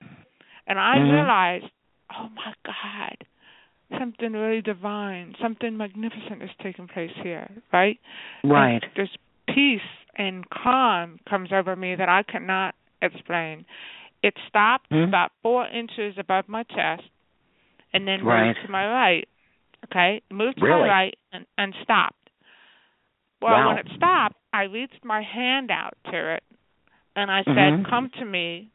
and 0.67 0.77
I 0.79 0.97
Mhm. 0.97 1.11
realized, 1.11 1.71
oh 2.13 2.29
my 2.35 2.53
God, 2.63 3.17
something 3.97 4.33
really 4.33 4.61
divine, 4.61 5.35
something 5.41 5.75
magnificent 5.75 6.43
is 6.43 6.51
taking 6.61 6.87
place 6.87 7.11
here, 7.23 7.49
right? 7.73 7.99
Right. 8.43 8.83
And 8.83 8.91
this 8.95 9.09
peace 9.47 9.81
and 10.15 10.49
calm 10.49 11.19
comes 11.29 11.51
over 11.51 11.75
me 11.75 11.95
that 11.95 12.09
I 12.09 12.23
cannot 12.23 12.75
explain. 13.01 13.65
It 14.23 14.33
stopped 14.47 14.89
Mhm. 14.89 15.09
about 15.09 15.31
four 15.41 15.67
inches 15.67 16.17
above 16.17 16.47
my 16.47 16.63
chest, 16.63 17.03
and 17.93 18.07
then 18.07 18.23
Right. 18.23 18.47
moved 18.47 18.61
to 18.61 18.71
my 18.71 18.87
right. 18.87 19.27
Okay, 19.85 20.21
moved 20.31 20.57
to 20.57 20.63
Really? 20.63 20.81
my 20.81 20.87
right 20.87 21.19
and 21.31 21.45
and 21.57 21.75
stopped. 21.83 22.29
Well, 23.41 23.53
Wow. 23.53 23.67
when 23.67 23.77
it 23.77 23.87
stopped, 23.95 24.37
I 24.53 24.63
reached 24.63 25.03
my 25.03 25.21
hand 25.21 25.69
out 25.69 25.95
to 26.05 26.33
it, 26.33 26.43
and 27.15 27.29
I 27.31 27.43
said, 27.43 27.55
Mhm. 27.55 27.85
"Come 27.85 28.09
to 28.11 28.25
me. 28.25 28.71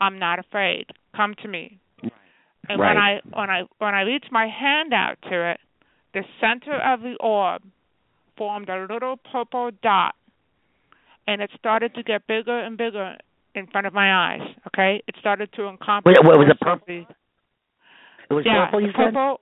I'm 0.00 0.18
not 0.18 0.38
afraid. 0.38 0.92
Come 1.12 1.34
to 1.36 1.48
me." 1.48 1.78
And 2.68 2.80
Right. 2.80 2.94
when 2.94 2.98
I 2.98 3.20
when 3.30 3.50
I 3.50 3.62
when 3.78 3.94
I 3.94 4.02
reached 4.02 4.30
my 4.30 4.46
hand 4.46 4.92
out 4.92 5.20
to 5.22 5.50
it, 5.50 5.60
the 6.12 6.24
center 6.40 6.74
of 6.74 7.00
the 7.02 7.16
orb 7.16 7.62
formed 8.36 8.68
a 8.68 8.86
little 8.86 9.16
purple 9.16 9.70
dot, 9.82 10.14
and 11.26 11.40
it 11.42 11.50
started 11.58 11.94
to 11.94 12.02
get 12.02 12.26
bigger 12.26 12.58
and 12.58 12.76
bigger 12.76 13.16
in 13.54 13.66
front 13.68 13.86
of 13.86 13.92
my 13.94 14.34
eyes. 14.34 14.42
Okay, 14.68 15.02
it 15.06 15.14
started 15.18 15.52
to 15.54 15.68
encompass. 15.68 16.04
Wait, 16.06 16.24
what 16.24 16.38
was 16.38 16.48
it, 16.50 16.60
purple? 16.60 17.06
It 18.28 18.34
was 18.34 18.44
yeah, 18.44 18.66
purple, 18.66 18.80
you 18.80 18.86
the 18.88 18.92
said? 18.92 19.14
purple. 19.14 19.40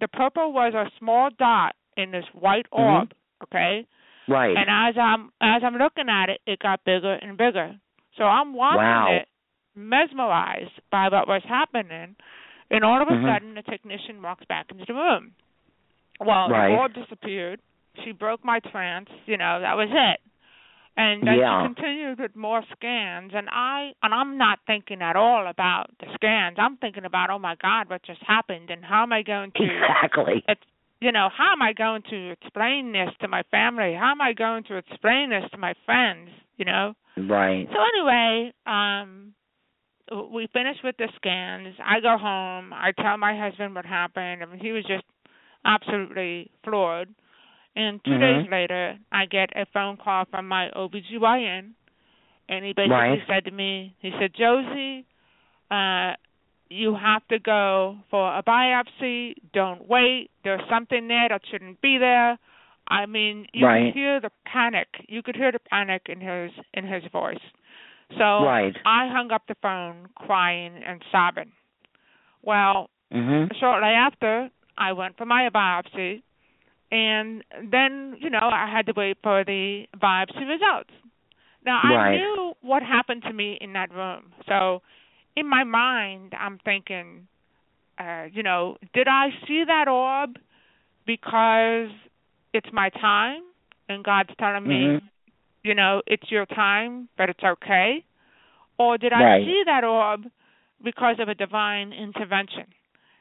The 0.00 0.08
purple 0.08 0.52
was 0.52 0.74
a 0.74 0.90
small 0.98 1.30
dot 1.38 1.74
in 1.96 2.10
this 2.12 2.24
white 2.32 2.66
Mhm. 2.70 2.78
orb. 2.78 3.12
Okay, 3.44 3.86
Right. 4.28 4.56
and 4.56 4.68
as 4.68 4.96
I'm 4.98 5.32
as 5.40 5.62
I'm 5.64 5.76
looking 5.76 6.08
at 6.08 6.28
it, 6.28 6.40
it 6.46 6.58
got 6.58 6.84
bigger 6.84 7.14
and 7.14 7.36
bigger. 7.36 7.76
So 8.16 8.24
I'm 8.24 8.52
watching 8.52 8.78
Wow. 8.80 9.12
it, 9.12 9.28
mesmerized 9.76 10.80
by 10.90 11.08
what 11.08 11.28
was 11.28 11.42
happening, 11.44 12.16
and 12.70 12.84
all 12.84 13.00
of 13.00 13.08
a 13.08 13.12
Mhm. 13.12 13.24
sudden 13.24 13.54
the 13.54 13.62
technician 13.62 14.20
walks 14.22 14.44
back 14.46 14.70
into 14.70 14.84
the 14.84 14.94
room. 14.94 15.32
Well, 16.20 16.48
Right. 16.48 16.68
the 16.68 16.76
orb 16.78 16.92
disappeared. 16.94 17.60
She 18.02 18.12
broke 18.12 18.44
my 18.44 18.60
trance. 18.60 19.08
You 19.26 19.36
know 19.36 19.60
that 19.60 19.76
was 19.76 19.88
it. 19.90 20.20
And 20.98 21.26
then 21.26 21.38
Yeah. 21.38 21.62
she 21.62 21.74
continued 21.74 22.18
with 22.18 22.34
more 22.34 22.62
scans, 22.72 23.32
and 23.32 23.48
I 23.50 23.94
and 24.02 24.12
I'm 24.12 24.36
not 24.36 24.58
thinking 24.66 25.00
at 25.00 25.14
all 25.14 25.46
about 25.46 25.86
the 26.00 26.06
scans. 26.14 26.56
I'm 26.58 26.76
thinking 26.78 27.04
about, 27.04 27.30
oh 27.30 27.38
my 27.38 27.54
God, 27.54 27.88
what 27.88 28.02
just 28.02 28.20
happened, 28.26 28.68
and 28.70 28.84
how 28.84 29.04
am 29.04 29.12
I 29.12 29.22
going 29.22 29.52
to 29.52 29.62
Exactly. 29.62 30.42
it's 30.48 30.60
you 31.00 31.12
know 31.12 31.28
how 31.36 31.52
am 31.52 31.62
i 31.62 31.72
going 31.72 32.02
to 32.10 32.30
explain 32.30 32.90
this 32.90 33.10
to 33.20 33.28
my 33.28 33.44
family 33.52 33.94
how 33.94 34.10
am 34.10 34.20
i 34.20 34.32
going 34.32 34.64
to 34.64 34.76
explain 34.76 35.30
this 35.30 35.48
to 35.52 35.56
my 35.56 35.72
friends 35.86 36.28
you 36.56 36.64
know 36.64 36.94
Right. 37.16 37.68
so 37.72 37.78
anyway 37.94 38.52
um 38.66 39.32
we 40.32 40.48
finished 40.52 40.82
with 40.82 40.96
the 40.96 41.08
scans 41.14 41.74
i 41.84 42.00
go 42.00 42.18
home 42.18 42.72
i 42.72 42.90
tell 43.00 43.16
my 43.16 43.38
husband 43.38 43.76
what 43.76 43.86
happened 43.86 44.42
I 44.42 44.46
mean, 44.46 44.58
he 44.58 44.72
was 44.72 44.84
just 44.84 45.04
absolutely 45.64 46.50
floored 46.64 47.14
and 47.76 48.02
2 48.04 48.10
Mhm. 48.10 48.20
days 48.20 48.50
later 48.50 48.98
i 49.12 49.26
get 49.26 49.50
a 49.56 49.66
phone 49.66 49.96
call 49.96 50.24
from 50.26 50.46
my 50.48 50.70
obgyn 50.70 51.72
and 52.48 52.64
he 52.64 52.72
basically 52.72 52.90
Right. 52.90 53.26
said 53.26 53.44
to 53.44 53.50
me 53.50 53.94
he 54.00 54.10
said 54.18 54.32
josie 54.34 55.04
uh 55.70 56.14
you 56.70 56.94
have 56.94 57.26
to 57.28 57.38
go 57.38 57.96
for 58.10 58.36
a 58.36 58.42
biopsy. 58.42 59.34
Don't 59.52 59.88
wait. 59.88 60.30
There's 60.44 60.60
something 60.68 61.08
there 61.08 61.28
that 61.28 61.42
shouldn't 61.50 61.80
be 61.80 61.98
there. 61.98 62.38
I 62.88 63.06
mean, 63.06 63.46
you 63.52 63.66
Right. 63.66 63.86
could 63.86 63.94
hear 63.94 64.20
the 64.20 64.30
panic. 64.46 64.88
You 65.08 65.22
could 65.22 65.36
hear 65.36 65.52
the 65.52 65.58
panic 65.58 66.02
in 66.08 66.20
his 66.20 66.52
in 66.74 66.86
his 66.86 67.04
voice. 67.10 67.40
So 68.16 68.44
Right. 68.44 68.76
I 68.86 69.08
hung 69.08 69.30
up 69.30 69.42
the 69.46 69.54
phone, 69.56 70.08
crying 70.16 70.82
and 70.84 71.02
sobbing. 71.10 71.52
Well, 72.42 72.88
Mhm. 73.12 73.54
shortly 73.58 73.88
after, 73.90 74.50
I 74.78 74.92
went 74.92 75.16
for 75.16 75.26
my 75.26 75.48
biopsy, 75.50 76.22
and 76.90 77.44
then 77.70 78.16
you 78.20 78.30
know 78.30 78.40
I 78.42 78.68
had 78.70 78.86
to 78.86 78.92
wait 78.96 79.18
for 79.22 79.44
the 79.44 79.86
vibes 79.96 80.30
biopsy 80.32 80.48
results. 80.48 80.90
Now 81.64 81.80
I 81.82 81.96
Right. 81.96 82.16
knew 82.16 82.54
what 82.62 82.82
happened 82.82 83.22
to 83.22 83.32
me 83.32 83.58
in 83.60 83.72
that 83.74 83.92
room, 83.92 84.32
so 84.48 84.82
in 85.36 85.48
my 85.48 85.64
mind 85.64 86.34
I'm 86.38 86.58
thinking, 86.64 87.28
uh, 87.98 88.24
you 88.32 88.42
know, 88.42 88.76
did 88.94 89.08
I 89.08 89.28
see 89.46 89.64
that 89.66 89.88
orb 89.88 90.36
because 91.06 91.90
it's 92.52 92.68
my 92.72 92.90
time 92.90 93.42
and 93.88 94.04
God's 94.04 94.30
telling 94.38 94.66
me, 94.66 94.74
Mhm. 94.74 95.02
you 95.64 95.74
know, 95.74 96.02
it's 96.06 96.30
your 96.30 96.46
time, 96.46 97.08
but 97.16 97.28
it's 97.28 97.42
okay, 97.42 98.04
or 98.78 98.96
did 98.98 99.12
I 99.12 99.22
Right. 99.22 99.44
see 99.44 99.62
that 99.66 99.84
orb 99.84 100.30
because 100.82 101.18
of 101.18 101.28
a 101.28 101.34
divine 101.34 101.92
intervention? 101.92 102.66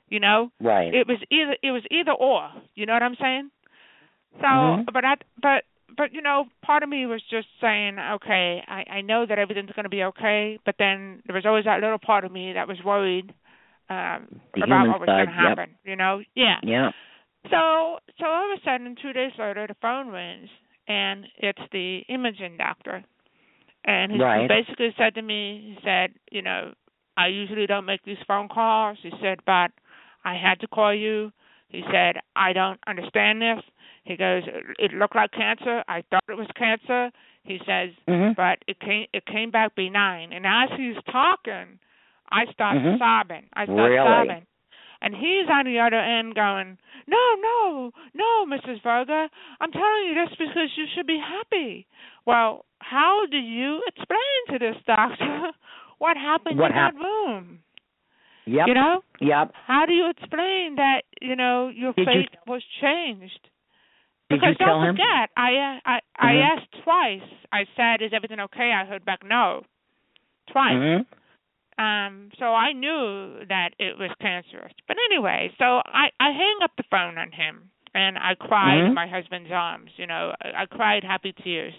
You 0.10 0.19
know, 0.19 0.52
Right. 0.61 0.94
it 0.94 1.07
was 1.07 1.18
either 1.30 1.57
it 1.61 1.72
was 1.72 1.84
either 1.91 2.11
or. 2.11 2.49
You 2.76 2.85
know 2.85 2.94
what 2.94 3.03
I'm 3.03 3.15
saying? 3.19 3.52
So, 4.41 4.47
Mhm. 4.47 4.85
but 4.93 5.05
I 5.05 5.15
but 5.41 5.64
but 5.95 6.14
you 6.14 6.22
know, 6.22 6.45
part 6.64 6.84
of 6.84 6.89
me 6.89 7.05
was 7.05 7.22
just 7.30 7.47
saying, 7.61 7.97
okay, 7.99 8.64
I 8.68 8.85
I 8.97 9.01
know 9.01 9.26
that 9.26 9.39
everything's 9.39 9.72
going 9.72 9.85
to 9.85 9.89
be 9.89 10.03
okay, 10.03 10.59
but 10.65 10.76
then 10.80 11.22
there 11.26 11.35
was 11.35 11.45
always 11.45 11.65
that 11.65 11.81
little 11.81 11.99
part 11.99 12.23
of 12.26 12.31
me 12.31 12.53
that 12.53 12.68
was 12.68 12.77
worried 12.84 13.34
um 13.89 14.27
The 14.55 14.61
about 14.61 14.88
what 14.88 14.99
was 14.99 15.09
going 15.15 15.27
to 15.27 15.31
side, 15.31 15.35
yep. 15.38 15.57
happen. 15.57 15.76
You 15.84 15.95
know? 15.95 16.22
Yeah. 16.35 16.59
Yeah. 16.64 16.91
So 17.49 17.99
so 18.19 18.26
all 18.26 18.51
of 18.51 18.59
a 18.59 18.61
sudden, 18.64 18.95
two 19.01 19.14
days 19.14 19.31
later, 19.38 19.68
the 19.68 19.76
phone 19.81 20.07
rings, 20.09 20.49
and 20.88 21.26
it's 21.38 21.61
the 21.72 21.99
imaging 22.09 22.57
doctor, 22.57 23.03
and 23.85 24.11
he, 24.11 24.18
he 24.18 24.22
Right. 24.23 24.47
basically 24.47 24.93
said 24.97 25.15
to 25.15 25.22
me, 25.22 25.76
he 25.76 25.77
said, 25.84 26.14
you 26.31 26.41
know, 26.41 26.73
I 27.18 27.27
usually 27.27 27.65
don't 27.68 27.85
make 27.85 28.03
these 28.03 28.18
phone 28.27 28.47
calls. 28.49 28.97
He 29.01 29.11
said, 29.22 29.39
but 29.45 29.72
I 30.23 30.35
had 30.35 30.59
to 30.61 30.68
call 30.68 30.93
you. 30.93 31.31
He 31.69 31.84
said, 31.91 32.18
I 32.35 32.53
don't 32.53 32.80
understand 32.88 33.41
this. 33.41 33.61
He 34.07 34.15
goes, 34.15 34.43
it 34.79 34.93
looked 34.93 35.15
like 35.17 35.31
cancer. 35.31 35.84
I 35.89 36.01
thought 36.09 36.23
it 36.29 36.38
was 36.38 36.47
cancer. 36.55 37.11
He 37.43 37.59
says, 37.65 37.91
Mhm. 38.07 38.35
but 38.38 38.59
it 38.67 38.79
came 38.79 39.07
it 39.11 39.25
came 39.25 39.51
back 39.51 39.75
benign. 39.75 40.31
And 40.31 40.45
as 40.45 40.69
he's 40.77 40.95
talking, 41.11 41.79
I 42.31 42.45
start 42.53 42.77
Mhm. 42.77 42.97
sobbing. 42.99 43.45
I 43.53 43.65
start 43.65 43.91
Really? 43.91 43.97
sobbing. 44.07 44.45
And 45.01 45.13
he's 45.15 45.47
on 45.49 45.65
the 45.65 45.79
other 45.79 45.97
end 45.99 46.35
going, 46.35 46.77
No, 47.09 47.35
no, 47.39 47.91
no, 48.13 48.45
Mrs. 48.47 48.81
Varga. 48.81 49.29
I'm 49.61 49.71
telling 49.71 50.07
you 50.07 50.13
this 50.15 50.35
because 50.35 50.75
you 50.77 50.88
should 50.88 51.05
be 51.07 51.19
happy. 51.19 51.85
Well, 52.25 52.65
how 52.81 53.25
do 53.27 53.38
you 53.38 53.81
explain 53.88 54.39
to 54.49 54.59
this 54.59 54.77
doctor 54.84 55.51
what 55.99 56.15
happened 56.17 56.59
What 56.59 56.71
in 56.71 56.77
hap- 56.77 56.93
that 56.95 57.01
room? 57.03 57.59
Yep. 58.45 58.67
You 58.67 58.73
know? 58.73 59.03
Yep. 59.19 59.51
How 59.65 59.85
do 59.85 59.93
you 59.93 60.07
explain 60.09 60.75
that 60.75 61.03
you 61.21 61.35
know, 61.35 61.67
your 61.67 61.91
Did 61.93 62.07
you 62.07 62.13
fate 62.13 62.35
was 62.45 62.63
changed. 62.81 63.49
Did 64.29 64.41
because 64.41 64.55
you 64.59 64.65
tell 64.65 64.79
don't 64.81 64.89
him? 64.89 64.95
forget, 64.95 65.29
I 65.37 65.79
I 65.85 65.99
I 66.17 66.33
Mhm. 66.33 66.57
asked 66.57 66.71
twice. 66.83 67.29
I 67.51 67.65
said, 67.75 68.01
"Is 68.01 68.13
everything 68.13 68.39
okay?" 68.41 68.71
I 68.73 68.83
heard 68.85 69.05
back, 69.05 69.23
"No," 69.23 69.63
twice. 70.47 70.73
Mhm. 70.75 71.05
Um, 71.77 72.31
so 72.39 72.53
I 72.55 72.71
knew 72.73 73.45
that 73.45 73.73
it 73.79 73.97
was 73.97 74.11
cancerous. 74.19 74.73
But 74.87 74.97
anyway, 75.05 75.53
so 75.57 75.81
I 75.85 76.11
I 76.19 76.31
hang 76.31 76.57
up 76.63 76.71
the 76.75 76.83
phone 76.83 77.17
on 77.17 77.31
him 77.31 77.69
and 77.93 78.17
I 78.17 78.35
cried 78.35 78.79
Mhm. 78.81 78.87
in 78.87 78.93
my 78.93 79.07
husband's 79.07 79.51
arms. 79.51 79.91
You 79.97 80.07
know, 80.07 80.35
I, 80.41 80.63
I 80.63 80.65
cried 80.65 81.03
happy 81.03 81.33
tears. 81.33 81.73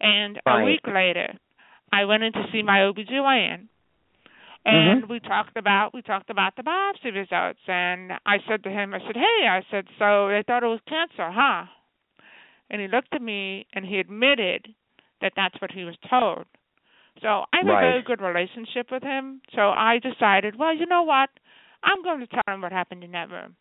And 0.00 0.40
a 0.46 0.64
week 0.64 0.86
later, 0.86 1.34
I 1.92 2.04
went 2.06 2.22
in 2.22 2.32
to 2.32 2.50
see 2.52 2.62
my 2.62 2.80
OBGYN. 2.82 3.68
And 4.66 5.04
Mhm. 5.04 5.08
we 5.08 5.20
talked 5.20 5.56
about 5.56 5.94
we 5.94 6.02
talked 6.02 6.30
about 6.30 6.56
the 6.56 6.62
biopsy 6.62 7.14
results 7.14 7.60
and 7.68 8.12
I 8.26 8.38
said 8.46 8.62
to 8.64 8.70
him, 8.70 8.92
I 8.94 9.00
said, 9.00 9.16
Hey, 9.16 9.46
I 9.48 9.62
said, 9.70 9.86
so 9.98 10.28
they 10.28 10.42
thought 10.42 10.62
it 10.62 10.66
was 10.66 10.80
cancer, 10.86 11.30
huh? 11.30 11.64
And 12.70 12.80
he 12.82 12.88
looked 12.88 13.14
at 13.14 13.22
me 13.22 13.66
and 13.72 13.86
he 13.86 13.98
admitted 13.98 14.74
that 15.20 15.32
that's 15.36 15.58
what 15.60 15.70
he 15.72 15.84
was 15.84 15.96
told. 16.10 16.44
So 17.22 17.46
I 17.52 17.58
have 17.58 17.66
Right. 17.66 17.84
a 17.84 17.90
very 17.92 18.02
good 18.02 18.20
relationship 18.20 18.90
with 18.90 19.02
him. 19.02 19.40
So 19.54 19.70
I 19.70 19.98
decided, 19.98 20.56
well, 20.56 20.74
you 20.74 20.86
know 20.86 21.02
what? 21.02 21.30
I'm 21.82 22.02
going 22.02 22.20
to 22.20 22.26
tell 22.26 22.42
him 22.54 22.60
what 22.60 22.72
happened 22.72 23.02
in 23.04 23.12
that 23.12 23.30
room. 23.30 23.56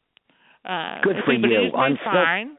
Uh, 0.65 0.99
Good 1.01 1.23
for 1.23 1.31
you. 1.33 1.73
I'm 1.75 1.97
so- 1.97 2.03
fine. 2.03 2.57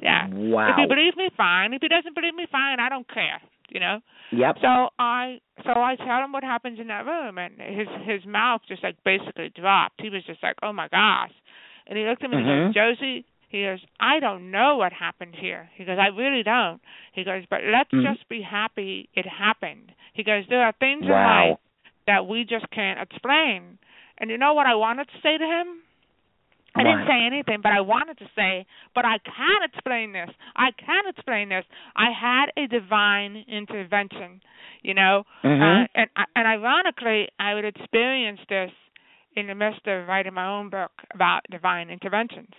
Yeah. 0.00 0.26
Wow. 0.28 0.70
If 0.70 0.76
he 0.76 0.86
believes 0.86 1.16
me, 1.16 1.28
fine. 1.36 1.72
If 1.72 1.80
he 1.82 1.88
doesn't 1.88 2.14
believe 2.14 2.34
me, 2.34 2.46
fine. 2.46 2.80
I 2.80 2.88
don't 2.88 3.06
care. 3.08 3.40
You 3.72 3.80
know. 3.80 4.00
Yep. 4.32 4.56
So 4.60 4.88
I 4.98 5.40
so 5.64 5.72
I 5.72 5.96
tell 5.96 6.22
him 6.22 6.32
what 6.32 6.44
happens 6.44 6.78
in 6.78 6.88
that 6.88 7.06
room, 7.06 7.38
and 7.38 7.54
his 7.58 7.88
his 8.04 8.24
mouth 8.26 8.60
just 8.68 8.82
like 8.82 8.96
basically 9.04 9.50
dropped. 9.54 10.00
He 10.00 10.10
was 10.10 10.22
just 10.24 10.42
like, 10.42 10.56
"Oh 10.62 10.72
my 10.72 10.88
gosh!" 10.88 11.32
And 11.86 11.98
he 11.98 12.04
looked 12.04 12.22
at 12.22 12.30
me 12.30 12.36
and 12.36 12.46
he 12.46 12.52
goes, 12.52 12.74
"Josie," 12.74 13.24
he 13.48 13.62
goes, 13.64 13.80
"I 13.98 14.20
don't 14.20 14.50
know 14.50 14.76
what 14.76 14.92
happened 14.92 15.34
here." 15.38 15.70
He 15.74 15.84
goes, 15.84 15.98
"I 15.98 16.08
really 16.08 16.42
don't." 16.42 16.80
He 17.12 17.24
goes, 17.24 17.44
"But 17.48 17.64
let's 17.64 17.90
Mhm. 17.92 18.04
just 18.04 18.28
be 18.28 18.42
happy 18.42 19.08
it 19.14 19.26
happened." 19.26 19.92
He 20.12 20.22
goes, 20.22 20.46
"There 20.48 20.62
are 20.62 20.72
things 20.72 21.04
in 21.04 21.10
life 21.10 21.58
that 22.06 22.26
we 22.26 22.44
just 22.44 22.68
can't 22.70 23.00
explain." 23.00 23.78
And 24.18 24.30
you 24.30 24.38
know 24.38 24.52
what 24.54 24.66
I 24.66 24.74
wanted 24.74 25.08
to 25.08 25.20
say 25.22 25.38
to 25.38 25.46
him? 25.46 25.82
I 26.74 26.82
didn't 26.84 27.06
say 27.06 27.26
anything, 27.26 27.60
but 27.62 27.72
I 27.72 27.80
wanted 27.82 28.18
to 28.18 28.26
say, 28.34 28.64
but 28.94 29.04
I 29.04 29.18
can 29.18 29.62
explain 29.64 30.12
this. 30.12 30.30
I 30.56 30.70
can 30.72 31.04
explain 31.08 31.48
this. 31.50 31.64
I 31.96 32.10
had 32.10 32.46
a 32.56 32.66
divine 32.66 33.44
intervention, 33.46 34.40
you 34.82 34.94
know, 34.94 35.24
Mhm. 35.44 35.84
uh, 35.84 35.86
and 35.94 36.08
and 36.34 36.46
ironically, 36.46 37.28
I 37.38 37.54
would 37.54 37.64
experience 37.66 38.40
this 38.48 38.72
in 39.36 39.46
the 39.48 39.54
midst 39.54 39.86
of 39.86 40.08
writing 40.08 40.34
my 40.34 40.46
own 40.46 40.70
book 40.70 40.92
about 41.14 41.42
divine 41.50 41.90
interventions. 41.90 42.52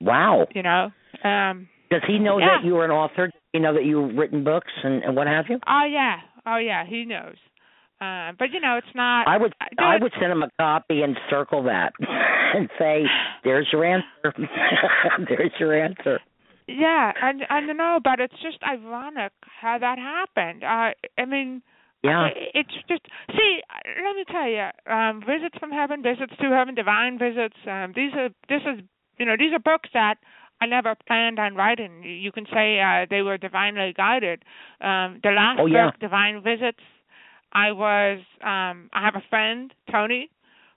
Wow. 0.00 0.46
You 0.54 0.62
know, 0.62 0.92
um, 1.24 1.68
Does 1.90 2.02
he 2.06 2.18
know 2.18 2.38
Yeah. 2.38 2.56
that 2.58 2.64
you 2.64 2.76
are 2.78 2.84
an 2.84 2.90
author? 2.90 3.28
Does 3.28 3.40
he 3.52 3.60
know 3.60 3.72
that 3.72 3.84
you've 3.84 4.16
written 4.16 4.42
books 4.44 4.72
and, 4.82 5.02
and 5.04 5.16
what 5.16 5.26
have 5.28 5.48
you? 5.48 5.60
oh 5.66 5.84
yeah, 5.84 6.20
oh 6.44 6.56
yeah, 6.56 6.84
he 6.84 7.04
knows. 7.04 7.36
Uh, 8.00 8.32
but 8.38 8.50
you 8.52 8.60
know, 8.60 8.76
it's 8.76 8.94
not. 8.94 9.26
I 9.26 9.38
would 9.38 9.54
I 9.78 9.96
would 10.00 10.12
send 10.20 10.30
him 10.32 10.42
a 10.42 10.50
copy 10.60 11.02
and 11.02 11.16
circle 11.30 11.62
that 11.64 11.92
and 12.54 12.68
say, 12.78 13.04
"There's 13.44 13.66
your 13.72 13.84
answer. 13.84 14.32
There's 15.28 15.52
your 15.58 15.82
answer." 15.82 16.20
Yeah, 16.68 17.12
and 17.22 17.42
and 17.48 17.68
you 17.68 17.74
know, 17.74 17.98
but 18.02 18.20
it's 18.20 18.34
just 18.42 18.58
ironic 18.62 19.32
how 19.60 19.78
that 19.78 19.98
happened. 19.98 20.64
Uh, 20.64 20.92
I 21.18 21.24
mean, 21.26 21.62
Yeah. 22.02 22.28
It's 22.54 22.74
just 22.88 23.02
see. 23.30 23.60
Let 24.04 24.16
me 24.16 24.24
tell 24.30 24.48
you, 24.48 24.68
um, 24.92 25.20
visits 25.20 25.56
from 25.58 25.70
heaven, 25.70 26.02
visits 26.02 26.32
to 26.40 26.50
heaven, 26.50 26.74
divine 26.74 27.18
visits. 27.18 27.56
Um, 27.66 27.92
these 27.94 28.12
are 28.14 28.28
this 28.48 28.62
is 28.66 28.84
you 29.18 29.24
know 29.26 29.36
these 29.38 29.52
are 29.54 29.58
books 29.60 29.88
that 29.94 30.16
I 30.60 30.66
never 30.66 30.94
planned 31.06 31.38
on 31.38 31.54
writing. 31.54 32.02
You- 32.02 32.10
You 32.26 32.32
can 32.32 32.46
say 32.52 32.80
uh, 32.80 33.06
they 33.08 33.22
were 33.22 33.38
divinely 33.38 33.92
guided. 33.96 34.42
Um, 34.80 35.20
the 35.22 35.30
last 35.30 35.60
Oh, 35.60 35.66
yeah. 35.66 35.86
book, 35.86 36.00
Divine 36.00 36.42
Visits, 36.42 36.80
I 37.56 37.72
was 37.72 38.18
um, 38.42 38.90
I 38.92 39.00
have 39.02 39.16
a 39.16 39.22
friend 39.30 39.72
Tony 39.90 40.28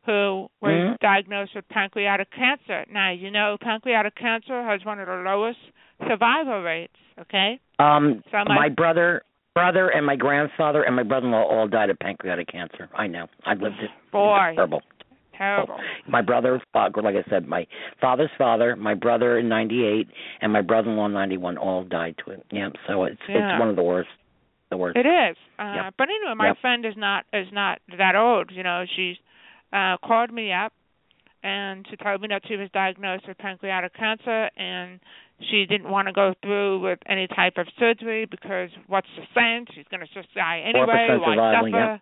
who 0.05 0.49
was 0.61 0.71
Mhm. 0.71 0.99
diagnosed 0.99 1.53
with 1.53 1.67
pancreatic 1.67 2.31
cancer. 2.31 2.85
Now 2.89 3.11
you 3.11 3.29
know 3.31 3.57
pancreatic 3.59 4.15
cancer 4.15 4.63
has 4.63 4.83
one 4.85 4.99
of 4.99 5.07
the 5.07 5.15
lowest 5.17 5.59
survival 6.07 6.61
rates. 6.61 6.95
Okay. 7.19 7.59
Um, 7.79 8.23
So 8.31 8.43
my- 8.47 8.55
my 8.55 8.69
brother, 8.69 9.23
brother, 9.53 9.89
and 9.89 10.05
my 10.05 10.15
grandfather 10.15 10.83
and 10.83 10.95
my 10.95 11.03
brother-in-law 11.03 11.43
all 11.43 11.67
died 11.67 11.89
of 11.89 11.99
pancreatic 11.99 12.47
cancer. 12.47 12.87
I 12.95 13.07
know. 13.07 13.27
I've 13.45 13.61
lived 13.61 13.81
it. 13.81 13.91
Boy. 14.11 14.37
It's 14.47 14.55
terrible. 14.55 14.81
Terrible. 15.33 15.79
My 16.07 16.21
brother, 16.21 16.61
like 16.73 17.15
I 17.15 17.23
said, 17.29 17.47
my 17.47 17.65
father's 18.01 18.31
father, 18.37 18.75
my 18.75 18.93
brother 18.93 19.37
in 19.37 19.47
'98, 19.47 20.07
and 20.41 20.51
my 20.51 20.61
brother-in-law 20.61 21.05
in 21.07 21.13
'91 21.13 21.57
all 21.57 21.83
died 21.83 22.17
to 22.19 22.31
it. 22.31 22.45
Yeah, 22.51 22.69
so 22.87 23.03
it's 23.05 23.21
Yeah. 23.27 23.51
it's 23.53 23.59
one 23.59 23.69
of 23.69 23.75
the 23.77 23.83
worst. 23.83 24.09
The 24.69 24.77
worst. 24.77 24.97
It 24.97 25.05
is. 25.05 25.37
Uh 25.57 25.73
Yep. 25.75 25.93
but 25.97 26.07
anyway, 26.09 26.33
my 26.35 26.47
Yep. 26.47 26.57
friend 26.61 26.85
is 26.85 26.95
not 26.97 27.25
is 27.33 27.47
not 27.51 27.79
that 27.97 28.15
old, 28.15 28.51
you 28.51 28.63
know, 28.63 28.85
she's 28.95 29.17
uh 29.73 29.97
called 30.03 30.31
me 30.31 30.51
up 30.51 30.73
and 31.43 31.85
she 31.89 31.95
told 31.95 32.21
me 32.21 32.27
that 32.27 32.41
she 32.47 32.55
was 32.57 32.69
diagnosed 32.71 33.27
with 33.27 33.37
pancreatic 33.37 33.93
cancer 33.93 34.49
and 34.57 34.99
she 35.49 35.65
didn't 35.65 35.89
want 35.89 36.07
to 36.07 36.13
go 36.13 36.33
through 36.41 36.79
with 36.81 36.99
any 37.07 37.27
type 37.27 37.53
of 37.57 37.65
surgery 37.77 38.25
because 38.25 38.69
what's 38.87 39.07
the 39.15 39.23
sense? 39.33 39.69
She's 39.73 39.85
going 39.89 40.01
to 40.01 40.13
just 40.13 40.33
die 40.35 40.59
anyway. 40.65 40.85
Why 40.85 41.07
survival, 41.07 41.53
suffer? 41.53 41.91
yep. 41.93 42.01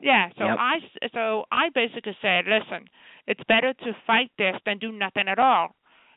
Yeah, 0.00 0.28
so 0.36 0.44
Yep. 0.44 0.56
I 0.58 0.74
so 1.14 1.44
I 1.50 1.68
basically 1.74 2.16
said, 2.20 2.44
listen, 2.46 2.88
it's 3.26 3.40
better 3.48 3.72
to 3.72 3.92
fight 4.06 4.30
this 4.36 4.56
than 4.66 4.78
do 4.78 4.92
nothing 4.92 5.28
at 5.28 5.38
all. 5.38 5.74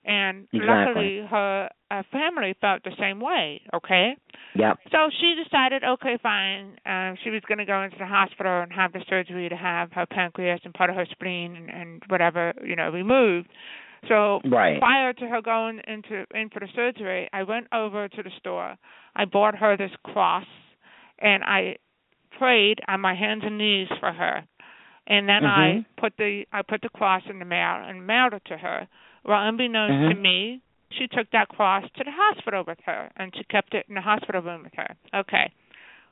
And 0.09 0.47
Exactly. 0.53 0.65
luckily, 0.65 1.27
her, 1.29 1.69
her 1.91 2.03
family 2.11 2.55
felt 2.59 2.83
the 2.83 2.95
same 2.99 3.19
way. 3.19 3.61
Okay, 3.75 4.15
Yep. 4.55 4.77
so 4.91 5.09
she 5.19 5.35
decided, 5.43 5.83
okay, 5.83 6.17
fine. 6.21 6.77
Um, 6.85 7.15
she 7.23 7.29
was 7.29 7.41
going 7.47 7.59
to 7.59 7.65
go 7.65 7.83
into 7.83 7.97
the 7.99 8.07
hospital 8.07 8.61
and 8.61 8.73
have 8.73 8.91
the 8.91 9.03
surgery 9.07 9.47
to 9.49 9.55
have 9.55 9.91
her 9.91 10.05
pancreas 10.07 10.61
and 10.63 10.73
part 10.73 10.89
of 10.89 10.95
her 10.95 11.05
spleen 11.11 11.55
and, 11.55 11.69
and 11.69 12.03
whatever 12.07 12.53
you 12.65 12.75
know 12.75 12.89
removed. 12.89 13.49
So 14.07 14.39
Right. 14.45 14.79
prior 14.79 15.13
to 15.13 15.27
her 15.27 15.41
going 15.41 15.81
into 15.87 16.25
in 16.33 16.49
for 16.49 16.59
the 16.59 16.69
surgery, 16.75 17.29
I 17.33 17.43
went 17.43 17.67
over 17.71 18.07
to 18.07 18.23
the 18.23 18.31
store. 18.39 18.75
I 19.15 19.25
bought 19.25 19.55
her 19.55 19.77
this 19.77 19.91
cross, 20.03 20.45
and 21.19 21.43
I 21.43 21.75
prayed 22.37 22.79
on 22.87 23.01
my 23.01 23.13
hands 23.13 23.43
and 23.45 23.57
knees 23.57 23.89
for 23.99 24.11
her. 24.11 24.43
And 25.07 25.27
then 25.27 25.45
I 25.45 25.73
Mhm. 25.79 25.85
put 25.97 26.13
the 26.17 26.45
I 26.51 26.61
put 26.61 26.81
the 26.81 26.89
cross 26.89 27.23
in 27.29 27.39
the 27.39 27.45
mail 27.45 27.83
and 27.85 28.07
mailed 28.07 28.33
it 28.33 28.45
to 28.45 28.57
her. 28.57 28.87
Well, 29.25 29.47
unbeknownst 29.47 30.09
to 30.09 30.15
Mhm. 30.15 30.21
me, 30.21 30.61
she 30.91 31.07
took 31.07 31.29
that 31.31 31.49
cross 31.49 31.83
to 31.97 32.03
the 32.03 32.11
hospital 32.11 32.63
with 32.65 32.79
her, 32.85 33.09
and 33.17 33.35
she 33.35 33.43
kept 33.45 33.73
it 33.73 33.85
in 33.87 33.95
the 33.95 34.01
hospital 34.01 34.41
room 34.41 34.63
with 34.63 34.73
her. 34.75 34.95
Okay. 35.13 35.51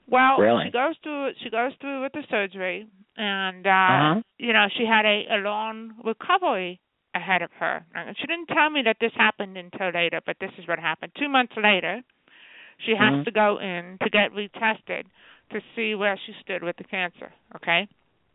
Well, 0.10 0.40
Really? 0.40 0.66
she 0.66 0.72
goes 0.72 0.96
through 1.04 1.34
she 1.44 1.50
goes 1.50 1.74
through 1.82 2.02
with 2.04 2.14
the 2.14 2.24
surgery, 2.30 2.88
and 3.18 3.66
uh, 3.66 3.70
Uh-huh. 3.70 4.22
you 4.38 4.54
know 4.54 4.68
she 4.78 4.86
had 4.86 5.06
a, 5.06 5.26
a 5.32 5.38
long 5.38 5.96
recovery 6.04 6.80
ahead 7.16 7.42
of 7.42 7.52
her. 7.60 7.84
And 7.96 8.16
she 8.18 8.28
didn't 8.28 8.48
tell 8.48 8.70
me 8.70 8.84
that 8.84 8.98
this 9.02 9.12
happened 9.16 9.58
until 9.58 9.90
later, 9.90 10.22
but 10.26 10.38
this 10.40 10.52
is 10.58 10.68
what 10.68 10.80
happened. 10.80 11.12
Two 11.18 11.28
months 11.28 11.54
later, 11.58 12.02
she 12.86 12.92
has 12.92 13.14
Mhm. 13.14 13.26
to 13.26 13.32
go 13.32 13.58
in 13.58 13.98
to 14.04 14.10
get 14.10 14.32
retested 14.34 15.06
to 15.52 15.62
see 15.76 15.96
where 15.96 16.18
she 16.26 16.34
stood 16.42 16.64
with 16.64 16.78
the 16.78 16.84
cancer. 16.84 17.34
Okay. 17.56 17.88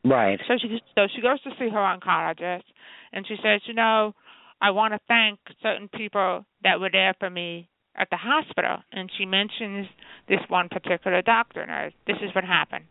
Right. 0.04 0.40
So 0.48 0.58
she 0.58 0.82
so 0.94 1.06
she 1.14 1.22
goes 1.22 1.40
to 1.42 1.50
see 1.58 1.68
her 1.68 1.78
oncologist, 1.78 2.64
and 3.12 3.26
she 3.26 3.36
says, 3.42 3.60
you 3.66 3.74
know, 3.74 4.14
I 4.62 4.70
want 4.70 4.94
to 4.94 5.00
thank 5.08 5.40
certain 5.60 5.88
people 5.88 6.46
that 6.62 6.78
were 6.78 6.88
there 6.90 7.14
for 7.18 7.28
me 7.28 7.68
at 7.96 8.08
the 8.10 8.16
hospital, 8.16 8.78
and 8.92 9.10
she 9.18 9.26
mentions 9.26 9.88
this 10.28 10.38
one 10.48 10.68
particular 10.68 11.20
doctor. 11.20 11.66
Now, 11.66 11.88
this 12.06 12.16
is 12.22 12.32
what 12.32 12.44
happened. 12.44 12.84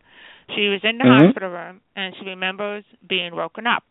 She 0.53 0.67
was 0.67 0.83
in 0.83 0.97
the 0.97 1.05
Mhm. 1.05 1.25
hospital 1.25 1.49
room, 1.49 1.81
and 1.95 2.13
she 2.17 2.25
remembers 2.25 2.83
being 3.07 3.33
woken 3.33 3.65
up. 3.65 3.83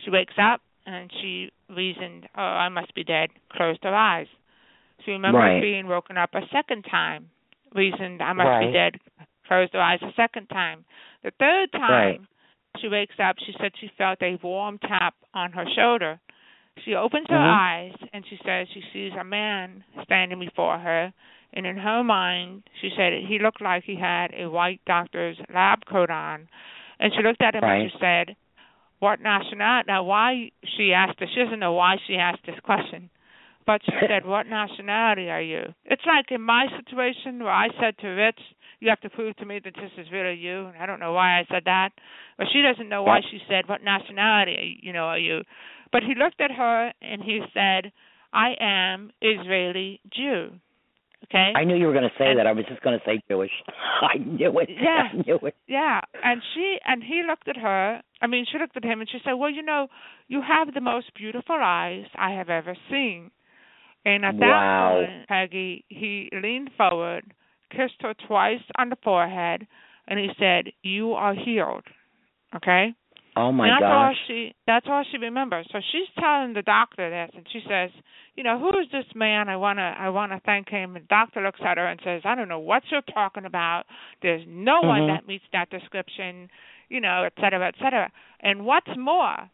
She 0.00 0.10
wakes 0.10 0.34
up, 0.38 0.60
and 0.86 1.10
she 1.12 1.50
reasoned, 1.68 2.28
"Oh, 2.34 2.42
I 2.42 2.68
must 2.68 2.92
be 2.94 3.04
dead." 3.04 3.30
Closed 3.48 3.84
her 3.84 3.94
eyes. 3.94 4.28
She 5.04 5.12
remembers 5.12 5.40
Right. 5.40 5.62
being 5.62 5.86
woken 5.86 6.18
up 6.18 6.34
a 6.34 6.46
second 6.48 6.84
time. 6.84 7.30
Reasoned, 7.72 8.20
"I 8.22 8.32
must 8.32 8.60
be 8.60 8.72
dead." 8.72 8.98
Closed 9.46 9.72
her 9.72 9.80
eyes 9.80 10.02
a 10.02 10.12
second 10.12 10.48
time. 10.48 10.84
The 11.22 11.30
third 11.30 11.70
time, 11.72 11.90
Right. 11.90 12.20
she 12.80 12.88
wakes 12.88 13.18
up. 13.20 13.38
She 13.38 13.52
said 13.52 13.76
she 13.76 13.88
felt 13.88 14.20
a 14.22 14.34
warm 14.36 14.78
tap 14.78 15.14
on 15.32 15.52
her 15.52 15.66
shoulder. 15.70 16.18
She 16.82 16.94
opens 16.94 17.28
her 17.30 17.36
Mhm. 17.36 17.54
eyes 17.54 17.94
and 18.12 18.26
she 18.26 18.36
says 18.44 18.68
she 18.68 18.82
sees 18.92 19.12
a 19.14 19.24
man 19.24 19.84
standing 20.02 20.38
before 20.38 20.78
her. 20.78 21.12
And 21.52 21.66
in 21.66 21.76
her 21.76 22.02
mind, 22.02 22.64
she 22.80 22.90
said 22.90 23.12
he 23.12 23.38
looked 23.38 23.60
like 23.60 23.84
he 23.84 23.94
had 23.94 24.34
a 24.34 24.50
white 24.50 24.80
doctor's 24.84 25.38
lab 25.48 25.84
coat 25.86 26.10
on. 26.10 26.48
And 26.98 27.12
she 27.14 27.22
looked 27.22 27.42
at 27.42 27.54
him 27.54 27.62
and 27.64 27.90
she 27.90 27.98
said, 27.98 28.36
"What 28.98 29.20
nationality?" 29.20 29.86
Now, 29.86 30.02
why 30.02 30.50
she 30.64 30.92
asked 30.92 31.18
this? 31.18 31.30
She 31.30 31.42
doesn't 31.44 31.60
know 31.60 31.72
why 31.72 31.96
she 32.06 32.16
asked 32.16 32.44
this 32.44 32.58
question, 32.60 33.10
but 33.66 33.82
she 33.84 33.92
said, 34.08 34.24
"What 34.24 34.46
nationality 34.48 35.30
are 35.30 35.40
you?" 35.40 35.74
It's 35.84 36.04
like 36.06 36.32
in 36.32 36.42
my 36.42 36.66
situation 36.76 37.42
where 37.42 37.52
I 37.52 37.68
said 37.80 37.96
to 37.98 38.08
Rich, 38.08 38.40
"You 38.80 38.88
have 38.88 39.00
to 39.00 39.10
prove 39.10 39.36
to 39.36 39.46
me 39.46 39.60
that 39.60 39.74
this 39.74 39.92
is 39.96 40.10
really 40.10 40.34
you." 40.34 40.66
And 40.66 40.82
I 40.82 40.86
don't 40.86 41.00
know 41.00 41.12
why 41.12 41.38
I 41.38 41.44
said 41.50 41.64
that, 41.66 41.92
but 42.36 42.48
she 42.52 42.62
doesn't 42.62 42.88
know 42.88 43.02
why 43.04 43.20
she 43.20 43.40
said, 43.48 43.68
"What 43.68 43.82
nationality, 43.82 44.80
you 44.82 44.92
know, 44.92 45.06
are 45.06 45.18
you?" 45.18 45.44
But 45.92 46.02
he 46.02 46.14
looked 46.14 46.40
at 46.40 46.50
her 46.50 46.92
and 47.02 47.22
he 47.22 47.40
said, 47.52 47.92
"I 48.32 48.54
am 48.60 49.10
Israeli 49.20 50.00
Jew." 50.12 50.52
Okay. 51.24 51.52
I 51.56 51.64
knew 51.64 51.74
you 51.74 51.86
were 51.86 51.92
going 51.94 52.04
to 52.04 52.18
say 52.18 52.26
And- 52.30 52.38
that. 52.38 52.46
I 52.46 52.52
was 52.52 52.66
just 52.68 52.82
going 52.82 52.98
to 52.98 53.04
say 53.06 53.18
Jewish. 53.28 53.50
I 54.02 54.18
knew 54.18 54.58
it. 54.58 54.68
Yeah. 54.68 55.08
I 55.10 55.16
knew 55.16 55.38
it. 55.42 55.56
Yeah, 55.66 56.00
and 56.22 56.42
she 56.54 56.78
and 56.84 57.02
he 57.02 57.22
looked 57.26 57.48
at 57.48 57.56
her. 57.56 58.02
I 58.20 58.26
mean, 58.26 58.44
she 58.50 58.58
looked 58.58 58.76
at 58.76 58.84
him 58.84 59.00
and 59.00 59.08
she 59.08 59.18
said, 59.24 59.32
"Well, 59.34 59.50
you 59.50 59.62
know, 59.62 59.88
you 60.28 60.42
have 60.42 60.74
the 60.74 60.80
most 60.82 61.14
beautiful 61.14 61.56
eyes 61.58 62.06
I 62.16 62.32
have 62.32 62.50
ever 62.50 62.76
seen." 62.90 63.30
And 64.06 64.22
at 64.26 64.38
that 64.38 64.46
Wow. 64.46 65.04
point, 65.06 65.28
Peggy, 65.28 65.84
he 65.88 66.28
leaned 66.30 66.70
forward, 66.76 67.24
kissed 67.70 68.02
her 68.02 68.12
twice 68.12 68.60
on 68.76 68.90
the 68.90 68.96
forehead, 69.02 69.66
and 70.06 70.18
he 70.18 70.28
said, 70.38 70.72
"You 70.82 71.14
are 71.14 71.32
healed." 71.34 71.84
Okay. 72.54 72.92
Oh 73.36 73.50
my 73.50 73.66
and 73.68 73.82
that's 73.82 73.90
all 73.90 74.08
gosh. 74.10 74.16
she 74.28 74.54
that's 74.66 74.86
all 74.88 75.04
she 75.10 75.18
remembers. 75.18 75.66
So 75.72 75.80
she's 75.92 76.08
telling 76.20 76.52
the 76.54 76.62
doctor 76.62 77.10
this 77.10 77.30
and 77.36 77.46
she 77.52 77.60
says, 77.68 77.90
You 78.36 78.44
know, 78.44 78.58
who 78.58 78.68
is 78.78 78.86
this 78.92 79.06
man? 79.14 79.48
I 79.48 79.56
wanna 79.56 79.94
I 79.98 80.08
wanna 80.10 80.40
thank 80.44 80.68
him 80.68 80.94
and 80.96 81.04
the 81.04 81.08
doctor 81.08 81.42
looks 81.42 81.60
at 81.64 81.76
her 81.78 81.86
and 81.86 81.98
says, 82.04 82.22
I 82.24 82.34
don't 82.34 82.48
know 82.48 82.60
what 82.60 82.82
you're 82.90 83.02
talking 83.02 83.44
about. 83.44 83.84
There's 84.22 84.44
no 84.46 84.82
one 84.82 85.02
Mhm. 85.02 85.08
that 85.08 85.26
meets 85.26 85.44
that 85.52 85.70
description, 85.70 86.48
you 86.88 87.00
know, 87.00 87.24
et 87.24 87.32
cetera, 87.40 87.66
et 87.66 87.74
cetera. 87.82 88.10
And 88.40 88.64
what's 88.64 88.96
more, 88.96 89.50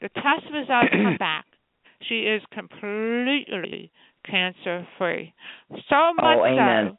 the 0.00 0.08
test 0.10 0.46
results 0.52 0.90
come 0.92 1.16
back. 1.18 1.46
She 2.08 2.20
is 2.26 2.42
completely 2.52 3.90
cancer 4.30 4.86
free. 4.98 5.32
So 5.88 6.12
much 6.14 6.38
Oh, 6.38 6.44
amen. 6.46 6.90
so 6.90 6.98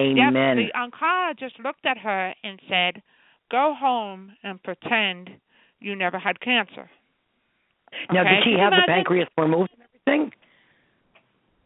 Amen. 0.00 0.56
Yep, 0.56 0.72
the 0.72 0.78
oncologist 0.78 1.62
looked 1.62 1.84
at 1.86 1.98
her 1.98 2.34
and 2.42 2.58
said, 2.68 3.02
"Go 3.50 3.74
home 3.78 4.32
and 4.42 4.62
pretend 4.62 5.30
you 5.82 5.96
never 5.96 6.18
had 6.18 6.40
cancer." 6.40 6.88
now, 8.10 8.22
okay, 8.22 8.36
did 8.36 8.44
she 8.44 8.58
have 8.58 8.72
the 8.72 8.82
pancreas 8.86 9.28
removed 9.36 9.70
and 9.74 9.82
everything? 9.82 10.32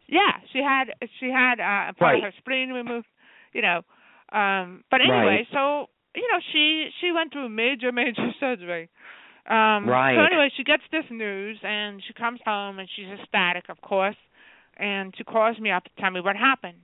Yeah, 0.09 0.39
she 0.53 0.59
had 0.59 0.95
she 1.19 1.31
had 1.31 1.61
uh 1.61 1.93
part 1.95 2.15
Right. 2.15 2.25
of 2.25 2.33
her 2.33 2.33
spleen 2.39 2.71
removed, 2.71 3.07
you 3.53 3.63
know. 3.63 3.83
Um 4.33 4.85
but 4.91 5.01
anyway, 5.01 5.43
Right. 5.43 5.47
so 5.53 5.87
you 6.15 6.27
know, 6.33 6.41
she 6.53 6.91
she 7.01 7.13
went 7.13 7.33
through 7.33 7.49
major 7.49 7.93
major 8.03 8.31
surgery. 8.39 8.89
Um 9.49 9.87
Right. 9.87 10.17
so 10.17 10.23
anyway, 10.25 10.51
she 10.57 10.65
gets 10.65 10.83
this 10.91 11.05
news 11.11 11.59
and 11.63 12.03
she 12.07 12.13
comes 12.13 12.41
home 12.45 12.79
and 12.79 12.89
she's 12.95 13.07
ecstatic, 13.21 13.69
of 13.69 13.81
course, 13.81 14.17
and 14.77 15.15
she 15.17 15.25
calls 15.25 15.59
me 15.59 15.71
up 15.71 15.85
to 15.85 15.91
tell 15.99 16.11
me 16.11 16.21
what 16.21 16.37
happened. 16.37 16.79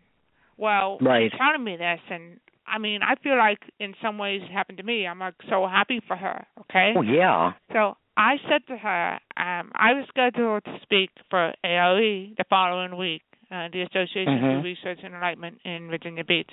Well, 0.56 0.98
Right. 1.00 1.30
she's 1.30 1.38
telling 1.38 1.64
me 1.64 1.76
this 1.76 2.00
and 2.10 2.38
I 2.72 2.78
mean, 2.78 3.00
I 3.02 3.16
feel 3.22 3.36
like 3.36 3.58
in 3.78 3.94
some 4.00 4.16
ways 4.16 4.40
it 4.42 4.50
happened 4.50 4.78
to 4.78 4.84
me. 4.84 5.06
I'm 5.06 5.18
like 5.18 5.34
so 5.50 5.68
happy 5.68 6.00
for 6.08 6.16
her, 6.16 6.46
okay? 6.60 6.94
Oh 6.96 7.02
yeah. 7.02 7.52
So 7.72 7.98
I 8.16 8.36
said 8.48 8.66
to 8.68 8.78
her, 8.78 9.12
um, 9.36 9.70
I 9.74 9.92
was 9.92 10.06
scheduled 10.08 10.64
to 10.64 10.78
speak 10.82 11.10
for 11.28 11.52
ARE 11.62 12.00
the 12.00 12.44
following 12.48 12.96
week, 12.96 13.22
uh, 13.50 13.68
the 13.72 13.82
Association 13.82 14.38
Mhm. 14.40 14.56
for 14.56 14.60
Research 14.62 15.00
and 15.02 15.14
Enlightenment 15.14 15.60
in 15.64 15.90
Virginia 15.90 16.24
Beach. 16.24 16.50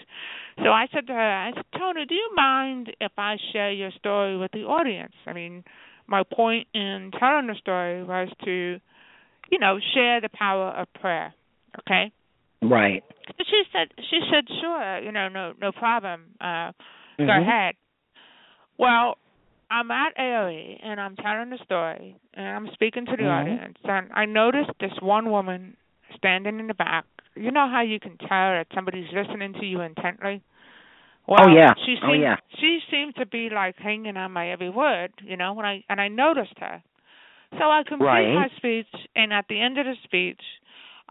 So 0.57 0.73
I 0.73 0.87
said 0.87 1.07
to 1.07 1.13
her, 1.13 1.31
I 1.47 1.53
said, 1.53 1.65
Tony, 1.77 2.05
do 2.05 2.15
you 2.15 2.35
mind 2.35 2.93
if 2.99 3.13
I 3.17 3.37
share 3.53 3.71
your 3.71 3.91
story 3.91 4.35
with 4.35 4.51
the 4.51 4.65
audience? 4.65 5.15
I 5.25 5.31
mean, 5.31 5.63
my 6.07 6.23
point 6.23 6.67
in 6.73 7.11
telling 7.17 7.47
the 7.47 7.55
story 7.55 8.03
was 8.03 8.29
to, 8.43 8.79
you 9.49 9.59
know, 9.59 9.79
share 9.93 10.19
the 10.19 10.29
power 10.29 10.67
of 10.71 10.91
prayer. 10.93 11.33
Okay. 11.79 12.11
Right. 12.61 13.03
So 13.27 13.43
she 13.49 13.63
said, 13.71 13.87
she 14.09 14.19
said, 14.31 14.45
sure, 14.59 14.99
you 14.99 15.11
know, 15.11 15.29
no, 15.29 15.53
no 15.61 15.71
problem. 15.71 16.25
Uh, 16.41 16.71
Go 17.17 17.25
Mhm. 17.25 17.41
ahead. 17.41 17.75
Well, 18.77 19.17
I'm 19.69 19.91
at 19.91 20.13
ARE 20.17 20.77
and 20.81 20.99
I'm 20.99 21.15
telling 21.17 21.49
the 21.49 21.57
story 21.59 22.15
and 22.33 22.47
I'm 22.47 22.71
speaking 22.73 23.05
to 23.05 23.15
the 23.15 23.23
Mhm. 23.23 23.41
audience 23.41 23.77
and 23.83 24.09
I 24.13 24.25
noticed 24.25 24.71
this 24.79 24.99
one 25.01 25.29
woman 25.29 25.75
standing 26.15 26.59
in 26.59 26.67
the 26.67 26.73
back. 26.73 27.05
You 27.35 27.51
know 27.51 27.67
how 27.67 27.81
you 27.81 27.99
can 27.99 28.17
tell 28.17 28.51
that 28.51 28.67
somebody's 28.73 29.11
listening 29.11 29.53
to 29.53 29.65
you 29.65 29.81
intently? 29.81 30.41
Well, 31.27 31.49
Oh, 31.49 31.53
yeah. 31.53 31.73
She 31.85 31.97
Oh, 32.01 32.07
seemed, 32.07 32.23
yeah. 32.23 32.37
She 32.57 32.81
seemed 32.89 33.15
to 33.17 33.25
be 33.25 33.49
like 33.49 33.77
hanging 33.77 34.17
on 34.17 34.31
my 34.31 34.49
every 34.49 34.69
word, 34.69 35.11
you 35.21 35.37
know, 35.37 35.53
when 35.53 35.65
I 35.65 35.83
and 35.89 36.01
I 36.01 36.07
noticed 36.07 36.57
her. 36.59 36.81
So 37.57 37.69
I 37.69 37.83
complete 37.83 38.05
Right. 38.05 38.33
my 38.33 38.49
speech 38.57 38.87
and 39.15 39.31
at 39.33 39.47
the 39.47 39.59
end 39.59 39.77
of 39.77 39.85
the 39.85 39.95
speech, 40.03 40.41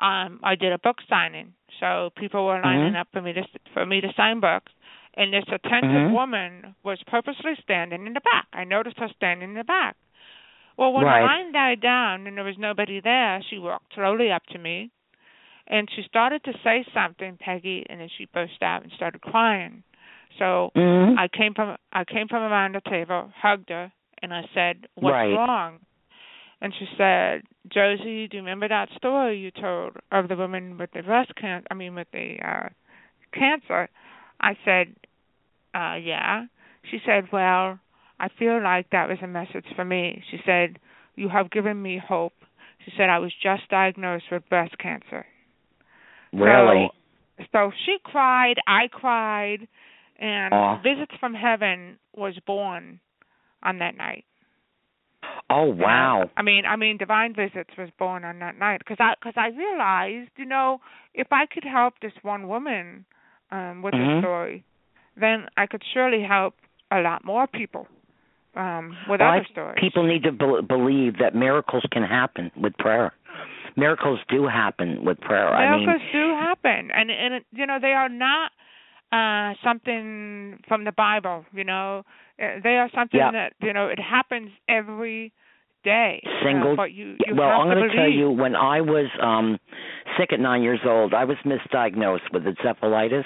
um 0.01 0.41
I 0.43 0.55
did 0.55 0.73
a 0.73 0.79
book 0.79 0.99
signing. 1.09 1.55
So 1.81 2.11
people 2.17 2.47
were 2.47 2.61
lining 2.61 2.95
Mhm. 2.95 3.01
up 3.01 3.09
for 3.13 3.23
me 3.23 3.33
to 3.33 3.43
for 3.73 3.87
me 3.87 4.01
to 4.01 4.13
sign 4.17 4.41
books 4.41 4.73
and 5.15 5.33
this 5.33 5.45
attentive 5.49 6.07
Mhm. 6.07 6.13
woman 6.13 6.75
was 6.85 7.03
purposely 7.07 7.57
standing 7.63 8.07
in 8.07 8.15
the 8.15 8.21
back. 8.21 8.47
I 8.53 8.65
noticed 8.65 8.99
her 8.99 9.09
standing 9.17 9.51
in 9.51 9.55
the 9.57 9.65
back. 9.65 9.97
Well, 10.77 10.93
when 10.93 11.05
Right. 11.05 11.23
the 11.23 11.27
line 11.27 11.53
died 11.53 11.81
down 11.81 12.27
and 12.27 12.37
there 12.37 12.45
was 12.45 12.57
nobody 12.57 13.01
there, 13.01 13.43
she 13.43 13.59
walked 13.59 13.95
slowly 13.95 14.31
up 14.31 14.47
to 14.47 14.59
me, 14.59 14.91
and 15.67 15.91
she 15.91 16.03
started 16.05 16.45
to 16.45 16.53
say 16.63 16.85
something, 16.95 17.37
Peggy, 17.37 17.85
and 17.89 18.01
then 18.01 18.09
she 18.17 18.27
burst 18.27 18.63
out 18.63 18.85
and 18.85 18.93
started 18.93 19.21
crying. 19.21 19.83
So 20.39 20.71
Mhm. 20.77 21.19
I 21.19 21.27
came 21.27 21.53
from 21.55 21.77
I 21.93 22.05
came 22.05 22.29
from 22.29 22.43
around 22.45 22.77
the 22.77 22.81
table, 22.83 23.33
hugged 23.35 23.71
her, 23.71 23.91
and 24.23 24.33
I 24.33 24.49
said, 24.55 24.87
"What's 24.95 25.15
Right. 25.15 25.35
wrong?" 25.35 25.81
And 26.61 26.73
she 26.79 26.87
said, 26.97 27.43
"Josie, 27.69 28.29
do 28.29 28.37
you 28.37 28.43
remember 28.43 28.69
that 28.69 28.89
story 28.97 29.39
you 29.39 29.51
told 29.51 29.97
of 30.11 30.29
the 30.29 30.37
woman 30.37 30.77
with 30.79 30.91
the 30.93 31.03
breast 31.03 31.33
cancer? 31.37 31.67
I 31.71 31.75
mean, 31.75 31.95
with 31.95 32.09
the 32.13 32.37
uh 32.45 32.69
cancer?" 33.33 33.89
I 34.41 34.57
said, 34.65 34.95
uh, 35.75 35.97
yeah. 35.97 36.45
She 36.91 36.99
said, 37.05 37.25
Well, 37.33 37.79
I 38.19 38.29
feel 38.39 38.63
like 38.63 38.91
that 38.91 39.09
was 39.09 39.19
a 39.23 39.27
message 39.27 39.67
for 39.77 39.85
me. 39.85 40.23
She 40.31 40.39
said, 40.45 40.79
You 41.17 41.29
have 41.29 41.51
given 41.51 41.81
me 41.81 42.01
hope. 42.05 42.33
She 42.85 42.93
said, 42.97 43.11
I 43.11 43.19
was 43.19 43.33
just 43.43 43.69
diagnosed 43.69 44.25
with 44.31 44.49
breast 44.49 44.77
cancer. 44.79 45.27
Really? 46.33 46.91
So, 47.39 47.45
so 47.53 47.71
she 47.85 47.97
cried, 48.03 48.55
I 48.67 48.89
cried, 48.91 49.69
and 50.19 50.55
Aw. 50.55 50.83
Visits 50.83 51.13
from 51.21 51.35
Heaven 51.35 51.99
was 52.17 52.35
born 52.47 53.01
on 53.63 53.79
that 53.79 53.97
night. 53.97 54.25
Oh 55.51 55.65
wow. 55.65 56.31
I 56.37 56.43
mean, 56.43 56.65
I 56.67 56.77
mean, 56.77 56.97
Divine 56.99 57.35
Visits 57.35 57.71
was 57.77 57.89
born 57.99 58.25
on 58.25 58.39
that 58.41 58.59
night 58.59 58.81
because 58.81 58.99
I 59.01 59.15
because 59.19 59.35
I 59.37 59.49
realized, 59.49 60.31
you 60.37 60.47
know, 60.47 60.81
if 61.15 61.29
I 61.31 61.47
could 61.47 61.65
help 61.65 61.95
this 62.01 62.13
one 62.23 62.49
woman 62.49 63.05
um 63.51 63.83
with 63.83 63.93
the 63.93 64.21
story, 64.21 64.65
then 65.17 65.47
I 65.57 65.67
could 65.67 65.83
surely 65.95 66.23
help 66.23 66.55
a 66.91 67.01
lot 67.01 67.25
more 67.25 67.47
people 67.47 67.87
um 68.57 68.97
with 69.09 69.21
Well, 69.21 69.33
other 69.33 69.47
stories. 69.51 69.79
People 69.81 70.07
need 70.07 70.23
to 70.25 70.33
be- 70.33 70.63
believe 70.67 71.19
that 71.19 71.35
miracles 71.35 71.85
can 71.93 72.03
happen 72.03 72.51
with 72.57 72.77
prayer. 72.79 73.13
Miracles 73.77 74.19
do 74.29 74.47
happen 74.47 75.05
with 75.05 75.21
prayer. 75.21 75.49
I 75.49 75.77
mean, 75.77 75.87
Miracles 75.87 76.11
do 76.13 76.31
happen, 76.31 76.91
and 76.93 77.11
and 77.11 77.35
it, 77.35 77.47
you 77.53 77.67
know 77.67 77.79
they 77.81 77.93
are 77.93 78.09
not 78.09 78.51
uh 79.13 79.55
something 79.63 80.59
from 80.67 80.85
the 80.85 80.93
Bible. 80.93 81.45
You 81.53 81.65
know, 81.65 82.03
they 82.39 82.77
are 82.79 82.89
something 82.95 83.19
Yeah. 83.19 83.31
that 83.33 83.53
you 83.61 83.73
know 83.73 83.87
it 83.89 83.99
happens 83.99 84.51
every 84.69 85.33
day. 85.85 86.21
uh, 86.27 86.43
Single- 86.43 86.87
you 86.87 87.17
you 87.27 87.35
well, 87.35 87.61
I'm 87.61 87.69
going 87.71 87.89
to 87.89 87.97
tell 87.97 88.09
you, 88.09 88.31
when 88.31 88.57
I 88.57 88.81
was 88.81 89.07
um 89.21 89.59
sick 90.17 90.33
at 90.33 90.41
nine 90.41 90.63
years 90.63 90.81
old, 90.85 91.15
I 91.15 91.25
was 91.25 91.37
misdiagnosed 91.45 92.33
with 92.33 92.45
encephalitis, 92.45 93.25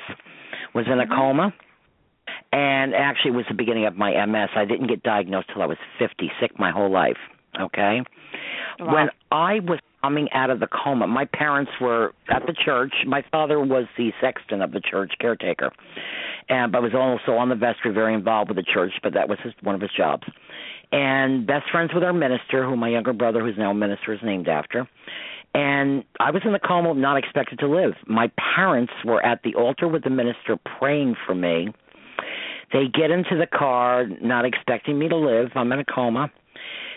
was 0.74 0.86
in 0.86 1.00
a 1.00 1.06
Mhm. 1.06 1.14
coma, 1.16 1.52
and 2.52 2.94
actually 2.94 3.30
it 3.32 3.34
was 3.36 3.46
the 3.46 3.54
beginning 3.54 3.86
of 3.86 3.96
my 3.96 4.12
MS. 4.12 4.50
I 4.54 4.64
didn't 4.64 4.86
get 4.88 5.02
diagnosed 5.02 5.48
till 5.52 5.62
I 5.62 5.66
was 5.66 5.78
50, 5.98 6.30
sick 6.40 6.58
my 6.58 6.70
whole 6.70 6.90
life. 6.90 7.18
Okay. 7.58 8.02
Wow. 8.80 8.94
When 8.94 9.10
I 9.30 9.60
was 9.60 9.78
coming 10.02 10.28
out 10.32 10.50
of 10.50 10.60
the 10.60 10.66
coma, 10.66 11.06
my 11.06 11.24
parents 11.24 11.70
were 11.80 12.12
at 12.28 12.42
the 12.46 12.54
church. 12.64 12.92
My 13.06 13.24
father 13.30 13.60
was 13.60 13.86
the 13.96 14.10
sexton 14.20 14.60
of 14.60 14.72
the 14.72 14.80
church, 14.80 15.12
caretaker, 15.20 15.70
and 16.48 16.72
but 16.72 16.82
was 16.82 16.92
also 16.94 17.38
on 17.38 17.48
the 17.48 17.54
vestry, 17.54 17.92
very 17.92 18.14
involved 18.14 18.48
with 18.48 18.56
the 18.56 18.64
church. 18.72 18.92
But 19.02 19.14
that 19.14 19.28
was 19.28 19.38
his, 19.42 19.52
one 19.62 19.74
of 19.74 19.80
his 19.80 19.90
jobs. 19.96 20.24
And 20.90 21.46
best 21.46 21.70
friends 21.70 21.92
with 21.94 22.02
our 22.02 22.12
minister, 22.12 22.64
who 22.64 22.76
my 22.76 22.88
younger 22.88 23.12
brother, 23.12 23.40
who's 23.40 23.56
now 23.56 23.70
a 23.70 23.74
minister, 23.74 24.12
is 24.12 24.20
named 24.22 24.48
after. 24.48 24.88
And 25.54 26.04
I 26.18 26.30
was 26.30 26.42
in 26.44 26.52
the 26.52 26.58
coma, 26.58 26.94
not 26.94 27.16
expected 27.16 27.58
to 27.60 27.68
live. 27.68 27.92
My 28.06 28.30
parents 28.54 28.92
were 29.04 29.24
at 29.24 29.42
the 29.42 29.54
altar 29.54 29.86
with 29.86 30.04
the 30.04 30.10
minister 30.10 30.58
praying 30.78 31.16
for 31.26 31.34
me. 31.34 31.68
They 32.72 32.86
get 32.86 33.10
into 33.10 33.36
the 33.38 33.46
car, 33.46 34.06
not 34.22 34.46
expecting 34.46 34.98
me 34.98 35.08
to 35.08 35.16
live. 35.16 35.50
I'm 35.54 35.70
in 35.72 35.78
a 35.78 35.84
coma. 35.84 36.30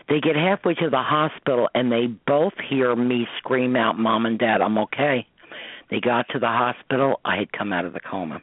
They 0.07 0.19
get 0.19 0.35
halfway 0.35 0.75
to 0.75 0.89
the 0.89 1.01
hospital 1.01 1.67
and 1.73 1.91
they 1.91 2.07
both 2.27 2.53
hear 2.69 2.95
me 2.95 3.27
scream 3.39 3.75
out, 3.75 3.97
Mom 3.97 4.25
and 4.25 4.37
Dad, 4.37 4.61
I'm 4.61 4.77
okay. 4.77 5.25
They 5.89 5.99
got 5.99 6.27
to 6.29 6.39
the 6.39 6.47
hospital. 6.47 7.19
I 7.25 7.37
had 7.37 7.51
come 7.51 7.73
out 7.73 7.85
of 7.85 7.93
the 7.93 7.99
coma. 7.99 8.41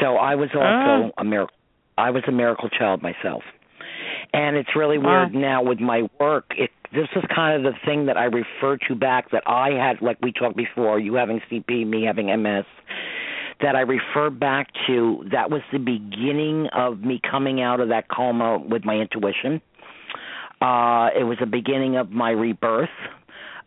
So 0.00 0.16
I 0.16 0.34
was 0.34 0.50
also 0.54 1.12
ah. 1.16 1.20
a 1.20 1.24
miracle. 1.24 1.54
I 1.98 2.10
was 2.10 2.22
a 2.28 2.32
miracle 2.32 2.68
child 2.68 3.02
myself. 3.02 3.42
And 4.32 4.56
it's 4.56 4.76
really 4.76 4.98
Wow. 4.98 5.20
weird 5.20 5.34
now 5.34 5.62
with 5.62 5.80
my 5.80 6.08
work. 6.20 6.52
It 6.56 6.70
this 6.92 7.08
is 7.16 7.24
kind 7.34 7.56
of 7.56 7.72
the 7.72 7.78
thing 7.84 8.06
that 8.06 8.16
I 8.16 8.24
refer 8.24 8.76
to 8.88 8.94
back 8.94 9.30
that 9.30 9.42
I 9.46 9.70
had 9.70 10.00
like 10.02 10.18
we 10.22 10.32
talked 10.32 10.56
before, 10.56 10.98
you 10.98 11.14
having 11.14 11.40
CP, 11.50 11.86
me 11.86 12.04
having 12.04 12.26
MS, 12.26 12.64
that 13.60 13.74
I 13.74 13.80
refer 13.80 14.30
back 14.30 14.68
to 14.86 15.24
that 15.32 15.50
was 15.50 15.62
the 15.72 15.78
beginning 15.78 16.68
of 16.74 17.00
me 17.00 17.20
coming 17.28 17.62
out 17.62 17.80
of 17.80 17.88
that 17.88 18.08
coma 18.08 18.58
with 18.58 18.84
my 18.84 18.94
intuition. 18.96 19.60
Uh, 20.60 21.08
it 21.18 21.24
was 21.24 21.38
the 21.40 21.46
beginning 21.46 21.96
of 21.96 22.10
my 22.10 22.30
rebirth 22.30 22.88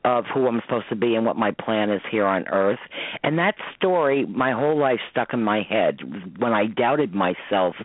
of 0.05 0.25
who 0.33 0.47
I'm 0.47 0.61
supposed 0.61 0.87
to 0.89 0.95
be 0.95 1.15
and 1.15 1.25
what 1.25 1.35
my 1.35 1.51
plan 1.51 1.91
is 1.91 2.01
here 2.09 2.25
on 2.25 2.47
earth. 2.47 2.79
And 3.23 3.37
that 3.37 3.55
story, 3.75 4.25
my 4.25 4.53
whole 4.53 4.79
life 4.79 4.99
stuck 5.11 5.33
in 5.33 5.43
my 5.43 5.61
head 5.61 5.99
when 6.37 6.53
I 6.53 6.67
doubted 6.67 7.13
myself 7.13 7.75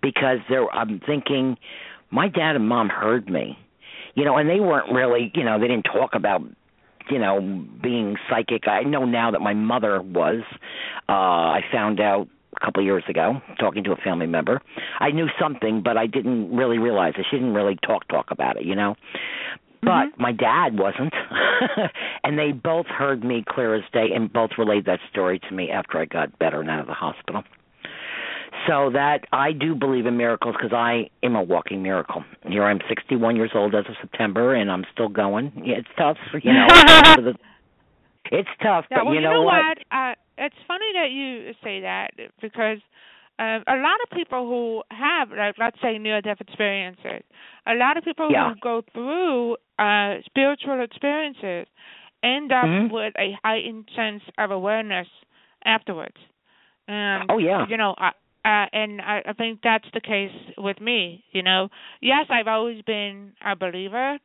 because 0.00 0.38
there 0.48 0.70
I'm 0.72 1.00
thinking 1.04 1.56
my 2.10 2.28
dad 2.28 2.56
and 2.56 2.68
mom 2.68 2.88
heard 2.88 3.28
me. 3.28 3.58
You 4.14 4.24
know, 4.24 4.36
and 4.36 4.48
they 4.48 4.60
weren't 4.60 4.92
really, 4.92 5.30
you 5.34 5.44
know, 5.44 5.60
they 5.60 5.68
didn't 5.68 5.84
talk 5.84 6.14
about 6.14 6.42
you 7.10 7.18
know 7.18 7.40
being 7.82 8.16
psychic. 8.28 8.68
I 8.68 8.82
know 8.82 9.04
now 9.04 9.30
that 9.30 9.40
my 9.40 9.54
mother 9.54 10.00
was. 10.02 10.42
Uh 11.08 11.12
i 11.58 11.60
found 11.72 12.00
out 12.00 12.28
a 12.56 12.64
couple 12.64 12.80
of 12.82 12.86
years 12.86 13.04
ago 13.08 13.40
talking 13.58 13.84
to 13.84 13.92
a 13.92 13.96
family 13.96 14.26
member. 14.26 14.60
I 15.00 15.10
knew 15.10 15.28
something 15.40 15.82
but 15.82 15.96
i 15.96 16.06
didn't 16.06 16.54
really 16.54 16.78
realize 16.78 17.14
it. 17.18 17.26
She 17.30 17.36
didn't 17.36 17.54
really 17.54 17.76
talk 17.86 18.06
talk 18.08 18.30
about 18.30 18.56
it 18.56 18.64
you 18.64 18.74
know? 18.74 18.94
But 19.82 20.08
Mm-hmm. 20.08 20.22
my 20.22 20.32
dad 20.32 20.78
wasn't. 20.78 21.14
And 22.24 22.38
they 22.38 22.52
both 22.52 22.86
heard 22.86 23.24
me 23.24 23.44
clear 23.48 23.74
as 23.74 23.82
day 23.92 24.08
and 24.14 24.30
both 24.32 24.50
relayed 24.58 24.84
that 24.86 25.00
story 25.10 25.38
to 25.48 25.54
me 25.54 25.70
after 25.70 25.98
i 25.98 26.04
got 26.04 26.38
better 26.38 26.60
and 26.60 26.68
out 26.70 26.80
of 26.80 26.86
the 26.86 26.92
hospital 26.94 27.42
so 28.68 28.90
that 28.92 29.20
i 29.32 29.50
do 29.52 29.74
believe 29.74 30.06
in 30.06 30.16
miracles 30.16 30.54
because 30.56 30.72
i 30.72 31.08
am 31.22 31.34
a 31.34 31.42
walking 31.42 31.82
miracle 31.82 32.22
here 32.46 32.62
i'm 32.64 32.80
sixty 32.88 33.16
one 33.16 33.34
years 33.34 33.50
old 33.54 33.74
as 33.74 33.84
of 33.88 33.94
september 34.00 34.54
and 34.54 34.70
i'm 34.70 34.84
still 34.92 35.08
going 35.08 35.50
yeah, 35.64 35.76
it's 35.78 35.88
tough 35.96 36.18
you 36.42 36.52
know 36.52 36.66
it's 38.30 38.48
tough 38.62 38.84
Yeah, 38.90 38.98
but 38.98 39.06
well, 39.06 39.14
you 39.14 39.20
know, 39.20 39.42
what, 39.42 39.64
what? 39.64 39.78
Uh, 39.90 40.14
it's 40.36 40.56
funny 40.66 40.86
that 40.94 41.10
you 41.10 41.52
say 41.64 41.80
that 41.80 42.10
because 42.40 42.78
uh, 43.38 43.60
a 43.66 43.76
lot 43.76 43.98
of 44.04 44.10
people 44.16 44.46
who 44.46 44.82
have, 44.94 45.30
like, 45.30 45.54
let's 45.58 45.76
say, 45.80 45.96
near-death 45.98 46.40
experiences, 46.40 47.22
a 47.66 47.74
lot 47.74 47.96
of 47.96 48.04
people 48.04 48.30
Yeah. 48.30 48.50
who 48.52 48.60
go 48.60 48.82
through 48.92 49.56
uh, 49.78 50.16
spiritual 50.26 50.82
experiences 50.82 51.66
end 52.22 52.52
up 52.52 52.66
Mhm. 52.66 52.90
with 52.90 53.14
a 53.16 53.38
heightened 53.44 53.88
sense 53.94 54.22
of 54.38 54.50
awareness 54.50 55.08
afterwards. 55.64 56.16
And 56.88 57.30
Oh, 57.30 57.38
yeah. 57.38 57.66
you 57.68 57.76
know, 57.76 57.94
I, 57.96 58.12
uh, 58.48 58.66
and 58.72 59.02
I, 59.02 59.22
I 59.28 59.34
think 59.34 59.60
that's 59.62 59.86
the 59.94 60.00
case 60.00 60.32
with 60.58 60.80
me. 60.80 61.24
You 61.32 61.42
know, 61.42 61.68
yes, 62.00 62.26
I've 62.30 62.48
always 62.48 62.82
been 62.82 63.32
a 63.44 63.56
believer, 63.56 64.18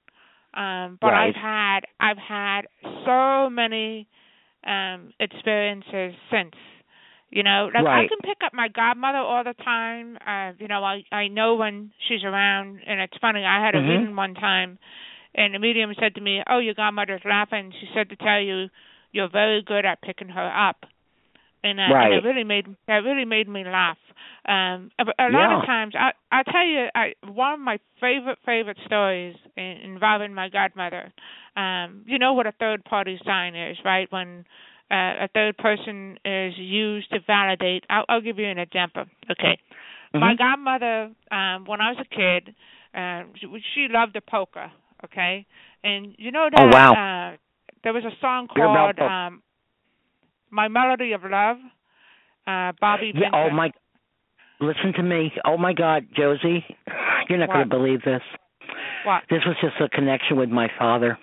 um, 0.56 0.98
but 1.02 1.14
Right. 1.14 1.36
I've 1.36 1.36
had 1.36 1.82
I've 2.00 2.18
had 2.18 2.62
so 3.06 3.50
many 3.50 4.08
um 4.66 5.14
experiences 5.20 6.16
since. 6.32 6.56
You 7.32 7.44
know, 7.44 7.70
like 7.74 7.88
I 7.92 8.04
can 8.08 8.20
pick 8.24 8.38
up 8.46 8.54
my 8.54 8.70
godmother 8.70 9.18
all 9.20 9.44
the 9.44 9.56
time. 9.64 10.18
Uh, 10.26 10.54
you 10.60 10.68
know, 10.68 10.84
I 10.84 11.04
I 11.12 11.28
know 11.28 11.56
when 11.56 11.92
she's 12.08 12.24
around, 12.24 12.80
and 12.88 13.02
it's 13.02 13.18
funny. 13.22 13.44
I 13.46 13.64
had 13.66 13.76
a 13.76 13.80
Mhm. 13.80 13.88
reading 13.90 14.16
one 14.16 14.36
time, 14.36 14.78
and 15.36 15.54
the 15.54 15.60
medium 15.60 15.94
said 16.00 16.16
to 16.16 16.22
me, 16.22 16.44
"Oh, 16.48 16.60
your 16.60 16.76
godmother's 16.76 17.26
laughing." 17.26 17.72
She 17.80 17.90
said 17.94 18.10
to 18.10 18.16
tell 18.18 18.40
you, 18.42 18.70
"You're 19.12 19.30
very 19.30 19.62
good 19.64 19.86
at 19.86 20.02
picking 20.02 20.30
her 20.30 20.48
up." 20.70 20.86
And, 21.64 21.80
uh, 21.80 21.84
and 21.84 21.94
Right. 21.94 22.14
it 22.14 22.24
really 22.24 22.44
made 22.44 22.68
that 22.88 22.98
really 23.04 23.26
made 23.26 23.48
me 23.48 23.64
laugh. 23.64 23.98
Um, 24.48 24.92
a, 25.00 25.04
a 25.20 25.30
lot 25.30 25.50
Yeah. 25.50 25.60
of 25.60 25.66
times, 25.66 25.94
I 25.98 26.12
I 26.32 26.44
tell 26.44 26.66
you, 26.66 26.88
I 26.96 27.14
one 27.26 27.54
of 27.54 27.60
my 27.60 27.80
favorite 28.00 28.38
favorite 28.46 28.78
stories 28.86 29.36
in, 29.58 29.64
involving 29.64 30.34
my 30.34 30.50
godmother. 30.50 31.12
Um, 31.56 32.04
you 32.06 32.20
know 32.20 32.34
what 32.34 32.48
a 32.48 32.52
third 32.60 32.84
party 32.86 33.20
sign 33.26 33.56
is, 33.56 33.78
right? 33.86 34.12
When 34.12 34.46
uh, 34.92 35.26
a 35.26 35.30
third 35.34 35.58
person 35.58 36.18
is 36.26 36.54
used 36.58 37.10
to 37.12 37.20
validate. 37.26 37.84
I'll, 37.90 38.06
I'll 38.10 38.22
give 38.22 38.38
you 38.40 38.48
an 38.48 38.58
example. 38.60 39.06
Okay, 39.32 39.58
my 40.16 40.34
Mhm. 40.34 40.38
godmother, 40.38 41.12
um, 41.32 41.66
when 41.66 41.82
I 41.82 41.92
was 41.92 41.98
a 42.00 42.16
kid, 42.16 42.56
uh, 42.94 43.24
she, 43.40 43.48
she 43.74 43.88
loved 43.90 44.14
the 44.14 44.22
polka. 44.22 44.72
Okay, 45.04 45.46
and 45.84 46.14
you 46.18 46.32
know 46.32 46.50
that 46.52 46.62
Oh, 46.62 46.68
wow. 46.72 46.94
uh, 46.94 47.38
there 47.84 47.94
was 47.94 48.04
a 48.06 48.16
song 48.22 48.48
called 48.48 49.00
um, 49.00 49.42
"My 50.54 50.68
Melody 50.68 51.14
of 51.14 51.24
Love." 51.24 51.58
Uh, 52.46 52.72
Bobby 52.80 53.12
Yeah. 53.16 53.30
Oh 53.34 53.50
my. 53.50 53.72
Listen 54.60 54.94
to 54.94 55.04
me. 55.04 55.32
Oh 55.46 55.58
my 55.58 55.74
God, 55.74 56.08
Josie, 56.16 56.64
you're 57.28 57.40
not 57.40 57.50
going 57.50 57.68
to 57.68 57.76
believe 57.76 58.02
this. 58.04 58.22
What? 59.04 59.24
This 59.30 59.42
was 59.46 59.56
just 59.62 59.76
a 59.82 59.90
connection 59.90 60.38
with 60.38 60.50
my 60.50 60.70
father. 60.80 61.18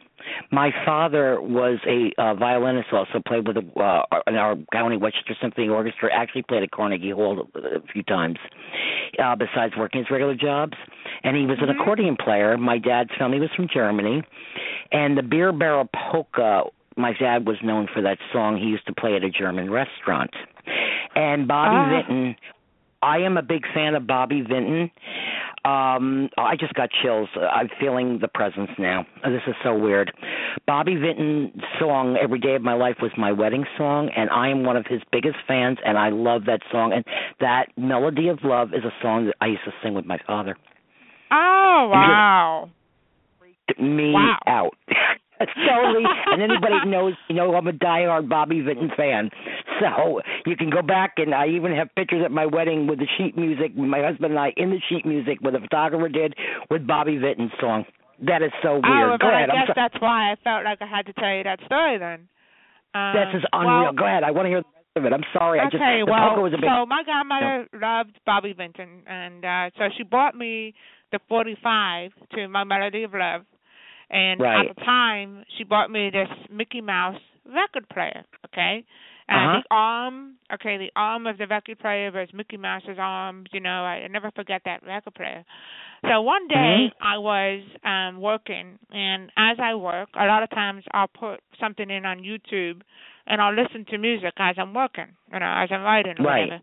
My 0.50 0.70
father 0.84 1.40
was 1.40 1.78
a 1.86 2.12
uh, 2.20 2.34
violinist, 2.34 2.88
also 2.92 3.22
played 3.26 3.46
with 3.46 3.56
the, 3.56 3.80
uh, 3.80 4.02
in 4.26 4.34
our 4.36 4.56
County 4.72 4.98
Westchester 4.98 5.34
Symphony 5.40 5.68
Orchestra. 5.68 6.10
Actually 6.12 6.42
played 6.42 6.62
at 6.62 6.70
Carnegie 6.70 7.10
Hall 7.10 7.46
a 7.54 7.80
few 7.92 8.02
times, 8.02 8.36
uh, 9.22 9.34
besides 9.36 9.74
working 9.78 10.00
his 10.00 10.10
regular 10.10 10.34
jobs. 10.34 10.74
And 11.22 11.36
he 11.36 11.46
was 11.46 11.58
an 11.60 11.68
Mhm. 11.68 11.80
accordion 11.80 12.16
player. 12.16 12.58
My 12.58 12.78
dad's 12.78 13.14
family 13.18 13.40
was 13.40 13.50
from 13.54 13.68
Germany, 13.68 14.22
and 14.92 15.16
the 15.16 15.22
beer 15.22 15.52
barrel 15.52 15.88
polka. 15.94 16.64
My 17.00 17.12
dad 17.18 17.46
was 17.46 17.56
known 17.62 17.88
for 17.92 18.00
that 18.02 18.18
song. 18.32 18.56
He 18.56 18.66
used 18.66 18.86
to 18.86 18.92
play 18.94 19.16
at 19.16 19.24
a 19.24 19.30
German 19.30 19.70
restaurant. 19.70 20.30
And 21.14 21.48
Bobby 21.48 21.76
Ah. 21.76 21.88
Vinton, 21.90 22.36
I 23.02 23.18
am 23.18 23.36
a 23.36 23.42
big 23.42 23.66
fan 23.72 23.94
of 23.94 24.06
Bobby 24.06 24.42
Vinton. 24.42 24.90
Um, 25.64 26.30
I 26.38 26.56
just 26.56 26.72
got 26.74 26.90
chills. 26.90 27.28
I'm 27.36 27.68
feeling 27.78 28.18
the 28.18 28.28
presence 28.28 28.70
now. 28.78 29.04
This 29.24 29.42
is 29.46 29.54
so 29.62 29.74
weird. 29.76 30.10
Bobby 30.66 30.96
Vinton's 30.96 31.62
song 31.78 32.16
"Every 32.16 32.38
Day 32.38 32.54
of 32.54 32.62
My 32.62 32.72
Life" 32.72 32.96
was 33.02 33.10
my 33.18 33.30
wedding 33.32 33.66
song, 33.76 34.08
and 34.16 34.30
I 34.30 34.48
am 34.48 34.64
one 34.64 34.76
of 34.78 34.86
his 34.86 35.02
biggest 35.12 35.36
fans. 35.46 35.78
And 35.84 35.98
I 35.98 36.08
love 36.10 36.46
that 36.46 36.62
song. 36.70 36.92
And 36.94 37.04
that 37.40 37.66
"Melody 37.76 38.28
of 38.28 38.42
Love" 38.42 38.72
is 38.72 38.84
a 38.84 38.92
song 39.02 39.26
that 39.26 39.34
I 39.42 39.46
used 39.48 39.64
to 39.64 39.72
sing 39.82 39.92
with 39.92 40.06
my 40.06 40.18
father. 40.26 40.56
Oh 41.30 41.88
wow! 41.92 42.70
Me 43.78 44.12
Wow. 44.12 44.38
out. 44.46 44.76
totally. 45.40 46.04
and 46.26 46.42
anybody 46.42 46.86
knows, 46.86 47.14
you 47.28 47.34
know, 47.34 47.54
I'm 47.54 47.66
a 47.66 47.72
diehard 47.72 48.28
Bobby 48.28 48.60
Vinton 48.60 48.90
fan. 48.96 49.30
So 49.80 50.20
you 50.46 50.56
can 50.56 50.70
go 50.70 50.82
back, 50.82 51.14
and 51.16 51.34
I 51.34 51.48
even 51.48 51.74
have 51.74 51.88
pictures 51.96 52.22
at 52.24 52.30
my 52.30 52.46
wedding 52.46 52.86
with 52.86 52.98
the 52.98 53.08
sheet 53.16 53.36
music. 53.36 53.76
My 53.76 54.02
husband 54.02 54.32
and 54.32 54.38
I 54.38 54.52
in 54.56 54.70
the 54.70 54.80
sheet 54.88 55.06
music, 55.06 55.38
where 55.40 55.52
the 55.52 55.60
photographer 55.60 56.08
did 56.08 56.34
with 56.70 56.86
Bobby 56.86 57.16
Vinton's 57.16 57.52
song. 57.60 57.84
That 58.22 58.42
is 58.42 58.52
so 58.62 58.74
weird. 58.74 58.84
Oh, 58.84 59.16
go 59.18 59.28
ahead. 59.28 59.48
I 59.48 59.64
guess 59.64 59.74
that's 59.74 60.00
why 60.00 60.32
I 60.32 60.36
felt 60.44 60.64
like 60.64 60.82
I 60.82 60.86
had 60.86 61.06
to 61.06 61.12
tell 61.14 61.32
you 61.34 61.44
that 61.44 61.60
story 61.64 61.98
then. 61.98 62.28
Um, 62.92 63.14
this 63.14 63.40
is 63.40 63.44
unreal. 63.52 63.82
Well, 63.84 63.92
go 63.92 64.06
ahead. 64.06 64.24
I 64.24 64.30
want 64.30 64.46
to 64.46 64.50
hear 64.50 64.60
the 64.60 64.68
rest 64.76 64.96
of 64.96 65.04
it. 65.06 65.12
I'm 65.12 65.24
sorry. 65.32 65.60
I 65.60 65.64
just 65.64 65.76
okay, 65.76 66.02
the 66.04 66.10
well, 66.10 66.42
was 66.42 66.52
a 66.52 66.60
big. 66.60 66.68
so 66.68 66.84
my 66.84 67.02
godmother 67.06 67.68
loved 67.72 68.18
Bobby 68.26 68.52
Vinton, 68.52 69.02
and 69.06 69.44
uh 69.44 69.70
so 69.78 69.88
she 69.96 70.02
bought 70.02 70.34
me 70.34 70.74
the 71.12 71.20
45 71.28 72.10
to 72.34 72.48
my 72.48 72.64
Melody 72.64 73.04
of 73.04 73.14
Love, 73.14 73.42
and 74.10 74.40
Right. 74.40 74.68
at 74.68 74.76
the 74.76 74.80
time 74.82 75.44
she 75.56 75.64
bought 75.64 75.90
me 75.90 76.10
this 76.10 76.28
Mickey 76.50 76.80
Mouse 76.80 77.20
record 77.46 77.88
player. 77.88 78.24
Okay, 78.46 78.84
and 79.28 79.48
Uh-huh. 79.50 79.60
the 79.62 79.74
arm, 79.74 80.34
okay, 80.52 80.76
the 80.76 80.90
arm 80.96 81.26
of 81.26 81.38
the 81.38 81.46
record 81.46 81.78
player 81.78 82.10
was 82.10 82.28
Mickey 82.32 82.56
Mouse's 82.56 82.98
arm. 82.98 83.44
You 83.52 83.60
know, 83.60 83.84
I, 83.84 84.02
I 84.04 84.08
never 84.08 84.30
forget 84.32 84.62
that 84.64 84.82
record 84.84 85.14
player. 85.14 85.44
So 86.02 86.20
one 86.22 86.48
day 86.48 86.88
Mhm. 86.88 86.92
I 87.00 87.18
was 87.18 87.62
um 87.84 88.20
working 88.20 88.78
and 88.90 89.30
as 89.36 89.58
I 89.60 89.74
work, 89.74 90.08
a 90.14 90.26
lot 90.26 90.42
of 90.42 90.50
times 90.50 90.84
I'll 90.92 91.08
put 91.08 91.40
something 91.60 91.90
in 91.90 92.04
on 92.06 92.20
YouTube 92.20 92.82
and 93.26 93.40
I'll 93.40 93.54
listen 93.54 93.84
to 93.86 93.98
music 93.98 94.32
as 94.38 94.56
I'm 94.58 94.74
working, 94.74 95.08
you 95.32 95.38
know, 95.38 95.46
as 95.62 95.70
I'm 95.70 95.82
writing 95.82 96.18
or 96.18 96.24
Right. 96.24 96.44
whatever. 96.48 96.62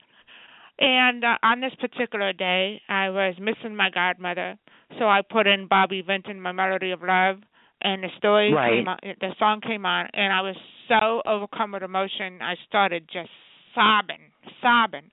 And 0.80 1.24
uh, 1.24 1.38
on 1.42 1.60
this 1.62 1.74
particular 1.80 2.34
day, 2.34 2.82
I 2.88 3.10
was 3.10 3.36
missing 3.40 3.76
my 3.76 3.90
godmother, 3.90 4.58
so 5.00 5.06
I 5.06 5.22
put 5.28 5.48
in 5.48 5.68
Bobby 5.68 6.02
Vinton, 6.02 6.40
"My 6.40 6.52
Melody 6.52 6.92
of 6.92 7.02
Love," 7.02 7.38
and 7.82 8.04
the 8.04 8.10
story 8.18 8.54
Right. 8.54 8.78
came 8.78 8.88
on, 8.88 9.00
the 9.20 9.34
song 9.40 9.62
came 9.62 9.86
on, 9.86 10.08
and 10.14 10.32
I 10.32 10.42
was 10.42 10.56
so 10.88 11.22
overcome 11.26 11.72
with 11.72 11.84
emotion, 11.84 12.42
I 12.42 12.56
started 12.68 13.10
just 13.12 13.30
sobbing, 13.74 14.32
sobbing. 14.62 15.10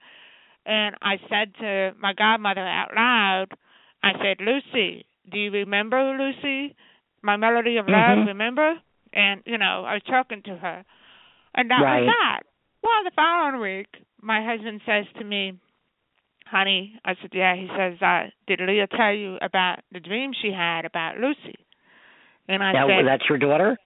And 0.66 0.96
I 1.02 1.16
said 1.28 1.54
to 1.60 1.94
my 1.98 2.12
godmother 2.12 2.60
out 2.60 2.94
loud, 2.94 3.46
I 4.02 4.12
said, 4.22 4.40
"Lucy, 4.40 5.06
do 5.30 5.38
you 5.38 5.50
remember 5.50 6.16
Lucy, 6.18 6.74
my 7.22 7.36
Melody 7.36 7.78
of 7.78 7.86
Love? 7.88 8.18
Mhm. 8.18 8.26
Remember?" 8.26 8.80
And 9.14 9.42
you 9.46 9.56
know, 9.56 9.84
I 9.86 9.94
was 9.94 10.02
talking 10.02 10.42
to 10.42 10.56
her, 10.56 10.84
and 11.54 11.70
that 11.70 11.82
Right. 11.82 12.04
was 12.04 12.14
that. 12.20 12.42
Well, 12.82 13.02
the 13.04 13.12
following 13.12 13.60
week, 13.62 13.88
my 14.24 14.44
husband 14.44 14.80
says 14.86 15.04
to 15.18 15.24
me, 15.24 15.52
"Honey," 16.46 16.98
I 17.04 17.14
said, 17.20 17.30
"Yeah." 17.32 17.54
He 17.54 17.68
says, 17.76 18.00
uh, 18.00 18.30
"Did 18.46 18.60
Leah 18.60 18.88
tell 18.88 19.12
you 19.12 19.36
about 19.42 19.80
the 19.92 20.00
dream 20.00 20.32
she 20.32 20.50
had 20.50 20.84
about 20.84 21.18
Lucy?" 21.18 21.54
And 22.48 22.62
I 22.62 22.72
now, 22.72 22.88
said, 22.88 23.06
that's 23.06 23.28
your 23.28 23.38
daughter. 23.38 23.78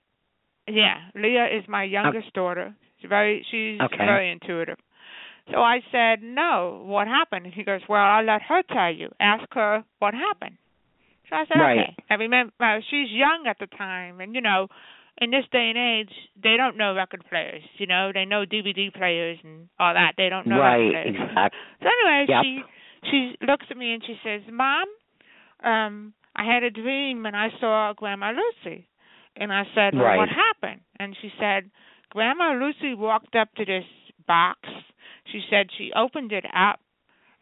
"Yeah, 0.66 0.98
Leah 1.14 1.46
is 1.46 1.66
my 1.68 1.84
youngest 1.84 2.32
daughter. 2.32 2.74
She's 3.00 3.08
very 3.08 3.44
she's 3.50 3.80
Okay. 3.80 4.06
very 4.06 4.30
intuitive." 4.30 4.78
So 5.50 5.62
I 5.62 5.82
said, 5.90 6.22
"No, 6.22 6.82
what 6.84 7.08
happened?" 7.08 7.46
And 7.46 7.54
he 7.54 7.64
goes, 7.64 7.80
"Well, 7.88 8.00
I'll 8.00 8.24
let 8.24 8.42
her 8.42 8.62
tell 8.62 8.92
you. 8.92 9.12
Ask 9.18 9.52
her 9.54 9.84
what 9.98 10.14
happened." 10.14 10.58
So 11.28 11.36
I 11.36 11.44
said, 11.46 11.58
Right. 11.58 11.78
"Okay." 11.78 11.96
I 12.10 12.14
remember 12.14 12.52
uh, 12.60 12.80
she's 12.88 13.10
young 13.10 13.46
at 13.46 13.58
the 13.58 13.66
time, 13.66 14.20
and 14.20 14.34
you 14.34 14.40
know, 14.40 14.68
in 15.20 15.30
this 15.30 15.44
day 15.50 15.70
and 15.74 15.78
age, 15.78 16.14
they 16.42 16.56
don't 16.56 16.76
know 16.76 16.94
record 16.94 17.24
players. 17.28 17.62
You 17.78 17.86
know, 17.86 18.10
they 18.12 18.24
know 18.24 18.44
DVD 18.44 18.92
players 18.92 19.38
and 19.42 19.68
all 19.78 19.94
that. 19.94 20.12
They 20.16 20.28
don't 20.28 20.46
know 20.46 20.58
right. 20.58 20.76
record 20.78 20.92
players. 21.14 21.28
Exactly. 21.28 21.58
So 21.82 21.88
anyway, 21.88 22.26
Yep. 22.28 22.42
she 22.44 22.62
she 23.10 23.36
looks 23.46 23.66
at 23.70 23.76
me 23.76 23.92
and 23.94 24.02
she 24.04 24.16
says, 24.24 24.42
"Mom, 24.50 24.86
um, 25.64 26.12
I 26.36 26.44
had 26.44 26.62
a 26.62 26.70
dream 26.70 27.26
and 27.26 27.36
I 27.36 27.48
saw 27.60 27.92
Grandma 27.94 28.32
Lucy. 28.32 28.86
And 29.36 29.52
I 29.52 29.64
said, 29.74 29.94
well, 29.94 30.04
Right. 30.04 30.16
what 30.18 30.28
happened? 30.28 30.80
And 30.98 31.16
she 31.20 31.32
said, 31.38 31.70
Grandma 32.10 32.52
Lucy 32.54 32.94
walked 32.94 33.36
up 33.36 33.54
to 33.54 33.64
this 33.64 33.84
box. 34.26 34.58
She 35.30 35.42
said 35.48 35.68
she 35.76 35.92
opened 35.94 36.32
it 36.32 36.44
up 36.54 36.80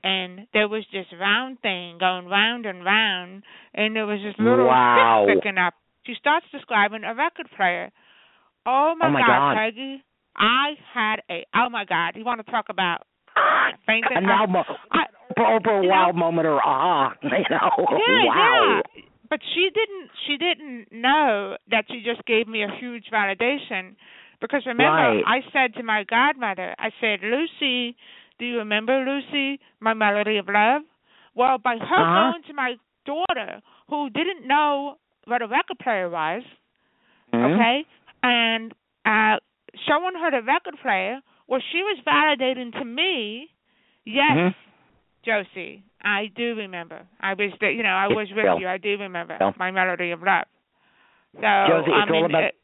and 0.05 0.47
there 0.53 0.69
was 0.69 0.85
this 0.93 1.07
round 1.19 1.61
thing 1.63 1.97
going 1.99 2.27
round 2.27 2.67
and 2.67 2.85
round 2.85 3.45
and 3.75 3.97
there 3.97 4.07
was 4.07 4.21
this 4.23 4.35
little 4.39 4.67
Wow. 4.67 5.25
stick 5.27 5.39
sticking 5.39 5.59
up. 5.59 5.75
She 6.07 6.15
starts 6.19 6.47
describing 6.53 7.05
a 7.05 7.15
record 7.15 7.49
player. 7.57 7.91
Oh 8.67 8.95
my, 8.99 9.09
Oh, 9.09 9.11
my 9.11 9.23
God. 9.27 9.57
Peggy. 9.57 10.03
I 10.37 10.75
had 10.93 11.17
a 11.31 11.45
oh 11.55 11.69
my 11.71 11.85
God. 11.85 12.13
You 12.17 12.25
want 12.25 12.45
to 12.45 12.51
talk 12.51 12.67
about 12.69 13.03
fainting? 13.87 14.23
Now 14.23 14.47
mo- 14.47 14.65
I- 14.93 15.07
Oprah 15.39 15.83
know- 15.83 15.89
wow 15.89 16.13
moment 16.13 16.47
or 16.47 16.61
ah, 16.65 17.13
you 17.23 17.29
know, 17.31 17.71
yeah, 17.79 18.25
wow. 18.25 18.81
yeah. 18.95 19.03
But 19.29 19.41
she 19.55 19.69
didn't. 19.75 20.11
She 20.27 20.37
didn't 20.37 20.87
know 20.93 21.57
that 21.71 21.85
she 21.91 22.03
just 22.05 22.25
gave 22.27 22.47
me 22.47 22.63
a 22.63 22.69
huge 22.79 23.07
validation, 23.13 23.97
because 24.41 24.63
remember, 24.67 24.93
Right. 24.93 25.23
I 25.27 25.41
said 25.53 25.75
to 25.75 25.83
my 25.83 26.05
godmother, 26.05 26.75
I 26.79 26.91
said, 27.01 27.21
Lucy, 27.23 27.97
do 28.39 28.45
you 28.47 28.59
remember 28.59 29.05
Lucy, 29.05 29.59
my 29.81 29.95
melody 29.95 30.37
of 30.37 30.47
love? 30.49 30.83
Well, 31.35 31.59
by 31.59 31.77
her 31.77 31.83
Uh-huh. 31.83 32.31
going 32.31 32.43
to 32.45 32.53
my 32.55 32.77
daughter, 33.05 33.61
who 33.89 34.11
didn't 34.11 34.47
know 34.47 34.97
what 35.27 35.43
a 35.43 35.47
record 35.47 35.79
player 35.79 36.09
was, 36.09 36.43
Mhm. 37.33 37.55
okay, 37.55 37.85
and 38.23 38.73
uh 39.05 39.39
showing 39.87 40.15
her 40.15 40.31
the 40.31 40.43
record 40.43 40.79
player, 40.81 41.21
well, 41.49 41.61
she 41.73 41.83
was 41.83 41.99
validating 42.07 42.73
to 42.73 42.85
me, 42.85 43.51
yes, 44.05 44.37
Mhm. 44.37 44.55
Josie, 45.23 45.83
I 46.03 46.27
do 46.35 46.55
remember. 46.55 47.07
I 47.21 47.35
was, 47.35 47.53
the, 47.61 47.73
you 47.73 47.83
know, 47.83 47.91
I 47.91 48.07
was 48.09 48.31
with 48.33 48.61
you. 48.61 48.69
I 48.69 48.79
do 48.79 48.97
remember 48.97 49.37
my 49.59 49.71
melody 49.71 50.13
of 50.13 50.23
love. 50.23 50.47
So 51.35 51.41
Josie, 51.41 51.93
I 51.93 52.03
it's 52.03 52.11
mean, 52.11 52.23
all 52.23 52.27
about 52.27 52.45
it, 52.45 52.55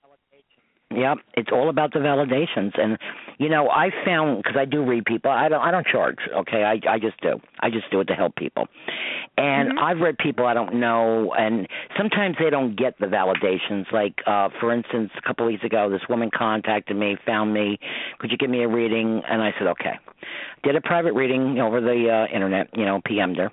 Yep, 0.94 1.18
it's 1.34 1.50
all 1.52 1.68
about 1.70 1.92
the 1.92 2.00
validations, 2.00 2.78
and 2.78 2.98
you 3.38 3.48
know 3.48 3.70
I 3.70 3.90
found 4.04 4.42
because 4.42 4.56
I 4.58 4.64
do 4.64 4.84
read 4.84 5.04
people. 5.04 5.30
I 5.30 5.48
don't 5.48 5.60
I 5.60 5.70
don't 5.70 5.86
charge. 5.86 6.18
Okay, 6.34 6.64
I 6.64 6.80
I 6.88 6.98
just 6.98 7.20
do. 7.20 7.40
I 7.60 7.70
just 7.70 7.90
do 7.90 8.00
it 8.00 8.06
to 8.06 8.14
help 8.14 8.36
people, 8.36 8.68
and 9.38 9.72
Mhm. 9.72 9.82
I've 9.82 10.00
read 10.00 10.18
people 10.18 10.46
I 10.46 10.54
don't 10.54 10.74
know, 10.74 11.32
and 11.34 11.66
sometimes 11.96 12.36
they 12.38 12.50
don't 12.50 12.76
get 12.76 12.98
the 12.98 13.06
validations. 13.06 13.90
Like 13.92 14.20
uh 14.26 14.48
for 14.60 14.72
instance, 14.72 15.10
a 15.16 15.22
couple 15.22 15.46
weeks 15.46 15.64
ago, 15.64 15.88
this 15.88 16.06
woman 16.08 16.30
contacted 16.30 16.96
me, 16.96 17.16
found 17.24 17.54
me. 17.54 17.78
Could 18.18 18.30
you 18.30 18.36
give 18.36 18.50
me 18.50 18.62
a 18.62 18.68
reading? 18.68 19.22
And 19.28 19.42
I 19.42 19.52
said 19.58 19.68
okay. 19.68 19.98
Did 20.62 20.76
a 20.76 20.80
private 20.80 21.14
reading 21.14 21.58
over 21.60 21.80
the 21.80 22.10
uh 22.10 22.26
internet. 22.34 22.68
You 22.76 22.84
know, 22.84 23.00
PM'd 23.00 23.38
her, 23.38 23.50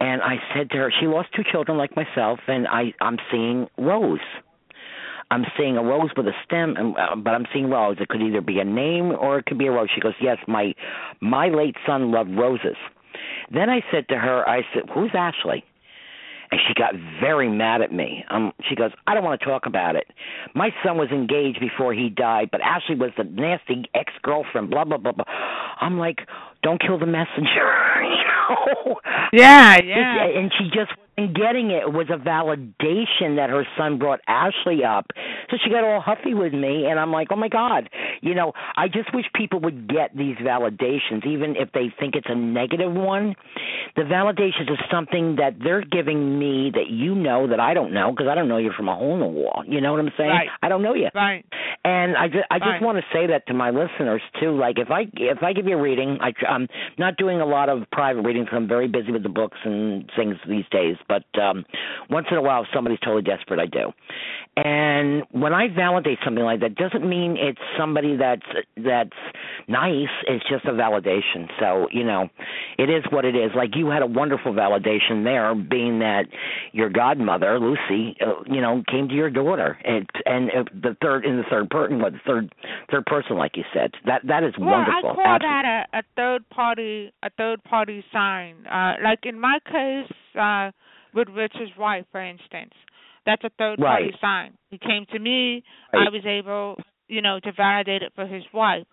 and 0.00 0.20
I 0.22 0.36
said 0.54 0.70
to 0.70 0.76
her, 0.78 0.92
she 1.00 1.06
lost 1.06 1.28
two 1.34 1.42
children 1.50 1.78
like 1.78 1.96
myself, 1.96 2.40
and 2.48 2.66
I 2.68 2.92
I'm 3.00 3.18
seeing 3.30 3.68
Rose. 3.78 4.20
I'm 5.30 5.44
seeing 5.58 5.76
a 5.76 5.82
rose 5.82 6.10
with 6.16 6.26
a 6.26 6.32
stem, 6.44 6.76
and, 6.76 6.96
uh, 6.96 7.16
but 7.16 7.30
I'm 7.30 7.46
seeing 7.52 7.68
rose. 7.68 7.96
It 8.00 8.08
could 8.08 8.22
either 8.22 8.40
be 8.40 8.58
a 8.60 8.64
name 8.64 9.12
or 9.12 9.38
it 9.38 9.46
could 9.46 9.58
be 9.58 9.66
a 9.66 9.72
rose. 9.72 9.88
She 9.94 10.00
goes, 10.00 10.14
yes, 10.20 10.38
my 10.46 10.74
my 11.20 11.48
late 11.48 11.76
son 11.86 12.12
loved 12.12 12.30
roses. 12.36 12.76
Then 13.52 13.70
I 13.70 13.80
said 13.90 14.08
to 14.08 14.16
her, 14.16 14.48
I 14.48 14.62
said, 14.74 14.84
who's 14.92 15.10
Ashley? 15.14 15.64
And 16.50 16.60
she 16.68 16.74
got 16.74 16.94
very 17.20 17.48
mad 17.48 17.82
at 17.82 17.92
me. 17.92 18.24
Um, 18.30 18.52
she 18.68 18.76
goes, 18.76 18.92
I 19.08 19.14
don't 19.14 19.24
want 19.24 19.40
to 19.40 19.46
talk 19.46 19.66
about 19.66 19.96
it. 19.96 20.06
My 20.54 20.70
son 20.84 20.96
was 20.96 21.08
engaged 21.10 21.58
before 21.58 21.92
he 21.92 22.08
died, 22.08 22.50
but 22.52 22.60
Ashley 22.60 22.94
was 22.94 23.10
the 23.16 23.24
nasty 23.24 23.90
ex 23.94 24.12
girlfriend. 24.22 24.70
Blah 24.70 24.84
blah 24.84 24.98
blah 24.98 25.12
blah. 25.12 25.24
I'm 25.80 25.98
like, 25.98 26.18
don't 26.62 26.80
kill 26.80 27.00
the 27.00 27.06
messenger. 27.06 27.46
you 28.02 28.24
know. 28.24 29.00
yeah, 29.32 29.78
yeah. 29.82 30.24
and 30.24 30.52
she 30.56 30.66
just 30.66 30.92
wasn't 31.18 31.36
getting 31.36 31.70
it. 31.70 31.92
Was 31.92 32.06
a 32.10 32.16
validation 32.18 33.36
that 33.36 33.50
her 33.50 33.66
son 33.76 33.98
brought 33.98 34.20
Ashley 34.26 34.84
up. 34.84 35.06
So 35.50 35.56
she 35.62 35.70
got 35.70 35.84
all 35.84 36.00
huffy 36.00 36.34
with 36.34 36.52
me, 36.52 36.86
and 36.86 36.98
I'm 36.98 37.12
like, 37.12 37.28
oh 37.30 37.36
my 37.36 37.48
God. 37.48 37.88
You 38.20 38.34
know, 38.34 38.52
I 38.76 38.88
just 38.88 39.14
wish 39.14 39.26
people 39.34 39.60
would 39.60 39.88
get 39.88 40.16
these 40.16 40.36
validations, 40.36 41.26
even 41.26 41.54
if 41.56 41.70
they 41.72 41.92
think 41.98 42.14
it's 42.16 42.26
a 42.28 42.34
negative 42.34 42.92
one. 42.92 43.34
The 43.94 44.02
validations 44.02 44.70
is 44.70 44.78
something 44.90 45.36
that 45.36 45.56
they're 45.62 45.84
giving 45.84 46.38
me 46.38 46.70
that 46.74 46.88
you 46.88 47.14
know 47.14 47.46
that 47.48 47.60
I 47.60 47.74
don't 47.74 47.92
know 47.92 48.10
because 48.10 48.26
I 48.30 48.34
don't 48.34 48.48
know 48.48 48.58
you 48.58 48.72
from 48.76 48.88
a 48.88 48.94
hole 48.96 49.14
in 49.14 49.20
the 49.20 49.26
wall. 49.26 49.62
You 49.66 49.80
know 49.80 49.92
what 49.92 50.00
I'm 50.00 50.10
saying? 50.16 50.30
Right. 50.30 50.48
I 50.62 50.68
don't 50.68 50.82
know 50.82 50.94
you. 50.94 51.08
Right. 51.14 51.44
And 51.84 52.16
I 52.16 52.26
just, 52.28 52.44
I 52.50 52.58
just 52.58 52.66
Right. 52.66 52.82
want 52.82 52.98
to 52.98 53.04
say 53.12 53.28
that 53.28 53.46
to 53.46 53.54
my 53.54 53.70
listeners 53.70 54.20
too. 54.40 54.56
Like 54.58 54.78
if 54.78 54.90
I 54.90 55.02
if 55.14 55.42
I 55.42 55.52
give 55.52 55.66
you 55.66 55.78
a 55.78 55.80
reading, 55.80 56.18
I, 56.20 56.32
I'm 56.46 56.66
not 56.98 57.16
doing 57.16 57.40
a 57.40 57.46
lot 57.46 57.68
of 57.68 57.84
private 57.92 58.22
readings. 58.22 58.48
I'm 58.50 58.66
very 58.66 58.88
busy 58.88 59.12
with 59.12 59.22
the 59.22 59.28
books 59.28 59.56
and 59.64 60.10
things 60.16 60.34
these 60.48 60.64
days. 60.72 60.96
But 61.08 61.24
um 61.40 61.64
once 62.10 62.26
in 62.30 62.36
a 62.36 62.42
while, 62.42 62.62
if 62.62 62.68
somebody's 62.74 63.00
totally 63.00 63.22
desperate, 63.22 63.60
I 63.60 63.66
do. 63.66 63.92
And 64.56 65.24
when 65.32 65.52
I 65.52 65.68
validate 65.68 66.18
something 66.24 66.42
like 66.42 66.60
that, 66.60 66.76
doesn't 66.76 67.06
mean 67.06 67.36
it's 67.38 67.60
somebody 67.78 68.16
that's 68.16 68.46
that's 68.76 69.10
nice. 69.68 70.08
It's 70.26 70.44
just 70.48 70.64
a 70.64 70.72
validation. 70.72 71.48
So 71.60 71.88
you 71.90 72.04
know, 72.04 72.28
it 72.78 72.88
is 72.88 73.04
what 73.10 73.24
it 73.24 73.36
is. 73.36 73.50
Like 73.54 73.70
you 73.76 73.88
had 73.88 74.02
a 74.02 74.06
wonderful 74.06 74.52
validation 74.54 75.24
there, 75.24 75.54
being 75.54 75.98
that 76.00 76.24
your 76.72 76.88
godmother 76.88 77.58
Lucy, 77.60 78.16
uh, 78.20 78.42
you 78.46 78.60
know, 78.60 78.82
came 78.90 79.08
to 79.08 79.14
your 79.14 79.30
daughter, 79.30 79.76
and 79.84 80.08
and 80.24 80.50
uh, 80.50 80.64
the 80.72 80.96
third 81.02 81.24
in 81.26 81.36
the 81.36 81.44
third 81.50 81.68
person, 81.70 82.00
what 82.00 82.12
the 82.12 82.20
third 82.26 82.54
third 82.90 83.04
person, 83.06 83.36
like 83.36 83.56
you 83.56 83.64
said, 83.74 83.90
that 84.06 84.22
that 84.26 84.42
is 84.42 84.54
Well, 84.58 84.70
wonderful. 84.70 85.10
I 85.10 85.14
call 85.14 85.24
Absolutely. 85.24 85.48
that 85.48 85.86
a, 85.92 85.98
a 85.98 86.02
third 86.16 86.48
party 86.48 87.12
a 87.22 87.30
third 87.36 87.62
party 87.64 88.04
sign. 88.12 88.66
Uh 88.66 88.94
like 89.04 89.20
in 89.24 89.38
my 89.38 89.58
case, 89.66 90.12
uh 90.38 90.70
with 91.16 91.28
Richard's 91.30 91.72
wife, 91.78 92.04
for 92.12 92.22
instance. 92.22 92.74
That's 93.24 93.42
a 93.42 93.50
third 93.58 93.78
party 93.80 94.10
Right. 94.12 94.20
sign. 94.20 94.50
He 94.70 94.78
came 94.78 95.04
to 95.12 95.18
me, 95.18 95.64
Right. 95.92 96.06
I 96.06 96.10
was 96.10 96.24
able, 96.24 96.76
you 97.08 97.20
know, 97.22 97.40
to 97.40 97.50
validate 97.52 98.02
it 98.02 98.12
for 98.14 98.26
his 98.26 98.44
wife. 98.52 98.86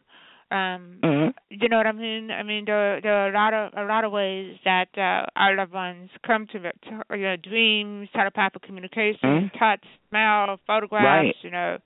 Um 0.50 1.00
Mhm. 1.04 1.34
you 1.50 1.70
know 1.70 1.78
what 1.78 1.88
I 1.88 1.92
mean? 1.92 2.32
I 2.32 2.44
mean 2.44 2.66
there 2.66 3.00
there 3.02 3.16
are 3.22 3.30
a 3.30 3.34
lot 3.34 3.54
of 3.54 3.74
a 3.78 3.86
lot 3.94 4.04
of 4.06 4.12
ways 4.12 4.58
that 4.66 4.90
uh 4.98 5.26
our 5.36 5.56
loved 5.56 5.74
ones 5.74 6.10
come 6.26 6.48
to. 6.48 6.60
To, 6.60 6.92
you 7.12 7.26
know, 7.30 7.36
dreams, 7.38 8.10
telepathic 8.14 8.62
communication, 8.64 9.30
Mhm. 9.30 9.60
touch, 9.60 9.84
smell, 10.10 10.60
photographs, 10.66 11.06
Right. 11.28 11.36
you 11.44 11.52
know, 11.52 11.78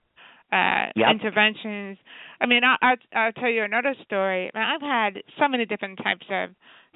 uh 0.52 0.86
Yep. 0.96 1.10
interventions. 1.12 1.98
I 2.42 2.46
mean, 2.46 2.64
I 2.64 2.76
I 2.82 2.92
I'll 3.20 3.34
tell 3.34 3.50
you 3.50 3.64
another 3.64 3.94
story. 4.06 4.50
I 4.54 4.58
mean, 4.58 4.68
I've 4.74 4.82
had 4.98 5.24
so 5.40 5.48
many 5.48 5.66
different 5.66 5.98
types 6.08 6.26
of 6.30 6.46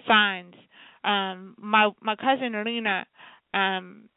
signs. 0.08 0.56
Um 1.04 1.56
my 1.58 1.90
my 2.02 2.16
cousin 2.16 2.52
Lena 2.64 3.06
um 3.54 4.10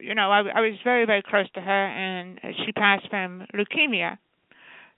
you 0.00 0.14
know, 0.14 0.30
I 0.30 0.40
I 0.54 0.60
was 0.60 0.74
very 0.84 1.06
very 1.06 1.22
close 1.22 1.50
to 1.54 1.60
her 1.60 1.86
and 1.86 2.38
she 2.64 2.72
passed 2.72 3.08
from 3.08 3.46
leukemia. 3.54 4.18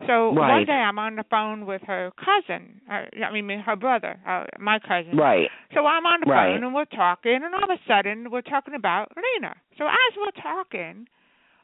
So 0.06 0.30
one 0.30 0.64
day 0.64 0.72
I'm 0.72 0.98
on 0.98 1.16
the 1.16 1.24
phone 1.28 1.66
with 1.66 1.82
her 1.82 2.12
cousin. 2.24 2.80
Uh, 2.88 3.06
I 3.24 3.32
mean, 3.32 3.58
her 3.58 3.74
brother, 3.74 4.18
uh, 4.26 4.44
my 4.58 4.78
cousin. 4.78 5.16
Right. 5.16 5.48
So 5.74 5.86
I'm 5.86 6.06
on 6.06 6.20
the 6.20 6.26
Right. 6.30 6.54
phone 6.54 6.64
and 6.64 6.72
we're 6.72 6.84
talking, 6.84 7.34
and 7.42 7.52
all 7.54 7.64
of 7.64 7.70
a 7.70 7.80
sudden 7.86 8.30
we're 8.30 8.42
talking 8.42 8.74
about 8.74 9.10
Lena. 9.16 9.56
So 9.76 9.86
as 9.86 10.16
we're 10.16 10.40
talking, 10.42 11.08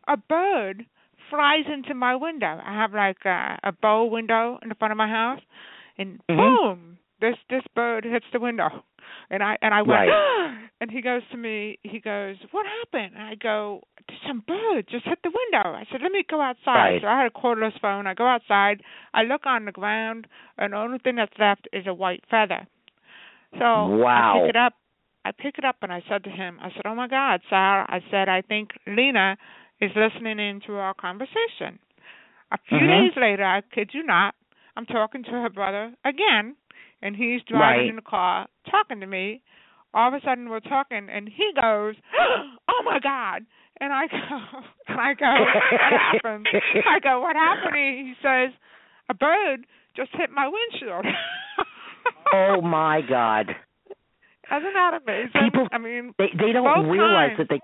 a 0.09 0.17
bird 0.17 0.85
flies 1.31 1.65
into 1.73 1.95
my 1.95 2.17
window. 2.17 2.61
I 2.65 2.75
have 2.75 2.93
like 2.93 3.25
a, 3.25 3.59
a 3.63 3.73
bow 3.73 4.05
window 4.05 4.59
in 4.63 4.69
the 4.69 4.75
front 4.75 4.93
of 4.93 4.99
my 4.99 5.09
house, 5.09 5.41
and 5.97 6.21
Mhm. 6.29 6.39
boom, 6.39 6.99
this 7.21 7.37
this 7.49 7.63
bird 7.75 8.05
hits 8.05 8.27
the 8.33 8.41
window, 8.41 8.83
and 9.31 9.43
I 9.43 9.57
and 9.63 9.75
I 9.75 9.83
went, 9.83 10.09
Right. 10.09 10.69
and 10.81 10.91
he 10.91 11.01
goes 11.01 11.23
to 11.31 11.37
me, 11.37 11.79
he 11.83 12.01
goes, 12.01 12.37
what 12.51 12.67
happened? 12.67 13.15
And 13.15 13.23
I 13.23 13.35
go, 13.35 13.83
some 14.27 14.43
bird 14.47 14.87
just 14.91 15.05
hit 15.07 15.19
the 15.23 15.31
window. 15.31 15.71
I 15.71 15.85
said, 15.91 16.01
let 16.03 16.13
me 16.13 16.25
go 16.29 16.41
outside. 16.41 16.75
Right. 16.75 17.03
So 17.03 17.09
I 17.09 17.23
had 17.23 17.27
a 17.27 17.31
cordless 17.31 17.79
phone. 17.81 18.07
I 18.07 18.15
go 18.15 18.27
outside. 18.27 18.83
I 19.13 19.23
look 19.23 19.47
on 19.47 19.65
the 19.65 19.73
ground, 19.73 20.27
and 20.59 20.73
the 20.73 20.77
only 20.77 20.99
thing 20.99 21.17
that's 21.17 21.33
left 21.39 21.69
is 21.73 21.87
a 21.87 21.95
white 21.95 22.25
feather. 22.31 22.67
So 23.59 23.65
I 23.65 24.41
pick 24.41 24.51
it 24.51 24.57
up. 24.57 24.75
I 25.25 25.31
pick 25.33 25.59
it 25.59 25.65
up 25.65 25.77
and 25.81 25.91
I 25.93 26.03
said 26.09 26.23
to 26.25 26.31
him, 26.31 26.59
I 26.61 26.69
said, 26.71 26.83
"Oh 26.85 26.95
my 26.95 27.09
God, 27.09 27.41
Sal!" 27.49 27.87
I 27.89 28.01
said, 28.11 28.29
"I 28.29 28.43
think 28.43 28.73
Lena 28.87 29.39
is 29.81 29.91
listening 29.97 30.39
into 30.39 30.75
our 30.75 30.93
conversation." 30.93 31.79
A 32.53 32.59
few 32.69 32.79
Mhm. 32.79 32.89
days 32.89 33.17
later, 33.17 33.45
I 33.45 33.63
kid 33.63 33.95
you 33.95 34.03
not, 34.03 34.35
I'm 34.77 34.85
talking 34.87 35.23
to 35.25 35.31
her 35.31 35.49
brother 35.49 35.95
again, 36.05 36.57
and 37.05 37.15
he's 37.15 37.41
driving 37.47 37.79
Right. 37.79 37.89
in 37.91 37.97
the 37.97 38.03
car 38.03 38.47
talking 38.69 38.99
to 39.01 39.07
me. 39.07 39.43
All 39.95 40.09
of 40.09 40.15
a 40.15 40.21
sudden, 40.25 40.49
we're 40.49 40.59
talking, 40.59 41.07
and 41.09 41.29
he 41.29 41.53
goes, 41.55 41.95
"Oh 42.69 42.83
my 42.85 42.99
God!" 42.99 43.47
And 43.81 43.93
I 43.93 44.07
go, 44.09 44.17
and 44.89 45.01
I 45.01 45.15
go, 45.15 45.31
"What 45.31 45.93
happened?" 46.03 46.47
I 46.95 46.99
go, 46.99 47.21
"What 47.21 47.37
happened?" 47.37 47.77
He 47.77 48.15
says, 48.21 48.51
"A 49.09 49.15
bird 49.15 49.67
just 49.97 50.11
hit 50.15 50.31
my 50.31 50.49
windshield." 50.49 51.05
oh 52.33 52.61
my 52.61 53.01
God. 53.09 53.51
Isn't 54.51 54.75
that 54.75 55.01
amazing? 55.03 55.31
People- 55.51 55.69
I 55.73 55.79
mean, 55.79 56.13
They 56.19 56.29
they 56.37 56.53
don't 56.53 56.89
realize 56.89 57.37
times. 57.37 57.39
that 57.39 57.49
they 57.51 57.61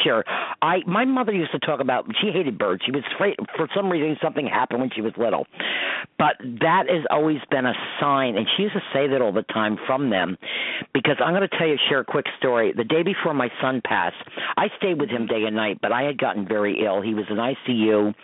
Sure. 0.00 0.24
I 0.62 0.78
my 0.86 1.04
mother 1.04 1.32
used 1.32 1.50
to 1.52 1.58
talk 1.58 1.80
about 1.80 2.06
she 2.20 2.30
hated 2.30 2.56
birds. 2.56 2.82
She 2.84 2.92
was 2.92 3.02
afraid 3.14 3.34
for 3.56 3.68
some 3.74 3.90
reason 3.90 4.16
something 4.22 4.46
happened 4.46 4.80
when 4.80 4.90
she 4.94 5.00
was 5.00 5.12
little. 5.16 5.46
But 6.18 6.36
that 6.60 6.84
has 6.88 7.04
always 7.10 7.38
been 7.50 7.66
a 7.66 7.74
sign 8.00 8.36
and 8.36 8.46
she 8.56 8.64
used 8.64 8.74
to 8.74 8.82
say 8.92 9.08
that 9.08 9.20
all 9.20 9.32
the 9.32 9.42
time 9.42 9.76
from 9.86 10.10
them 10.10 10.36
because 10.94 11.16
I'm 11.24 11.34
going 11.34 11.48
to 11.48 11.58
tell 11.58 11.66
you 11.66 11.76
share 11.88 12.00
a 12.00 12.04
quick 12.04 12.26
story. 12.38 12.72
The 12.76 12.84
day 12.84 13.02
before 13.02 13.34
my 13.34 13.48
son 13.60 13.82
passed, 13.84 14.16
I 14.56 14.68
stayed 14.78 15.00
with 15.00 15.10
him 15.10 15.26
day 15.26 15.44
and 15.44 15.56
night, 15.56 15.78
but 15.82 15.90
I 15.90 16.02
had 16.02 16.18
gotten 16.18 16.46
very 16.46 16.84
ill. 16.84 17.02
He 17.02 17.14
was 17.14 17.24
in 17.28 17.36
ICU. 17.36 18.14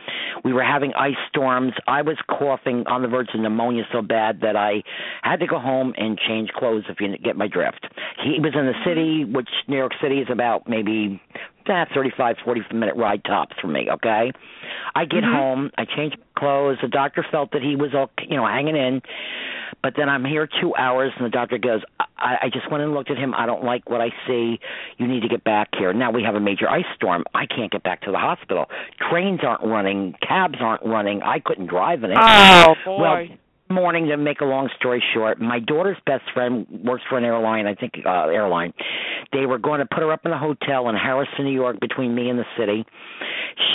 We 0.44 0.52
were 0.52 0.62
having 0.64 0.92
ice 0.94 1.16
storms. 1.28 1.72
I 1.88 2.02
was 2.02 2.16
coughing 2.28 2.84
on 2.86 3.02
the 3.02 3.08
verge 3.08 3.28
of 3.34 3.40
pneumonia 3.40 3.84
so 3.92 4.02
bad 4.02 4.40
that 4.42 4.56
I 4.56 4.82
had 5.22 5.40
to 5.40 5.46
go 5.46 5.58
home 5.58 5.94
and 5.96 6.18
change 6.18 6.50
clothes 6.50 6.84
if 6.88 7.00
you 7.00 7.16
get 7.18 7.36
my 7.36 7.48
drift. 7.48 7.86
He 8.22 8.38
was 8.40 8.52
in 8.54 8.66
the 8.66 8.74
city, 8.84 9.24
which 9.24 9.48
New 9.66 9.76
York 9.76 9.92
City 10.00 10.18
is 10.18 10.28
about 10.30 10.68
maybe 10.68 11.20
that 11.66 11.88
35, 11.94 12.36
40 12.44 12.62
minute 12.72 12.96
ride 12.96 13.24
tops 13.24 13.56
for 13.60 13.68
me, 13.68 13.88
okay? 13.90 14.32
I 14.94 15.04
get 15.04 15.24
Mhm. 15.24 15.32
home, 15.32 15.70
I 15.78 15.84
change 15.84 16.14
clothes. 16.36 16.78
The 16.80 16.88
doctor 16.88 17.22
felt 17.22 17.52
that 17.52 17.62
he 17.62 17.76
was 17.76 17.94
all, 17.94 18.10
you 18.28 18.36
know, 18.36 18.46
hanging 18.46 18.76
in. 18.76 19.02
But 19.82 19.96
then 19.96 20.08
I'm 20.08 20.24
here 20.24 20.46
two 20.46 20.74
hours, 20.76 21.12
and 21.16 21.26
the 21.26 21.30
doctor 21.30 21.58
goes, 21.58 21.82
I, 22.18 22.38
I 22.42 22.48
just 22.48 22.70
went 22.70 22.82
and 22.82 22.94
looked 22.94 23.10
at 23.10 23.18
him. 23.18 23.34
I 23.34 23.44
don't 23.44 23.64
like 23.64 23.90
what 23.90 24.00
I 24.00 24.10
see. 24.26 24.58
You 24.96 25.06
need 25.06 25.20
to 25.22 25.28
get 25.28 25.44
back 25.44 25.74
here. 25.76 25.92
Now 25.92 26.10
we 26.10 26.22
have 26.22 26.34
a 26.34 26.40
major 26.40 26.68
ice 26.70 26.86
storm. 26.94 27.24
I 27.34 27.44
can't 27.46 27.70
get 27.70 27.82
back 27.82 28.00
to 28.02 28.10
the 28.10 28.18
hospital. 28.18 28.70
Trains 29.10 29.40
aren't 29.42 29.62
running. 29.62 30.14
Cabs 30.26 30.58
aren't 30.60 30.84
running. 30.84 31.22
I 31.22 31.40
couldn't 31.40 31.66
drive 31.66 32.02
in 32.04 32.12
it. 32.12 32.18
Oh 32.18 32.74
boy. 32.84 33.00
Well, 33.00 33.26
morning 33.70 34.08
to 34.08 34.16
make 34.16 34.40
a 34.40 34.44
long 34.44 34.68
story 34.76 35.02
short 35.14 35.40
my 35.40 35.58
daughter's 35.58 35.96
best 36.06 36.22
friend 36.34 36.66
works 36.84 37.02
for 37.08 37.16
an 37.16 37.24
airline 37.24 37.66
i 37.66 37.74
think 37.74 37.94
uh 38.04 38.28
airline. 38.28 38.72
They 39.32 39.46
were 39.46 39.58
going 39.58 39.80
to 39.80 39.86
put 39.86 39.98
her 40.00 40.12
up 40.12 40.26
in 40.26 40.32
a 40.32 40.38
hotel 40.38 40.88
in 40.88 40.96
harrison 40.96 41.44
new 41.44 41.52
york 41.52 41.80
between 41.80 42.14
me 42.14 42.28
and 42.28 42.38
the 42.38 42.44
city. 42.58 42.84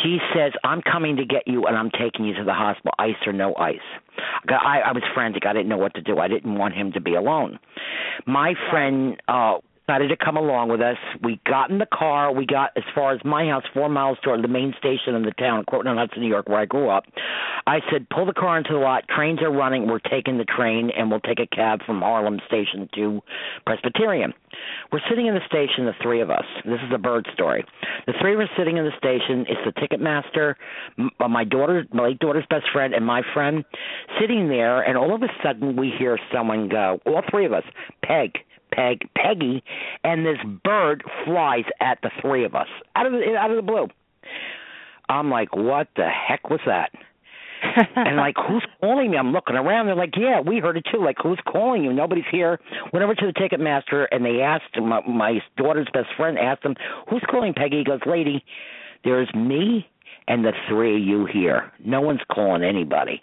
She 0.02 0.20
says 0.34 0.53
i'm 0.64 0.82
coming 0.82 1.18
to 1.18 1.26
get 1.26 1.48
you 1.48 1.66
and 1.66 1.76
i'm 1.76 1.90
taking 1.91 2.26
you 2.26 2.36
to 2.36 2.44
the 2.44 2.53
hospital. 2.53 2.91
Ice 2.99 3.16
or 3.26 3.34
no 3.34 3.56
ice. 3.56 3.78
I 4.48 4.82
i 4.86 4.91
was 4.91 5.03
frantic. 5.14 5.45
I 5.45 5.53
didn't 5.53 5.70
know 5.70 5.78
what 5.78 5.95
to 5.95 6.02
do. 6.02 6.20
I 6.20 6.28
didn't 6.28 6.56
want 6.56 6.76
him 6.76 6.91
to 6.94 7.02
be 7.02 7.16
alone. 7.16 7.60
My 8.26 8.53
friend 8.70 9.22
uh 9.28 9.57
decided 9.90 10.10
to 10.10 10.24
come 10.24 10.38
along 10.38 10.70
with 10.70 10.82
us. 10.82 10.98
We 11.24 11.40
got 11.45 11.72
in 11.72 11.80
the 11.80 11.88
car. 11.91 12.32
We 12.32 12.45
got 12.45 12.72
as 12.76 12.84
far 12.94 13.14
as 13.14 13.20
my 13.26 13.48
house, 13.48 13.64
four 13.74 13.90
miles 13.90 14.18
toward 14.24 14.44
the 14.44 14.48
main 14.48 14.74
station 14.78 15.16
in 15.16 15.24
the 15.24 15.32
town, 15.32 15.66
Cortland 15.66 15.98
Hudson, 15.98 16.22
New 16.22 16.28
York, 16.28 16.48
where 16.48 16.60
I 16.60 16.66
grew 16.66 16.90
up. 16.90 17.06
I 17.66 17.80
said, 17.91 18.07
pull 18.10 18.26
the 18.26 18.34
car 18.34 18.57
into 18.57 18.74
the 18.74 18.80
lot. 18.80 19.06
Trains 19.07 19.41
are 19.41 19.52
running. 19.52 19.88
We're 19.88 19.99
taking 19.99 20.38
the 20.38 20.45
train, 20.45 20.91
and 20.95 21.10
we'll 21.10 21.20
take 21.22 21.40
a 21.40 21.48
cab 21.48 21.80
from 21.86 22.02
Harlem 22.02 22.40
Station 22.48 22.88
to 22.95 23.22
Presbyterian. 23.66 24.34
We're 24.91 25.02
sitting 25.10 25.28
in 25.28 25.34
the 25.34 25.45
station, 25.48 25.86
the 25.86 25.94
three 26.02 26.22
of 26.22 26.30
us. 26.30 26.45
This 26.66 26.80
is 26.86 26.94
a 26.94 26.98
bird 26.98 27.28
story. 27.34 27.66
The 28.06 28.14
three 28.22 28.34
of 28.34 28.40
us 28.40 28.49
sitting 28.57 28.78
in 28.78 28.86
the 28.86 28.91
station. 28.98 29.45
It's 29.48 29.61
the 29.66 29.80
ticket 29.80 29.99
master, 29.99 30.57
m- 30.98 31.10
uh, 31.20 31.28
my 31.28 31.44
daughter, 31.44 31.86
my 31.94 32.03
late 32.03 32.20
daughter's 32.20 32.45
best 32.49 32.66
friend, 32.72 32.94
and 32.94 33.06
my 33.06 33.22
friend 33.34 33.64
sitting 34.20 34.49
there. 34.49 34.82
And 34.82 34.98
all 34.98 35.16
of 35.16 35.24
a 35.24 35.30
sudden, 35.44 35.76
we 35.76 35.91
hear 35.98 36.20
someone 36.34 36.70
go. 36.70 36.99
All 37.06 37.24
three 37.30 37.45
of 37.45 37.53
us. 37.53 37.64
Peg. 38.03 38.34
Peg, 38.80 39.10
Peggy, 39.15 39.64
and 40.03 40.26
this 40.26 40.38
bird 40.64 41.03
flies 41.26 41.65
at 41.81 41.99
the 42.01 42.10
three 42.22 42.45
of 42.45 42.56
us 42.56 42.68
out 42.95 43.06
of 43.06 43.11
the 43.11 43.35
out 43.38 43.51
of 43.51 43.57
the 43.57 43.61
blue. 43.61 43.88
I'm 45.10 45.30
like, 45.30 45.56
what 45.56 45.88
the 45.95 46.07
heck 46.07 46.49
was 46.49 46.61
that? 46.65 46.91
and 47.95 48.15
like, 48.15 48.35
who's 48.47 48.65
calling 48.80 49.11
me? 49.11 49.18
I'm 49.18 49.34
looking 49.34 49.56
around. 49.56 49.88
They're 49.88 49.95
like, 49.95 50.15
yeah, 50.15 50.39
we 50.39 50.60
heard 50.60 50.77
it 50.77 50.85
too. 50.89 51.03
Like, 51.03 51.18
who's 51.22 51.39
calling 51.45 51.84
you? 51.84 51.91
Nobody's 51.91 52.26
here. 52.31 52.60
Went 52.93 53.03
over 53.03 53.15
to 53.15 53.26
the 53.26 53.34
ticket 53.34 53.60
master 53.60 54.06
and 54.06 54.23
they 54.23 54.41
asked 54.41 54.76
him. 54.76 54.88
My, 54.88 55.01
my 55.01 55.39
daughter's 55.57 55.88
best 55.91 56.07
friend 56.15 56.38
asked 56.38 56.64
him, 56.64 56.76
who's 57.10 57.23
calling 57.30 57.53
Peggy? 57.53 57.80
He 57.80 57.84
goes, 57.84 57.99
lady, 58.06 58.45
there's 59.03 59.34
me 59.34 59.89
and 60.27 60.45
the 60.45 60.53
three 60.69 61.01
of 61.01 61.06
you 61.06 61.26
here. 61.26 61.69
No 61.84 61.99
one's 61.99 62.22
calling 62.31 62.64
anybody. 62.64 63.22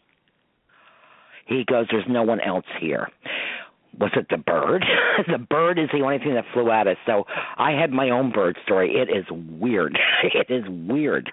He 1.47 1.65
goes, 1.65 1.87
there's 1.91 2.05
no 2.09 2.25
one 2.25 2.41
else 2.41 2.67
here 2.79 3.09
was 3.99 4.11
it 4.17 4.27
the 4.31 4.37
bird? 4.39 4.85
the 5.27 5.39
bird 5.39 5.79
is 5.79 5.89
the 5.93 6.01
only 6.03 6.19
thing 6.19 6.35
that 6.35 6.45
flew 6.53 6.71
at 6.71 6.87
us. 6.87 6.97
So 7.07 7.25
I 7.57 7.73
had 7.73 7.91
my 7.91 8.11
own 8.11 8.31
bird 8.33 8.57
story. 8.65 8.95
It 8.95 9.09
is 9.15 9.25
weird. 9.31 9.99
it 10.23 10.51
is 10.53 10.65
weird 10.69 11.31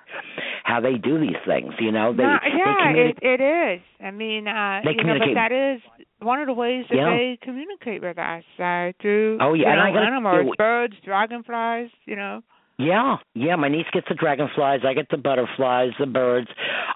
how 0.63 0.79
they 0.79 0.93
do 0.95 1.19
these 1.19 1.35
things. 1.45 1.73
You 1.79 1.91
know, 1.91 2.13
they 2.15 2.23
No, 2.23 2.37
they 2.41 2.57
yeah, 2.57 2.75
communi- 2.87 3.09
it 3.09 3.17
it 3.21 3.41
is. 3.41 3.81
I 4.05 4.11
mean, 4.11 4.47
uh 4.47 4.81
They 4.83 4.91
you 4.97 5.03
know, 5.03 5.15
but 5.19 5.33
that 5.35 5.51
is 5.51 5.81
one 6.19 6.39
of 6.39 6.47
the 6.47 6.53
ways 6.53 6.85
that 6.89 6.95
Yeah. 6.95 7.09
they 7.09 7.37
communicate 7.41 8.01
with 8.01 8.17
us 8.17 8.43
uh, 8.57 8.93
through 9.01 9.39
Oh, 9.41 9.53
yeah, 9.53 9.87
you 9.87 9.93
know, 9.93 9.99
animals, 10.01 10.45
do- 10.45 10.53
birds, 10.57 10.95
dragonflies. 11.03 11.89
You 12.05 12.15
know. 12.15 12.41
Yeah, 12.79 13.17
yeah. 13.35 13.55
My 13.55 13.67
niece 13.69 13.85
gets 13.93 14.07
the 14.09 14.15
dragonflies. 14.15 14.79
I 14.87 14.93
get 14.93 15.07
the 15.11 15.17
butterflies, 15.17 15.91
the 15.99 16.07
birds. 16.07 16.47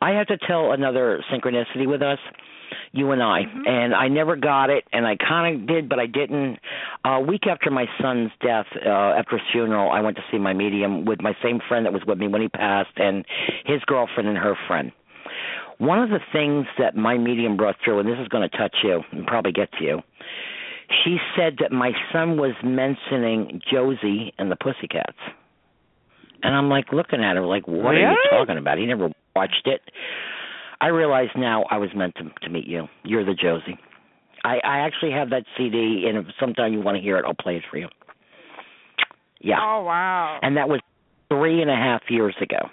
I 0.01 0.11
have 0.11 0.27
to 0.27 0.37
tell 0.47 0.71
another 0.71 1.23
synchronicity 1.31 1.85
with 1.87 2.01
us, 2.01 2.17
you 2.91 3.11
and 3.11 3.21
I, 3.21 3.43
Mhm. 3.45 3.67
and 3.67 3.95
I 3.95 4.07
never 4.07 4.35
got 4.35 4.69
it, 4.69 4.85
and 4.91 5.05
I 5.05 5.15
kind 5.15 5.55
of 5.55 5.67
did, 5.67 5.89
but 5.89 5.99
I 5.99 6.05
didn't. 6.05 6.59
A 7.05 7.19
week 7.19 7.47
after 7.47 7.71
my 7.71 7.87
son's 7.99 8.31
death, 8.41 8.67
uh, 8.85 8.89
after 8.89 9.37
his 9.37 9.47
funeral, 9.51 9.91
I 9.91 10.01
went 10.01 10.17
to 10.17 10.23
see 10.31 10.37
my 10.37 10.53
medium 10.53 11.05
with 11.05 11.21
my 11.21 11.35
same 11.41 11.59
friend 11.59 11.85
that 11.85 11.93
was 11.93 12.05
with 12.05 12.17
me 12.17 12.27
when 12.27 12.41
he 12.41 12.49
passed, 12.49 12.97
and 12.97 13.25
his 13.65 13.83
girlfriend 13.85 14.27
and 14.29 14.37
her 14.37 14.55
friend. 14.67 14.91
One 15.77 15.99
of 15.99 16.09
the 16.09 16.21
things 16.31 16.65
that 16.77 16.95
my 16.95 17.17
medium 17.17 17.55
brought 17.55 17.75
through, 17.83 17.99
and 17.99 18.09
this 18.09 18.17
is 18.17 18.27
going 18.29 18.49
to 18.49 18.57
touch 18.57 18.75
you 18.83 19.03
and 19.11 19.27
probably 19.27 19.51
get 19.51 19.71
to 19.73 19.83
you. 19.83 20.03
She 21.03 21.19
said 21.35 21.57
that 21.59 21.71
my 21.71 21.91
son 22.11 22.37
was 22.37 22.53
mentioning 22.63 23.61
Josie 23.69 24.33
and 24.39 24.49
the 24.49 24.55
Pussycats. 24.55 25.17
And 26.43 26.55
I'm 26.55 26.69
like 26.69 26.93
looking 26.93 27.23
at 27.23 27.35
her 27.35 27.45
like, 27.45 27.67
what 27.67 27.95
are 27.95 27.99
you 28.11 28.17
talking 28.29 28.57
about? 28.57 28.77
He 28.77 28.85
never 28.85 29.11
watched 29.35 29.67
it. 29.67 29.81
I 30.81 30.87
realize 30.87 31.29
now 31.35 31.65
I 31.71 31.77
was 31.77 31.89
meant 31.95 32.15
to 32.15 32.23
to 32.43 32.49
meet 32.49 32.67
you. 32.67 32.87
You're 33.03 33.25
the 33.25 33.33
Josie. 33.33 33.77
I 34.43 34.59
I 34.63 34.79
actually 34.79 35.11
have 35.11 35.29
that 35.31 35.43
CD, 35.57 36.05
and 36.07 36.17
if 36.17 36.25
sometime 36.39 36.73
you 36.73 36.81
want 36.81 36.95
to 36.97 37.01
hear 37.01 37.17
it, 37.17 37.25
I'll 37.25 37.33
play 37.33 37.57
it 37.57 37.63
for 37.69 37.77
you. 37.77 37.87
Yeah, 39.41 39.59
Oh 39.61 39.83
wow. 39.83 40.39
and 40.41 40.55
that 40.57 40.69
was 40.69 40.79
three 41.29 41.61
and 41.61 41.69
a 41.69 41.75
half 41.75 42.01
years 42.09 42.35
ago. 42.41 42.69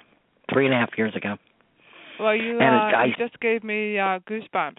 Three 0.52 0.66
and 0.66 0.74
a 0.74 0.78
half 0.78 0.90
years 0.96 1.14
ago. 1.16 1.36
Well, 2.20 2.34
you 2.36 2.58
and 2.60 2.74
uh, 2.74 2.96
I- 2.96 3.04
you 3.06 3.14
just 3.18 3.38
gave 3.40 3.64
me 3.64 3.98
uh 3.98 4.20
goosebumps. 4.28 4.78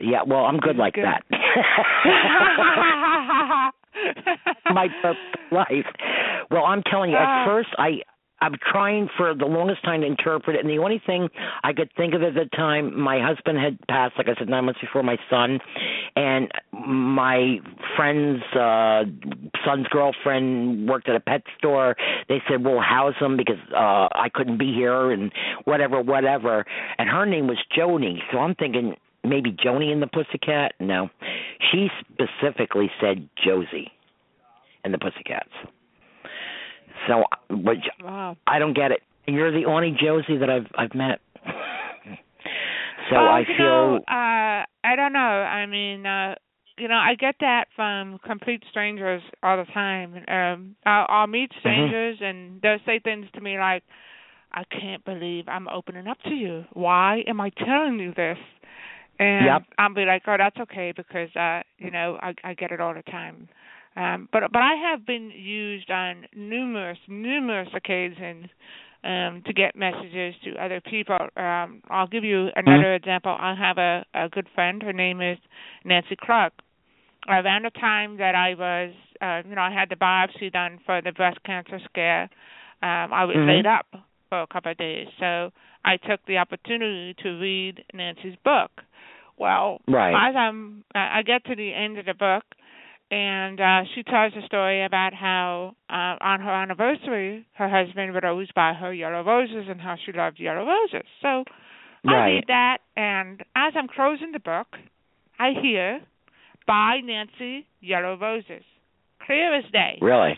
Yeah, 0.00 0.22
well, 0.26 0.44
I'm 0.44 0.58
good 0.58 0.76
like 0.76 0.94
Good. 0.94 1.04
that. 1.04 1.22
my 4.66 4.88
life. 5.50 5.86
Well, 6.50 6.64
I'm 6.64 6.82
telling 6.84 7.10
you, 7.10 7.16
at 7.16 7.22
Ah. 7.26 7.44
first 7.46 7.68
I 7.78 8.00
I'm 8.40 8.54
trying 8.70 9.08
for 9.16 9.34
the 9.34 9.46
longest 9.46 9.82
time 9.84 10.02
to 10.02 10.06
interpret 10.06 10.56
it, 10.56 10.60
and 10.60 10.70
the 10.70 10.78
only 10.78 11.02
thing 11.04 11.28
I 11.62 11.72
could 11.72 11.90
think 11.96 12.14
of 12.14 12.22
at 12.22 12.34
the 12.34 12.44
time, 12.56 12.98
my 12.98 13.20
husband 13.20 13.58
had 13.58 13.78
passed, 13.88 14.14
like 14.16 14.28
I 14.28 14.38
said, 14.38 14.48
nine 14.48 14.64
months 14.64 14.80
before 14.80 15.02
my 15.02 15.16
son, 15.28 15.58
and 16.14 16.50
my 16.72 17.58
friend's 17.96 18.42
uh 18.54 19.04
son's 19.64 19.86
girlfriend 19.88 20.88
worked 20.88 21.08
at 21.08 21.16
a 21.16 21.20
pet 21.20 21.42
store. 21.58 21.96
They 22.28 22.40
said 22.48 22.64
we'll 22.64 22.80
house 22.80 23.14
him 23.20 23.36
because 23.36 23.58
uh 23.72 24.08
I 24.12 24.28
couldn't 24.32 24.58
be 24.58 24.72
here 24.72 25.10
and 25.10 25.32
whatever, 25.64 26.00
whatever. 26.00 26.64
And 26.98 27.08
her 27.08 27.26
name 27.26 27.46
was 27.46 27.58
Joni, 27.76 28.18
so 28.32 28.38
I'm 28.38 28.54
thinking 28.54 28.94
maybe 29.24 29.52
Joni 29.52 29.92
and 29.92 30.00
the 30.00 30.06
Pussycat. 30.06 30.74
No, 30.80 31.10
she 31.70 31.88
specifically 32.00 32.90
said 33.00 33.28
Josie 33.44 33.90
and 34.84 34.94
the 34.94 34.98
Pussycats. 34.98 35.50
So, 37.06 37.24
which 37.50 37.84
wow. 38.02 38.36
I 38.46 38.58
don't 38.58 38.74
get 38.74 38.90
it. 38.92 39.00
You're 39.26 39.52
the 39.52 39.66
only 39.66 39.90
Josie 39.90 40.38
that 40.38 40.50
I've 40.50 40.66
I've 40.76 40.94
met. 40.94 41.20
so 43.10 43.16
well, 43.16 43.28
I 43.28 43.44
feel 43.44 43.58
know, 43.58 43.96
uh 44.08 44.64
I 44.84 44.96
don't 44.96 45.12
know. 45.12 45.18
I 45.18 45.66
mean, 45.66 46.06
uh 46.06 46.34
you 46.78 46.86
know, 46.88 46.94
I 46.96 47.14
get 47.16 47.34
that 47.40 47.66
from 47.74 48.18
complete 48.24 48.62
strangers 48.70 49.22
all 49.42 49.56
the 49.56 49.64
time. 49.72 50.14
Um 50.28 50.76
I'll, 50.86 51.06
I'll 51.08 51.26
meet 51.26 51.50
Mm-hmm. 51.50 51.60
strangers 51.60 52.18
and 52.20 52.60
they'll 52.62 52.78
say 52.86 53.00
things 53.00 53.26
to 53.34 53.40
me 53.40 53.58
like, 53.58 53.82
"I 54.52 54.64
can't 54.64 55.04
believe 55.04 55.48
I'm 55.48 55.68
opening 55.68 56.06
up 56.06 56.18
to 56.24 56.34
you. 56.34 56.64
Why 56.72 57.22
am 57.26 57.40
I 57.40 57.50
telling 57.50 57.98
you 57.98 58.12
this?" 58.14 58.38
And 59.18 59.46
Yep. 59.46 59.62
I'll 59.78 59.94
be 59.94 60.04
like, 60.04 60.22
"Oh, 60.26 60.36
that's 60.38 60.56
okay 60.58 60.92
because 60.96 61.34
uh, 61.36 61.62
you 61.78 61.90
know, 61.90 62.18
I 62.22 62.34
I 62.44 62.54
get 62.54 62.70
it 62.70 62.80
all 62.80 62.94
the 62.94 63.02
time." 63.02 63.48
Um 63.98 64.28
but 64.32 64.42
but 64.52 64.62
I 64.62 64.74
have 64.90 65.04
been 65.04 65.30
used 65.30 65.90
on 65.90 66.26
numerous 66.34 66.98
numerous 67.08 67.68
occasions 67.74 68.46
um 69.04 69.42
to 69.46 69.52
get 69.52 69.74
messages 69.76 70.34
to 70.44 70.50
other 70.64 70.80
people. 70.80 71.18
Um 71.36 71.82
I'll 71.90 72.06
give 72.06 72.24
you 72.24 72.48
another 72.56 72.94
example. 72.94 73.34
I 73.38 73.54
have 73.54 73.78
a 73.78 74.04
a 74.14 74.28
good 74.28 74.46
friend. 74.54 74.82
Her 74.82 74.92
name 74.92 75.20
is 75.20 75.38
Nancy 75.84 76.16
Clark. 76.24 76.52
Around 77.28 77.64
the 77.64 77.70
time 77.70 78.16
that 78.18 78.34
I 78.34 78.54
was 78.54 78.92
uh 79.20 79.42
you 79.48 79.54
know, 79.56 79.62
I 79.62 79.72
had 79.72 79.88
the 79.90 79.96
biopsy 79.96 80.52
done 80.52 80.78
for 80.86 81.02
the 81.02 81.12
breast 81.12 81.38
cancer 81.44 81.80
scare, 81.90 82.24
um 82.82 83.12
I 83.20 83.24
was 83.24 83.36
Mhm. 83.36 83.48
laid 83.48 83.66
up 83.66 83.86
for 84.28 84.42
a 84.42 84.46
couple 84.46 84.70
of 84.72 84.78
days. 84.78 85.08
So 85.18 85.50
I 85.84 85.96
took 85.96 86.20
the 86.26 86.38
opportunity 86.38 87.14
to 87.22 87.28
read 87.40 87.84
Nancy's 87.94 88.36
book. 88.44 88.70
Well, 89.38 89.80
Right. 89.88 90.14
as 90.28 90.36
I'm 90.36 90.84
I 90.94 91.22
get 91.22 91.44
to 91.46 91.54
the 91.56 91.72
end 91.74 91.98
of 91.98 92.06
the 92.06 92.14
book 92.14 92.44
and 93.10 93.60
uh 93.60 93.82
she 93.94 94.02
tells 94.02 94.32
a 94.34 94.44
story 94.46 94.84
about 94.84 95.14
how 95.14 95.74
uh 95.90 96.16
on 96.20 96.40
her 96.40 96.50
anniversary 96.52 97.46
her 97.54 97.68
husband 97.68 98.12
would 98.12 98.24
always 98.24 98.48
buy 98.54 98.74
her 98.74 98.92
yellow 98.92 99.22
roses 99.24 99.66
and 99.68 99.80
how 99.80 99.96
she 100.04 100.12
loved 100.12 100.38
yellow 100.38 100.66
roses. 100.66 101.06
So 101.22 101.44
I 102.06 102.26
read 102.26 102.44
that 102.48 102.78
and 102.96 103.42
as 103.56 103.72
I'm 103.76 103.88
closing 103.88 104.32
the 104.32 104.40
book 104.40 104.68
I 105.38 105.52
hear 105.60 106.00
Buy 106.66 107.00
Nancy 107.02 107.66
Yellow 107.80 108.18
Roses. 108.18 108.62
Clear 109.24 109.54
as 109.54 109.64
day. 109.72 109.98
Really? 110.02 110.36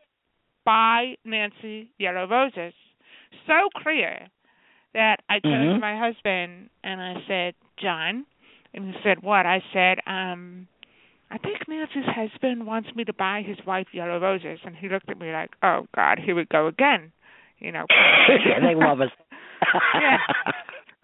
Buy 0.64 1.16
Nancy 1.24 1.90
Yellow 1.98 2.28
Roses. 2.28 2.72
So 3.47 3.68
clear 3.82 4.28
that 4.94 5.16
I 5.28 5.40
turned 5.40 5.70
to 5.70 5.76
Mhm. 5.76 5.80
my 5.80 5.97
husband 5.98 6.70
and 6.84 7.01
I 7.01 7.22
said, 7.26 7.55
John 7.78 8.26
and 8.74 8.94
he 8.94 9.02
said, 9.02 9.22
What? 9.22 9.47
I 9.47 9.60
said, 9.72 9.98
um, 10.06 10.68
I 11.31 11.39
think 11.39 11.59
Nancy's 11.69 12.05
husband 12.07 12.66
wants 12.66 12.89
me 12.94 13.05
to 13.05 13.12
buy 13.12 13.43
his 13.47 13.57
wife 13.66 13.86
yellow 13.93 14.19
roses 14.19 14.59
and 14.65 14.74
he 14.74 14.89
looked 14.89 15.09
at 15.09 15.19
me 15.19 15.32
like, 15.32 15.51
Oh 15.62 15.86
God, 15.94 16.19
here 16.19 16.35
we 16.35 16.44
go 16.44 16.66
again. 16.66 17.12
You 17.59 17.73
know. 17.73 17.86
yeah, 18.28 18.61
they 18.61 18.74
love 18.74 19.01
us. 19.01 19.11
Yeah. 19.94 20.16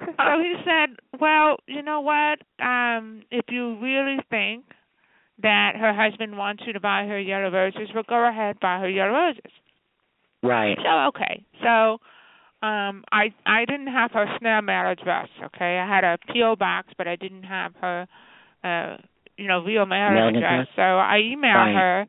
so 0.00 0.40
he 0.40 0.54
said, 0.64 0.96
"Well, 1.20 1.58
you 1.66 1.82
know 1.82 2.00
what? 2.00 2.40
Um, 2.64 3.22
if 3.30 3.44
you 3.50 3.78
really 3.80 4.16
think 4.30 4.64
that 5.42 5.72
her 5.76 5.94
husband 5.94 6.38
wants 6.38 6.62
you 6.66 6.72
to 6.72 6.80
buy 6.80 7.06
her 7.06 7.20
yellow 7.20 7.50
roses, 7.50 7.90
well, 7.94 8.04
go 8.08 8.26
ahead, 8.26 8.58
buy 8.60 8.78
her 8.80 8.88
yellow 8.88 9.12
roses." 9.12 9.52
right. 10.42 10.76
So 10.82 11.08
okay, 11.08 11.44
so 11.62 11.98
um, 12.66 13.04
I 13.12 13.34
I 13.44 13.64
didn't 13.66 13.88
have 13.88 14.12
her 14.12 14.26
snail 14.38 14.62
mail 14.62 14.90
address. 14.90 15.28
Okay, 15.44 15.78
I 15.78 15.86
had 15.86 16.04
a 16.04 16.18
PO 16.32 16.56
box, 16.56 16.88
but 16.96 17.06
I 17.06 17.16
didn't 17.16 17.42
have 17.42 17.72
her, 17.80 18.06
uh, 18.64 18.96
you 19.38 19.46
know, 19.46 19.62
real 19.62 19.86
mail 19.86 20.10
Mailing 20.12 20.36
address. 20.36 20.66
So 20.76 20.82
I 20.82 21.20
emailed 21.22 21.54
Right. 21.54 21.74
her, 21.76 22.06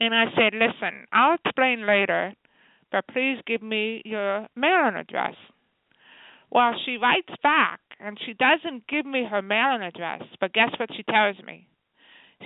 and 0.00 0.14
I 0.14 0.30
said, 0.36 0.54
"Listen, 0.54 1.06
I'll 1.12 1.34
explain 1.34 1.86
later, 1.86 2.34
but 2.90 3.06
please 3.08 3.40
give 3.46 3.62
me 3.62 4.02
your 4.04 4.46
mailing 4.54 4.96
address." 4.96 5.34
Well, 6.50 6.74
she 6.84 6.96
writes 6.96 7.34
back, 7.42 7.80
and 8.00 8.18
she 8.20 8.32
doesn't 8.32 8.86
give 8.86 9.04
me 9.04 9.24
her 9.24 9.42
mailing 9.42 9.82
address. 9.82 10.22
But 10.40 10.52
guess 10.52 10.70
what 10.78 10.94
she 10.94 11.02
tells 11.02 11.38
me? 11.42 11.66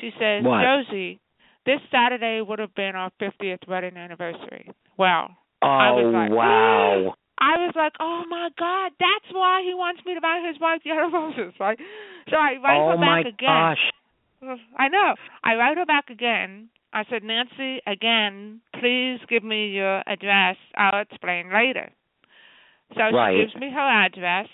She 0.01 0.11
says, 0.19 0.45
What? 0.45 0.63
"Josie, 0.63 1.21
this 1.65 1.81
Saturday 1.91 2.41
would 2.41 2.59
have 2.59 2.75
been 2.75 2.97
our 2.97 3.11
50th 3.19 3.67
wedding 3.69 3.97
anniversary." 3.97 4.71
Well, 4.97 5.37
Oh 5.63 5.69
I 5.69 5.91
was 5.91 6.13
like, 6.13 6.31
wow. 6.37 7.15
I 7.39 7.59
was 7.59 7.75
like, 7.75 7.93
"Oh 7.99 8.25
my 8.29 8.51
God, 8.59 8.93
that's 8.99 9.33
why 9.33 9.63
he 9.63 9.75
wants 9.75 10.05
me 10.05 10.15
to 10.15 10.21
buy 10.21 10.43
his 10.47 10.59
wife 10.61 10.83
yellow 10.85 11.11
roses." 11.11 11.55
Right? 11.61 11.79
So 12.31 12.37
I 12.37 12.57
write 12.63 12.79
oh 12.81 12.91
her 12.91 12.97
back 12.99 13.27
again. 13.27 13.47
gosh. 13.47 13.91
I 14.79 14.89
know. 14.89 15.15
I 15.45 15.55
wrote 15.55 15.79
her 15.79 15.87
back 15.87 16.11
again. 16.11 16.69
I 16.93 17.05
said, 17.09 17.23
Nancy, 17.23 17.81
again, 17.87 18.61
please 18.79 19.19
give 19.29 19.43
me 19.45 19.69
your 19.69 20.03
address. 20.07 20.57
I'll 20.77 21.01
explain 21.01 21.53
later. 21.53 21.91
So 22.95 23.01
Right. 23.11 23.35
she 23.37 23.41
gives 23.43 23.55
me 23.57 23.71
her 23.71 23.81
address, 23.81 24.49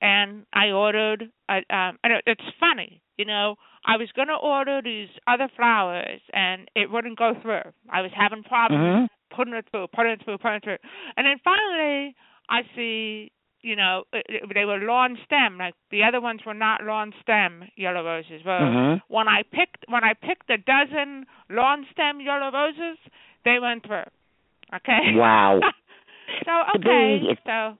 and 0.00 0.46
I 0.52 0.70
ordered. 0.70 1.30
A, 1.48 1.56
um, 1.74 1.98
and 2.04 2.22
it's 2.26 2.44
funny, 2.60 3.00
you 3.18 3.24
know. 3.24 3.56
I 3.86 3.96
was 3.96 4.08
going 4.12 4.28
to 4.28 4.34
order 4.36 4.80
these 4.82 5.08
other 5.26 5.48
flowers, 5.56 6.20
and 6.32 6.70
it 6.76 6.90
wouldn't 6.90 7.18
go 7.18 7.34
through. 7.42 7.72
I 7.90 8.00
was 8.02 8.12
having 8.14 8.44
problems 8.44 9.10
Mhm. 9.10 9.10
putting 9.30 9.54
it 9.54 9.66
through, 9.70 9.88
putting 9.88 10.12
it 10.12 10.22
through, 10.24 10.38
putting 10.38 10.56
it 10.58 10.62
through. 10.64 10.78
And 11.16 11.26
then 11.26 11.38
finally, 11.40 12.14
I 12.48 12.62
see, 12.76 13.32
you 13.64 13.76
know, 13.76 14.04
it, 14.12 14.26
it, 14.28 14.42
they 14.54 14.64
were 14.66 14.78
lawn 14.78 15.16
stem. 15.24 15.56
Like 15.58 15.74
the 15.90 16.02
other 16.04 16.20
ones 16.20 16.40
were 16.46 16.54
not 16.54 16.84
lawn 16.84 17.12
stem 17.22 17.64
yellow 17.76 18.04
roses. 18.04 18.42
Well, 18.44 18.60
Mhm. 18.60 19.00
when 19.08 19.26
I 19.26 19.42
picked 19.42 19.84
when 19.88 20.04
I 20.04 20.12
picked 20.14 20.50
a 20.50 20.58
dozen 20.58 21.26
lawn 21.48 21.86
stem 21.90 22.20
yellow 22.20 22.50
roses, 22.52 22.98
they 23.44 23.58
went 23.58 23.86
through. 23.86 24.08
Okay. 24.74 25.14
Wow. 25.14 25.60
so 26.44 26.52
okay, 26.76 27.36
so 27.44 27.78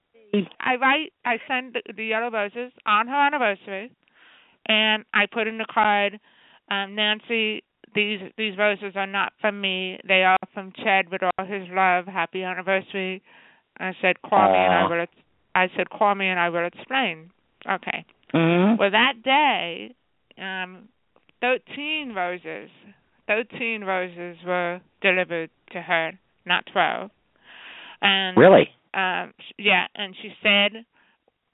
I 0.60 0.76
write, 0.76 1.12
I 1.24 1.38
send 1.46 1.74
the, 1.74 1.92
the 1.92 2.04
yellow 2.06 2.30
roses 2.30 2.72
on 2.86 3.06
her 3.08 3.14
anniversary, 3.26 3.92
and 4.66 5.04
I 5.12 5.26
put 5.26 5.46
in 5.46 5.58
the 5.58 5.66
card, 5.72 6.18
um, 6.70 6.94
Nancy. 6.94 7.62
These 7.94 8.20
these 8.36 8.58
roses 8.58 8.96
are 8.96 9.06
not 9.06 9.34
from 9.40 9.60
me. 9.60 10.00
They 10.08 10.24
are 10.24 10.38
from 10.52 10.72
Chad 10.82 11.10
with 11.10 11.22
all 11.22 11.44
his 11.46 11.68
love. 11.70 12.06
Happy 12.06 12.42
anniversary. 12.42 13.22
I 13.78 13.92
said, 14.00 14.22
call 14.22 14.52
me 14.52 14.58
and 14.58 14.72
I 14.72 14.88
will. 14.88 15.06
I 15.54 15.68
said, 15.76 15.90
call 15.90 16.14
me 16.14 16.28
and 16.28 16.38
I 16.40 16.48
will 16.48 16.66
explain. 16.66 17.30
Okay. 17.68 18.04
Mhm. 18.32 18.78
Well, 18.78 18.90
that 18.90 19.22
day, 19.22 19.94
um, 20.38 20.88
13 21.40 22.12
roses, 22.14 22.70
13 23.26 23.84
roses 23.84 24.36
were 24.44 24.80
delivered 25.00 25.50
to 25.70 25.80
her, 25.82 26.12
not 26.44 26.66
12. 26.66 27.10
And 28.02 28.36
Really? 28.38 28.70
um 28.94 29.32
sh- 29.40 29.52
yeah, 29.58 29.86
and 29.96 30.14
she 30.20 30.32
said 30.42 30.84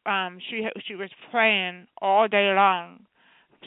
um 0.07 0.39
she 0.49 0.67
she 0.87 0.95
was 0.95 1.11
praying 1.31 1.87
all 2.03 2.29
day 2.29 2.53
long. 2.55 3.07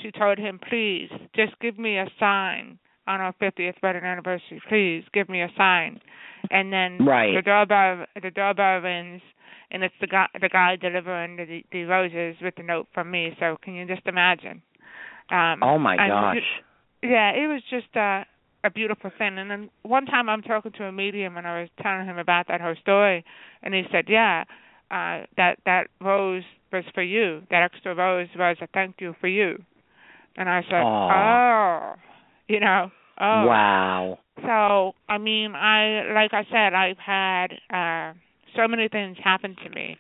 She 0.02 0.12
told 0.12 0.38
him, 0.38 0.60
"Please, 0.60 1.10
just 1.36 1.58
give 1.60 1.78
me 1.78 1.98
a 1.98 2.08
sign 2.20 2.80
on 3.08 3.22
our 3.22 3.34
50th 3.34 3.76
wedding 3.84 4.04
anniversary. 4.04 4.62
Please 4.68 5.04
give 5.14 5.30
me 5.30 5.42
a 5.42 5.52
sign." 5.58 6.02
And 6.52 6.72
then 6.74 6.98
Right. 7.06 7.36
the 7.36 7.42
doorbell 7.42 8.06
the 8.22 8.32
doorbell 8.32 8.80
rings, 8.82 9.22
and 9.74 9.84
it's 9.84 9.96
the 10.00 10.08
guy 10.08 10.28
the 10.40 10.50
guy 10.50 10.76
delivering 10.76 11.36
the 11.36 11.64
the 11.72 11.84
roses 11.84 12.36
with 12.42 12.56
the 12.56 12.64
note 12.64 12.88
from 12.94 13.12
me. 13.12 13.36
So 13.40 13.58
can 13.62 13.74
you 13.74 13.86
just 13.86 14.06
imagine? 14.06 14.62
Um, 15.30 15.64
Oh 15.64 15.78
my 15.80 15.98
gosh. 15.98 16.38
yeah, 17.02 17.32
it 17.32 17.48
was 17.48 17.62
just 17.70 17.96
uh, 17.98 18.24
a 18.64 18.70
beautiful 18.74 19.12
thing. 19.18 19.38
And 19.38 19.50
then 19.50 19.70
one 19.82 20.06
time 20.06 20.30
I'm 20.30 20.44
talking 20.44 20.72
to 20.74 20.86
a 20.86 20.92
medium 20.92 21.38
and 21.38 21.48
I 21.48 21.62
was 21.62 21.70
telling 21.82 22.06
him 22.06 22.18
about 22.20 22.48
that 22.48 22.62
whole 22.62 22.76
story, 22.82 23.26
and 23.64 23.74
he 23.74 23.84
said, 23.92 24.06
"Yeah, 24.08 24.44
uh, 24.92 25.26
that 25.38 25.58
that 25.66 25.88
rose 26.00 26.44
was 26.72 26.84
for 26.94 27.04
you. 27.04 27.42
That 27.50 27.64
extra 27.64 27.96
rose 27.96 28.30
was 28.38 28.58
a 28.62 28.68
thank 28.68 28.96
you 29.00 29.16
for 29.20 29.28
you." 29.28 29.64
And 30.36 30.50
I 30.50 30.62
said, 30.70 30.84
Aw. 30.84 31.10
"Oh, 31.12 31.96
you 32.48 32.60
know, 32.60 32.92
oh." 33.20 33.46
Wow. 33.48 34.20
So 34.42 34.94
I 35.10 35.18
mean, 35.18 35.56
I 35.56 36.12
like 36.14 36.34
I 36.34 36.44
said, 36.52 36.74
I've 36.74 36.98
had 36.98 37.48
uh, 37.70 38.14
so 38.56 38.68
many 38.68 38.88
things 38.88 39.18
happen 39.24 39.56
to 39.64 39.70
me, 39.70 39.98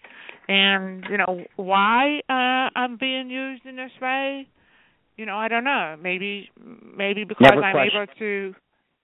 and 0.47 1.05
you 1.09 1.17
know 1.17 1.43
why 1.55 2.19
uh, 2.29 2.69
I'm 2.77 2.97
being 2.97 3.29
used 3.29 3.65
in 3.65 3.75
this 3.75 3.91
way. 4.01 4.47
You 5.17 5.25
know, 5.25 5.37
I 5.37 5.47
don't 5.47 5.63
know. 5.63 5.95
Maybe 6.01 6.49
maybe 6.95 7.23
because 7.23 7.47
Never 7.49 7.63
I'm 7.63 7.73
question. 7.73 8.01
able 8.01 8.13
to. 8.19 8.55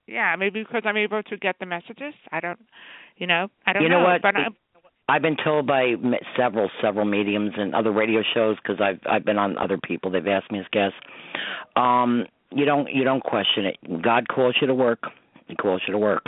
Yeah, 0.06 0.34
maybe 0.36 0.62
because 0.62 0.82
I'm 0.84 0.96
able 0.96 1.22
to 1.22 1.36
get 1.36 1.56
the 1.60 1.66
messages. 1.66 2.14
I 2.32 2.40
don't. 2.40 2.58
You 3.16 3.26
know, 3.26 3.48
I 3.66 3.72
don't 3.72 3.82
You 3.82 3.88
know 3.88 4.00
what? 4.00 4.22
But 4.22 4.34
I, 4.34 4.46
I've 5.08 5.22
been 5.22 5.36
told 5.42 5.66
by 5.66 5.88
m- 5.90 6.14
several 6.36 6.70
several 6.80 7.04
mediums 7.04 7.52
and 7.56 7.74
other 7.74 7.92
radio 7.92 8.22
shows 8.34 8.56
because 8.62 8.80
I've 8.80 9.00
I've 9.08 9.24
been 9.24 9.38
on 9.38 9.58
other 9.58 9.78
people. 9.78 10.10
They've 10.10 10.26
asked 10.26 10.50
me 10.50 10.60
as 10.60 10.66
guests. 10.72 10.98
Um, 11.76 12.26
you 12.50 12.64
don't 12.64 12.88
you 12.92 13.04
don't 13.04 13.22
question 13.22 13.66
it. 13.66 14.02
God 14.02 14.28
calls 14.28 14.56
you 14.60 14.66
to 14.66 14.74
work. 14.74 15.04
He 15.48 15.56
calls 15.56 15.82
you 15.86 15.92
to 15.92 15.98
work, 15.98 16.24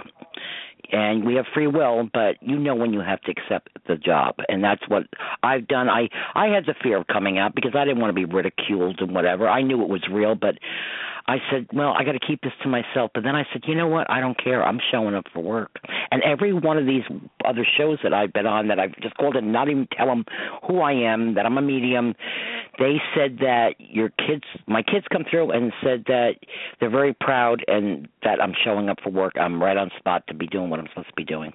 and 0.92 1.24
we 1.24 1.34
have 1.34 1.46
free 1.52 1.66
will. 1.66 2.08
But 2.12 2.36
you 2.40 2.58
know 2.58 2.74
when 2.74 2.92
you 2.92 3.00
have 3.00 3.20
to 3.22 3.30
accept 3.30 3.70
the 3.88 3.96
job, 3.96 4.36
and 4.48 4.62
that's 4.62 4.82
what 4.88 5.04
I've 5.42 5.66
done. 5.66 5.88
I 5.88 6.08
I 6.34 6.46
had 6.46 6.66
the 6.66 6.74
fear 6.82 6.98
of 6.98 7.06
coming 7.06 7.38
out 7.38 7.54
because 7.54 7.72
I 7.74 7.84
didn't 7.84 8.00
want 8.00 8.10
to 8.10 8.26
be 8.26 8.32
ridiculed 8.32 9.00
and 9.00 9.14
whatever. 9.14 9.48
I 9.48 9.62
knew 9.62 9.82
it 9.82 9.88
was 9.88 10.02
real, 10.10 10.34
but 10.34 10.56
I 11.26 11.36
said, 11.50 11.68
well, 11.72 11.94
I 11.96 12.04
got 12.04 12.12
to 12.12 12.20
keep 12.20 12.42
this 12.42 12.52
to 12.62 12.68
myself. 12.68 13.12
But 13.14 13.22
then 13.22 13.36
I 13.36 13.44
said, 13.52 13.62
you 13.66 13.74
know 13.74 13.86
what? 13.86 14.10
I 14.10 14.20
don't 14.20 14.36
care. 14.42 14.62
I'm 14.62 14.80
showing 14.90 15.14
up 15.14 15.24
for 15.32 15.40
work. 15.40 15.76
And 16.10 16.22
every 16.22 16.52
one 16.52 16.78
of 16.78 16.86
these 16.86 17.04
other 17.44 17.66
shows 17.78 17.98
that 18.02 18.12
I've 18.12 18.32
been 18.32 18.46
on 18.46 18.68
that 18.68 18.78
I've 18.78 18.94
just 19.00 19.16
called 19.16 19.36
and 19.36 19.52
not 19.52 19.68
even 19.68 19.86
tell 19.96 20.06
them 20.06 20.24
who 20.66 20.80
I 20.80 20.92
am, 20.92 21.34
that 21.34 21.46
I'm 21.46 21.58
a 21.58 21.62
medium, 21.62 22.14
they 22.78 22.96
said 23.14 23.38
that 23.38 23.74
your 23.78 24.08
kids, 24.10 24.44
my 24.66 24.82
kids 24.82 25.06
come 25.12 25.24
through 25.30 25.52
and 25.52 25.72
said 25.82 26.04
that 26.06 26.32
they're 26.80 26.90
very 26.90 27.14
proud 27.14 27.64
and 27.68 28.08
that 28.24 28.40
I'm 28.40 28.54
showing 28.64 28.88
up 28.88 28.98
for 29.02 29.10
work. 29.10 29.34
I'm 29.36 29.62
right 29.62 29.76
on 29.76 29.90
spot 29.98 30.24
to 30.28 30.34
be 30.34 30.46
doing 30.46 30.70
what 30.70 30.80
I'm 30.82 30.88
supposed 30.88 31.08
to 31.08 31.14
be 31.14 31.24
doing. 31.24 31.52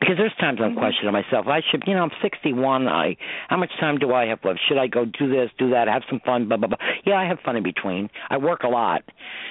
Because 0.00 0.16
there's 0.16 0.34
times 0.40 0.58
I'm 0.62 0.74
questioning 0.74 1.12
myself. 1.12 1.46
I 1.46 1.60
should, 1.70 1.84
you 1.86 1.94
know, 1.94 2.02
I'm 2.02 2.10
61. 2.22 2.88
I, 2.88 3.16
how 3.48 3.56
much 3.56 3.70
time 3.78 3.98
do 3.98 4.12
I 4.12 4.26
have 4.26 4.38
left? 4.44 4.60
Should 4.68 4.78
I 4.78 4.86
go 4.86 5.04
do 5.04 5.28
this, 5.28 5.50
do 5.58 5.70
that, 5.70 5.88
have 5.88 6.02
some 6.08 6.20
fun, 6.24 6.48
blah 6.48 6.56
blah 6.56 6.68
blah. 6.68 6.78
Yeah, 7.04 7.14
I 7.14 7.26
have 7.26 7.38
fun 7.44 7.56
in 7.56 7.62
between. 7.62 8.08
I 8.30 8.38
work 8.38 8.62
a 8.62 8.68
lot, 8.68 9.02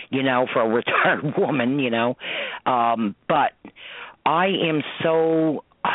you 0.10 0.24
know, 0.24 0.48
for 0.52 0.62
a 0.62 0.68
retired 0.74 1.38
woman, 1.38 1.80
you 1.80 1.90
know. 1.90 2.18
Um, 2.66 3.16
but 3.28 3.54
I 4.26 4.48
am 4.48 4.82
so 5.04 5.64
uh, 5.84 5.90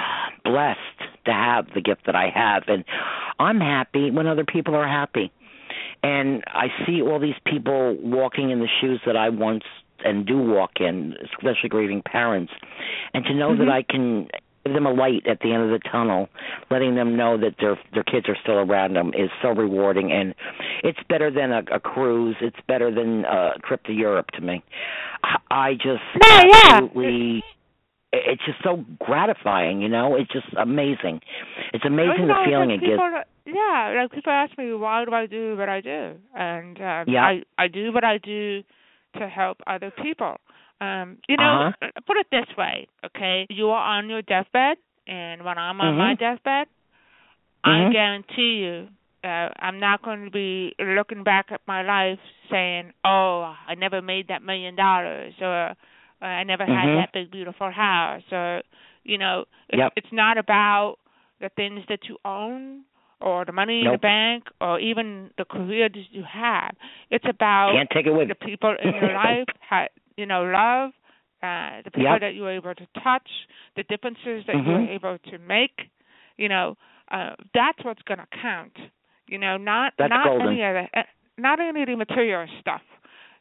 blessed 0.45 0.79
to 1.27 1.33
have 1.33 1.67
the 1.75 1.81
gift 1.81 2.07
that 2.07 2.15
I 2.15 2.31
have, 2.33 2.65
and 2.69 2.85
I'm 3.39 3.61
happy 3.61 4.11
when 4.11 4.27
other 4.27 4.45
people 4.45 4.75
are 4.75 4.89
happy. 4.89 5.33
And 6.03 6.45
I 6.47 6.69
see 6.87 7.03
all 7.03 7.19
these 7.19 7.35
people 7.45 7.97
walking 8.01 8.51
in 8.51 8.61
the 8.61 8.69
shoes 8.81 9.01
that 9.05 9.17
I 9.17 9.31
once 9.31 9.65
and 10.05 10.27
do 10.27 10.39
walk 10.39 10.81
in, 10.81 11.15
especially 11.25 11.69
grieving 11.69 12.03
parents, 12.03 12.53
and 13.15 13.25
to 13.25 13.35
know 13.35 13.57
that 13.57 13.69
I 13.69 13.83
can 13.83 14.29
give 14.65 14.75
them 14.75 14.87
a 14.87 14.93
light 14.93 15.27
at 15.27 15.41
the 15.41 15.53
end 15.53 15.63
of 15.63 15.71
the 15.71 15.89
tunnel, 15.91 16.29
letting 16.71 16.95
them 16.95 17.17
know 17.17 17.39
that 17.39 17.55
their 17.61 17.79
their 17.95 18.05
kids 18.05 18.29
are 18.29 18.37
still 18.43 18.59
around 18.59 18.95
them 18.95 19.09
is 19.09 19.31
so 19.43 19.49
rewarding, 19.49 20.13
and 20.13 20.35
it's 20.85 20.99
better 21.09 21.31
than 21.31 21.53
a, 21.53 21.63
a 21.73 21.81
cruise. 21.81 22.37
It's 22.41 22.57
better 22.67 22.95
than 22.95 23.25
a 23.25 23.53
trip 23.67 23.85
to 23.85 23.93
Europe 23.93 24.29
to 24.35 24.41
me. 24.41 24.63
I 25.51 25.75
just 25.75 26.03
no, 26.21 26.43
absolutely. 26.65 27.35
Yeah. 27.35 27.41
It's 28.11 28.43
just 28.47 28.59
so 28.65 28.87
gratifying, 29.05 29.83
you 29.83 29.89
know. 29.89 30.17
It's 30.17 30.33
just 30.33 30.47
amazing. 30.59 31.21
It's 31.75 31.85
amazing 31.85 32.27
the 32.27 32.43
feeling 32.47 32.71
it 32.71 32.81
gives. 32.81 33.03
Yeah, 33.45 33.95
like 34.01 34.13
people 34.13 34.33
ask 34.33 34.57
me 34.57 34.73
why 34.75 35.05
do 35.05 35.13
I 35.13 35.27
do 35.27 35.57
what 35.57 35.69
I 35.69 35.81
do, 35.81 36.15
and 36.35 36.77
um, 36.79 37.05
yeah. 37.07 37.23
I 37.23 37.43
I 37.59 37.69
do 37.69 37.93
what 37.93 38.05
I 38.05 38.19
do 38.19 38.63
to 39.17 39.29
help 39.29 39.59
other 39.67 39.93
people. 40.03 40.37
Um, 40.81 41.19
you 41.29 41.37
know, 41.37 41.73
uh-huh. 41.73 42.01
put 42.07 42.17
it 42.19 42.27
this 42.31 42.47
way, 42.57 42.87
okay? 43.05 43.47
You 43.51 43.71
are 43.71 43.99
on 43.99 44.09
your 44.09 44.23
deathbed, 44.23 44.77
and 45.07 45.45
when 45.45 45.59
I'm 45.59 45.81
on 45.81 45.95
mm-hmm. 45.95 45.99
my 45.99 46.15
deathbed, 46.15 46.69
mm-hmm. 47.67 47.89
I 47.89 47.93
guarantee 47.93 48.61
you, 48.63 48.89
uh, 49.25 49.49
I'm 49.59 49.81
not 49.81 50.03
going 50.03 50.25
to 50.25 50.31
be 50.31 50.75
looking 50.79 51.25
back 51.25 51.47
at 51.51 51.61
my 51.67 51.83
life 51.83 52.21
saying, 52.51 52.93
"Oh, 53.05 53.53
I 53.67 53.75
never 53.75 54.01
made 54.01 54.29
that 54.29 54.43
million 54.43 54.77
dollars," 54.77 55.35
or 55.41 55.75
"I 56.21 56.45
never 56.45 56.65
had 56.65 56.87
mm-hmm. 56.87 57.01
that 57.01 57.13
big 57.13 57.33
beautiful 57.33 57.73
house," 57.73 58.23
or 58.31 58.63
you 59.03 59.19
know, 59.19 59.47
it's, 59.69 59.79
yep. 59.79 59.93
it's 59.97 60.13
not 60.13 60.39
about 60.39 60.99
the 61.41 61.49
things 61.57 61.81
that 61.89 62.01
you 62.09 62.19
own 62.25 62.85
or 63.21 63.45
the 63.45 63.53
money 63.53 63.83
nope. 63.83 63.87
in 63.87 63.93
the 63.93 63.99
bank 63.99 64.45
or 64.61 64.79
even 64.81 65.31
the 65.39 65.45
career 65.45 65.89
that 65.89 66.05
you 66.11 66.23
have. 66.23 66.75
It's 67.11 67.25
about 67.29 67.73
Can't 67.75 67.91
take 67.91 68.07
it 68.07 68.13
with 68.13 68.29
the 68.29 68.35
people 68.35 68.75
in 68.83 68.95
your 68.95 69.13
life, 69.15 69.89
you 70.17 70.27
know, 70.27 70.43
love, 70.43 70.91
uh, 71.43 71.83
the 71.85 71.91
people 71.91 72.13
yep. 72.13 72.21
that 72.21 72.35
you 72.35 72.43
were 72.43 72.53
able 72.53 72.75
to 72.75 72.87
touch, 73.03 73.29
the 73.77 73.85
differences 73.85 74.45
that 74.47 74.57
mm-hmm. 74.57 74.69
you 74.69 74.77
were 74.77 74.91
able 74.91 75.19
to 75.31 75.39
make. 75.39 75.91
You 76.37 76.49
know, 76.49 76.77
uh, 77.11 77.31
that's 77.55 77.79
what's 77.85 78.03
going 78.03 78.19
to 78.19 78.27
count. 78.43 78.73
You 79.29 79.39
know, 79.39 79.57
not 79.57 79.93
that's 79.99 80.11
not 80.11 80.27
golden. 80.27 80.49
any 80.49 80.63
of 80.63 80.75
the 80.75 80.99
uh, 80.99 81.03
not 81.37 81.61
any 81.61 81.83
of 81.83 81.87
the 81.89 81.97
material 81.97 82.47
stuff. 82.61 82.81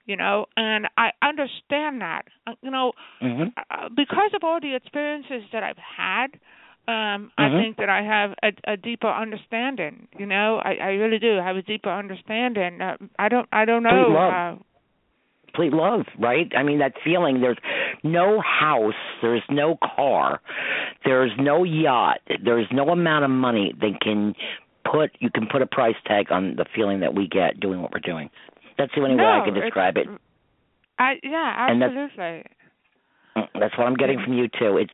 You 0.05 0.15
know, 0.15 0.45
and 0.55 0.87
I 0.97 1.09
understand 1.21 2.01
that. 2.01 2.23
Uh, 2.45 2.53
you 2.61 2.71
know, 2.71 2.93
mm-hmm. 3.21 3.49
uh, 3.69 3.89
because 3.89 4.31
of 4.33 4.43
all 4.43 4.59
the 4.61 4.75
experiences 4.75 5.43
that 5.51 5.63
I've 5.63 5.77
had, 5.77 6.27
um, 6.87 6.93
mm-hmm. 6.93 7.41
I 7.41 7.61
think 7.61 7.77
that 7.77 7.89
I 7.89 8.01
have 8.01 8.31
a, 8.43 8.73
a 8.73 8.77
deeper 8.77 9.09
understanding. 9.09 10.07
You 10.17 10.25
know, 10.25 10.61
I, 10.63 10.75
I 10.75 10.87
really 10.91 11.19
do 11.19 11.37
have 11.43 11.55
a 11.55 11.61
deeper 11.61 11.89
understanding. 11.89 12.81
Uh, 12.81 12.97
I 13.19 13.29
don't, 13.29 13.47
I 13.51 13.65
don't 13.65 13.83
know. 13.83 14.15
Uh, 14.15 14.55
complete 15.57 15.73
love, 15.73 16.05
right? 16.19 16.51
I 16.55 16.63
mean, 16.63 16.79
that 16.79 16.93
feeling. 17.03 17.41
There's 17.41 17.57
no 18.03 18.41
house, 18.41 18.93
there's 19.21 19.43
no 19.49 19.77
car, 19.95 20.39
there's 21.03 21.31
no 21.39 21.63
yacht, 21.63 22.19
there's 22.43 22.67
no 22.71 22.89
amount 22.89 23.25
of 23.25 23.31
money 23.31 23.73
that 23.79 23.99
can 24.01 24.35
put 24.89 25.11
you 25.19 25.29
can 25.29 25.47
put 25.51 25.61
a 25.61 25.65
price 25.65 25.95
tag 26.05 26.31
on 26.31 26.55
the 26.55 26.65
feeling 26.75 27.01
that 27.01 27.13
we 27.13 27.27
get 27.27 27.59
doing 27.59 27.81
what 27.81 27.91
we're 27.91 27.99
doing. 27.99 28.29
That's 28.77 28.91
the 28.95 29.01
only 29.01 29.15
no, 29.15 29.23
way 29.23 29.29
I 29.29 29.45
can 29.45 29.53
describe 29.53 29.97
it. 29.97 30.07
I 30.99 31.15
yeah, 31.23 31.67
absolutely. 31.69 32.43
That's, 33.35 33.49
that's 33.59 33.77
what 33.77 33.87
I'm 33.87 33.95
getting 33.95 34.21
from 34.23 34.33
you 34.33 34.47
too. 34.47 34.77
It's 34.77 34.93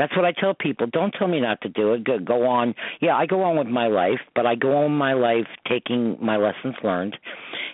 that's 0.00 0.16
what 0.16 0.24
I 0.24 0.32
tell 0.32 0.54
people. 0.54 0.86
Don't 0.90 1.10
tell 1.12 1.28
me 1.28 1.40
not 1.40 1.60
to 1.60 1.68
do 1.68 1.92
it. 1.92 2.04
Go, 2.04 2.18
go 2.18 2.46
on. 2.46 2.74
Yeah, 3.02 3.16
I 3.16 3.26
go 3.26 3.42
on 3.42 3.58
with 3.58 3.66
my 3.66 3.88
life, 3.88 4.20
but 4.34 4.46
I 4.46 4.54
go 4.54 4.84
on 4.84 4.92
my 4.92 5.12
life 5.12 5.46
taking 5.68 6.16
my 6.22 6.38
lessons 6.38 6.74
learned 6.82 7.18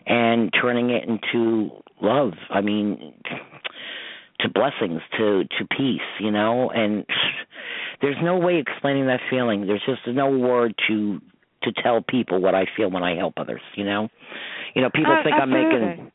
and 0.07 0.53
turning 0.61 0.91
it 0.91 1.05
into 1.09 1.71
love. 2.03 2.33
I 2.51 2.63
mean, 2.63 3.15
to 4.41 4.49
blessings, 4.49 5.03
to 5.17 5.45
to 5.45 5.67
peace. 5.77 6.01
You 6.19 6.33
know, 6.33 6.69
and 6.71 7.07
there's 8.03 8.17
no 8.21 8.37
way 8.39 8.59
explaining 8.59 9.07
that 9.07 9.21
feeling. 9.31 9.69
There's 9.69 9.85
just 9.87 10.01
no 10.09 10.29
word 10.29 10.75
to 10.89 11.21
to 11.63 11.73
tell 11.81 12.03
people 12.03 12.41
what 12.41 12.57
I 12.57 12.65
feel 12.77 12.91
when 12.91 13.05
I 13.05 13.15
help 13.15 13.35
others. 13.37 13.63
You 13.77 13.85
know, 13.85 14.09
you 14.75 14.83
know, 14.83 14.91
people 14.93 15.13
uh, 15.13 15.23
think 15.23 15.37
absolutely. 15.41 15.77
I'm 15.77 15.81
making 15.81 16.13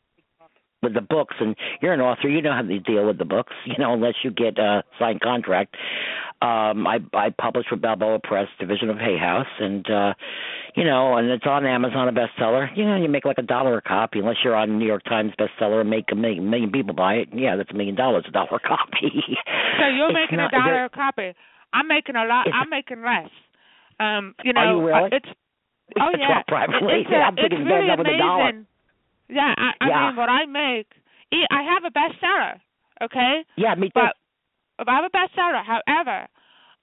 with 0.82 0.94
the 0.94 1.00
books 1.00 1.36
and 1.40 1.54
you're 1.80 1.92
an 1.92 2.00
author 2.00 2.28
you 2.28 2.42
know 2.42 2.52
how 2.52 2.62
to 2.62 2.78
deal 2.80 3.06
with 3.06 3.18
the 3.18 3.24
books 3.24 3.52
you 3.66 3.74
know 3.78 3.92
unless 3.94 4.14
you 4.22 4.30
get 4.30 4.58
a 4.58 4.82
signed 4.98 5.20
contract. 5.20 5.76
Um 6.42 6.86
i 6.86 6.98
i 7.14 7.30
published 7.30 7.70
with 7.70 7.80
balboa 7.80 8.18
press 8.18 8.48
division 8.58 8.90
of 8.90 8.98
hay 8.98 9.16
house 9.16 9.46
and 9.60 9.88
uh 9.88 10.14
you 10.74 10.84
know 10.84 11.16
and 11.16 11.30
it's 11.30 11.46
on 11.46 11.64
amazon 11.66 12.08
a 12.08 12.12
bestseller. 12.12 12.68
You 12.76 12.84
know 12.84 12.96
you 12.96 13.08
make 13.08 13.24
like 13.24 13.38
a 13.38 13.42
dollar 13.42 13.78
a 13.78 13.82
copy 13.82 14.18
unless 14.18 14.36
you're 14.42 14.56
on 14.56 14.78
new 14.78 14.86
york 14.86 15.04
times 15.04 15.32
bestseller 15.38 15.80
and 15.80 15.90
make 15.90 16.06
a 16.10 16.16
million, 16.16 16.50
million 16.50 16.70
people 16.70 16.94
buy 16.94 17.14
it. 17.14 17.28
Yeah 17.32 17.56
that's 17.56 17.70
a 17.70 17.74
million 17.74 17.94
dollars 17.94 18.24
a 18.28 18.32
dollar 18.32 18.56
a 18.56 18.60
copy. 18.60 19.12
So 19.78 19.88
you're 19.88 20.10
it's 20.10 20.14
making 20.14 20.38
not, 20.38 20.52
a 20.52 20.58
dollar 20.58 20.84
a 20.84 20.90
copy. 20.90 21.32
I'm 21.72 21.88
making 21.88 22.16
a 22.16 22.24
lot 22.24 22.46
i'm 22.52 22.70
making 22.70 23.02
less. 23.02 23.30
Um 24.00 24.34
you 24.44 24.52
know 24.52 24.78
you 24.78 24.86
really? 24.86 25.04
Uh, 25.04 25.16
it's 25.16 25.28
oh 26.00 26.10
it's 26.12 26.22
yeah. 26.22 26.42
it's, 26.42 27.10
a, 27.10 27.14
i'm 27.14 27.36
thinking 27.36 27.60
it's 27.60 27.70
really 27.70 27.88
a 27.88 28.18
dollar. 28.18 28.48
amazing 28.48 28.66
yeah, 29.28 29.54
I, 29.56 29.70
I 29.80 29.88
yeah. 29.88 30.06
mean, 30.08 30.16
what 30.16 30.28
I 30.28 30.46
make, 30.46 30.88
I 31.32 31.62
have 31.62 31.84
a 31.84 31.90
bestseller, 31.90 32.60
okay? 33.02 33.44
Yeah, 33.56 33.74
me 33.74 33.88
too. 33.88 33.92
But 33.94 34.88
I 34.88 34.96
have 34.96 35.04
a 35.04 35.16
bestseller, 35.16 35.62
however, 35.64 36.28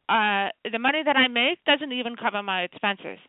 uh, 0.10 0.50
the 0.70 0.80
money 0.80 1.02
that 1.06 1.16
I 1.16 1.28
make 1.28 1.64
doesn't 1.66 1.92
even 1.92 2.16
cover 2.16 2.42
my 2.42 2.64
expenses. 2.64 3.20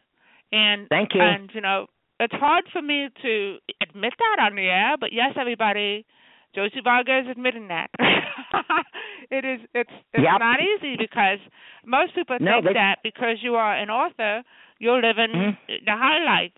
And 0.52 0.88
thank 0.88 1.10
you. 1.14 1.20
And 1.20 1.50
you 1.54 1.60
know, 1.60 1.86
it's 2.18 2.34
hard 2.34 2.64
for 2.72 2.82
me 2.82 3.08
to 3.22 3.56
admit 3.82 4.12
that 4.18 4.42
on 4.42 4.56
the 4.56 4.66
air, 4.66 4.96
but 4.98 5.12
yes, 5.12 5.32
everybody, 5.38 6.06
Josie 6.54 6.80
Varga 6.82 7.20
is 7.20 7.26
admitting 7.30 7.68
that. 7.68 7.90
it 9.30 9.44
is. 9.44 9.60
It's 9.74 9.90
it's 10.12 10.24
yep. 10.24 10.40
not 10.40 10.58
easy 10.60 10.96
because 10.98 11.38
most 11.86 12.14
people 12.14 12.36
no, 12.40 12.56
think 12.56 12.66
they... 12.66 12.72
that 12.74 12.98
because 13.02 13.38
you 13.42 13.54
are 13.54 13.76
an 13.76 13.90
author, 13.90 14.42
you're 14.78 15.00
living 15.00 15.32
mm-hmm. 15.34 15.84
the 15.84 15.92
high 15.92 16.24
life. 16.24 16.52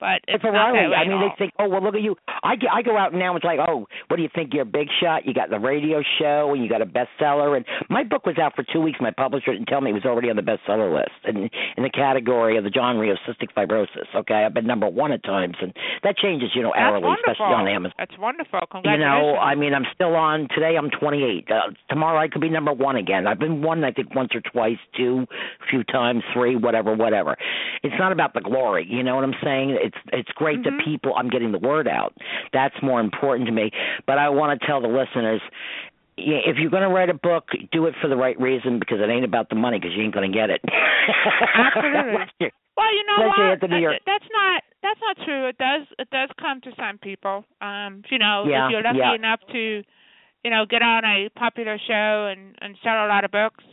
But 0.00 0.20
it's, 0.26 0.42
it's 0.42 0.44
a 0.44 0.52
not 0.52 0.72
that 0.74 0.90
way 0.90 0.96
I 0.96 1.08
mean, 1.08 1.20
they 1.20 1.34
think, 1.38 1.52
oh 1.58 1.68
well, 1.68 1.82
look 1.82 1.94
at 1.94 2.02
you. 2.02 2.16
I 2.28 2.54
I 2.70 2.82
go 2.82 2.96
out 2.96 3.14
now. 3.14 3.36
It's 3.36 3.44
like, 3.44 3.58
oh, 3.60 3.86
what 4.08 4.16
do 4.16 4.22
you 4.22 4.28
think? 4.34 4.52
You're 4.52 4.62
a 4.62 4.66
big 4.66 4.88
shot. 5.02 5.26
You 5.26 5.32
got 5.34 5.50
the 5.50 5.58
radio 5.58 6.02
show, 6.18 6.52
and 6.52 6.62
you 6.62 6.68
got 6.68 6.82
a 6.82 6.86
bestseller. 6.86 7.56
And 7.56 7.64
my 7.88 8.02
book 8.04 8.26
was 8.26 8.36
out 8.38 8.54
for 8.54 8.64
two 8.72 8.80
weeks. 8.80 8.98
My 9.00 9.12
publisher 9.12 9.52
didn't 9.52 9.66
tell 9.66 9.80
me 9.80 9.90
it 9.90 9.94
was 9.94 10.04
already 10.04 10.30
on 10.30 10.36
the 10.36 10.42
bestseller 10.42 10.92
list, 10.94 11.14
and 11.24 11.50
in 11.76 11.82
the 11.82 11.90
category 11.90 12.56
of 12.56 12.64
the 12.64 12.70
genre 12.70 13.10
of 13.10 13.18
cystic 13.28 13.48
fibrosis. 13.56 14.06
Okay, 14.14 14.44
I've 14.44 14.54
been 14.54 14.66
number 14.66 14.88
one 14.88 15.12
at 15.12 15.22
times, 15.22 15.56
and 15.60 15.72
that 16.02 16.16
changes, 16.16 16.50
you 16.54 16.62
know, 16.62 16.72
That's 16.74 16.82
hourly, 16.82 17.04
wonderful. 17.04 17.32
especially 17.32 17.54
on 17.54 17.68
Amazon. 17.68 17.94
That's 17.98 18.18
wonderful. 18.18 18.60
You 18.84 18.98
know, 18.98 19.36
I 19.36 19.54
mean, 19.54 19.74
I'm 19.74 19.86
still 19.94 20.14
on. 20.16 20.48
Today, 20.54 20.76
I'm 20.76 20.90
28. 20.90 21.48
Uh, 21.50 21.54
tomorrow, 21.88 22.18
I 22.18 22.28
could 22.28 22.40
be 22.40 22.50
number 22.50 22.72
one 22.72 22.96
again. 22.96 23.26
I've 23.26 23.38
been 23.38 23.62
one, 23.62 23.84
I 23.84 23.92
think, 23.92 24.14
once 24.14 24.30
or 24.34 24.40
twice, 24.40 24.78
two, 24.96 25.26
a 25.30 25.66
few 25.70 25.84
times, 25.84 26.22
three, 26.32 26.56
whatever, 26.56 26.94
whatever. 26.94 27.36
It's 27.82 27.94
not 27.98 28.12
about 28.12 28.34
the 28.34 28.40
glory. 28.40 28.86
You 28.88 29.02
know 29.02 29.14
what 29.14 29.24
I'm 29.24 29.34
saying? 29.42 29.76
It's 29.80 29.93
it's 30.12 30.30
great 30.34 30.60
mm-hmm. 30.62 30.76
that 30.76 30.84
people. 30.84 31.14
I'm 31.16 31.28
getting 31.28 31.52
the 31.52 31.58
word 31.58 31.88
out. 31.88 32.14
That's 32.52 32.74
more 32.82 33.00
important 33.00 33.46
to 33.46 33.52
me. 33.52 33.70
But 34.06 34.18
I 34.18 34.28
want 34.30 34.60
to 34.60 34.66
tell 34.66 34.80
the 34.80 34.88
listeners. 34.88 35.40
If 36.16 36.58
you're 36.58 36.70
going 36.70 36.84
to 36.84 36.94
write 36.94 37.10
a 37.10 37.14
book, 37.14 37.48
do 37.72 37.86
it 37.86 37.94
for 38.00 38.06
the 38.06 38.14
right 38.14 38.40
reason 38.40 38.78
because 38.78 38.98
it 39.00 39.10
ain't 39.10 39.24
about 39.24 39.48
the 39.48 39.56
money 39.56 39.80
because 39.80 39.96
you 39.96 40.04
ain't 40.04 40.14
going 40.14 40.30
to 40.30 40.36
get 40.36 40.48
it. 40.48 40.60
Absolutely. 41.56 42.52
Well, 42.76 42.92
you 42.92 43.04
know 43.06 43.22
Let's 43.22 43.62
what? 43.62 43.80
York. 43.80 44.02
That's 44.04 44.26
not 44.32 44.62
that's 44.82 45.00
not 45.00 45.24
true. 45.24 45.48
It 45.48 45.58
does 45.58 45.86
it 45.98 46.10
does 46.10 46.28
come 46.40 46.60
to 46.62 46.70
some 46.76 46.98
people. 46.98 47.44
Um, 47.60 48.02
you 48.10 48.18
know, 48.18 48.44
yeah, 48.46 48.66
if 48.66 48.72
you're 48.72 48.82
lucky 48.82 48.98
yeah. 48.98 49.14
enough 49.14 49.40
to, 49.52 49.82
you 50.44 50.50
know, 50.50 50.66
get 50.68 50.82
on 50.82 51.04
a 51.04 51.28
popular 51.38 51.78
show 51.78 52.32
and 52.32 52.56
and 52.60 52.76
sell 52.82 53.06
a 53.06 53.08
lot 53.08 53.24
of 53.24 53.30
books, 53.30 53.64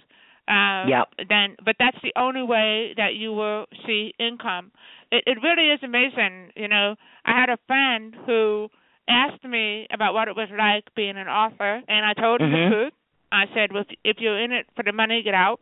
um, 0.48 0.88
yeah. 0.88 1.04
then 1.18 1.56
but 1.66 1.76
that's 1.80 1.98
the 2.04 2.14
only 2.16 2.44
way 2.44 2.94
that 2.96 3.16
you 3.16 3.34
will 3.34 3.66
see 3.86 4.14
income. 4.20 4.72
It 5.12 5.24
it 5.26 5.38
really 5.44 5.70
is 5.70 5.80
amazing. 5.84 6.52
You 6.56 6.68
know, 6.68 6.96
I 7.26 7.40
had 7.40 7.50
a 7.50 7.58
friend 7.68 8.16
who 8.26 8.70
asked 9.10 9.44
me 9.44 9.88
about 9.92 10.14
what 10.14 10.28
it 10.28 10.36
was 10.36 10.50
like 10.58 10.86
being 10.96 11.18
an 11.18 11.28
author, 11.28 11.82
and 11.88 12.06
I 12.06 12.14
told 12.14 12.42
him 12.42 12.50
mm-hmm. 12.50 12.70
the 12.70 12.76
truth. 12.76 12.94
I 13.32 13.46
said, 13.56 13.72
well, 13.72 13.86
if 14.04 14.18
you're 14.20 14.44
in 14.44 14.52
it 14.52 14.66
for 14.76 14.84
the 14.84 14.92
money, 14.92 15.22
get 15.24 15.34
out. 15.34 15.62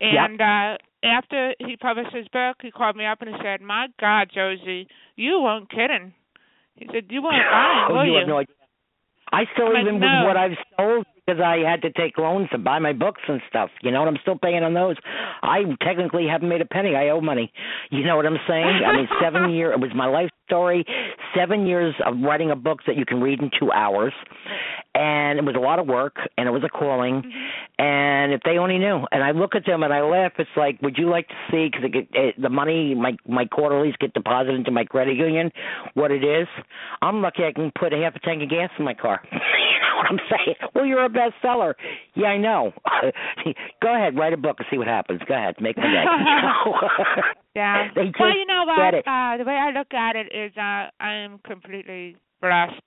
And 0.00 0.38
yep. 0.38 0.40
uh 0.40 0.76
after 1.04 1.54
he 1.60 1.76
published 1.76 2.14
his 2.14 2.26
book, 2.28 2.56
he 2.60 2.70
called 2.70 2.96
me 2.96 3.06
up 3.06 3.20
and 3.22 3.30
he 3.30 3.36
said, 3.42 3.60
"My 3.60 3.86
God, 4.00 4.30
Josie, 4.34 4.88
you 5.16 5.40
weren't 5.40 5.70
kidding." 5.70 6.14
He 6.74 6.86
said, 6.92 7.06
"You 7.10 7.22
weren't 7.22 7.36
lying, 7.52 7.86
oh, 7.90 7.94
were 7.94 8.06
you 8.06 8.18
you?" 8.18 8.36
idea. 8.36 8.54
I 9.32 9.44
still 9.54 9.68
I'm 9.68 9.82
even 9.82 9.94
like, 9.94 10.02
no. 10.02 10.18
with 10.18 10.26
what 10.26 10.36
I've 10.36 10.58
sold 10.76 11.06
because 11.28 11.42
I 11.44 11.58
had 11.68 11.82
to 11.82 11.90
take 11.90 12.16
loans 12.16 12.48
to 12.52 12.58
buy 12.58 12.78
my 12.78 12.92
books 12.92 13.20
and 13.28 13.40
stuff. 13.48 13.70
You 13.82 13.90
know, 13.90 14.00
and 14.00 14.08
I'm 14.08 14.22
still 14.22 14.38
paying 14.38 14.62
on 14.62 14.74
those. 14.74 14.96
I 15.42 15.62
technically 15.84 16.26
haven't 16.30 16.48
made 16.48 16.60
a 16.60 16.64
penny. 16.64 16.94
I 16.94 17.10
owe 17.10 17.20
money. 17.20 17.52
You 17.90 18.04
know 18.04 18.16
what 18.16 18.26
I'm 18.26 18.38
saying? 18.48 18.80
I 18.86 18.96
mean, 18.96 19.08
seven 19.22 19.50
year. 19.50 19.72
It 19.72 19.80
was 19.80 19.90
my 19.94 20.06
life 20.06 20.30
story. 20.46 20.84
Seven 21.36 21.66
years 21.66 21.94
of 22.06 22.14
writing 22.22 22.50
a 22.50 22.56
book 22.56 22.80
that 22.86 22.96
you 22.96 23.04
can 23.04 23.20
read 23.20 23.40
in 23.40 23.50
two 23.58 23.70
hours, 23.70 24.14
and 24.94 25.38
it 25.38 25.44
was 25.44 25.54
a 25.56 25.60
lot 25.60 25.78
of 25.78 25.86
work, 25.86 26.16
and 26.36 26.48
it 26.48 26.50
was 26.50 26.62
a 26.64 26.68
calling. 26.68 27.22
Mm-hmm. 27.22 27.84
And 27.84 28.32
if 28.32 28.40
they 28.44 28.58
only 28.58 28.78
knew. 28.78 29.04
And 29.12 29.22
I 29.22 29.32
look 29.32 29.54
at 29.54 29.66
them 29.66 29.82
and 29.82 29.92
I 29.92 30.00
laugh. 30.02 30.32
It's 30.38 30.50
like, 30.56 30.80
would 30.82 30.96
you 30.96 31.10
like 31.10 31.28
to 31.28 31.34
see? 31.50 31.68
Because 31.70 31.90
the 32.38 32.48
money, 32.48 32.94
my 32.94 33.16
my 33.28 33.44
quarterlies 33.44 33.94
get 34.00 34.14
deposited 34.14 34.56
into 34.56 34.70
my 34.70 34.84
credit 34.84 35.16
union. 35.16 35.50
What 35.94 36.10
it 36.10 36.24
is? 36.24 36.48
I'm 37.02 37.20
lucky 37.20 37.44
I 37.44 37.52
can 37.52 37.70
put 37.78 37.92
a 37.92 37.98
half 37.98 38.16
a 38.16 38.20
tank 38.20 38.42
of 38.42 38.48
gas 38.48 38.70
in 38.78 38.84
my 38.84 38.94
car. 38.94 39.20
know 39.82 39.96
what 39.96 40.06
I'm 40.10 40.20
saying? 40.30 40.56
Well, 40.74 40.86
you're 40.86 41.04
a 41.04 41.08
bestseller. 41.08 41.74
Yeah, 42.14 42.28
I 42.28 42.36
know. 42.38 42.72
Go 43.82 43.94
ahead, 43.94 44.16
write 44.16 44.32
a 44.32 44.36
book 44.36 44.56
and 44.58 44.66
see 44.70 44.78
what 44.78 44.86
happens. 44.86 45.20
Go 45.26 45.34
ahead, 45.34 45.56
make 45.60 45.76
my 45.76 45.84
day. 45.84 46.04
yeah. 47.54 47.88
They 47.94 48.12
well, 48.18 48.36
you 48.36 48.46
know 48.46 48.64
what? 48.66 48.94
Uh, 48.94 49.36
the 49.36 49.44
way 49.46 49.54
I 49.54 49.70
look 49.76 49.92
at 49.94 50.16
it 50.16 50.32
is, 50.34 50.52
uh, 50.56 50.90
I 51.00 51.12
am 51.14 51.38
completely 51.44 52.16
blessed. 52.40 52.80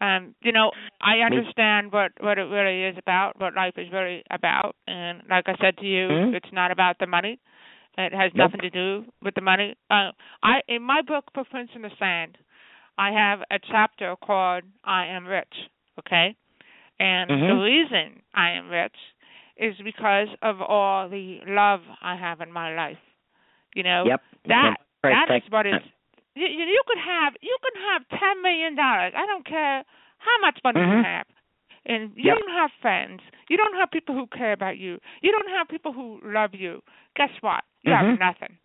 Um, 0.00 0.34
you 0.42 0.52
know, 0.52 0.72
I 1.00 1.18
understand 1.18 1.92
what 1.92 2.12
what 2.20 2.38
it 2.38 2.42
really 2.42 2.84
is 2.84 2.96
about, 2.98 3.40
what 3.40 3.54
life 3.54 3.74
is 3.76 3.86
really 3.92 4.22
about, 4.30 4.74
and 4.86 5.22
like 5.30 5.44
I 5.48 5.54
said 5.60 5.78
to 5.78 5.86
you, 5.86 6.08
Mhm. 6.08 6.34
it's 6.34 6.52
not 6.52 6.70
about 6.70 6.98
the 6.98 7.06
money. 7.06 7.38
It 7.96 8.12
has 8.12 8.34
Nope. 8.34 8.50
nothing 8.50 8.60
to 8.62 8.70
do 8.70 9.04
with 9.22 9.34
the 9.36 9.40
money. 9.40 9.76
Uh, 9.88 10.10
I 10.42 10.62
in 10.68 10.82
my 10.82 11.00
book, 11.02 11.30
Footprints 11.32 11.74
in 11.76 11.82
the 11.82 11.90
Sand, 11.98 12.36
I 12.98 13.12
have 13.12 13.44
a 13.50 13.58
chapter 13.60 14.16
called 14.16 14.64
"I 14.84 15.06
Am 15.06 15.26
Rich." 15.26 15.70
Okay, 15.98 16.34
and 16.98 17.30
Mhm. 17.30 17.48
the 17.48 17.62
reason 17.62 18.22
I 18.34 18.50
am 18.50 18.68
rich 18.68 18.96
is 19.56 19.76
because 19.82 20.28
of 20.42 20.60
all 20.60 21.08
the 21.08 21.40
love 21.46 21.82
I 22.02 22.16
have 22.16 22.40
in 22.40 22.50
my 22.52 22.74
life. 22.74 22.98
You 23.74 23.82
know, 23.84 24.04
Yep. 24.06 24.22
that 24.46 24.76
Right, 25.02 25.10
that 25.12 25.28
thank- 25.28 25.44
is 25.44 25.50
what 25.50 25.66
is. 25.66 25.82
You, 26.34 26.46
you 26.46 26.64
you 26.64 26.82
could 26.86 26.98
have 26.98 27.36
you 27.40 27.56
can 27.62 27.82
have 27.82 28.08
ten 28.18 28.42
million 28.42 28.74
dollars. 28.74 29.12
I 29.16 29.26
don't 29.26 29.44
care 29.46 29.84
how 30.18 30.38
much 30.40 30.58
money 30.64 30.80
you 30.80 30.86
Mhm. 30.86 31.04
have, 31.04 31.26
and 31.86 32.10
you 32.16 32.24
Yep. 32.24 32.38
don't 32.38 32.50
have 32.54 32.72
friends. 32.80 33.22
You 33.48 33.56
don't 33.56 33.74
have 33.76 33.90
people 33.90 34.14
who 34.14 34.26
care 34.28 34.52
about 34.52 34.78
you. 34.78 34.98
You 35.22 35.30
don't 35.32 35.48
have 35.50 35.68
people 35.68 35.92
who 35.92 36.20
love 36.24 36.54
you. 36.54 36.82
Guess 37.14 37.30
what? 37.42 37.62
You 37.82 37.92
Mhm. 37.92 37.96
have 38.10 38.18
nothing. 38.18 38.58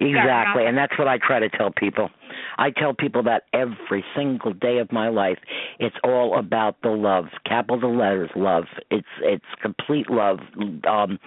Exactly, 0.00 0.66
and 0.66 0.76
that's 0.76 0.98
what 0.98 1.06
I 1.06 1.18
try 1.18 1.38
to 1.38 1.48
tell 1.48 1.70
people. 1.70 2.10
I 2.58 2.70
tell 2.70 2.94
people 2.94 3.22
that 3.24 3.44
every 3.52 4.04
single 4.16 4.52
day 4.52 4.78
of 4.78 4.90
my 4.90 5.08
life, 5.08 5.38
it's 5.78 5.94
all 6.02 6.36
about 6.38 6.76
the 6.82 6.90
love, 6.90 7.26
capital 7.46 7.96
letters, 7.96 8.30
love. 8.34 8.64
It's 8.90 9.06
it's 9.22 9.44
complete 9.62 10.10
love. 10.10 10.40
Um, 10.88 11.18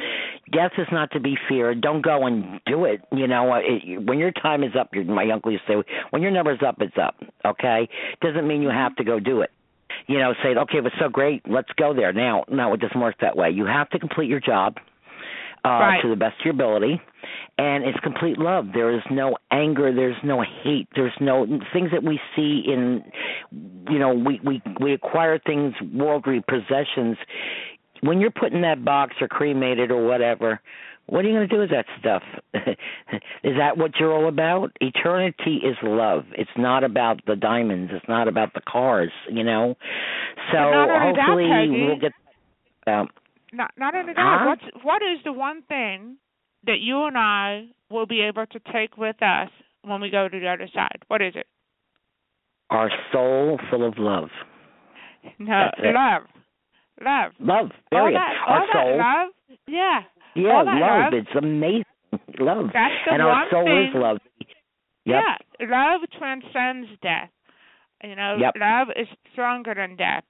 death 0.52 0.74
is 0.78 0.88
not 0.92 1.12
to 1.12 1.20
be 1.22 1.38
feared. 1.48 1.82
Don't 1.82 2.02
go 2.02 2.26
and 2.26 2.60
do 2.66 2.84
it. 2.84 3.02
You 3.12 3.28
know, 3.28 3.54
it, 3.56 4.06
when 4.06 4.20
your 4.20 4.32
time 4.32 4.64
is 4.64 4.72
up, 4.78 4.90
your, 4.94 5.06
my 5.06 5.30
uncle 5.32 5.52
used 5.52 5.66
to 5.68 5.82
say, 5.84 5.94
when 6.10 6.22
your 6.22 6.32
number's 6.32 6.60
up, 6.66 6.76
it's 6.82 6.98
up. 7.02 7.16
Okay, 7.46 7.88
doesn't 8.22 8.48
mean 8.48 8.62
you 8.62 8.70
have 8.70 8.96
to 8.98 9.04
go 9.06 9.20
do 9.20 9.42
it. 9.42 9.52
You 10.08 10.20
know, 10.20 10.34
say, 10.44 10.50
okay, 10.50 10.78
it 10.78 10.84
was 10.84 10.94
so 11.00 11.10
great, 11.10 11.42
let's 11.50 11.70
go 11.78 11.94
there. 11.94 12.14
Now, 12.14 12.44
no, 12.50 12.74
it 12.74 12.82
doesn't 12.82 13.00
work 13.00 13.16
that 13.22 13.36
way. 13.36 13.50
You 13.50 13.66
have 13.66 13.90
to 13.90 14.00
complete 14.00 14.30
your 14.30 14.40
job 14.40 14.78
uh, 15.68 15.80
Right. 15.80 16.02
to 16.02 16.10
the 16.10 16.16
best 16.16 16.40
of 16.40 16.46
your 16.46 16.54
ability, 16.54 17.02
and 17.58 17.84
it's 17.84 18.00
complete 18.00 18.38
love. 18.38 18.68
There 18.74 18.92
is 18.92 19.02
no 19.12 19.36
anger. 19.52 19.94
There's 19.94 20.18
no 20.24 20.42
hate. 20.64 20.88
There's 20.96 21.16
no 21.20 21.46
things 21.74 21.92
that 21.92 22.04
we 22.04 22.20
see 22.36 22.64
in, 22.68 23.04
you 23.90 24.00
know, 24.00 24.14
we 24.14 24.40
we 24.44 24.62
we 24.80 24.94
acquire 24.94 25.40
things, 25.40 25.74
worldly 25.94 26.42
possessions. 26.48 27.18
When 28.02 28.20
you're 28.22 28.32
put 28.32 28.54
in 28.54 28.62
that 28.62 28.86
box 28.86 29.16
or 29.22 29.28
cremated 29.28 29.92
or 29.92 30.06
whatever, 30.06 30.62
what 31.08 31.26
are 31.26 31.30
you 31.30 31.36
going 31.36 31.50
to 31.50 31.56
do 31.56 31.62
with 31.62 31.72
that 31.72 31.86
stuff? 32.00 32.22
is 33.44 33.56
that 33.58 33.78
what 33.78 33.92
you're 34.00 34.14
all 34.14 34.28
about? 34.28 34.72
Eternity 34.82 35.62
is 35.64 35.76
love. 35.82 36.26
It's 36.38 36.50
not 36.58 36.84
about 36.84 37.22
the 37.26 37.36
diamonds. 37.36 37.92
It's 37.94 38.08
not 38.08 38.28
about 38.28 38.54
the 38.54 38.62
cars. 38.62 39.12
You 39.30 39.44
know. 39.44 39.76
So 40.52 40.58
only 40.58 41.14
that, 41.16 41.26
hopefully 41.26 41.86
we'll 41.88 42.00
get. 42.00 42.12
Um, 42.86 43.10
Not 43.54 43.72
not 43.78 43.96
only 43.96 44.14
that. 44.14 44.40
Huh? 44.42 44.48
What's 44.48 44.84
what 44.84 45.02
is 45.02 45.20
the 45.24 45.34
one 45.34 45.62
thing 45.64 46.18
that 46.66 46.80
you 46.80 47.06
and 47.06 47.18
I 47.18 47.68
will 47.90 48.06
be 48.06 48.22
able 48.22 48.46
to 48.48 48.60
take 48.74 48.98
with 48.98 49.22
us 49.22 49.50
when 49.84 50.02
we 50.02 50.10
go 50.10 50.28
to 50.28 50.40
the 50.40 50.48
other 50.48 50.68
side? 50.74 51.00
What 51.08 51.22
is 51.22 51.34
it? 51.36 51.48
our 52.70 52.92
soul 53.12 53.60
full 53.70 53.88
of 53.88 53.94
love. 53.98 54.30
No, 55.40 55.70
love. 55.84 56.24
Love. 57.04 57.32
Love, 57.40 57.72
all 57.92 58.00
period. 58.10 58.16
that, 58.16 58.34
our 58.48 58.60
all 58.60 58.68
soul. 58.74 58.98
that 58.98 59.04
love. 59.04 59.58
Yeah. 59.68 60.00
yeah, 60.36 60.50
all 60.52 60.66
that 60.66 60.80
love. 60.80 61.14
love. 61.14 61.14
It's 61.14 61.36
amazing. 61.38 61.84
Love. 62.40 62.66
That's 62.74 62.94
the 63.06 63.14
and 63.14 63.22
our 63.22 63.46
soul 63.52 63.66
thing. 63.66 63.90
is 63.90 63.96
love. 63.96 64.18
Yep. 65.06 65.24
Yeah, 65.60 65.68
love 65.68 66.02
transcends 66.18 66.90
death. 67.02 67.30
You 68.04 68.16
know, 68.16 68.38
Yep. 68.40 68.54
love 68.60 68.88
is 68.96 69.08
stronger 69.32 69.74
than 69.76 69.96
death. 69.96 70.24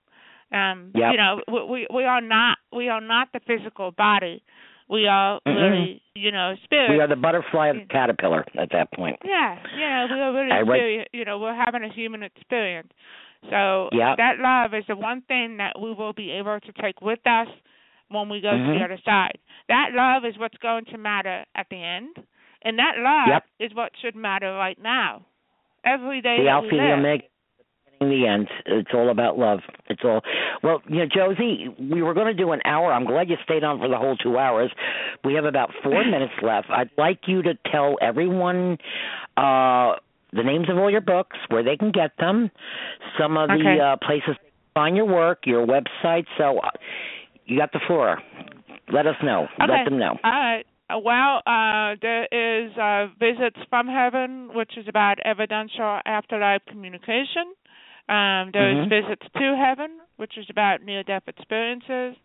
Um, 0.51 0.91
Yep. 0.95 1.11
you 1.11 1.17
know, 1.17 1.41
we, 1.67 1.87
we 1.93 2.03
are 2.05 2.21
not 2.21 2.57
we 2.73 2.89
are 2.89 3.01
not 3.01 3.29
the 3.33 3.39
physical 3.45 3.91
body. 3.91 4.43
We 4.89 5.05
are 5.07 5.41
Mm-mm. 5.45 5.69
really, 5.69 6.01
you 6.15 6.31
know, 6.31 6.55
spirit. 6.63 6.91
We 6.95 7.01
are 7.01 7.07
the 7.07 7.17
butterfly 7.17 7.67
and 7.67 7.81
the 7.81 7.85
caterpillar 7.87 8.45
at 8.57 8.69
that 8.71 8.93
point. 8.93 9.17
Yeah, 9.25 9.57
yeah, 9.77 10.05
we 10.05 10.19
are 10.19 10.33
really 10.33 10.63
spirit, 10.63 11.09
you 11.11 11.25
know, 11.25 11.39
we're 11.39 11.53
having 11.53 11.83
a 11.83 11.93
human 11.93 12.23
experience. 12.23 12.89
So 13.49 13.89
Yeah. 13.91 14.15
that 14.15 14.39
love 14.39 14.73
is 14.73 14.85
the 14.87 14.95
one 14.95 15.21
thing 15.27 15.57
that 15.57 15.79
we 15.79 15.91
will 15.93 16.13
be 16.13 16.31
able 16.31 16.59
to 16.61 16.71
take 16.81 17.01
with 17.01 17.19
us 17.27 17.47
when 18.09 18.29
we 18.29 18.39
go 18.39 18.51
to 18.51 18.57
Mhm. 18.57 18.79
the 18.79 18.83
other 18.85 18.97
side. 19.03 19.37
That 19.67 19.91
love 19.93 20.23
is 20.23 20.37
what's 20.37 20.57
going 20.59 20.85
to 20.85 20.97
matter 20.97 21.43
at 21.55 21.67
the 21.69 21.83
end, 21.83 22.15
and 22.61 22.79
that 22.79 22.97
love 22.97 23.27
Yep. 23.27 23.45
is 23.59 23.73
what 23.73 23.91
should 23.97 24.15
matter 24.15 24.53
right 24.53 24.79
now. 24.79 25.25
Every 25.83 26.21
day 26.21 26.37
The 26.43 26.47
alpha 26.49 26.67
we 26.71 26.79
and 26.79 26.87
the 26.87 26.93
omega. 26.93 27.25
In 27.99 28.09
the 28.09 28.27
end, 28.27 28.47
it's 28.65 28.89
all 28.93 29.09
about 29.09 29.39
love. 29.39 29.59
It's 29.87 30.01
all 30.03 30.21
well, 30.61 30.81
you 30.87 30.97
know, 30.97 31.05
Josie. 31.05 31.67
We 31.79 32.01
were 32.03 32.13
going 32.13 32.27
to 32.27 32.33
do 32.33 32.51
an 32.51 32.61
hour. 32.65 32.93
I'm 32.93 33.05
glad 33.05 33.29
you 33.29 33.37
stayed 33.43 33.63
on 33.63 33.79
for 33.79 33.87
the 33.87 33.97
whole 33.97 34.15
two 34.15 34.37
hours. 34.37 34.71
We 35.23 35.33
have 35.33 35.45
about 35.45 35.71
four 35.83 36.05
minutes 36.11 36.33
left. 36.43 36.67
I'd 36.69 36.91
like 36.97 37.21
you 37.27 37.41
to 37.41 37.57
tell 37.71 37.95
everyone 38.01 38.77
uh, 39.35 39.93
the 40.33 40.43
names 40.43 40.69
of 40.69 40.77
all 40.77 40.91
your 40.91 41.01
books, 41.01 41.37
where 41.49 41.63
they 41.63 41.75
can 41.75 41.91
get 41.91 42.11
them, 42.19 42.51
some 43.19 43.35
of 43.37 43.49
Okay. 43.49 43.77
the 43.77 43.83
uh, 43.83 43.95
places 44.05 44.35
to 44.35 44.51
find 44.75 44.95
your 44.95 45.05
work, 45.05 45.39
your 45.45 45.65
website. 45.65 46.25
So 46.37 46.59
uh, 46.59 46.69
you 47.45 47.57
got 47.57 47.71
the 47.71 47.79
floor. 47.87 48.21
Let 48.93 49.07
us 49.07 49.15
know. 49.23 49.47
Okay. 49.61 49.71
Let 49.71 49.85
them 49.85 49.97
know. 49.97 50.17
All 50.23 50.31
right. 50.31 50.65
Uh, 50.89 50.99
well, 50.99 51.41
uh, 51.45 51.95
there 52.01 52.25
is 52.31 52.71
uh, 52.77 53.07
Visits 53.19 53.57
from 53.69 53.87
Heaven, 53.87 54.49
which 54.53 54.77
is 54.77 54.87
about 54.87 55.17
evidential 55.25 55.99
afterlife 56.05 56.61
communication. 56.69 57.53
Um, 58.09 58.51
there 58.51 58.69
is 58.69 58.85
Mhm. 58.85 58.89
Visits 58.89 59.27
to 59.37 59.55
Heaven, 59.55 59.99
which 60.15 60.37
is 60.37 60.49
about 60.49 60.81
near-death 60.81 61.27
experiences. 61.27 62.15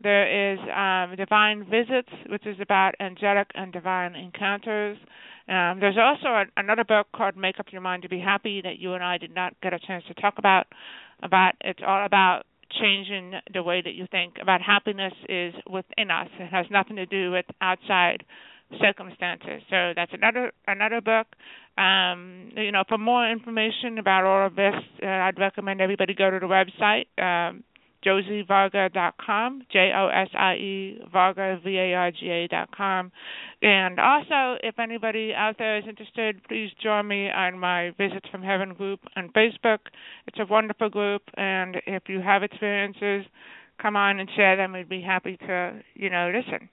There 0.00 0.52
is 0.52 0.58
um, 0.74 1.14
Divine 1.16 1.64
Visits, 1.64 2.10
which 2.26 2.46
is 2.46 2.58
about 2.60 2.94
angelic 3.00 3.50
and 3.54 3.72
divine 3.72 4.16
encounters. 4.16 4.98
Um, 5.46 5.78
there's 5.78 5.98
also 5.98 6.28
a, 6.28 6.44
another 6.56 6.84
book 6.84 7.08
called 7.12 7.36
Make 7.36 7.60
Up 7.60 7.70
Your 7.70 7.82
Mind 7.82 8.02
to 8.02 8.08
Be 8.08 8.18
Happy 8.18 8.60
that 8.62 8.78
you 8.78 8.94
and 8.94 9.04
I 9.04 9.18
did 9.18 9.34
not 9.34 9.54
get 9.60 9.72
a 9.74 9.78
chance 9.78 10.04
to 10.06 10.14
talk 10.14 10.38
about. 10.38 10.66
About 11.22 11.54
it's 11.60 11.80
all 11.86 12.04
about 12.04 12.44
changing 12.80 13.34
the 13.52 13.62
way 13.62 13.82
that 13.82 13.94
you 13.94 14.06
think 14.10 14.38
about 14.40 14.62
happiness 14.62 15.12
is 15.28 15.52
within 15.68 16.10
us. 16.10 16.28
It 16.38 16.46
has 16.50 16.66
nothing 16.70 16.96
to 16.96 17.06
do 17.06 17.30
with 17.32 17.44
outside 17.60 18.24
circumstances. 18.80 19.62
So 19.70 19.92
that's 19.96 20.12
another 20.12 20.52
another 20.66 21.00
book. 21.00 21.26
Um, 21.78 22.50
you 22.56 22.72
know, 22.72 22.84
for 22.88 22.98
more 22.98 23.30
information 23.30 23.98
about 23.98 24.24
all 24.24 24.46
of 24.46 24.54
this, 24.54 24.74
uh, 25.02 25.06
I'd 25.06 25.38
recommend 25.38 25.80
everybody 25.80 26.14
go 26.14 26.30
to 26.30 26.38
the 26.38 26.46
website. 26.46 27.06
Um, 27.22 27.64
josievarga.com, 28.04 29.62
J 29.70 29.92
O 29.94 30.08
S 30.08 30.28
I 30.34 30.54
E 30.54 31.00
Varga 31.12 31.60
V 31.62 31.76
A 31.76 31.94
R 31.94 32.10
G 32.10 32.28
A 32.30 32.48
dot 32.48 32.74
com. 32.74 33.12
And 33.62 34.00
also, 34.00 34.58
if 34.62 34.78
anybody 34.78 35.32
out 35.34 35.56
there 35.58 35.78
is 35.78 35.84
interested, 35.88 36.42
please 36.48 36.70
join 36.82 37.06
me 37.06 37.30
on 37.30 37.58
my 37.58 37.90
Visits 37.98 38.26
from 38.30 38.42
Heaven 38.42 38.74
group 38.74 39.00
on 39.16 39.30
Facebook. 39.36 39.80
It's 40.26 40.38
a 40.38 40.46
wonderful 40.46 40.88
group, 40.88 41.22
and 41.36 41.76
if 41.86 42.04
you 42.08 42.20
have 42.20 42.42
experiences, 42.42 43.26
come 43.80 43.96
on 43.96 44.18
and 44.18 44.28
share 44.34 44.56
them. 44.56 44.72
We'd 44.72 44.88
be 44.88 45.02
happy 45.02 45.36
to, 45.36 45.82
you 45.94 46.08
know, 46.08 46.32
listen. 46.34 46.68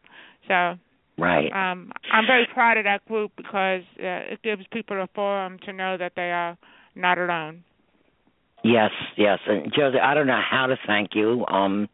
So 0.48 0.78
Right. 1.20 1.52
um, 1.52 1.92
I'm 2.14 2.26
very 2.28 2.48
proud 2.54 2.78
of 2.78 2.84
that 2.84 3.04
group 3.08 3.32
because 3.36 3.82
uh, 4.00 4.32
it 4.34 4.42
gives 4.44 4.64
people 4.72 5.02
a 5.02 5.08
forum 5.16 5.58
to 5.66 5.74
know 5.74 5.98
that 5.98 6.14
they 6.16 6.32
are 6.32 6.58
not 6.96 7.18
alone. 7.18 7.64
Yes, 8.64 8.92
yes. 9.16 9.40
And 9.48 9.72
Josie, 9.74 10.00
I 10.00 10.14
don't 10.14 10.28
know 10.28 10.42
how 10.48 10.68
to 10.68 10.78
thank 10.86 11.10
you. 11.16 11.46
Um 11.48 11.88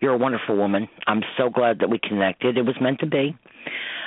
you're 0.00 0.12
a 0.14 0.18
wonderful 0.18 0.56
woman. 0.56 0.88
I'm 1.06 1.22
so 1.38 1.48
glad 1.50 1.78
that 1.80 1.88
we 1.90 1.98
connected. 1.98 2.56
It 2.58 2.62
was 2.66 2.76
meant 2.80 3.00
to 3.00 3.06
be. 3.06 3.36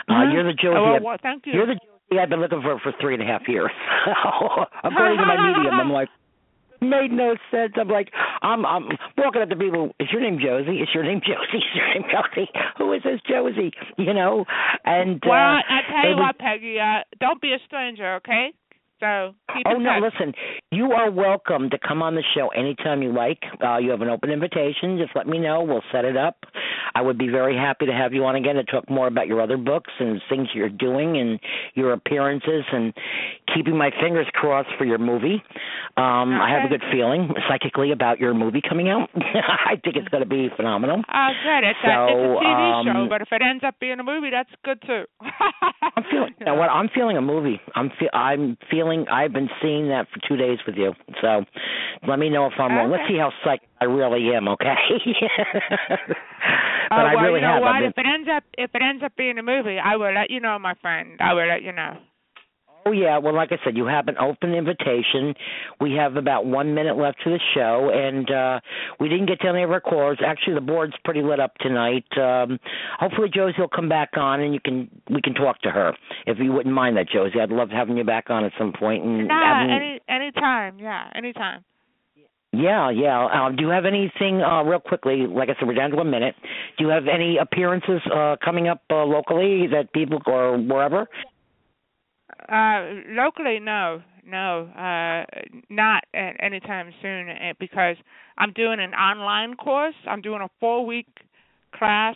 Uh 0.07 0.13
Mhm. 0.13 0.33
you're 0.33 0.43
the 0.43 0.53
Josie 0.53 0.77
Oh, 0.77 0.83
well, 0.83 0.95
I've- 0.95 1.05
well, 1.05 1.17
thank 1.21 1.45
you. 1.47 1.53
you're 1.53 1.65
the 1.65 1.75
Josie 1.75 2.19
I've 2.21 2.29
been 2.29 2.39
looking 2.39 2.61
for 2.61 2.79
for 2.79 2.91
three 3.01 3.13
and 3.15 3.21
a 3.23 3.25
half 3.25 3.47
years. 3.47 3.71
According 4.83 5.17
to 5.19 5.25
my 5.25 5.37
medium, 5.53 5.73
I'm 5.79 5.91
like 5.91 6.09
made 6.81 7.11
no 7.11 7.35
sense. 7.51 7.73
I'm 7.75 7.87
like 7.87 8.11
I'm 8.41 8.65
I'm 8.65 8.89
walking 9.17 9.41
up 9.41 9.49
to 9.49 9.55
people, 9.55 9.95
is 9.99 10.07
your 10.11 10.21
name 10.21 10.39
Josie? 10.39 10.79
Is 10.79 10.89
your 10.93 11.03
name 11.03 11.21
Josie? 11.21 11.57
Is 11.57 11.75
your 11.75 11.87
name 11.93 12.03
Josie? 12.09 12.49
Who 12.77 12.93
is 12.93 13.01
this 13.03 13.19
Josie? 13.27 13.71
You 13.97 14.13
know? 14.13 14.45
And 14.85 15.21
well, 15.25 15.33
uh 15.33 15.61
I 15.67 15.79
tell 15.91 16.09
you 16.11 16.17
what, 16.17 16.37
Peggy, 16.37 16.77
uh, 16.79 17.03
don't 17.19 17.41
be 17.41 17.53
a 17.53 17.59
stranger, 17.65 18.15
okay? 18.15 18.53
So 18.99 19.33
oh 19.67 19.77
no, 19.77 19.99
touch. 20.01 20.11
listen. 20.13 20.33
You 20.71 20.91
are 20.91 21.11
welcome 21.11 21.69
to 21.69 21.77
come 21.77 22.01
on 22.01 22.15
the 22.15 22.23
show 22.35 22.47
anytime 22.49 23.01
you 23.03 23.13
like. 23.13 23.39
Uh, 23.63 23.77
you 23.77 23.91
have 23.91 24.01
an 24.01 24.09
open 24.09 24.31
invitation. 24.31 24.97
Just 24.97 25.15
let 25.15 25.27
me 25.27 25.37
know. 25.37 25.61
We'll 25.61 25.83
set 25.91 26.03
it 26.03 26.17
up. 26.17 26.37
I 26.95 27.01
would 27.01 27.17
be 27.19 27.27
very 27.27 27.55
happy 27.55 27.85
to 27.85 27.91
have 27.93 28.13
you 28.13 28.25
on 28.25 28.35
again 28.35 28.55
to 28.55 28.63
talk 28.63 28.89
more 28.89 29.05
about 29.07 29.27
your 29.27 29.39
other 29.39 29.57
books 29.57 29.91
and 29.99 30.19
things 30.29 30.47
you're 30.55 30.69
doing 30.69 31.17
and 31.19 31.39
your 31.75 31.93
appearances 31.93 32.63
and 32.71 32.91
keeping 33.53 33.77
my 33.77 33.91
fingers 34.01 34.25
crossed 34.33 34.69
for 34.79 34.85
your 34.85 34.97
movie. 34.97 35.43
Um, 35.95 36.33
I 36.41 36.49
have 36.51 36.65
a 36.65 36.69
good 36.69 36.83
feeling 36.91 37.29
psychically 37.47 37.91
about 37.91 38.19
your 38.19 38.33
movie 38.33 38.61
coming 38.67 38.89
out. 38.89 39.09
I 39.15 39.75
think 39.83 39.95
it's 39.95 40.07
going 40.09 40.23
to 40.23 40.29
be 40.29 40.49
phenomenal. 40.55 41.03
Oh, 41.13 41.27
good. 41.43 41.67
It's, 41.69 41.79
a, 41.83 41.87
it's 41.87 42.11
a 42.11 42.17
So, 42.17 42.39
TV 42.41 42.83
show, 42.85 42.99
um, 43.01 43.09
but 43.09 43.21
if 43.21 43.27
it 43.31 43.41
ends 43.47 43.63
up 43.63 43.75
being 43.79 43.99
a 43.99 44.03
movie, 44.03 44.29
that's 44.31 44.49
good 44.65 44.81
too. 44.81 45.03
I'm 45.21 46.03
feeling. 46.09 46.33
You 46.39 46.45
know 46.47 46.55
what? 46.59 46.69
I'm 46.69 46.89
feeling 46.93 47.17
a 47.17 47.21
movie. 47.21 47.61
I'm 47.75 47.89
fe- 47.99 48.09
I'm 48.13 48.57
feeling. 48.71 48.86
I've 49.11 49.33
been 49.33 49.49
seeing 49.61 49.89
that 49.89 50.07
for 50.13 50.19
two 50.27 50.37
days 50.37 50.59
with 50.65 50.75
you. 50.75 50.93
So, 51.21 51.43
let 52.07 52.19
me 52.19 52.29
know 52.29 52.45
if 52.45 52.53
I'm 52.59 52.75
wrong. 52.75 52.91
Let's 52.91 53.03
see 53.07 53.17
how 53.17 53.31
psychic 53.43 53.67
I 53.81 53.85
really 53.85 54.33
am. 54.35 54.47
Okay. 54.47 54.65
but 55.89 56.17
oh, 56.91 56.95
I 56.95 57.15
well, 57.15 57.23
really 57.25 57.39
you 57.39 57.47
know 57.47 57.53
have. 57.53 57.61
what? 57.61 57.79
Been, 57.79 57.89
If 57.89 57.97
it 57.97 58.05
ends 58.05 58.29
up 58.35 58.43
if 58.57 58.71
it 58.73 58.81
ends 58.81 59.03
up 59.03 59.15
being 59.17 59.37
a 59.37 59.43
movie, 59.43 59.77
I 59.79 59.95
will 59.95 60.13
let 60.13 60.29
you 60.29 60.39
know, 60.39 60.57
my 60.59 60.73
friend. 60.81 61.19
I 61.19 61.33
will 61.33 61.47
let 61.47 61.63
you 61.63 61.71
know. 61.71 61.97
Oh 62.87 62.91
yeah. 62.91 63.17
Well, 63.17 63.35
like 63.35 63.51
I 63.51 63.57
said, 63.63 63.75
you 63.75 63.85
have 63.85 64.07
an 64.07 64.17
open 64.17 64.53
invitation. 64.53 65.33
We 65.81 65.93
have 65.93 66.15
about 66.15 66.45
one 66.45 66.73
minute 66.73 66.97
left 66.97 67.17
to 67.23 67.29
the 67.29 67.39
show, 67.53 67.91
and 67.93 68.29
uh 68.31 68.59
we 68.99 69.09
didn't 69.09 69.27
get 69.27 69.41
to 69.41 69.47
any 69.49 69.63
of 69.63 69.71
our 69.71 69.81
callers. 69.81 70.19
Actually, 70.25 70.55
the 70.55 70.61
board's 70.61 70.93
pretty 71.03 71.21
lit 71.21 71.39
up 71.39 71.55
tonight. 71.59 72.05
Um 72.17 72.59
Hopefully, 72.99 73.29
Josie 73.33 73.55
will 73.59 73.67
come 73.67 73.89
back 73.89 74.11
on, 74.15 74.41
and 74.41 74.53
you 74.53 74.59
can 74.63 74.89
we 75.09 75.21
can 75.21 75.33
talk 75.33 75.61
to 75.61 75.69
her 75.69 75.93
if 76.25 76.37
you 76.39 76.51
wouldn't 76.51 76.73
mind 76.73 76.97
that, 76.97 77.09
Josie. 77.09 77.39
I'd 77.41 77.49
love 77.49 77.69
having 77.69 77.97
you 77.97 78.03
back 78.03 78.29
on 78.29 78.45
at 78.45 78.51
some 78.57 78.73
point 78.77 79.03
and 79.03 79.27
Nah, 79.27 79.55
having 79.55 79.71
any 79.71 79.99
anytime. 80.07 80.79
Yeah, 80.79 81.09
anytime. 81.15 81.63
Yeah, 82.53 82.89
yeah. 82.89 83.27
Um, 83.27 83.55
do 83.55 83.63
you 83.63 83.69
have 83.69 83.85
anything 83.85 84.41
uh, 84.41 84.63
real 84.63 84.79
quickly? 84.79 85.27
Like 85.27 85.49
I 85.49 85.59
said, 85.59 85.67
we're 85.67 85.75
down 85.75 85.91
to 85.91 85.97
a 85.97 86.05
minute. 86.05 86.33
Do 86.77 86.85
you 86.85 86.89
have 86.89 87.03
any 87.07 87.37
appearances 87.37 88.01
uh, 88.11 88.37
coming 88.43 88.67
up 88.67 88.81
uh, 88.89 89.03
locally 89.03 89.67
that 89.71 89.91
people 89.93 90.19
or 90.25 90.57
wherever? 90.57 91.07
Uh, 92.49 93.01
locally, 93.09 93.59
no, 93.59 94.01
no, 94.25 94.67
uh, 94.77 95.25
not 95.69 96.03
at 96.13 96.35
anytime 96.41 96.93
soon 97.01 97.29
uh, 97.29 97.53
because 97.59 97.95
I'm 98.37 98.53
doing 98.53 98.79
an 98.79 98.93
online 98.93 99.55
course. 99.55 99.95
I'm 100.07 100.21
doing 100.21 100.41
a 100.41 100.49
four-week 100.59 101.07
class 101.73 102.15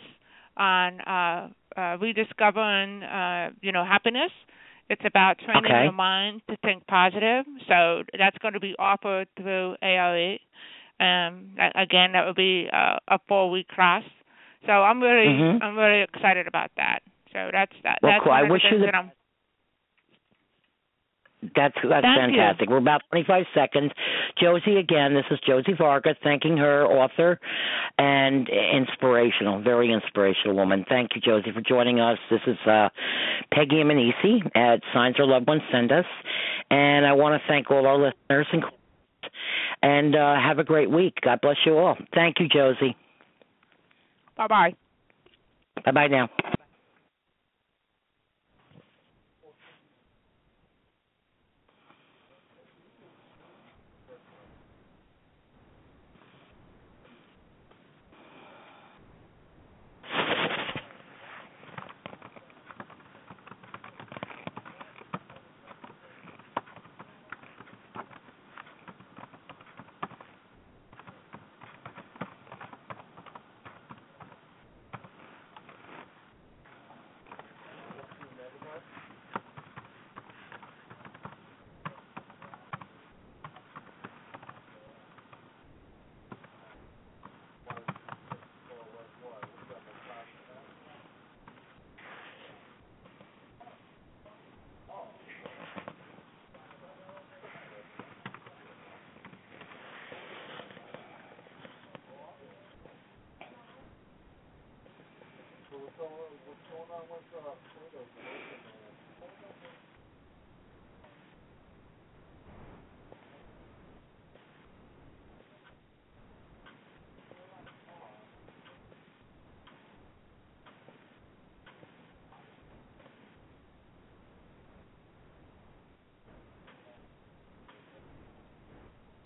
on 0.56 1.00
uh, 1.02 1.48
uh, 1.76 1.96
rediscovering, 2.00 3.02
uh, 3.02 3.50
you 3.60 3.72
know, 3.72 3.84
happiness. 3.84 4.30
It's 4.88 5.02
about 5.04 5.38
training 5.38 5.70
Okay. 5.70 5.84
your 5.84 5.92
mind 5.92 6.42
to 6.50 6.56
think 6.58 6.86
positive. 6.86 7.44
So 7.68 8.02
that's 8.18 8.36
going 8.38 8.54
to 8.54 8.60
be 8.60 8.74
offered 8.78 9.28
through 9.36 9.76
ARE. 9.80 10.38
Um, 11.00 11.56
again, 11.74 12.12
that 12.12 12.24
will 12.26 12.34
be 12.34 12.68
uh, 12.72 12.96
a 13.08 13.18
four-week 13.26 13.68
class. 13.68 14.02
So 14.66 14.72
I'm 14.72 15.02
really, 15.02 15.26
Mhm. 15.32 15.62
I'm 15.62 15.76
really 15.76 16.02
excited 16.02 16.46
about 16.46 16.70
that. 16.76 17.00
So 17.32 17.50
that's 17.52 17.72
that. 17.82 17.98
Well, 18.02 18.12
that's 18.12 18.24
cool. 18.24 18.32
I 18.32 18.42
wish 18.42 18.62
you 18.64 18.78
the- 18.78 19.10
That's 21.42 21.74
that's 21.82 22.04
Thank 22.06 22.32
you. 22.32 22.38
fantastic. 22.38 22.70
We're 22.70 22.76
about 22.78 23.02
25 23.10 23.44
seconds. 23.52 23.90
Josie 24.40 24.76
again. 24.76 25.14
This 25.14 25.24
is 25.30 25.40
Josie 25.44 25.74
Varga 25.76 26.14
thanking 26.22 26.56
her 26.58 26.86
author 26.86 27.40
and 27.98 28.48
inspirational, 28.48 29.60
very 29.60 29.92
inspirational 29.92 30.56
woman. 30.56 30.84
Thank 30.88 31.10
you, 31.16 31.20
Josie, 31.20 31.50
for 31.52 31.60
joining 31.60 31.98
us. 31.98 32.18
This 32.30 32.40
is 32.46 32.56
uh, 32.66 32.90
Peggy 33.52 33.82
Simmanesi 33.82 34.44
at 34.54 34.82
Signs 34.94 35.16
Our 35.18 35.26
Loved 35.26 35.48
Ones 35.48 35.62
Send 35.72 35.90
Us, 35.90 36.06
and 36.70 37.04
I 37.04 37.12
want 37.12 37.40
to 37.40 37.48
thank 37.48 37.70
all 37.70 37.86
our 37.86 37.98
listeners 37.98 38.46
and 38.52 38.64
and 39.82 40.14
uh, 40.14 40.36
have 40.36 40.58
a 40.60 40.64
great 40.64 40.90
week. 40.90 41.14
God 41.22 41.40
bless 41.42 41.56
you 41.66 41.76
all. 41.76 41.96
Thank 42.14 42.36
you, 42.38 42.48
Josie. 42.48 42.96
bye 44.36 44.46
bye. 44.46 44.74
Bye 45.84 45.90
bye 45.90 46.06
now. 46.06 46.28